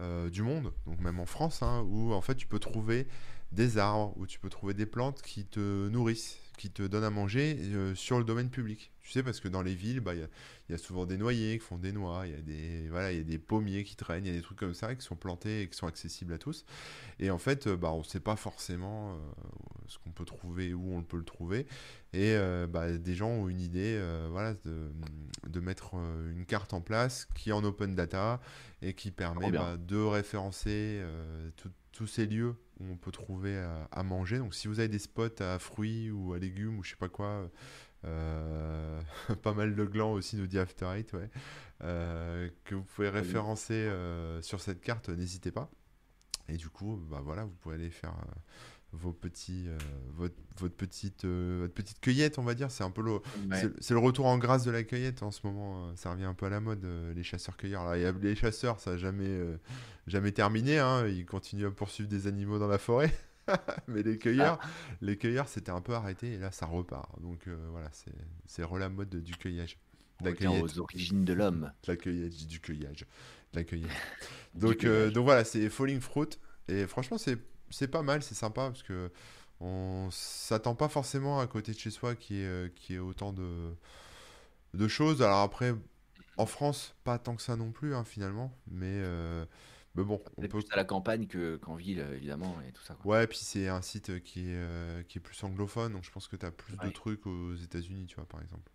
euh, 0.00 0.30
du 0.30 0.42
monde, 0.42 0.72
donc 0.86 1.00
même 1.00 1.20
en 1.20 1.26
France, 1.26 1.62
hein, 1.62 1.84
où 1.88 2.12
en 2.12 2.20
fait 2.20 2.34
tu 2.34 2.46
peux 2.46 2.58
trouver 2.58 3.06
des 3.52 3.78
arbres, 3.78 4.12
où 4.16 4.26
tu 4.26 4.38
peux 4.38 4.48
trouver 4.48 4.74
des 4.74 4.86
plantes 4.86 5.22
qui 5.22 5.44
te 5.44 5.88
nourrissent, 5.88 6.38
qui 6.56 6.70
te 6.70 6.82
donnent 6.82 7.04
à 7.04 7.10
manger 7.10 7.56
euh, 7.60 7.94
sur 7.94 8.18
le 8.18 8.24
domaine 8.24 8.50
public. 8.50 8.92
Tu 9.02 9.10
sais, 9.10 9.22
parce 9.22 9.40
que 9.40 9.48
dans 9.48 9.60
les 9.62 9.74
villes, 9.74 10.00
bah, 10.00 10.14
il 10.14 10.20
y, 10.20 10.22
a- 10.22 10.28
il 10.68 10.72
y 10.72 10.74
a 10.74 10.78
souvent 10.78 11.04
des 11.04 11.18
noyers 11.18 11.58
qui 11.58 11.64
font 11.64 11.76
des 11.76 11.92
noix, 11.92 12.26
il 12.26 12.32
y, 12.32 12.36
a 12.36 12.40
des, 12.40 12.88
voilà, 12.88 13.12
il 13.12 13.18
y 13.18 13.20
a 13.20 13.24
des 13.24 13.38
pommiers 13.38 13.84
qui 13.84 13.96
traînent, 13.96 14.24
il 14.24 14.28
y 14.28 14.34
a 14.34 14.36
des 14.36 14.42
trucs 14.42 14.58
comme 14.58 14.72
ça 14.72 14.94
qui 14.94 15.04
sont 15.04 15.16
plantés 15.16 15.62
et 15.62 15.68
qui 15.68 15.76
sont 15.76 15.86
accessibles 15.86 16.32
à 16.32 16.38
tous. 16.38 16.64
Et 17.18 17.30
en 17.30 17.36
fait, 17.38 17.66
euh, 17.66 17.76
bah, 17.76 17.92
on 17.92 17.98
ne 17.98 18.04
sait 18.04 18.20
pas 18.20 18.36
forcément 18.36 19.12
euh, 19.14 19.16
ce 19.88 19.98
qu'on 19.98 20.10
peut 20.12 20.24
trouver, 20.24 20.72
où 20.72 20.94
on 20.96 21.02
peut 21.02 21.18
le 21.18 21.24
trouver. 21.24 21.66
Et 22.12 22.34
euh, 22.34 22.66
bah, 22.66 22.92
des 22.96 23.14
gens 23.14 23.28
ont 23.28 23.48
une 23.48 23.60
idée 23.60 24.00
voilà, 24.30 24.54
de, 24.64 24.90
de 25.48 25.60
mettre 25.60 25.94
une 25.94 26.46
carte 26.46 26.72
en 26.72 26.80
place 26.80 27.26
qui 27.34 27.50
est 27.50 27.52
en 27.52 27.64
open 27.64 27.94
data 27.94 28.40
et 28.80 28.94
qui 28.94 29.10
permet 29.10 29.50
bien. 29.50 29.60
bah, 29.60 29.76
de 29.76 29.96
référencer 29.98 31.02
tout- 31.56 31.70
tous 31.92 32.06
ces 32.06 32.26
lieux 32.26 32.54
où 32.80 32.90
on 32.90 32.96
peut 32.96 33.12
trouver 33.12 33.58
à, 33.58 33.88
à 33.92 34.02
manger. 34.02 34.38
Donc 34.38 34.54
si 34.54 34.68
vous 34.68 34.78
avez 34.80 34.88
des 34.88 34.98
spots 34.98 35.40
à 35.40 35.58
fruits 35.58 36.10
ou 36.10 36.32
à 36.32 36.38
légumes 36.38 36.78
ou 36.78 36.82
je 36.82 36.90
sais 36.90 36.96
pas 36.96 37.08
quoi, 37.08 37.48
euh, 38.04 39.00
pas 39.42 39.54
mal 39.54 39.74
de 39.74 39.84
glands 39.84 40.12
aussi 40.12 40.36
nous 40.36 40.46
dit 40.46 40.58
After 40.58 40.86
Eight, 40.86 41.12
ouais, 41.12 41.30
euh, 41.82 42.48
que 42.64 42.74
vous 42.74 42.84
pouvez 42.84 43.08
référencer 43.08 43.74
euh, 43.74 44.42
sur 44.42 44.60
cette 44.60 44.80
carte, 44.80 45.08
n'hésitez 45.08 45.50
pas. 45.50 45.70
Et 46.48 46.56
du 46.56 46.68
coup, 46.68 47.00
bah 47.08 47.22
voilà, 47.24 47.44
vous 47.44 47.54
pouvez 47.60 47.76
aller 47.76 47.90
faire 47.90 48.12
euh, 48.12 48.34
vos 48.98 49.12
petits, 49.12 49.64
euh, 49.68 49.76
votre, 50.14 50.34
votre 50.58 50.74
petite, 50.74 51.24
euh, 51.24 51.58
votre 51.62 51.74
petite 51.74 52.00
cueillette, 52.00 52.38
on 52.38 52.42
va 52.42 52.54
dire. 52.54 52.70
C'est 52.70 52.84
un 52.84 52.90
peu 52.90 53.02
le, 53.02 53.12
Ouais. 53.12 53.70
c'est, 53.80 53.90
le 53.94 53.98
retour 54.00 54.26
en 54.26 54.38
grâce 54.38 54.64
de 54.64 54.70
la 54.70 54.82
cueillette 54.82 55.22
en 55.22 55.30
ce 55.30 55.46
moment. 55.46 55.88
euh, 55.88 55.92
Ça 55.96 56.10
revient 56.12 56.24
un 56.24 56.34
peu 56.34 56.46
à 56.46 56.50
la 56.50 56.60
mode, 56.60 56.84
euh, 56.84 57.12
les 57.14 57.22
chasseurs-cueilleurs. 57.22 57.82
Alors, 57.82 57.96
il 57.96 58.02
y 58.02 58.06
a 58.06 58.12
les 58.12 58.34
chasseurs, 58.36 58.80
ça 58.80 58.92
n'a 58.92 58.96
jamais, 58.96 59.38
jamais 60.06 60.32
terminé. 60.32 60.78
hein, 60.78 61.06
Ils 61.06 61.26
continuent 61.26 61.66
à 61.66 61.70
poursuivre 61.70 62.08
des 62.08 62.26
animaux 62.26 62.58
dans 62.58 62.68
la 62.68 62.78
forêt. 62.78 63.12
Mais 63.88 64.02
les 64.02 64.16
cueilleurs, 64.18 64.58
les 65.02 65.18
cueilleurs, 65.18 65.48
c'était 65.48 65.70
un 65.72 65.82
peu 65.82 65.92
arrêté 65.94 66.32
et 66.34 66.38
là, 66.38 66.50
ça 66.50 66.64
repart. 66.66 67.20
Donc 67.20 67.46
voilà, 67.70 67.90
c'est, 67.92 68.14
c'est 68.46 68.62
re 68.64 68.78
la 68.78 68.88
mode 68.88 69.10
du 69.10 69.34
cueillage. 69.36 69.78
De 70.22 70.30
la 70.30 70.32
cueillette. 70.36 70.62
aux 70.62 70.78
origines 70.78 71.24
de 71.24 71.32
l'homme. 71.34 71.70
La 71.86 71.96
cueillette, 71.96 72.46
du 72.46 72.60
cueillage. 72.60 73.04
La 73.52 73.64
cueillette. 73.64 73.90
Donc, 74.54 74.78
cueillage. 74.78 75.12
donc 75.12 75.24
voilà, 75.24 75.44
c'est 75.44 75.68
Falling 75.68 76.00
Fruit. 76.00 76.28
Et 76.68 76.86
franchement, 76.86 77.18
c'est, 77.18 77.36
c'est 77.74 77.88
pas 77.88 78.02
mal, 78.02 78.22
c'est 78.22 78.34
sympa 78.34 78.68
parce 78.68 78.82
que 78.82 79.10
on 79.60 80.08
s'attend 80.10 80.74
pas 80.74 80.88
forcément 80.88 81.40
à 81.40 81.46
côté 81.46 81.72
de 81.72 81.78
chez 81.78 81.90
soi 81.90 82.14
qui 82.16 82.40
est, 82.40 82.46
euh, 82.46 82.68
qui 82.74 82.94
est 82.94 82.98
autant 82.98 83.32
de, 83.32 83.74
de 84.74 84.88
choses. 84.88 85.22
Alors 85.22 85.40
après, 85.40 85.74
en 86.36 86.46
France, 86.46 86.94
pas 87.04 87.18
tant 87.18 87.36
que 87.36 87.42
ça 87.42 87.56
non 87.56 87.72
plus, 87.72 87.94
hein, 87.94 88.04
finalement. 88.04 88.52
Mais, 88.70 88.86
euh, 89.04 89.44
mais 89.94 90.04
bon, 90.04 90.20
on 90.36 90.42
C'est 90.42 90.48
peut. 90.48 90.60
plus 90.60 90.72
à 90.72 90.76
la 90.76 90.84
campagne 90.84 91.26
que- 91.26 91.56
qu'en 91.56 91.76
ville, 91.76 92.00
évidemment, 92.14 92.56
et 92.68 92.72
tout 92.72 92.82
ça. 92.82 92.94
quoi. 92.94 93.12
Ouais, 93.12 93.26
puis 93.26 93.38
c'est 93.38 93.68
un 93.68 93.82
site 93.82 94.22
qui 94.24 94.40
est, 94.50 94.54
euh, 94.56 95.02
qui 95.04 95.18
est 95.18 95.20
plus 95.20 95.42
anglophone, 95.44 95.92
donc 95.92 96.04
je 96.04 96.10
pense 96.10 96.28
que 96.28 96.36
tu 96.36 96.46
as 96.46 96.50
plus 96.50 96.76
de 96.78 96.90
trucs 96.90 97.26
aux 97.26 97.54
États-unis, 97.54 98.06
tu 98.06 98.16
vois, 98.16 98.26
par 98.26 98.42
exemple. 98.42 98.70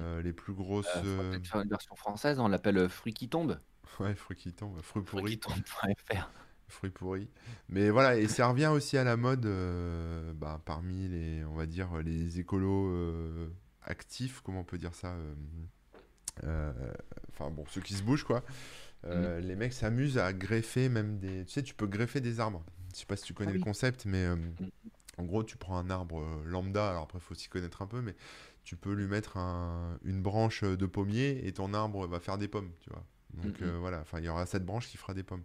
Euh, 0.00 0.22
les 0.22 0.32
plus 0.32 0.54
grosses. 0.54 0.86
Euh, 0.96 1.02
euh, 1.04 1.30
peut-être 1.30 1.46
faire 1.46 1.60
une 1.60 1.68
version 1.68 1.94
française, 1.94 2.38
on 2.40 2.48
l'appelle 2.48 2.78
euh, 2.78 2.88
Fruit 2.88 3.12
qui 3.14 3.28
tombe. 3.28 3.58
Ouais, 4.00 4.14
fruits 4.14 4.36
qui 4.36 4.52
tombent, 4.52 4.80
fruits 4.82 5.04
pourris. 5.04 5.38
Fruitquitombe.fr. 5.40 6.30
fruits 6.68 6.90
pourris. 6.90 7.28
Mais 7.68 7.90
voilà, 7.90 8.16
et 8.16 8.26
ça 8.28 8.46
revient 8.48 8.66
aussi 8.68 8.96
à 8.98 9.04
la 9.04 9.16
mode 9.16 9.46
euh, 9.46 10.32
bah, 10.34 10.60
parmi 10.64 11.08
les, 11.08 11.44
on 11.44 11.54
va 11.54 11.66
dire, 11.66 11.88
les 12.02 12.40
écolos 12.40 12.88
euh, 12.88 13.48
actifs, 13.82 14.40
comment 14.42 14.60
on 14.60 14.64
peut 14.64 14.78
dire 14.78 14.94
ça 14.94 15.14
euh, 16.44 16.72
Enfin 17.30 17.50
bon, 17.50 17.64
ceux 17.68 17.80
qui 17.80 17.94
se 17.94 18.02
bougent 18.02 18.24
quoi. 18.24 18.42
Euh, 19.04 19.40
Les 19.40 19.56
mecs 19.56 19.72
s'amusent 19.72 20.18
à 20.18 20.32
greffer 20.32 20.88
même 20.88 21.18
des... 21.18 21.44
Tu 21.44 21.52
sais, 21.52 21.62
tu 21.62 21.74
peux 21.74 21.86
greffer 21.86 22.20
des 22.20 22.40
arbres. 22.40 22.64
Je 22.92 23.00
sais 23.00 23.06
pas 23.06 23.16
si 23.16 23.24
tu 23.24 23.34
connais 23.34 23.50
Ah 23.50 23.54
le 23.54 23.60
concept, 23.60 24.06
mais 24.06 24.24
euh, 24.24 24.36
en 25.18 25.24
gros, 25.24 25.44
tu 25.44 25.56
prends 25.56 25.76
un 25.78 25.90
arbre 25.90 26.24
lambda, 26.46 26.90
alors 26.90 27.02
après, 27.04 27.18
il 27.18 27.22
faut 27.22 27.34
s'y 27.34 27.48
connaître 27.48 27.82
un 27.82 27.86
peu, 27.86 28.00
mais 28.00 28.14
tu 28.64 28.76
peux 28.76 28.92
lui 28.94 29.06
mettre 29.06 29.36
un- 29.36 29.98
une 30.04 30.22
branche 30.22 30.64
de 30.64 30.86
pommier 30.86 31.46
et 31.46 31.52
ton 31.52 31.74
arbre 31.74 32.06
va 32.06 32.18
faire 32.20 32.38
des 32.38 32.48
pommes, 32.48 32.70
tu 32.80 32.90
vois. 32.90 33.04
Donc 33.34 33.60
euh, 33.62 33.76
voilà, 33.78 34.00
enfin, 34.00 34.20
il 34.20 34.24
y 34.24 34.28
aura 34.28 34.46
cette 34.46 34.64
branche 34.64 34.88
qui 34.88 34.96
fera 34.96 35.12
des 35.12 35.24
pommes. 35.24 35.42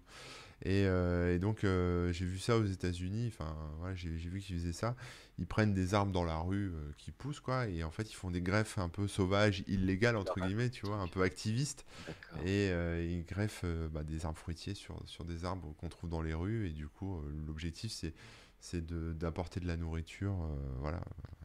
Et, 0.64 0.86
euh, 0.86 1.36
et 1.36 1.40
donc, 1.40 1.64
euh, 1.64 2.12
j'ai 2.12 2.26
vu 2.26 2.40
ça 2.40 2.58
aux 2.58 2.66
États-Unis. 2.66 3.28
Enfin, 3.28 3.56
voilà, 3.80 3.96
j'ai 3.96 4.10
vu 4.10 4.40
qu'ils 4.40 4.58
faisaient 4.58 4.74
ça. 4.74 4.96
Ils 5.38 5.48
prennent 5.48 5.74
des 5.74 5.94
arbres 5.94 6.12
dans 6.12 6.26
la 6.26 6.38
rue 6.38 6.68
euh, 6.68 6.92
qui 6.98 7.12
poussent, 7.12 7.40
quoi, 7.40 7.68
et 7.68 7.84
en 7.84 7.92
fait, 7.92 8.12
ils 8.12 8.16
font 8.16 8.30
des 8.30 8.42
greffes 8.42 8.78
un 8.78 8.90
peu 8.90 9.08
sauvages, 9.08 9.64
illégales 9.68 10.18
entre 10.18 10.40
guillemets, 10.42 10.70
tu 10.70 10.86
vois, 10.86 10.98
un 10.98 11.08
peu 11.08 11.22
activistes. 11.22 11.86
Et 12.46 12.70
ils 12.70 13.24
greffent 13.26 13.66
bah, 13.92 14.04
des 14.04 14.26
arbres 14.26 14.38
fruitiers 14.38 14.74
sur, 14.74 15.02
sur 15.06 15.24
des 15.24 15.46
arbres 15.46 15.74
qu'on 15.78 15.90
trouve 15.90 16.10
dans 16.10 16.22
les 16.22 16.34
rues. 16.34 16.68
Et 16.68 16.72
du 16.72 16.88
coup, 16.88 17.22
l'objectif, 17.46 17.92
c'est 17.92 18.14
c'est 18.62 18.86
d'apporter 19.18 19.62
de 19.62 19.68
la 19.68 19.78
nourriture, 19.78 20.36
voilà, 20.80 21.00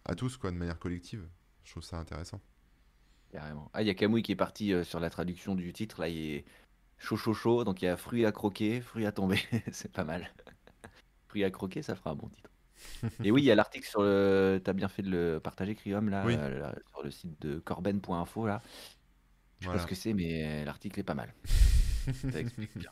à 0.05 0.17
tous, 0.17 0.37
quoi, 0.37 0.51
de 0.51 0.57
manière 0.57 0.81
collective. 0.81 1.25
Je 1.63 1.71
trouve 1.71 1.85
ça 1.85 1.97
intéressant. 1.99 2.41
Carrément. 3.35 3.69
Ah, 3.75 3.83
il 3.83 3.89
y 3.89 3.91
a 3.91 3.95
Camouille 3.95 4.23
qui 4.23 4.31
est 4.31 4.37
parti 4.37 4.73
euh, 4.73 4.85
sur 4.85 5.01
la 5.01 5.11
traduction 5.11 5.57
du 5.57 5.73
titre. 5.73 6.01
Là, 6.01 6.09
il 6.09 6.19
est 6.19 6.45
chaud, 6.99 7.17
chaud, 7.17 7.35
chaud. 7.35 7.65
Donc, 7.65 7.83
il 7.83 7.87
y 7.87 7.89
a 7.89 7.97
fruits 7.97 8.27
à 8.27 8.33
croquer, 8.33 8.81
fruits 8.81 9.07
à 9.07 9.13
tomber. 9.13 9.39
C'est 9.73 9.93
pas 9.93 10.05
mal. 10.05 10.31
fruits 11.29 11.45
à 11.45 11.51
croquer, 11.51 11.83
ça 11.83 11.95
fera 11.95 12.11
un 12.11 12.15
bon 12.15 12.29
titre. 12.29 12.51
Et 13.23 13.31
oui, 13.31 13.43
il 13.43 13.45
y 13.45 13.51
a 13.51 13.55
l'article 13.55 13.87
sur 13.89 14.03
le. 14.03 14.61
T'as 14.63 14.73
bien 14.73 14.89
fait 14.89 15.03
de 15.03 15.11
le 15.11 15.41
partager, 15.41 15.75
Crium, 15.75 16.09
là, 16.11 16.25
Oui. 16.27 16.37
là, 16.37 16.75
sur 16.91 17.03
le 17.03 17.11
site 17.11 17.41
de 17.41 17.59
corben.info, 17.59 18.47
là. 18.47 18.63
Je 19.61 19.67
sais 19.67 19.67
Voilà. 19.67 19.79
pas 19.79 19.83
ce 19.85 19.89
que 19.89 19.95
c'est, 19.95 20.13
mais 20.13 20.65
l'article 20.65 21.01
est 21.01 21.05
pas 21.05 21.15
mal. 21.15 21.33
Ça 22.33 22.39
explique 22.41 22.77
bien. 22.77 22.91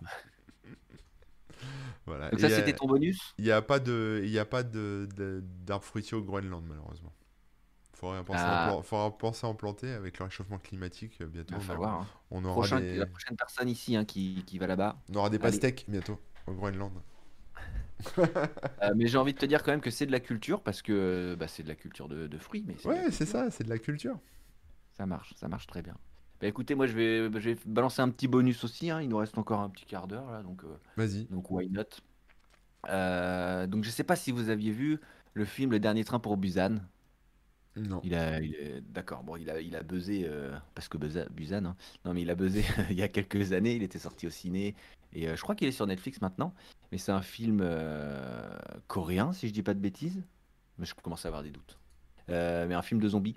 Voilà. 2.06 2.30
Donc, 2.30 2.40
ça, 2.40 2.50
c'était 2.50 2.72
ton 2.72 2.86
bonus? 2.86 3.34
Il 3.38 3.44
n'y 3.44 3.50
a 3.52 3.62
pas 3.62 3.78
de, 3.78 4.22
il 4.24 4.30
y 4.30 4.38
a 4.38 4.44
pas 4.44 4.62
de, 4.62 5.06
d'arbres 5.64 5.84
fruitiers 5.84 6.16
au 6.16 6.22
Groenland, 6.22 6.64
malheureusement. 6.66 7.12
Faudrait 8.02 8.24
penser, 8.24 8.40
Ah. 8.42 8.64
à 8.64 8.66
en 8.66 8.72
plan- 8.72 8.82
faudra 8.82 9.16
penser 9.16 9.46
à 9.46 9.48
en 9.50 9.54
planter 9.54 9.92
avec 9.92 10.18
le 10.18 10.24
réchauffement 10.24 10.58
climatique 10.58 11.20
euh, 11.20 11.26
bientôt. 11.26 11.54
Il 11.54 11.58
va 11.58 11.60
falloir. 11.64 12.00
hein. 12.00 12.06
on 12.32 12.44
aura 12.44 12.54
Prochain- 12.54 12.80
des, 12.80 12.96
La 12.96 13.06
prochaine 13.06 13.36
personne 13.36 13.68
ici 13.68 13.94
hein, 13.96 14.04
qui, 14.04 14.42
qui 14.44 14.58
va 14.58 14.66
là-bas. 14.66 14.96
on 15.08 15.14
aura 15.14 15.30
des 15.30 15.36
Allez. 15.36 15.42
pastèques 15.42 15.84
bientôt 15.88 16.18
au 16.48 16.52
Groenland. 16.52 16.92
Euh, 18.18 18.90
mais 18.96 19.06
j'ai 19.06 19.16
envie 19.18 19.32
de 19.32 19.38
te 19.38 19.46
dire 19.46 19.62
quand 19.62 19.70
même 19.70 19.80
que 19.80 19.90
c'est 19.90 20.06
de 20.06 20.10
la 20.12 20.18
culture 20.18 20.60
parce 20.60 20.82
que 20.82 21.36
bah, 21.38 21.46
c'est 21.46 21.62
de 21.62 21.68
la 21.68 21.76
culture 21.76 22.08
de, 22.08 22.26
de 22.26 22.38
fruits. 22.38 22.64
Mais 22.66 22.74
Ouais, 22.84 23.12
c'est 23.12 23.26
ça, 23.26 23.48
c'est 23.52 23.62
de 23.62 23.68
la 23.68 23.78
culture. 23.78 24.18
Ça 24.96 25.06
marche, 25.06 25.32
ça 25.36 25.46
marche 25.46 25.68
très 25.68 25.82
bien. 25.82 25.96
Bah 26.40 26.48
écoutez, 26.48 26.74
moi 26.74 26.88
je 26.88 26.94
vais, 26.94 27.40
je 27.40 27.50
vais 27.50 27.56
balancer 27.64 28.02
un 28.02 28.10
petit 28.10 28.26
bonus 28.26 28.64
aussi. 28.64 28.90
hein. 28.90 29.00
Il 29.00 29.08
nous 29.08 29.18
reste 29.18 29.38
encore 29.38 29.60
un 29.60 29.70
petit 29.70 29.84
quart 29.84 30.08
d'heure 30.08 30.28
là, 30.32 30.42
donc, 30.42 30.64
euh, 30.64 30.76
Vas-y. 30.96 31.26
donc 31.26 31.48
why 31.52 31.68
not? 31.70 31.84
Euh, 32.88 33.68
donc 33.68 33.84
je 33.84 33.90
sais 33.90 34.02
pas 34.02 34.16
si 34.16 34.32
vous 34.32 34.48
aviez 34.48 34.72
vu 34.72 34.98
le 35.34 35.44
film 35.44 35.70
Le 35.70 35.78
Dernier 35.78 36.02
Train 36.04 36.18
pour 36.18 36.36
Busan. 36.36 36.78
Non. 37.76 38.00
Il 38.04 38.14
a, 38.14 38.38
d'accord, 38.80 39.22
bon, 39.24 39.36
il 39.36 39.48
a, 39.48 39.60
il 39.60 39.74
a 39.76 39.82
buzzé, 39.82 40.24
euh, 40.26 40.54
parce 40.74 40.88
que 40.88 40.98
Busa- 40.98 41.28
Busan, 41.30 41.64
hein. 41.64 41.76
Non, 42.04 42.12
mais 42.12 42.22
il 42.22 42.30
a 42.30 42.34
buzzé 42.34 42.64
il 42.90 42.96
y 42.96 43.02
a 43.02 43.08
quelques 43.08 43.52
années, 43.52 43.74
il 43.74 43.82
était 43.82 43.98
sorti 43.98 44.26
au 44.26 44.30
ciné, 44.30 44.74
et 45.14 45.28
euh, 45.28 45.36
je 45.36 45.42
crois 45.42 45.54
qu'il 45.54 45.68
est 45.68 45.72
sur 45.72 45.86
Netflix 45.86 46.20
maintenant, 46.20 46.54
mais 46.90 46.98
c'est 46.98 47.12
un 47.12 47.22
film 47.22 47.60
euh, 47.62 48.58
coréen, 48.88 49.32
si 49.32 49.48
je 49.48 49.52
dis 49.54 49.62
pas 49.62 49.72
de 49.74 49.80
bêtises, 49.80 50.22
mais 50.78 50.84
je 50.84 50.94
commence 50.94 51.24
à 51.24 51.28
avoir 51.28 51.42
des 51.42 51.50
doutes. 51.50 51.78
Mais 52.28 52.72
un 52.74 52.82
film 52.82 53.00
de 53.00 53.08
zombies, 53.08 53.36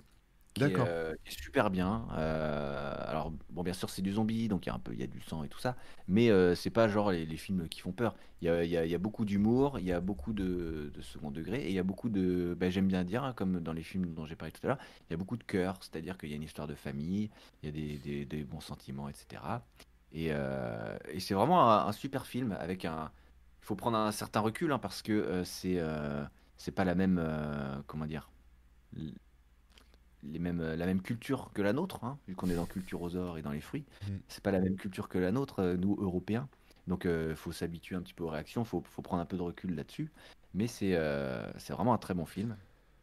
qui 0.56 0.72
est, 0.72 0.76
D'accord. 0.76 0.88
euh, 0.88 1.14
qui 1.24 1.30
est 1.32 1.42
super 1.42 1.70
bien. 1.70 2.08
euh, 2.16 2.94
alors, 3.06 3.32
bon, 3.50 3.62
bien 3.62 3.74
sûr, 3.74 3.90
c'est 3.90 4.02
du 4.02 4.12
zombie, 4.14 4.48
donc 4.48 4.66
il 4.66 4.68
y 4.68 4.72
a 4.72 4.74
un 4.74 4.78
peu, 4.78 4.92
il 4.94 5.00
y 5.00 5.02
a 5.02 5.06
du 5.06 5.20
sang 5.20 5.44
et 5.44 5.48
tout 5.48 5.58
ça, 5.58 5.76
mais 6.08 6.30
euh, 6.30 6.54
c'est 6.54 6.70
pas 6.70 6.88
genre 6.88 7.10
les, 7.12 7.26
les 7.26 7.36
films 7.36 7.68
qui 7.68 7.80
font 7.80 7.92
peur. 7.92 8.14
Il 8.40 8.46
y 8.46 8.50
a, 8.50 8.64
il 8.64 8.70
y 8.70 8.76
a- 8.76 8.84
il 8.86 8.90
y 8.90 8.94
a 8.94 8.98
beaucoup 8.98 9.24
d'humour, 9.26 9.78
il 9.78 9.84
y 9.86 9.92
a 9.92 10.00
beaucoup 10.00 10.32
de, 10.32 10.90
de 10.94 11.02
second 11.02 11.30
degré, 11.30 11.62
et 11.64 11.68
il 11.68 11.74
y 11.74 11.78
a 11.78 11.82
beaucoup 11.82 12.08
de, 12.08 12.56
ben, 12.58 12.70
j'aime 12.70 12.88
bien 12.88 13.04
dire, 13.04 13.22
hein, 13.24 13.32
comme 13.34 13.60
dans 13.60 13.72
les 13.72 13.82
films 13.82 14.14
dont 14.14 14.24
j'ai 14.26 14.36
parlé 14.36 14.52
tout 14.52 14.60
à 14.64 14.68
l'heure, 14.68 14.78
il 15.08 15.12
y 15.12 15.14
a 15.14 15.16
beaucoup 15.16 15.36
de 15.36 15.44
cœur, 15.44 15.76
c'est-à-dire 15.80 16.16
qu'il 16.18 16.30
y 16.30 16.32
a 16.32 16.36
une 16.36 16.42
histoire 16.42 16.66
de 16.68 16.74
famille, 16.74 17.30
il 17.62 17.66
y 17.66 17.68
a 17.68 17.72
des, 17.72 17.98
des- 17.98 18.24
des 18.26 18.44
bons 18.44 18.60
sentiments, 18.60 19.08
etc. 19.08 19.64
Et, 20.12 20.28
euh, 20.30 20.96
et 21.10 21.20
c'est 21.20 21.34
vraiment 21.34 21.70
un, 21.70 21.86
un 21.88 21.92
super 21.92 22.26
film 22.26 22.56
avec 22.60 22.84
un. 22.84 23.10
Il 23.62 23.66
faut 23.66 23.76
prendre 23.76 23.98
un 23.98 24.12
certain 24.12 24.40
recul 24.40 24.72
hein, 24.72 24.78
parce 24.78 25.02
que 25.02 25.12
euh, 25.12 25.44
c'est 25.44 25.76
euh, 25.78 26.24
c'est 26.56 26.72
pas 26.72 26.84
la 26.84 26.94
même 26.94 27.18
euh, 27.20 27.80
comment 27.86 28.06
dire 28.06 28.30
les 30.32 30.38
mêmes 30.38 30.62
la 30.62 30.86
même 30.86 31.02
culture 31.02 31.50
que 31.54 31.62
la 31.62 31.72
nôtre 31.72 32.04
hein, 32.04 32.18
vu 32.28 32.34
qu'on 32.34 32.50
est 32.50 32.54
dans 32.54 32.66
culturosaure 32.66 33.38
et 33.38 33.42
dans 33.42 33.52
les 33.52 33.60
fruits. 33.60 33.84
Mm. 34.02 34.16
C'est 34.28 34.42
pas 34.42 34.50
la 34.50 34.60
même 34.60 34.76
culture 34.76 35.08
que 35.08 35.18
la 35.18 35.32
nôtre 35.32 35.60
euh, 35.60 35.76
nous 35.76 35.96
Européens. 36.00 36.48
Donc 36.86 37.04
il 37.04 37.34
faut 37.34 37.50
s'habituer 37.50 37.96
un 37.96 38.00
petit 38.00 38.14
peu 38.14 38.22
aux 38.22 38.28
réactions, 38.28 38.64
faut 38.64 38.80
faut 38.88 39.02
prendre 39.02 39.20
un 39.20 39.26
peu 39.26 39.36
de 39.36 39.42
recul 39.42 39.74
là-dessus. 39.74 40.12
Mais 40.56 40.66
c'est 40.68 40.94
euh, 40.94 41.46
c'est 41.58 41.74
vraiment 41.74 41.92
un 41.92 41.98
très 41.98 42.14
bon 42.14 42.24
film 42.24 42.56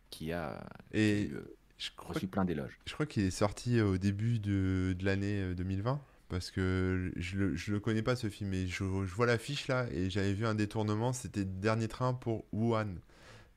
qui 0.09 0.31
a, 0.31 0.67
Et 0.91 1.29
euh, 1.31 1.55
je 1.77 1.89
reçu 1.97 2.27
plein 2.27 2.45
d'éloges. 2.45 2.79
je 2.85 2.93
crois 2.93 3.05
qu'il 3.05 3.23
est 3.23 3.31
sorti 3.31 3.79
au 3.79 3.97
début 3.97 4.39
de, 4.39 4.95
de 4.97 5.05
l'année 5.05 5.41
euh, 5.41 5.53
2020. 5.53 6.01
Parce 6.29 6.49
que 6.49 7.11
je 7.15 7.37
le, 7.37 7.55
je 7.55 7.71
le 7.71 7.79
connais 7.79 8.01
pas 8.01 8.15
ce 8.15 8.27
film, 8.27 8.49
mais 8.49 8.65
je, 8.65 8.83
je 8.83 9.13
vois 9.13 9.27
l'affiche 9.27 9.67
là 9.67 9.85
et 9.91 10.09
j'avais 10.09 10.33
vu 10.33 10.47
un 10.47 10.55
détournement, 10.55 11.13
c'était 11.13 11.45
Dernier 11.45 11.87
train 11.87 12.15
pour 12.15 12.45
Wuhan. 12.51 12.95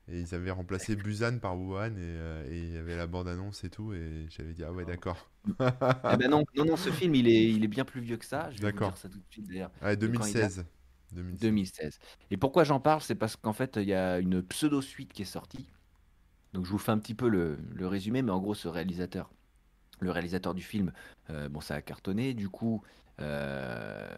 Et 0.09 0.21
ils 0.21 0.35
avaient 0.35 0.51
remplacé 0.53 0.97
Busan 0.97 1.39
par 1.41 1.59
Wuhan 1.59 1.97
et, 1.97 1.99
euh, 1.99 2.49
et 2.51 2.59
il 2.59 2.73
y 2.73 2.77
avait 2.77 2.97
la 2.97 3.07
bande-annonce 3.07 3.65
et 3.65 3.71
tout. 3.71 3.93
Et 3.93 4.27
j'avais 4.31 4.55
dit, 4.55 4.65
ah 4.65 4.73
ouais, 4.73 4.85
d'accord. 4.85 5.31
Ah 6.05 6.17
ben 6.17 6.31
non, 6.31 6.45
non, 6.55 6.65
non, 6.65 6.77
ce 6.77 6.91
film, 6.93 7.15
il 7.15 7.29
est, 7.29 7.51
il 7.53 7.65
est 7.65 7.69
bien 7.69 7.85
plus 7.85 8.01
vieux 8.01 8.17
que 8.17 8.25
ça. 8.25 8.51
Je 8.53 8.61
vais 8.61 8.69
vous 8.69 8.79
D'accord. 8.79 8.81
dire 8.81 8.97
ça 8.97 9.09
tout 9.09 9.19
de 9.19 9.25
suite 9.31 9.47
d'ailleurs. 9.47 9.73
Ouais, 9.83 9.97
De 10.01 10.13
quand 10.13 10.27
il 10.27 10.37
date 10.37 10.53
2016. 10.53 10.67
2016. 11.13 11.59
2016. 11.73 11.99
Et 12.31 12.37
pourquoi 12.37 12.65
j'en 12.65 12.81
parle? 12.81 13.03
C'est 13.03 13.15
parce 13.17 13.37
qu'en 13.37 13.53
fait, 13.53 13.77
il 13.77 13.89
y 13.89 13.95
a 13.95 14.19
une 14.19 14.43
pseudo-suite 14.43 15.13
qui 15.13 15.23
est 15.23 15.27
sortie. 15.27 15.69
Donc 16.55 16.67
je 16.67 16.71
vous 16.71 16.79
fais 16.79 16.93
un 16.93 16.99
petit 16.99 17.15
peu 17.15 17.29
le, 17.29 17.59
le 17.75 17.87
résumé, 17.89 18.23
mais 18.23 18.33
en 18.33 18.41
gros, 18.41 18.55
ce 18.55 18.69
réalisateur, 18.69 19.31
le 20.01 20.11
réalisateur 20.11 20.55
du 20.55 20.63
film, 20.63 20.93
euh, 21.31 21.49
bon, 21.49 21.61
ça 21.61 21.77
a 21.77 21.83
cartonné. 21.83 22.35
Du 22.35 22.49
coup, 22.49 22.83
euh, 23.21 24.09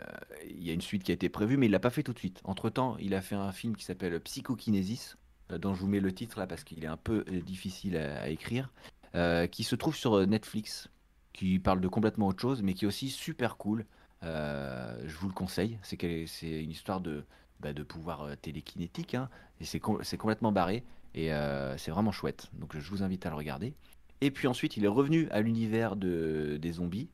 il 0.49 0.62
y 0.64 0.70
a 0.70 0.74
une 0.74 0.80
suite 0.80 1.05
qui 1.05 1.12
a 1.12 1.14
été 1.14 1.28
prévue, 1.28 1.57
mais 1.57 1.66
il 1.66 1.72
l'a 1.72 1.80
pas 1.80 1.91
fait 1.91 2.03
tout 2.03 2.12
de 2.14 2.18
suite. 2.18 2.41
Entre-temps, 2.45 2.97
il 2.99 3.14
a 3.14 3.22
fait 3.22 3.36
un 3.36 3.53
film 3.53 3.76
qui 3.76 3.84
s'appelle 3.84 4.20
Psychokinésis, 4.20 5.16
dont 5.57 5.74
je 5.74 5.80
vous 5.80 5.86
mets 5.86 6.01
le 6.01 6.12
titre 6.12 6.38
là 6.38 6.46
parce 6.46 6.64
qu'il 6.64 6.84
est 6.84 6.88
un 6.88 6.96
peu 6.99 7.24
euh, 7.28 7.40
difficile 7.40 7.96
à, 7.96 8.28
écrire, 8.28 8.70
euh, 9.14 9.46
qui 9.46 9.64
se 9.64 9.74
trouve 9.76 9.96
sur 9.96 10.14
euh, 10.14 10.26
Netflix, 10.26 10.88
qui 11.32 11.59
parle 11.59 11.80
de 11.80 11.88
complètement 11.88 12.26
autre 12.26 12.40
chose, 12.40 12.62
mais 12.62 12.74
qui 12.74 12.84
est 12.84 12.88
aussi 12.88 13.09
super 13.09 13.57
cool. 13.57 13.86
Euh, 14.24 15.01
je 15.07 15.16
vous 15.16 15.28
le 15.28 15.34
conseille. 15.34 15.78
C'est 15.82 16.03
une 16.42 16.70
histoire 16.70 17.01
de, 17.01 17.24
bah, 17.61 17.72
de 17.72 17.82
pouvoir 17.82 18.22
euh, 18.22 18.34
télékinétique, 18.34 19.14
hein, 19.14 19.30
et 19.61 19.64
c'est 19.64 19.80
com- 19.80 20.01
c'est 20.03 20.16
complètement 20.18 20.53
barré, 20.53 20.84
et 21.14 21.32
euh, 21.32 21.76
c'est 21.78 21.90
vraiment 21.90 22.12
chouette. 22.12 22.49
Donc 22.53 22.76
je 22.76 22.90
vous 22.90 23.03
invite 23.03 23.24
à 23.24 23.30
le 23.30 23.36
regarder. 23.36 23.74
Et 24.20 24.30
puis 24.30 24.49
ensuite, 24.49 24.76
il 24.76 24.84
est 24.84 24.88
revenu 24.88 25.28
à 25.30 25.40
l'univers 25.40 25.96
de, 25.96 26.59
des 26.61 26.72
zombies. 26.72 27.09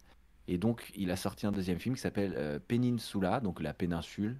Et 0.48 0.58
donc, 0.58 0.90
il 0.94 1.10
a 1.10 1.16
sorti 1.16 1.46
un 1.46 1.52
deuxième 1.52 1.78
film 1.78 1.94
qui 1.94 2.00
s'appelle 2.00 2.34
euh, 2.36 2.58
Peninsula, 2.66 3.40
donc 3.40 3.60
la 3.60 3.72
péninsule, 3.74 4.36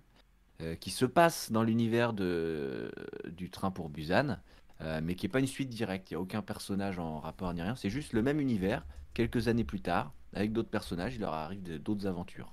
euh, 0.61 0.77
qui 0.77 0.91
se 0.91 1.05
passe 1.05 1.51
dans 1.51 1.65
l'univers 1.65 2.13
de, 2.13 2.93
du 3.27 3.51
train 3.51 3.73
pour 3.73 3.89
Busan, 3.89 4.39
euh, 4.81 5.01
mais 5.03 5.17
qui 5.17 5.27
n'est 5.27 5.31
pas 5.31 5.41
une 5.41 5.49
suite 5.49 5.69
directe. 5.69 6.11
Il 6.11 6.15
n'y 6.15 6.19
a 6.19 6.21
aucun 6.21 6.43
personnage 6.43 6.99
en 6.99 7.19
rapport 7.19 7.53
ni 7.55 7.61
rien. 7.61 7.75
C'est 7.75 7.91
juste 7.91 8.13
le 8.13 8.23
même 8.23 8.41
univers, 8.41 8.87
quelques 9.15 9.49
années 9.49 9.65
plus 9.65 9.81
tard, 9.81 10.13
avec 10.33 10.53
d'autres 10.53 10.71
personnages. 10.71 11.17
Il 11.17 11.23
leur 11.23 11.33
arrive 11.33 11.61
d'autres 11.81 12.07
aventures. 12.07 12.53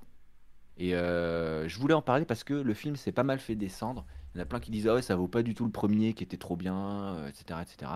Et 0.78 0.96
euh, 0.96 1.68
je 1.68 1.78
voulais 1.78 1.94
en 1.94 2.02
parler 2.02 2.24
parce 2.24 2.42
que 2.42 2.54
le 2.54 2.74
film 2.74 2.96
s'est 2.96 3.12
pas 3.12 3.22
mal 3.22 3.38
fait 3.38 3.54
descendre. 3.54 4.04
Il 4.34 4.38
y 4.38 4.40
en 4.40 4.42
a 4.42 4.46
plein 4.46 4.58
qui 4.58 4.72
disent 4.72 4.88
Ah 4.88 4.94
ouais, 4.94 5.02
ça 5.02 5.14
vaut 5.14 5.28
pas 5.28 5.42
du 5.42 5.54
tout 5.54 5.64
le 5.64 5.70
premier 5.70 6.14
qui 6.14 6.24
était 6.24 6.38
trop 6.38 6.56
bien, 6.56 7.26
etc. 7.28 7.60
etc. 7.62 7.92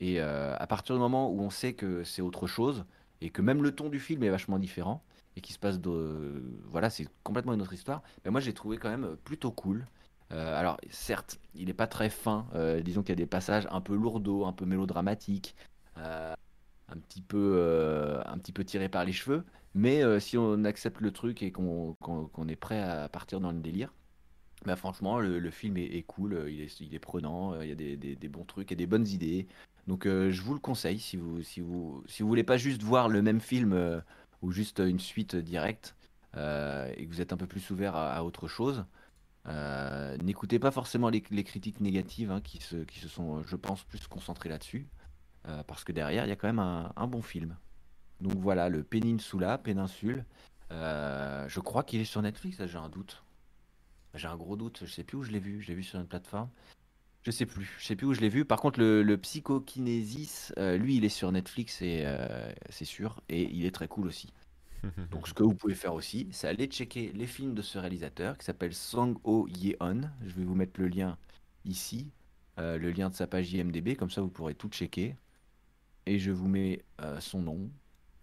Et 0.00 0.20
à 0.20 0.66
partir 0.66 0.96
du 0.96 1.00
moment 1.00 1.30
où 1.30 1.40
on 1.40 1.50
sait 1.50 1.74
que 1.74 2.02
c'est 2.02 2.22
autre 2.22 2.46
chose, 2.46 2.84
et 3.20 3.30
que 3.30 3.42
même 3.42 3.62
le 3.62 3.72
ton 3.74 3.90
du 3.90 4.00
film 4.00 4.22
est 4.22 4.30
vachement 4.30 4.58
différent, 4.58 5.04
et 5.40 5.42
qui 5.42 5.52
se 5.54 5.58
passe 5.58 5.80
de. 5.80 6.42
Voilà, 6.66 6.90
c'est 6.90 7.08
complètement 7.24 7.54
une 7.54 7.62
autre 7.62 7.72
histoire, 7.72 8.02
mais 8.24 8.30
moi 8.30 8.40
j'ai 8.40 8.52
trouvé 8.52 8.76
quand 8.76 8.90
même 8.90 9.16
plutôt 9.24 9.50
cool. 9.50 9.86
Euh, 10.32 10.58
alors, 10.58 10.76
certes, 10.90 11.40
il 11.54 11.66
n'est 11.66 11.74
pas 11.74 11.86
très 11.88 12.10
fin, 12.10 12.46
euh, 12.54 12.80
disons 12.82 13.02
qu'il 13.02 13.10
y 13.10 13.12
a 13.12 13.16
des 13.16 13.26
passages 13.26 13.66
un 13.70 13.80
peu 13.80 13.96
lourdeaux, 13.96 14.44
un 14.44 14.52
peu 14.52 14.64
mélodramatiques, 14.64 15.56
euh, 15.98 16.34
un 16.88 16.96
petit 16.98 17.22
peu, 17.22 17.54
euh, 17.56 18.22
un 18.26 18.38
petit 18.38 18.52
peu 18.52 18.64
tirés 18.64 18.88
par 18.88 19.04
les 19.04 19.12
cheveux, 19.12 19.44
mais 19.74 20.04
euh, 20.04 20.20
si 20.20 20.38
on 20.38 20.64
accepte 20.64 21.00
le 21.00 21.10
truc 21.10 21.42
et 21.42 21.50
qu'on 21.52 21.94
qu'on 22.00 22.48
est 22.48 22.56
prêt 22.56 22.80
à 22.80 23.08
partir 23.08 23.40
dans 23.40 23.52
le 23.52 23.60
délire, 23.60 23.92
bah 24.66 24.76
franchement, 24.76 25.18
le, 25.20 25.50
film 25.50 25.78
est, 25.78 26.02
cool, 26.06 26.34
euh, 26.34 26.50
il 26.50 26.60
est, 26.60 26.80
il 26.80 26.94
est 26.94 26.98
prenant, 26.98 27.54
euh, 27.54 27.64
il 27.64 27.70
y 27.70 27.72
a 27.72 27.74
des, 27.74 27.96
des- 27.96 28.14
des 28.14 28.28
bons 28.28 28.44
trucs 28.44 28.72
et 28.72 28.76
des 28.76 28.86
bonnes 28.86 29.08
idées. 29.08 29.48
Donc 29.86 30.06
euh, 30.06 30.30
je 30.30 30.42
vous 30.42 30.52
le 30.54 30.60
conseille 30.60 30.98
si 30.98 31.16
vous, 31.16 31.42
si 31.42 31.60
vous, 31.60 32.04
si 32.06 32.22
vous 32.22 32.28
voulez 32.28 32.44
pas 32.44 32.58
juste 32.58 32.82
voir 32.82 33.08
le 33.08 33.22
même 33.22 33.40
film 33.40 33.72
euh, 33.72 34.00
ou 34.42 34.52
juste 34.52 34.78
une 34.78 35.00
suite 35.00 35.36
directe 35.36 35.94
euh, 36.36 36.92
et 36.96 37.06
que 37.06 37.10
vous 37.10 37.20
êtes 37.20 37.32
un 37.32 37.36
peu 37.36 37.46
plus 37.46 37.70
ouvert 37.70 37.96
à, 37.96 38.22
autre 38.24 38.48
chose, 38.48 38.84
euh, 39.46 40.16
n'écoutez 40.18 40.58
pas 40.58 40.70
forcément 40.70 41.08
les, 41.08 41.22
critiques 41.22 41.80
négatives 41.80 42.30
hein, 42.30 42.40
qui 42.40 42.60
se, 42.60 42.84
sont, 43.08 43.42
je 43.42 43.56
pense, 43.56 43.84
plus 43.84 44.06
concentrées 44.06 44.48
là-dessus. 44.48 44.86
euh, 45.48 45.62
parce 45.64 45.84
que 45.84 45.92
derrière, 45.92 46.26
il 46.26 46.28
y 46.28 46.32
a 46.32 46.36
quand 46.36 46.48
même 46.48 46.58
un, 46.58 47.06
bon 47.06 47.22
film. 47.22 47.56
Donc 48.20 48.36
voilà, 48.36 48.68
le 48.68 48.82
Peninsula, 48.84 49.58
Péninsule. 49.58 50.24
Je 50.70 51.60
crois 51.60 51.82
qu'il 51.82 52.00
est 52.00 52.04
sur 52.04 52.22
Netflix, 52.22 52.64
j'ai 52.64 52.78
un 52.78 52.88
doute. 52.88 53.24
J'ai 54.14 54.28
un 54.28 54.36
gros 54.36 54.56
doute, 54.56 54.80
je 54.84 54.90
sais 54.90 55.04
plus 55.04 55.16
où 55.16 55.22
je 55.22 55.30
l'ai 55.30 55.38
vu. 55.38 55.62
Je 55.62 55.68
l'ai 55.68 55.74
vu 55.74 55.82
sur 55.82 55.98
une 55.98 56.06
plateforme. 56.06 56.50
Je 57.22 57.30
sais 57.30 57.44
plus, 57.44 57.70
je 57.78 57.84
sais 57.84 57.96
plus 57.96 58.06
où 58.06 58.14
je 58.14 58.20
l'ai 58.20 58.30
vu. 58.30 58.44
Par 58.46 58.60
contre, 58.60 58.80
le, 58.80 59.02
le 59.02 59.18
Psychokinésis, 59.18 60.54
euh, 60.58 60.78
lui, 60.78 60.96
il 60.96 61.04
est 61.04 61.10
sur 61.10 61.30
Netflix 61.32 61.82
et 61.82 62.02
euh, 62.04 62.50
c'est 62.70 62.86
sûr, 62.86 63.20
et 63.28 63.42
il 63.42 63.66
est 63.66 63.74
très 63.74 63.88
cool 63.88 64.06
aussi. 64.06 64.32
Donc, 65.10 65.28
ce 65.28 65.34
que 65.34 65.42
vous 65.42 65.54
pouvez 65.54 65.74
faire 65.74 65.92
aussi, 65.92 66.28
c'est 66.32 66.48
aller 66.48 66.66
checker 66.66 67.12
les 67.12 67.26
films 67.26 67.54
de 67.54 67.60
ce 67.60 67.78
réalisateur 67.78 68.38
qui 68.38 68.46
s'appelle 68.46 68.72
Song 68.72 69.18
Ho 69.24 69.46
Yeon. 69.48 70.02
Je 70.24 70.34
vais 70.34 70.44
vous 70.44 70.54
mettre 70.54 70.80
le 70.80 70.88
lien 70.88 71.18
ici, 71.66 72.10
euh, 72.58 72.78
le 72.78 72.90
lien 72.90 73.10
de 73.10 73.14
sa 73.14 73.26
page 73.26 73.52
IMDb, 73.52 73.96
comme 73.96 74.10
ça 74.10 74.22
vous 74.22 74.30
pourrez 74.30 74.54
tout 74.54 74.68
checker. 74.68 75.14
Et 76.06 76.18
je 76.18 76.30
vous 76.30 76.48
mets 76.48 76.82
euh, 77.02 77.20
son 77.20 77.42
nom. 77.42 77.70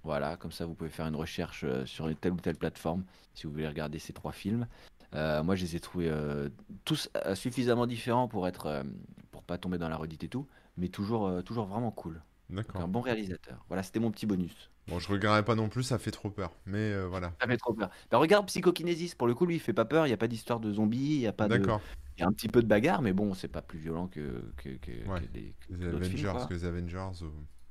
Voilà, 0.03 0.37
comme 0.37 0.51
ça 0.51 0.65
vous 0.65 0.73
pouvez 0.73 0.89
faire 0.89 1.05
une 1.05 1.15
recherche 1.15 1.65
sur 1.85 2.07
une 2.07 2.15
telle 2.15 2.31
ou 2.33 2.39
telle 2.39 2.55
plateforme 2.55 3.03
si 3.35 3.45
vous 3.45 3.51
voulez 3.51 3.67
regarder 3.67 3.99
ces 3.99 4.13
trois 4.13 4.31
films. 4.31 4.67
Euh, 5.15 5.41
moi, 5.43 5.55
je 5.55 5.63
les 5.63 5.75
ai 5.75 5.79
trouvés 5.79 6.09
euh, 6.09 6.49
tous 6.85 7.09
euh, 7.25 7.33
suffisamment 7.35 7.87
différents 7.87 8.27
pour 8.27 8.47
être, 8.47 8.83
pour 9.31 9.43
pas 9.43 9.57
tomber 9.57 9.77
dans 9.77 9.89
la 9.89 9.95
redite 9.97 10.23
et 10.23 10.27
tout, 10.29 10.47
mais 10.77 10.89
toujours, 10.89 11.43
toujours 11.43 11.65
vraiment 11.65 11.91
cool. 11.91 12.21
Donc, 12.49 12.59
un 12.59 12.63
D'accord. 12.63 12.87
bon 12.87 13.01
réalisateur. 13.01 13.65
Voilà, 13.67 13.83
c'était 13.83 13.99
mon 13.99 14.11
petit 14.11 14.25
bonus. 14.25 14.69
Bon, 14.87 14.99
je 14.99 15.09
regarderai 15.09 15.43
pas 15.43 15.55
non 15.55 15.67
plus, 15.67 15.83
ça 15.83 15.97
fait 15.97 16.11
trop 16.11 16.29
peur. 16.29 16.53
Mais 16.65 16.97
voilà. 17.07 17.33
Ça 17.41 17.47
fait 17.47 17.57
trop 17.57 17.73
peur. 17.73 17.89
Bah, 18.09 18.17
regarde 18.19 18.45
Psychokinésis, 18.47 19.15
pour 19.15 19.27
le 19.27 19.35
coup, 19.35 19.45
lui, 19.45 19.55
il 19.55 19.59
fait 19.59 19.73
pas 19.73 19.83
peur, 19.85 20.05
il 20.05 20.09
n'y 20.09 20.13
a 20.13 20.17
pas 20.17 20.29
d'histoire 20.29 20.59
de 20.61 20.71
zombies, 20.71 21.15
il 21.15 21.19
y 21.21 21.27
a 21.27 21.33
pas 21.33 21.47
de... 21.49 21.57
D'accord. 21.57 21.81
Il 22.17 22.21
y 22.21 22.23
a 22.23 22.27
un 22.27 22.31
petit 22.31 22.47
peu 22.47 22.61
de 22.61 22.67
bagarre, 22.67 23.01
mais 23.01 23.13
bon, 23.13 23.33
c'est 23.33 23.47
pas 23.49 23.61
plus 23.61 23.79
violent 23.79 24.07
que, 24.07 24.51
que, 24.57 24.69
que, 24.77 24.91
Ouais. 25.09 25.21
que 25.21 25.25
des- 25.27 25.53
que 25.59 25.73
Les 25.73 25.77
films, 25.77 25.95
Avengers, 25.97 26.31
quoi. 26.31 26.45
que 26.47 26.53
les 26.53 26.65
Avengers. 26.65 27.09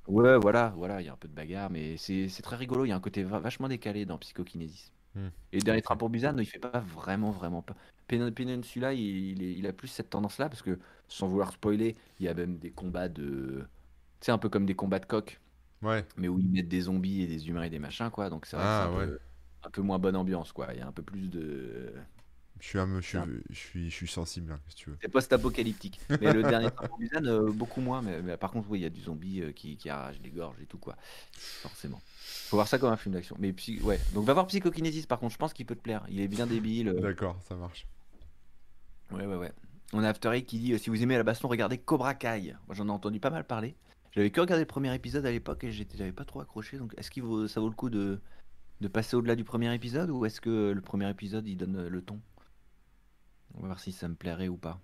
Ouais, 0.09 0.37
voilà, 0.39 0.72
voilà, 0.76 1.01
il 1.01 1.07
y 1.07 1.09
a 1.09 1.12
un 1.14 1.16
peu 1.16 1.26
de 1.26 1.32
bagarre, 1.34 1.68
mais 1.68 1.97
c'est 1.97 2.28
c'est 2.28 2.43
très 2.43 2.55
rigolo, 2.55 2.84
il 2.84 2.91
y 2.91 2.93
a 2.93 2.97
un 2.97 3.01
côté 3.01 3.24
va- 3.24 3.41
vachement 3.41 3.66
décalé 3.66 4.05
dans 4.05 4.18
Psychokinésis. 4.18 4.93
Hmm. 5.17 5.31
Et 5.53 5.62
dernier 5.62 5.83
train 5.83 5.97
pour 5.97 6.11
Busan, 6.11 6.37
il 6.39 6.47
fait 6.47 6.59
pas 6.59 6.81
vraiment, 6.81 7.31
vraiment. 7.31 7.64
Pen- 8.09 8.33
Peninsula, 8.35 8.93
il, 8.95 9.01
il 9.33 9.43
est- 9.43 9.55
il 9.55 9.67
a 9.67 9.73
plus 9.73 9.89
cette 9.89 10.11
tendance-là, 10.11 10.49
parce 10.49 10.62
que, 10.62 10.79
sans 11.09 11.29
vouloir 11.29 11.53
spoiler, 11.53 11.97
il 12.19 12.27
y 12.27 12.29
a 12.29 12.35
même 12.35 12.59
des 12.59 12.73
combats 12.73 13.09
de... 13.09 13.67
Tu 14.21 14.27
sais, 14.27 14.33
un 14.33 14.39
peu 14.39 14.49
comme 14.49 14.67
des 14.67 14.75
combats 14.77 14.99
de 15.01 15.07
coq, 15.07 15.41
Ouais. 15.83 16.07
mais 16.17 16.29
où 16.29 16.39
ils 16.41 16.51
mettent 16.51 16.69
des 16.69 16.83
zombies 16.83 17.23
et 17.23 17.27
des 17.29 17.49
humains 17.49 17.64
et 17.64 17.71
des 17.71 17.79
machins, 17.81 18.11
quoi, 18.11 18.31
donc 18.31 18.47
c'est 18.47 18.57
vrai 18.57 18.69
que 18.69 18.75
Ah, 18.75 18.77
c'est 18.77 18.83
un 18.85 18.91
ouais. 18.93 19.07
peu, 19.07 19.19
un 19.64 19.71
peu 19.71 19.83
moins 19.83 19.99
bonne 19.99 20.17
ambiance, 20.17 20.53
quoi. 20.53 20.69
Il 20.75 20.79
y 20.81 20.83
a 20.83 20.89
un 20.89 20.93
peu 20.93 21.03
plus 21.03 21.31
de... 21.31 21.95
Je 22.59 22.67
suis, 22.69 22.79
un- 22.79 23.01
je 23.01 23.07
suis, 23.07 23.19
je 23.51 23.55
suis, 23.55 23.91
je 23.91 23.95
suis 23.95 24.09
sensible, 24.09 24.53
hein, 24.53 24.61
si 24.69 24.77
tu 24.77 24.91
veux. 24.91 24.97
C'est 25.03 25.09
post-apocalyptique. 25.09 26.01
Mais 26.21 26.33
le 26.33 26.43
dernier 26.43 26.69
Busan, 26.99 27.25
euh, 27.27 27.51
beaucoup 27.53 27.81
moins. 27.83 28.01
Mais, 28.03 28.23
mais 28.23 28.37
par 28.37 28.51
contre, 28.51 28.71
oui, 28.71 28.79
il 28.81 28.83
y 28.83 28.87
a 28.87 28.91
du 28.91 29.01
zombie 29.01 29.43
euh, 29.43 29.53
qui, 29.53 29.77
qui 29.77 29.91
arrache 29.91 30.19
des 30.21 30.31
gorges 30.31 30.57
et 30.63 30.67
tout, 30.67 30.79
quoi. 30.79 30.97
Forcément. 31.33 32.01
Faut 32.49 32.57
voir 32.57 32.67
ça 32.67 32.79
comme 32.79 32.91
un 32.93 32.97
film 32.97 33.15
d'action. 33.15 33.37
Mais 33.39 33.53
psy- 33.53 33.81
ouais. 33.83 34.01
Donc 34.15 34.25
va 34.25 34.33
voir 34.33 34.47
Psychokinesis, 34.47 35.07
par 35.07 35.19
contre, 35.19 35.35
je 35.35 35.39
pense 35.39 35.53
qu'il 35.53 35.67
peut 35.67 35.75
te 35.77 35.83
plaire. 35.83 36.05
Il 36.09 36.21
est 36.21 36.29
bien 36.29 36.47
débile. 36.47 36.89
euh. 36.89 37.01
D'accord, 37.01 37.39
ça 37.47 37.57
marche. 37.57 37.87
Ouais, 39.13 39.27
ouais, 39.27 39.37
ouais. 39.37 39.53
On 39.93 40.03
a 40.03 40.09
After 40.09 40.31
Eight 40.33 40.47
qui 40.47 40.59
dit 40.59 40.73
euh, 40.73 40.79
si 40.79 40.91
vous 40.91 41.03
aimez 41.03 41.17
la 41.17 41.23
baston, 41.23 41.49
regardez 41.49 41.79
Cobra 41.79 42.15
Kai. 42.15 42.57
Moi, 42.67 42.75
j'en 42.75 42.87
ai 42.89 42.91
entendu 42.91 43.21
pas 43.21 43.31
mal 43.31 43.45
parler. 43.45 43.75
J'avais 44.13 44.31
que 44.31 44.41
regardé 44.41 44.63
le 44.63 44.67
premier 44.67 44.95
épisode 44.95 45.27
à 45.27 45.31
l'époque 45.31 45.63
et 45.65 45.73
j'étais, 45.73 45.99
j'avais 45.99 46.13
pas 46.13 46.25
trop 46.25 46.41
accroché. 46.41 46.79
Donc, 46.79 46.95
est-ce 46.97 47.11
qu'il 47.11 47.23
vaut, 47.23 47.47
ça 47.49 47.61
vaut 47.61 47.69
le 47.69 47.75
coup 47.75 47.91
de, 47.91 48.19
de 48.81 48.89
passer 48.89 49.15
au-delà 49.15 49.37
du 49.37 49.45
premier 49.45 49.73
épisode 49.75 50.09
ou 50.11 50.25
est-ce 50.25 50.41
que 50.41 50.73
le 50.73 50.81
premier 50.81 51.09
épisode 51.11 51.47
il 51.47 51.57
donne 51.57 51.87
le 51.87 52.03
ton? 52.03 52.19
On 53.57 53.61
va 53.63 53.67
voir 53.69 53.81
si 53.81 53.93
ça 53.93 54.09
me 54.09 54.15
plairait 54.15 54.49
ou 54.49 54.57
pas. 54.57 54.81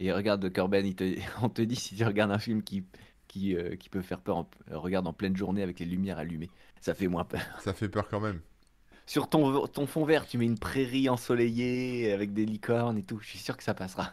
Et 0.00 0.12
regarde, 0.12 0.52
Corben, 0.52 0.84
il 0.86 0.94
te- 0.94 1.18
on 1.42 1.48
te 1.48 1.62
dit 1.62 1.76
si 1.76 1.96
tu 1.96 2.04
regardes 2.04 2.30
un 2.30 2.38
film 2.38 2.62
qui, 2.62 2.84
qui, 3.28 3.56
euh, 3.56 3.76
qui 3.76 3.88
peut 3.88 4.02
faire 4.02 4.20
peur, 4.20 4.36
en- 4.38 4.50
euh, 4.70 4.78
regarde 4.78 5.06
en 5.06 5.12
pleine 5.12 5.36
journée 5.36 5.62
avec 5.62 5.78
les 5.80 5.86
lumières 5.86 6.18
allumées. 6.18 6.50
Ça 6.80 6.94
fait 6.94 7.08
moins 7.08 7.24
peur. 7.24 7.40
Ça 7.60 7.72
fait 7.72 7.88
peur 7.88 8.08
quand 8.08 8.20
même. 8.20 8.40
Sur 9.08 9.28
ton, 9.28 9.68
ton 9.68 9.86
fond 9.86 10.04
vert, 10.04 10.26
tu 10.26 10.36
mets 10.36 10.46
une 10.46 10.58
prairie 10.58 11.08
ensoleillée 11.08 12.12
avec 12.12 12.34
des 12.34 12.44
licornes 12.44 12.98
et 12.98 13.04
tout. 13.04 13.20
Je 13.20 13.28
suis 13.28 13.38
sûr 13.38 13.56
que 13.56 13.62
ça 13.62 13.72
passera. 13.72 14.12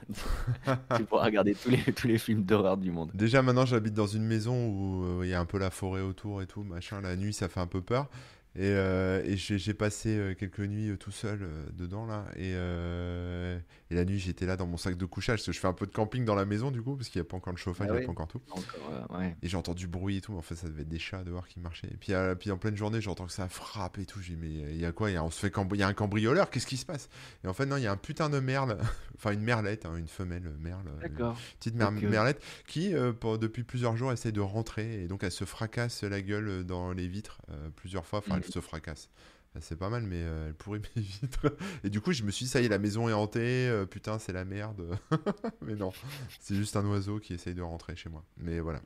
tu 0.98 1.04
pourras 1.06 1.26
regarder 1.26 1.56
tous 1.56 1.72
les, 1.72 1.82
tous 1.94 2.08
les 2.08 2.20
films 2.20 2.44
d'horreur 2.44 2.78
du 2.78 2.92
monde. 2.92 3.10
Déjà 3.16 3.42
maintenant 3.42 3.66
j'habite 3.66 3.96
dans 3.96 4.06
une 4.06 4.24
maison 4.24 4.68
où 4.68 5.04
euh, 5.04 5.26
il 5.26 5.30
y 5.30 5.34
a 5.34 5.40
un 5.40 5.46
peu 5.48 5.58
la 5.58 5.72
forêt 5.72 6.02
autour 6.02 6.44
et 6.44 6.46
tout, 6.48 6.64
machin. 6.64 7.02
La 7.02 7.16
nuit 7.16 7.34
ça 7.34 7.50
fait 7.50 7.60
un 7.60 7.66
peu 7.68 7.82
peur. 7.82 8.08
Et, 8.56 8.70
euh, 8.70 9.24
et 9.26 9.36
j'ai 9.36 9.74
passé 9.74 10.10
euh, 10.16 10.36
quelques 10.36 10.60
nuits 10.60 10.90
euh, 10.92 10.96
tout 10.98 11.10
seul 11.12 11.48
dedans 11.74 12.06
là. 12.06 12.26
Et, 12.36 12.54
euh, 12.54 13.58
et 13.90 13.96
la 13.96 14.06
nuit 14.06 14.20
j'étais 14.20 14.46
là 14.46 14.58
dans 14.58 14.68
mon 14.68 14.78
sac 14.78 14.96
de 14.96 15.06
couchage 15.06 15.38
parce 15.40 15.48
que 15.48 15.52
je 15.54 15.60
fais 15.60 15.68
un 15.68 15.74
peu 15.74 15.88
de 15.88 15.92
camping 15.92 16.24
dans 16.24 16.36
la 16.36 16.46
maison 16.46 16.70
du 16.70 16.82
coup 16.82 16.96
parce 16.96 17.10
qu'il 17.10 17.20
n'y 17.20 17.26
a 17.26 17.30
pas 17.30 17.38
encore 17.38 17.54
le 17.54 17.58
chauffage, 17.58 17.88
il 17.88 17.92
Ah 17.96 17.98
n'y 17.98 18.04
a 18.04 18.06
pas 18.06 18.12
encore 18.12 18.28
tout. 18.28 18.42
Encore, 18.52 19.18
ouais. 19.20 19.36
Et 19.42 19.50
j'ai 19.50 19.58
entendu 19.58 19.88
bruit 19.88 20.18
et 20.18 20.22
tout, 20.22 20.34
mais 20.34 20.38
en 20.38 20.44
fait 20.44 20.54
ça 20.56 20.68
devait 20.68 20.84
être 20.84 20.90
des 20.90 21.00
chats 21.00 21.24
dehors 21.24 21.48
qui 21.48 21.60
marchaient. 21.60 21.88
Et 21.88 21.98
puis, 21.98 22.14
puis 22.40 22.52
en 22.52 22.58
pleine 22.58 22.76
journée 22.76 23.02
j'entends 23.02 23.26
que 23.26 23.32
ça 23.32 23.50
frappe 23.50 23.98
et 23.98 24.06
tout. 24.06 24.22
J'ai 24.22 24.36
mais 24.36 24.50
il 24.52 24.78
y 24.80 24.86
a 24.86 24.92
quoi? 24.92 25.10
Il 25.10 25.14
y 25.14 25.18
a, 25.18 25.24
on 25.24 25.32
se 25.32 25.40
fait 25.40 25.50
cambri- 25.50 25.76
il 25.78 25.80
y 25.80 25.84
a 25.84 25.88
un 25.88 25.94
cambrioleur, 25.94 26.52
qu'est-ce 26.52 26.68
qui 26.68 26.78
se 26.78 26.86
passe? 26.86 27.10
Et 27.44 27.48
en 27.48 27.54
fait 27.54 27.66
non 27.66 27.78
il 27.78 27.84
y 27.84 27.88
a 27.88 27.92
un 27.92 27.98
putain 27.98 28.30
de 28.30 28.40
merle, 28.40 28.78
enfin 29.16 29.32
une 29.32 29.42
merlette, 29.42 29.88
hein, 29.88 29.96
une 29.98 30.08
femelle 30.08 30.52
merle. 30.60 30.86
D'accord. 31.02 31.38
petite 31.60 31.74
mer- 31.76 31.92
merlette 31.92 32.44
qui, 32.68 32.94
euh, 32.94 33.14
pour- 33.14 33.40
depuis 33.40 33.64
plusieurs 33.64 33.98
jours, 33.98 34.12
essaie 34.12 34.32
de 34.32 34.42
rentrer 34.42 35.04
et 35.04 35.08
donc 35.08 35.24
elle 35.24 35.32
se 35.32 35.46
fracasse 35.46 36.04
la 36.04 36.22
gueule 36.22 36.64
dans 36.64 36.92
les 36.94 37.08
vitres 37.08 37.42
plusieurs 37.76 38.06
fois. 38.06 38.20
Enfin. 38.20 38.36
Elle 38.46 38.52
se 38.54 38.60
fracasse. 38.62 39.10
Euh, 39.56 39.60
C'est 39.62 39.76
pas 39.78 39.90
mal, 39.90 40.04
mais 40.04 40.22
euh, 40.24 40.48
elle 40.48 40.54
pourrit 40.56 40.82
mes 40.96 41.02
vitres. 41.02 41.56
Et 41.84 41.90
du 41.90 42.02
coup, 42.02 42.12
je 42.12 42.24
me 42.24 42.32
suis 42.32 42.46
dit, 42.46 42.52
ça 42.52 42.62
y 42.62 42.66
est, 42.66 42.70
la 42.70 42.80
maison 42.80 43.08
est 43.10 43.14
hantée. 43.14 43.68
euh, 43.70 43.86
putain, 43.86 44.20
c'est 44.20 44.34
la 44.34 44.46
merde. 44.46 44.98
mais 45.62 45.76
non, 45.76 45.92
c'est 46.40 46.56
juste 46.56 46.76
un 46.76 46.86
oiseau 46.88 47.20
qui 47.20 47.34
essaye 47.34 47.54
de 47.56 47.62
rentrer 47.62 47.96
chez 47.96 48.10
moi. 48.10 48.24
Mais 48.38 48.60
voilà. 48.60 48.82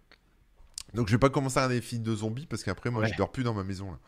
Donc, 0.93 1.07
je 1.07 1.13
vais 1.13 1.19
pas 1.19 1.29
commencer 1.29 1.57
à 1.57 1.61
regarder 1.63 1.75
des 1.79 1.85
films 1.85 2.03
de 2.03 2.15
zombies 2.15 2.45
parce 2.47 2.63
qu'après, 2.63 2.89
moi, 2.89 3.01
Ouais. 3.03 3.09
je 3.11 3.17
dors 3.17 3.31
plus 3.31 3.43
dans 3.43 3.53
ma 3.53 3.63
maison. 3.63 3.91
Là. 3.91 3.99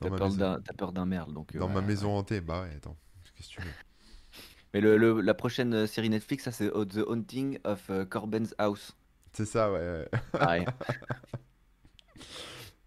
Dans, 0.00 0.06
T'as 0.08 0.10
ma 0.10 0.16
peur 0.18 0.26
maison, 0.28 0.38
peur 0.76 0.92
d'un. 0.92 1.26
Donc, 1.32 1.54
euh, 1.54 1.58
dans 1.58 1.68
ma 1.68 1.80
maison 1.80 2.12
ouais. 2.12 2.18
hantée. 2.18 2.40
Bah 2.40 2.62
ouais, 2.62 2.74
attends. 2.76 2.96
Qu'est-ce 3.36 3.48
que 3.48 3.54
tu 3.54 3.60
veux? 3.62 3.72
Mais 4.74 4.80
le, 4.80 4.96
le- 4.98 5.20
la 5.22 5.34
prochaine 5.34 5.86
série 5.86 6.10
Netflix, 6.10 6.44
ça 6.44 6.52
c'est 6.52 6.68
The 6.68 6.98
Haunting 7.06 7.58
of 7.64 7.90
Corbin's 8.10 8.54
House. 8.58 8.94
C'est 9.32 9.46
ça, 9.46 9.72
ouais. 9.72 10.06
ouais. 10.34 10.64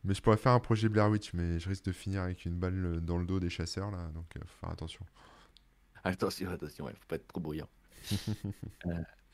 Mais 0.03 0.13
je 0.13 0.21
pourrais 0.21 0.37
faire 0.37 0.53
un 0.53 0.59
projet 0.59 0.87
Blair 0.87 1.09
Witch, 1.09 1.33
mais 1.33 1.59
je 1.59 1.67
risque 1.67 1.85
de 1.85 1.91
finir 1.91 2.21
avec 2.21 2.45
une 2.45 2.55
balle 2.55 2.85
euh, 2.85 2.99
dans 2.99 3.17
le 3.17 3.25
dos 3.25 3.39
des 3.39 3.49
chasseurs, 3.49 3.91
là. 3.91 4.09
Donc, 4.13 4.25
euh, 4.37 4.39
faut 4.45 4.59
faire 4.61 4.71
attention. 4.71 5.05
attention, 6.03 6.49
attention, 6.49 6.85
ouais, 6.85 6.93
faut 6.93 7.07
pas 7.07 7.15
être 7.15 7.27
trop 7.27 7.41
bruyant. 7.41 7.67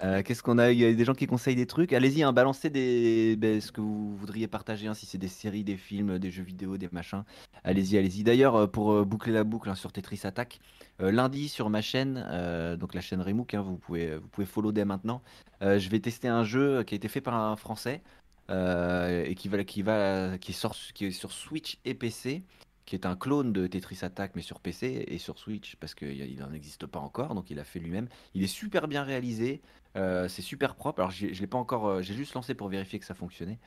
Euh, 0.03 0.22
Qu'est-ce 0.24 0.43
qu'on 0.43 0.57
a? 0.57 0.74
Il 0.74 0.78
y 0.78 0.84
a 0.84 0.93
des 0.93 1.05
gens 1.05 1.13
qui 1.13 1.26
conseillent 1.26 1.55
des 1.55 1.68
trucs. 1.68 1.93
Allez-y, 1.93 2.22
hein, 2.22 2.34
balancez 2.34 2.70
des, 2.70 3.38
ben, 3.38 3.61
ce 3.61 3.72
que 3.72 3.80
vous 3.80 4.18
voudriez 4.18 4.45
partager, 4.45 4.88
hein, 4.88 4.93
si 4.93 5.05
c'est 5.05 5.18
des 5.18 5.30
séries, 5.30 5.63
des 5.63 5.78
films, 5.78 6.20
des 6.20 6.32
jeux 6.32 6.43
vidéo, 6.43 6.78
des 6.78 6.89
machins. 6.91 7.24
Allez-y, 7.63 7.97
allez-y. 7.97 8.26
D'ailleurs, 8.26 8.70
pour 8.70 9.05
boucler 9.05 9.32
la 9.32 9.45
boucle 9.45 9.70
hein, 9.70 9.76
sur 9.76 9.93
Tetris 9.93 10.20
Attack, 10.26 10.59
lundi 10.99 11.47
sur 11.47 11.70
ma 11.70 11.80
chaîne, 11.80 12.16
donc 12.78 12.93
la 12.93 12.99
chaîne 12.99 13.22
Remook, 13.22 13.55
vous 13.55 13.78
pouvez, 13.78 14.18
vous 14.18 14.28
pouvez 14.28 14.45
follow 14.45 14.74
dès 14.74 14.84
maintenant. 14.84 15.22
je 15.61 15.89
vais 15.89 16.01
tester 16.01 16.28
un 16.28 16.43
jeu 16.43 16.84
qui 16.84 16.93
a 16.93 16.97
été 16.97 17.07
fait 17.07 17.22
par 17.22 17.36
un 17.36 17.55
Français 17.55 18.03
et 18.50 19.36
qui 19.36 19.50
va, 19.50 20.38
qui 20.38 20.54
sort, 20.54 20.76
qui 20.93 21.06
est 21.06 21.12
sur 21.12 21.32
Switch 21.32 21.80
et 21.86 21.93
PC 21.93 22.43
qui 22.86 22.96
est 22.96 23.08
un 23.08 23.16
clone 23.16 23.52
de 23.52 23.66
Tetris 23.66 24.00
Attack 24.04 24.34
mais 24.36 24.43
sur 24.43 24.60
PC 24.60 25.06
et 25.08 25.18
sur 25.18 25.39
Switch 25.39 25.76
parce 25.78 25.96
qu'il 25.96 26.38
n'en 26.39 26.54
existe 26.54 26.86
pas 26.86 27.00
encore 27.00 27.34
donc 27.34 27.50
il 27.50 27.60
a 27.60 27.64
fait 27.64 27.80
lui-même. 27.80 28.08
Il 28.36 28.43
est 28.43 28.48
super 28.48 28.88
bien 28.88 29.04
réalisé 29.04 29.62
euh, 29.98 30.28
c'est 30.28 30.43
super 30.43 30.76
propre. 30.76 31.00
Alors 31.00 31.12
je 31.12 31.28
l'ai 31.28 31.48
pas 31.48 31.58
encore 31.58 31.88
euh, 31.88 32.02
j'ai 32.04 32.14
juste 32.14 32.36
lancé 32.36 32.54
pour 32.54 32.70
vérifier 32.70 33.00
que 33.00 33.06
ça 33.06 33.16
fonctionnait 33.16 33.58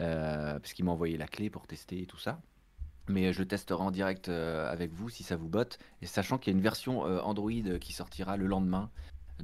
euh, 0.00 0.58
parce 0.58 0.72
qu'il 0.72 0.84
m'a 0.84 0.92
envoyé 0.92 1.16
la 1.18 1.26
clé 1.26 1.50
pour 1.50 1.66
tester 1.66 2.02
et 2.02 2.06
tout 2.06 2.18
ça. 2.18 2.40
Mais 3.08 3.32
je 3.32 3.42
testerai 3.42 3.82
en 3.82 3.90
direct 3.90 4.28
euh, 4.28 4.70
avec 4.70 4.92
vous 4.92 5.10
si 5.10 5.22
ça 5.22 5.36
vous 5.36 5.48
botte. 5.48 5.78
Et 6.00 6.06
sachant 6.06 6.38
qu'il 6.38 6.52
y 6.52 6.54
a 6.54 6.56
une 6.56 6.62
version 6.62 7.06
euh, 7.06 7.20
Android 7.20 7.78
qui 7.80 7.92
sortira 7.92 8.36
le 8.36 8.46
lendemain 8.46 8.90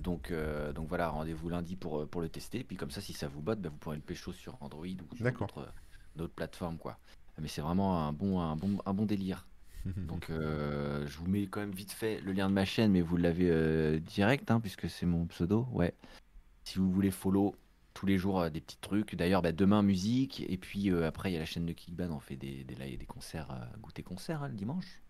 donc, 0.00 0.30
euh, 0.30 0.72
donc 0.72 0.88
voilà, 0.88 1.08
rendez-vous 1.08 1.48
lundi 1.48 1.76
pour, 1.76 2.00
euh, 2.00 2.06
pour 2.06 2.20
le 2.20 2.28
tester. 2.28 2.64
Puis 2.64 2.76
comme 2.76 2.90
ça, 2.90 3.00
si 3.00 3.12
ça 3.12 3.28
vous 3.28 3.40
botte, 3.40 3.60
bah, 3.60 3.68
vous 3.68 3.76
pourrez 3.76 3.96
le 3.96 4.02
pécho 4.02 4.32
sur 4.32 4.56
Android 4.62 4.86
ou 4.86 5.16
sur 5.16 5.24
D'accord. 5.24 5.48
d'autres 6.14 6.34
plateformes. 6.34 6.78
quoi. 6.78 6.98
Mais 7.40 7.48
c'est 7.48 7.60
vraiment 7.60 8.06
un 8.06 8.12
bon, 8.12 8.40
un 8.40 8.56
bon, 8.56 8.78
un 8.84 8.94
bon 8.94 9.06
délire. 9.06 9.46
Donc 10.08 10.30
euh, 10.30 11.06
je 11.06 11.18
vous 11.18 11.28
mets 11.28 11.46
quand 11.46 11.60
même 11.60 11.70
vite 11.70 11.92
fait 11.92 12.20
le 12.20 12.32
lien 12.32 12.48
de 12.48 12.54
ma 12.54 12.64
chaîne, 12.64 12.92
mais 12.92 13.02
vous 13.02 13.16
l'avez 13.16 13.48
euh, 13.48 14.00
direct, 14.00 14.50
hein, 14.50 14.60
puisque 14.60 14.90
c'est 14.90 15.06
mon 15.06 15.26
pseudo. 15.26 15.68
Ouais. 15.72 15.94
Si 16.64 16.78
vous 16.78 16.90
voulez 16.90 17.10
follow 17.12 17.54
tous 17.96 18.06
les 18.06 18.18
jours 18.18 18.40
euh, 18.40 18.50
des 18.50 18.60
petits 18.60 18.78
trucs. 18.78 19.14
D'ailleurs, 19.16 19.42
bah, 19.42 19.52
demain 19.52 19.82
musique, 19.82 20.44
et 20.48 20.58
puis 20.58 20.90
euh, 20.90 21.06
après 21.06 21.30
il 21.30 21.34
y 21.34 21.36
a 21.36 21.40
la 21.40 21.46
chaîne 21.46 21.66
de 21.66 21.72
Kickban, 21.72 22.10
on 22.10 22.20
fait 22.20 22.36
des, 22.36 22.62
des 22.62 22.74
lives, 22.74 22.98
des 22.98 23.06
concerts, 23.06 23.50
euh, 23.50 23.78
goûter 23.80 24.02
concerts 24.02 24.42
hein, 24.42 24.48
le 24.48 24.54
dimanche. 24.54 25.02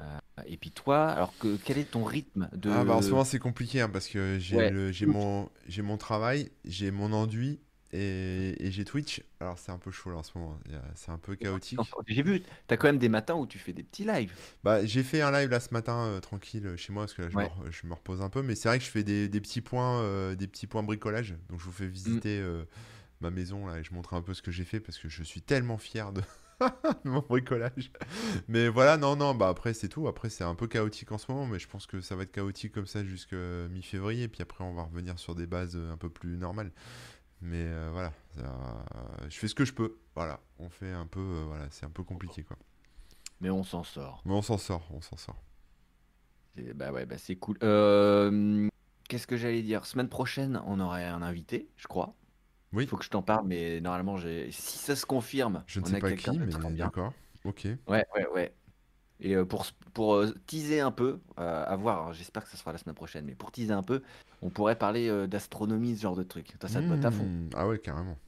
Euh, 0.00 0.18
et 0.46 0.56
puis 0.58 0.70
toi, 0.72 1.08
alors 1.08 1.36
que 1.38 1.56
quel 1.56 1.78
est 1.78 1.90
ton 1.90 2.04
rythme 2.04 2.48
de 2.52 2.70
Ah 2.70 2.84
bah 2.84 2.94
en 2.94 3.02
ce 3.02 3.10
moment 3.10 3.24
c'est 3.24 3.38
compliqué 3.38 3.80
hein, 3.80 3.88
parce 3.88 4.08
que 4.08 4.38
j'ai 4.38 4.56
Ouais. 4.56 4.70
mon 5.06 5.96
travail, 5.98 6.50
j'ai 6.64 6.90
mon 6.90 7.12
enduit 7.12 7.60
et, 7.92 8.54
et 8.66 8.70
j'ai 8.70 8.84
Twitch. 8.84 9.22
Alors 9.40 9.58
c'est 9.58 9.72
un 9.72 9.78
peu 9.78 9.90
chaud 9.90 10.10
là 10.10 10.16
en 10.18 10.22
ce 10.22 10.36
moment, 10.36 10.58
c'est 10.94 11.10
un 11.10 11.18
peu 11.18 11.36
chaotique. 11.36 11.80
J'ai 12.06 12.22
vu, 12.22 12.42
t'as 12.66 12.76
quand 12.76 12.88
même 12.88 12.98
des 12.98 13.08
matins 13.08 13.34
où 13.34 13.46
tu 13.46 13.58
fais 13.58 13.72
des 13.72 13.82
petits 13.82 14.04
lives. 14.04 14.34
Bah 14.64 14.84
j'ai 14.84 15.02
fait 15.02 15.20
un 15.22 15.30
live 15.30 15.50
là 15.50 15.60
ce 15.60 15.72
matin 15.72 16.06
euh, 16.06 16.20
tranquille 16.20 16.74
chez 16.76 16.92
moi 16.92 17.04
parce 17.04 17.14
que 17.14 17.22
là 17.22 17.28
je, 17.30 17.38
Ouais. 17.38 17.50
me, 17.64 17.70
je 17.70 17.86
me 17.86 17.94
repose 17.94 18.20
un 18.22 18.28
peu, 18.30 18.42
mais 18.42 18.54
c'est 18.54 18.68
vrai 18.68 18.78
que 18.78 18.84
je 18.84 18.90
fais 18.90 19.04
des, 19.04 19.28
des 19.28 19.40
petits 19.40 19.60
points 19.60 20.00
euh, 20.02 20.34
des 20.34 20.46
petits 20.48 20.66
points 20.66 20.82
bricolage, 20.82 21.34
donc 21.48 21.60
je 21.60 21.64
vous 21.64 21.72
fais 21.72 21.86
visiter 21.86 22.38
euh, 22.40 22.64
ma 23.20 23.30
maison 23.30 23.66
là 23.66 23.78
et 23.80 23.84
je 23.84 23.94
montre 23.94 24.14
un 24.14 24.22
peu 24.22 24.34
ce 24.34 24.42
que 24.42 24.50
j'ai 24.52 24.64
fait 24.64 24.80
parce 24.80 24.98
que 24.98 25.08
je 25.08 25.22
suis 25.24 25.42
tellement 25.42 25.78
fier 25.78 26.12
de 26.12 26.22
mon 27.04 27.20
bricolage. 27.20 27.90
Mais 28.48 28.68
voilà, 28.68 28.96
non, 28.96 29.16
non, 29.16 29.34
bah 29.34 29.48
après 29.48 29.74
c'est 29.74 29.88
tout. 29.88 30.08
Après 30.08 30.30
c'est 30.30 30.44
un 30.44 30.54
peu 30.54 30.66
chaotique 30.66 31.12
en 31.12 31.18
ce 31.18 31.30
moment, 31.30 31.46
mais 31.46 31.58
je 31.58 31.68
pense 31.68 31.86
que 31.86 32.00
ça 32.00 32.16
va 32.16 32.22
être 32.22 32.32
chaotique 32.32 32.72
comme 32.72 32.86
ça 32.86 33.04
jusqu'à 33.04 33.36
mi-février. 33.70 34.28
Puis 34.28 34.42
après 34.42 34.64
on 34.64 34.74
va 34.74 34.84
revenir 34.84 35.18
sur 35.18 35.34
des 35.34 35.46
bases 35.46 35.76
euh, 35.76 35.92
un 35.92 35.96
peu 35.96 36.08
plus 36.08 36.36
normales. 36.36 36.72
Mais 37.42 37.64
euh, 37.66 37.90
voilà, 37.92 38.12
ça- 38.36 38.84
je 39.28 39.36
fais 39.36 39.48
ce 39.48 39.54
que 39.54 39.64
je 39.64 39.74
peux. 39.74 39.96
Voilà, 40.14 40.40
on 40.58 40.70
fait 40.70 40.92
un 40.92 41.06
peu, 41.06 41.20
euh, 41.20 41.44
voilà, 41.46 41.66
c'est 41.70 41.84
un 41.86 41.90
peu 41.90 42.02
compliqué 42.02 42.42
quoi. 42.42 42.56
Mais 43.40 43.50
on 43.50 43.62
s'en 43.64 43.84
sort. 43.84 44.22
Mais 44.24 44.32
on 44.32 44.42
s'en 44.42 44.56
sort, 44.58 44.88
on 44.92 45.00
s'en 45.02 45.16
sort. 45.18 45.42
Bah 46.74 46.90
ouais, 46.90 47.04
bah 47.04 47.18
c'est 47.18 47.36
cool. 47.36 47.58
Euh, 47.62 48.68
Qu'est-ce 49.08 49.26
que 49.26 49.36
j'allais 49.36 49.62
dire? 49.62 49.84
Semaine 49.84 50.08
prochaine, 50.08 50.60
on 50.66 50.80
aurait 50.80 51.04
un 51.04 51.20
invité, 51.22 51.68
je 51.76 51.86
crois. 51.86 52.14
Oui. 52.76 52.84
Il 52.84 52.88
faut 52.88 52.96
que 52.96 53.04
je 53.04 53.10
t'en 53.10 53.22
parle, 53.22 53.46
mais 53.46 53.80
normalement, 53.80 54.16
j'ai... 54.16 54.50
si 54.52 54.78
ça 54.78 54.94
se 54.94 55.06
confirme, 55.06 55.64
Je 55.66 55.80
ne 55.80 55.84
on 55.84 55.88
sais 55.88 55.96
a 55.96 56.00
pas 56.00 56.10
quelqu'un 56.10 56.32
qui, 56.32 56.38
de 56.38 56.44
mais 56.44 56.50
très 56.52 56.70
bien. 56.70 56.86
d'accord. 56.86 57.12
Ok. 57.44 57.66
Ouais, 57.88 58.04
ouais, 58.14 58.26
ouais. 58.34 58.54
Et 59.18 59.34
euh, 59.34 59.44
pour, 59.46 59.62
s- 59.62 59.72
pour 59.94 60.14
euh, 60.16 60.34
teaser 60.46 60.80
un 60.80 60.90
peu, 60.92 61.20
euh, 61.38 61.64
à 61.66 61.74
voir, 61.76 61.98
alors, 62.02 62.12
j'espère 62.12 62.44
que 62.44 62.50
ça 62.50 62.56
sera 62.58 62.72
la 62.72 62.78
semaine 62.78 62.94
prochaine, 62.94 63.24
mais 63.24 63.34
pour 63.34 63.50
teaser 63.50 63.72
un 63.72 63.82
peu, 63.82 64.02
on 64.42 64.50
pourrait 64.50 64.76
parler 64.76 65.08
euh, 65.08 65.26
d'astronomie, 65.26 65.96
ce 65.96 66.02
genre 66.02 66.16
de 66.16 66.22
truc. 66.22 66.58
Toi, 66.58 66.68
ça 66.68 66.82
te 66.82 66.88
botte 66.88 67.04
à 67.04 67.10
fond. 67.10 67.24
Mmh, 67.24 67.50
Ah 67.54 67.66
ouais, 67.66 67.78
carrément. 67.78 68.18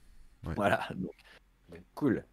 Voilà, 0.56 0.88
donc, 0.96 1.10
donc, 1.70 1.82
cool. 1.94 2.24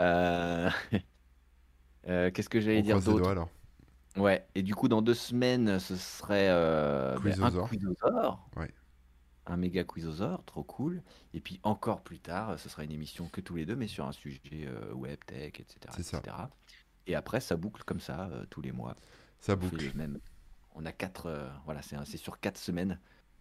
Euh, 0.00 0.70
euh, 2.08 2.30
Qu'est-ce 2.30 2.48
que 2.48 2.60
j'allais 2.60 2.78
On 2.78 2.82
dire 2.82 2.94
croise 2.96 3.06
les 3.08 3.12
d'autre? 3.14 3.24
doigts 3.24 3.32
alors. 3.32 3.50
Ouais, 4.16 4.46
et 4.54 4.62
du 4.62 4.74
coup, 4.74 4.88
dans 4.88 5.02
deux 5.02 5.14
semaines, 5.14 5.78
ce 5.78 5.96
serait 5.96 6.48
euh, 6.50 7.18
ben, 7.18 7.30
un 7.32 7.32
Quizosaure. 7.32 7.70
quizosaure. 7.70 8.48
Ouais. 8.56 8.70
Un 9.50 9.56
méga 9.56 9.82
quizosaure, 9.82 10.44
trop 10.44 10.62
cool. 10.62 11.02
Et 11.32 11.40
puis 11.40 11.58
encore 11.62 12.02
plus 12.02 12.20
tard, 12.20 12.58
ce 12.58 12.68
sera 12.68 12.84
une 12.84 12.92
émission 12.92 13.28
que 13.28 13.40
tous 13.40 13.56
les 13.56 13.64
deux, 13.64 13.76
mais 13.76 13.86
sur 13.88 14.06
un 14.06 14.12
sujet 14.12 14.40
euh, 14.54 14.92
web, 14.92 15.18
tech, 15.26 15.54
etc., 15.58 15.78
ça. 16.02 16.18
etc. 16.18 16.36
Et 17.06 17.14
après, 17.14 17.40
ça 17.40 17.56
boucle 17.56 17.82
comme 17.84 18.00
ça, 18.00 18.28
euh, 18.28 18.44
tous 18.50 18.60
les 18.60 18.72
mois. 18.72 18.94
Ça 19.40 19.54
On 19.54 19.56
boucle. 19.56 19.86
le 19.86 19.92
même. 19.94 20.18
On 20.74 20.84
a 20.84 20.92
quatre, 20.92 21.26
euh, 21.26 21.48
voilà, 21.64 21.80
c'est 21.82 22.18
sur 22.18 22.38
quatre 22.40 22.58
semaines 22.58 23.00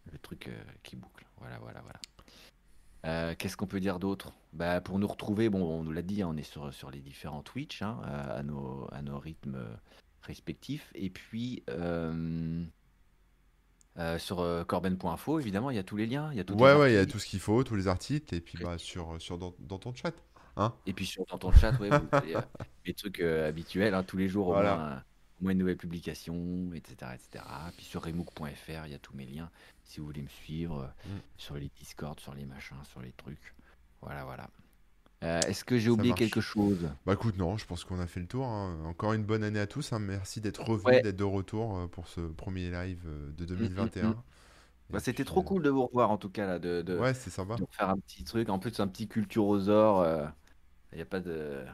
le 0.09 0.17
truc 0.17 0.49
qui 0.83 0.95
boucle. 0.95 1.25
Voilà, 1.39 1.59
voilà, 1.59 1.81
voilà. 1.81 3.35
Qu'est-ce 3.35 3.57
qu'on 3.57 3.67
peut 3.67 3.81
dire 3.81 3.99
d'autre? 3.99 4.31
Bah, 4.53 4.79
Pour 4.81 4.99
nous 4.99 5.07
retrouver, 5.07 5.49
bon, 5.49 5.61
on 5.63 5.83
nous 5.83 5.91
l'a 5.91 6.01
dit, 6.01 6.21
hein, 6.21 6.29
on 6.31 6.37
est 6.37 6.43
sur, 6.43 6.73
sur 6.73 6.89
les 6.91 6.99
différents 7.01 7.41
Twitch, 7.43 7.81
hein, 7.81 7.99
à, 8.03 8.41
nos, 8.43 8.87
à 8.93 9.01
nos 9.01 9.19
rythmes 9.19 9.57
respectifs. 10.21 10.91
Et 10.95 11.09
puis, 11.09 11.63
euh, 13.97 14.15
euh, 14.15 14.19
sur 14.19 14.39
euh, 14.39 14.63
corben.info, 14.63 15.39
évidemment, 15.39 15.69
il 15.71 15.75
y 15.75 15.79
a 15.79 15.83
tous 15.83 15.97
les 15.97 16.05
liens, 16.07 16.29
il 16.31 16.37
y 16.37 16.39
a 16.39 16.43
les 16.43 16.53
Ouais, 16.53 16.73
ouais, 16.75 16.91
il 16.91 16.95
y 16.95 16.97
a 16.97 17.05
tout 17.05 17.19
ce 17.19 17.25
qu'il 17.25 17.39
faut, 17.39 17.63
tous 17.63 17.75
les 17.75 17.87
articles, 17.87 18.33
et 18.35 18.41
puis 18.41 18.57
bah, 18.57 18.77
sur, 18.77 19.19
sur 19.21 19.37
dans, 19.37 19.53
dans 19.59 19.79
ton 19.79 19.93
chat. 19.93 20.13
Hein? 20.55 20.73
Et 20.85 20.93
puis 20.93 21.05
sur, 21.05 21.25
dans 21.25 21.37
ton 21.37 21.51
chat, 21.51 21.77
ouais, 21.79 21.89
vous 21.91 22.07
avez, 22.11 22.35
euh, 22.35 22.41
les 22.85 22.93
trucs 22.93 23.19
euh, 23.19 23.47
habituels, 23.47 23.93
hein, 23.93 24.03
tous 24.03 24.17
les 24.17 24.27
jours 24.29 24.47
au 24.47 24.53
Voilà. 24.53 24.75
moins, 24.75 24.91
euh, 24.91 24.99
au 25.39 25.43
moins 25.43 25.51
une 25.51 25.57
nouvelle 25.59 25.77
publication, 25.77 26.73
etc., 26.73 27.11
etc. 27.15 27.43
Puis 27.75 27.85
sur 27.85 28.03
remook.fr, 28.03 28.85
il 28.85 28.91
y 28.91 28.95
a 28.95 28.99
tous 28.99 29.15
mes 29.15 29.25
liens 29.25 29.49
si 29.83 29.99
vous 29.99 30.05
voulez 30.07 30.21
me 30.21 30.27
suivre 30.29 30.81
euh, 30.81 30.87
Mm. 31.05 31.19
sur 31.37 31.55
les 31.55 31.69
Discord, 31.75 32.19
sur 32.19 32.33
les 32.33 32.45
machins, 32.45 32.83
sur 32.85 33.01
les 33.01 33.13
trucs. 33.13 33.55
Voilà, 34.01 34.23
voilà. 34.25 34.49
Euh, 35.23 35.45
Est-ce 35.45 35.63
que 35.63 35.77
j'ai 35.77 35.89
oublié 35.91 36.13
marche. 36.13 36.15
quelque 36.15 36.41
chose? 36.41 36.89
Bah 37.05 37.13
écoute, 37.13 37.37
non, 37.37 37.57
je 37.57 37.65
pense 37.65 37.83
qu'on 37.85 37.99
a 37.99 38.07
fait 38.07 38.19
le 38.19 38.27
tour. 38.27 38.45
hein. 38.47 38.83
Encore 38.85 39.13
une 39.13 39.23
bonne 39.25 39.43
année 39.43 39.59
à 39.59 39.67
tous. 39.67 39.93
hein. 39.93 39.99
Merci 39.99 40.41
d'être 40.41 40.63
revenus, 40.63 41.01
Ouais. 41.01 41.01
d'être 41.01 41.15
de 41.17 41.23
retour 41.23 41.77
euh, 41.77 41.87
pour 41.87 42.07
ce 42.07 42.21
premier 42.21 42.69
live 42.71 43.03
euh, 43.07 43.31
de 43.33 43.45
Mm, 43.57 43.65
mm, 43.77 43.89
2021. 43.95 44.11
mm. 44.11 44.23
Et 44.91 44.93
Bah, 44.93 44.99
c'était 45.01 45.25
trop 45.25 45.43
euh, 45.43 45.43
cool 45.43 45.63
de 45.63 45.69
vous 45.71 45.85
revoir 45.87 46.11
en 46.11 46.17
tout 46.17 46.29
cas 46.29 46.47
là, 46.47 46.59
de, 46.59 46.81
de, 46.81 46.95
Ouais, 46.97 47.13
c'est 47.13 47.29
sympa. 47.29 47.59
de 47.59 47.63
refaire 47.63 47.89
un 47.89 47.99
petit 47.99 48.23
truc. 48.23 48.49
En 48.49 48.59
plus, 48.59 48.79
un 48.79 48.87
petit 48.87 49.07
culturosaure. 49.07 50.01
euh, 50.01 50.27
Il 50.93 50.97
n'y 50.97 51.01
a 51.01 51.05
pas 51.05 51.21
de. 51.21 51.65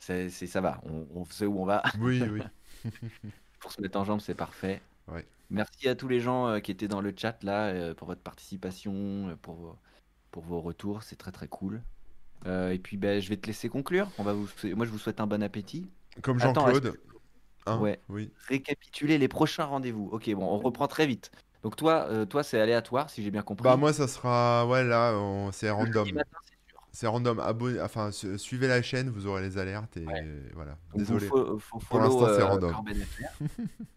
C'est, 0.00 0.30
c'est- 0.30 0.46
ça 0.48 0.60
va, 0.60 0.80
on, 0.84 1.06
on 1.14 1.24
sait 1.26 1.46
où 1.46 1.60
on 1.60 1.66
va. 1.66 1.82
Oui, 1.94 2.28
oui. 2.28 2.50
Pour 3.60 3.72
se 3.72 3.80
mettre 3.80 3.98
en 3.98 4.04
jambe, 4.04 4.20
c'est 4.20 4.34
parfait. 4.34 4.82
Ouais. 5.08 5.26
Merci 5.50 5.88
à 5.88 5.96
tous 5.96 6.08
les 6.08 6.20
gens 6.20 6.48
euh, 6.48 6.60
qui 6.60 6.70
étaient 6.72 6.88
dans 6.88 7.00
le 7.02 7.14
chat 7.16 7.42
là 7.44 7.68
euh, 7.68 7.94
pour 7.94 8.08
votre 8.08 8.22
participation, 8.22 9.30
euh, 9.30 9.36
pour 9.36 9.56
vos, 9.56 9.78
pour 10.32 10.44
vos 10.44 10.60
retours, 10.62 11.02
c'est 11.04 11.16
très 11.16 11.32
très 11.32 11.48
cool. 11.48 11.82
Euh, 12.46 12.70
et 12.72 12.78
puis 12.78 12.96
ben, 12.96 13.20
je 13.20 13.28
vais 13.28 13.36
te 13.36 13.46
laisser 13.46 13.68
conclure. 13.68 14.08
On 14.18 14.22
va 14.24 14.32
vous, 14.32 14.48
moi 14.74 14.84
je 14.86 14.90
vous 14.90 14.98
souhaite 14.98 15.20
un 15.20 15.26
bon 15.26 15.42
appétit. 15.42 15.88
Comme 16.22 16.38
Jean-Claude. 16.40 16.94
Hein 17.66 17.78
Ouais. 17.78 18.00
Oui. 18.08 18.30
Récapituler 18.48 19.18
les 19.18 19.28
prochains 19.28 19.64
rendez-vous. 19.64 20.08
Ok, 20.12 20.28
bon, 20.34 20.44
on 20.44 20.58
reprend 20.58 20.88
très 20.88 21.06
vite. 21.06 21.30
Donc 21.62 21.76
toi, 21.76 22.06
euh, 22.10 22.24
toi 22.26 22.42
c'est 22.42 22.60
aléatoire 22.60 23.08
si 23.08 23.22
j'ai 23.22 23.30
bien 23.30 23.42
compris. 23.42 23.62
Bah 23.62 23.76
moi, 23.76 23.92
ça 23.92 24.08
sera... 24.08 24.66
Ouais, 24.66 24.82
là, 24.82 25.14
on- 25.16 25.52
c'est 25.52 25.70
random. 25.70 26.08
c'est 26.90 27.06
random. 27.06 27.38
Abonnez... 27.38 27.80
Enfin, 27.80 28.10
su- 28.10 28.36
suivez 28.36 28.66
la 28.66 28.82
chaîne, 28.82 29.08
vous 29.10 29.28
aurez 29.28 29.42
les 29.42 29.58
alertes. 29.58 29.96
Et 29.96 30.04
Ouais. 30.04 30.26
voilà. 30.54 30.72
Donc, 30.90 30.98
Désolé. 30.98 31.26
Faut 31.28 31.60
Pour 31.88 32.00
l'instant, 32.00 32.26
c'est 32.26 32.42
euh, 32.42 32.46
random. 32.46 32.74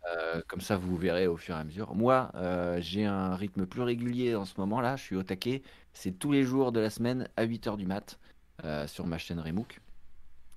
Euh, 0.07 0.41
comme 0.47 0.61
ça, 0.61 0.77
vous 0.77 0.95
verrez 0.95 1.26
au 1.26 1.35
fur 1.35 1.55
et 1.55 1.59
à 1.59 1.63
mesure. 1.63 1.95
Moi, 1.95 2.31
j'ai 2.77 3.05
un 3.05 3.35
rythme 3.35 3.65
plus 3.65 3.81
régulier 3.81 4.35
en 4.35 4.45
ce 4.45 4.53
moment 4.59 4.80
là. 4.80 4.95
Je 4.95 5.01
suis 5.03 5.15
au 5.15 5.23
taquet. 5.23 5.63
C'est 5.93 6.11
tous 6.11 6.31
les 6.31 6.43
jours 6.43 6.72
de 6.72 6.80
la 6.80 6.91
semaine 6.91 7.27
à 7.38 7.45
8h 7.45 7.76
du 7.77 7.88
mat 7.88 8.19
euh, 8.64 8.88
sur 8.88 9.06
ma 9.07 9.18
chaîne 9.18 9.40
Remook. 9.40 9.82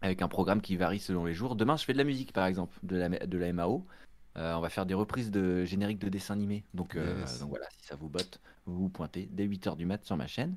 Avec 0.01 0.23
un 0.23 0.29
programme 0.29 0.61
qui 0.61 0.77
varie 0.77 1.01
selon 1.01 1.25
les 1.25 1.35
jours. 1.35 1.57
Demain, 1.57 1.77
je 1.77 1.85
fais 1.85 1.93
de 1.93 1.99
la 1.99 2.05
musique 2.05 2.33
par 2.33 2.47
exemple, 2.47 2.79
de 2.85 2.97
la, 2.97 3.09
de 3.09 3.39
la 3.39 3.53
MAO. 3.53 3.85
Euh, 4.37 4.55
on 4.55 4.61
va 4.61 4.69
faire 4.69 4.87
des 4.87 4.95
reprises 4.95 5.31
de 5.33 5.65
génériques 5.65 5.99
de 5.99 6.09
dessins 6.09 6.35
animés. 6.35 6.65
Donc, 6.75 6.95
euh, 6.95 7.21
Yes. 7.21 7.41
donc 7.41 7.49
voilà, 7.51 7.67
si 7.77 7.89
ça 7.89 7.97
vous 7.97 8.09
botte, 8.09 8.41
vous 8.67 8.79
vous 8.79 8.89
pointez 8.89 9.29
dès 9.33 9.47
8h 9.47 9.77
du 9.77 9.87
mat 9.87 10.05
sur 10.05 10.17
ma 10.17 10.29
chaîne. 10.29 10.57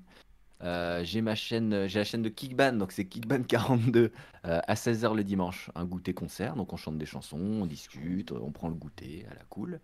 Euh, 0.61 1.03
j'ai 1.03 1.21
ma 1.21 1.33
chaîne, 1.33 1.87
j'ai 1.87 1.97
la 1.97 2.05
chaîne 2.05 2.21
de 2.21 2.29
Kickban, 2.29 2.73
donc 2.73 2.91
c'est 2.91 3.05
Kickban42 3.05 3.97
euh, 3.97 4.11
à 4.43 4.73
16h 4.75 5.15
le 5.15 5.23
dimanche, 5.23 5.71
un 5.73 5.85
goûter 5.85 6.13
concert. 6.13 6.55
Donc 6.55 6.71
on 6.73 6.77
chante 6.77 6.99
des 6.99 7.07
chansons, 7.07 7.39
on 7.39 7.65
discute, 7.65 8.31
on 8.31 8.51
prend 8.51 8.69
le 8.69 8.75
goûter 8.75 9.25
à 9.31 9.33
la 9.33 9.43
cool. 9.49 9.79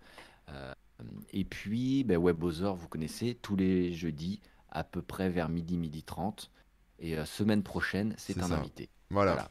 Et 1.31 1.43
puis 1.43 2.03
ben, 2.03 2.17
Webosor, 2.17 2.75
vous 2.75 2.88
connaissez, 2.88 3.35
tous 3.41 3.55
les 3.55 3.93
jeudis 3.93 4.39
à 4.69 4.84
peu 4.84 5.01
près 5.01 5.29
vers 5.29 5.49
midi, 5.49 5.77
midi 5.77 6.03
30. 6.03 6.51
Et 6.99 7.17
euh, 7.17 7.25
semaine 7.25 7.63
prochaine, 7.63 8.13
c'est 8.17 8.39
un 8.39 8.47
ça. 8.47 8.57
invité. 8.57 8.89
Voilà. 9.09 9.49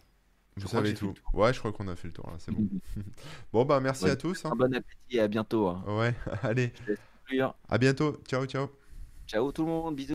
Vous 0.57 0.69
savez 0.69 0.95
tout. 0.95 1.15
Ouais, 1.35 1.53
je 1.53 1.59
crois 1.59 1.73
qu'on 1.73 1.89
a 1.89 1.97
fait 1.97 2.09
le 2.09 2.15
tour 2.15 2.33
c'est 2.39 2.51
bon. 2.53 2.65
Bon, 3.53 3.65
bah 3.65 3.81
merci 3.81 4.05
Ouais, 4.05 4.11
à 4.11 4.17
tous. 4.17 4.45
hein. 4.45 4.51
Un 4.53 4.57
bon 4.57 4.75
appétit 4.75 5.17
et 5.17 5.21
à 5.21 5.29
bientôt. 5.29 5.69
hein. 5.69 5.85
Ouais, 5.87 6.15
allez, 6.43 6.73
à 7.69 7.79
bientôt. 7.79 8.17
Ciao, 8.29 8.47
ciao. 8.47 8.69
Ciao 9.27 9.53
tout 9.53 9.63
le 9.65 9.69
monde, 9.69 9.97
bisous. 9.97 10.15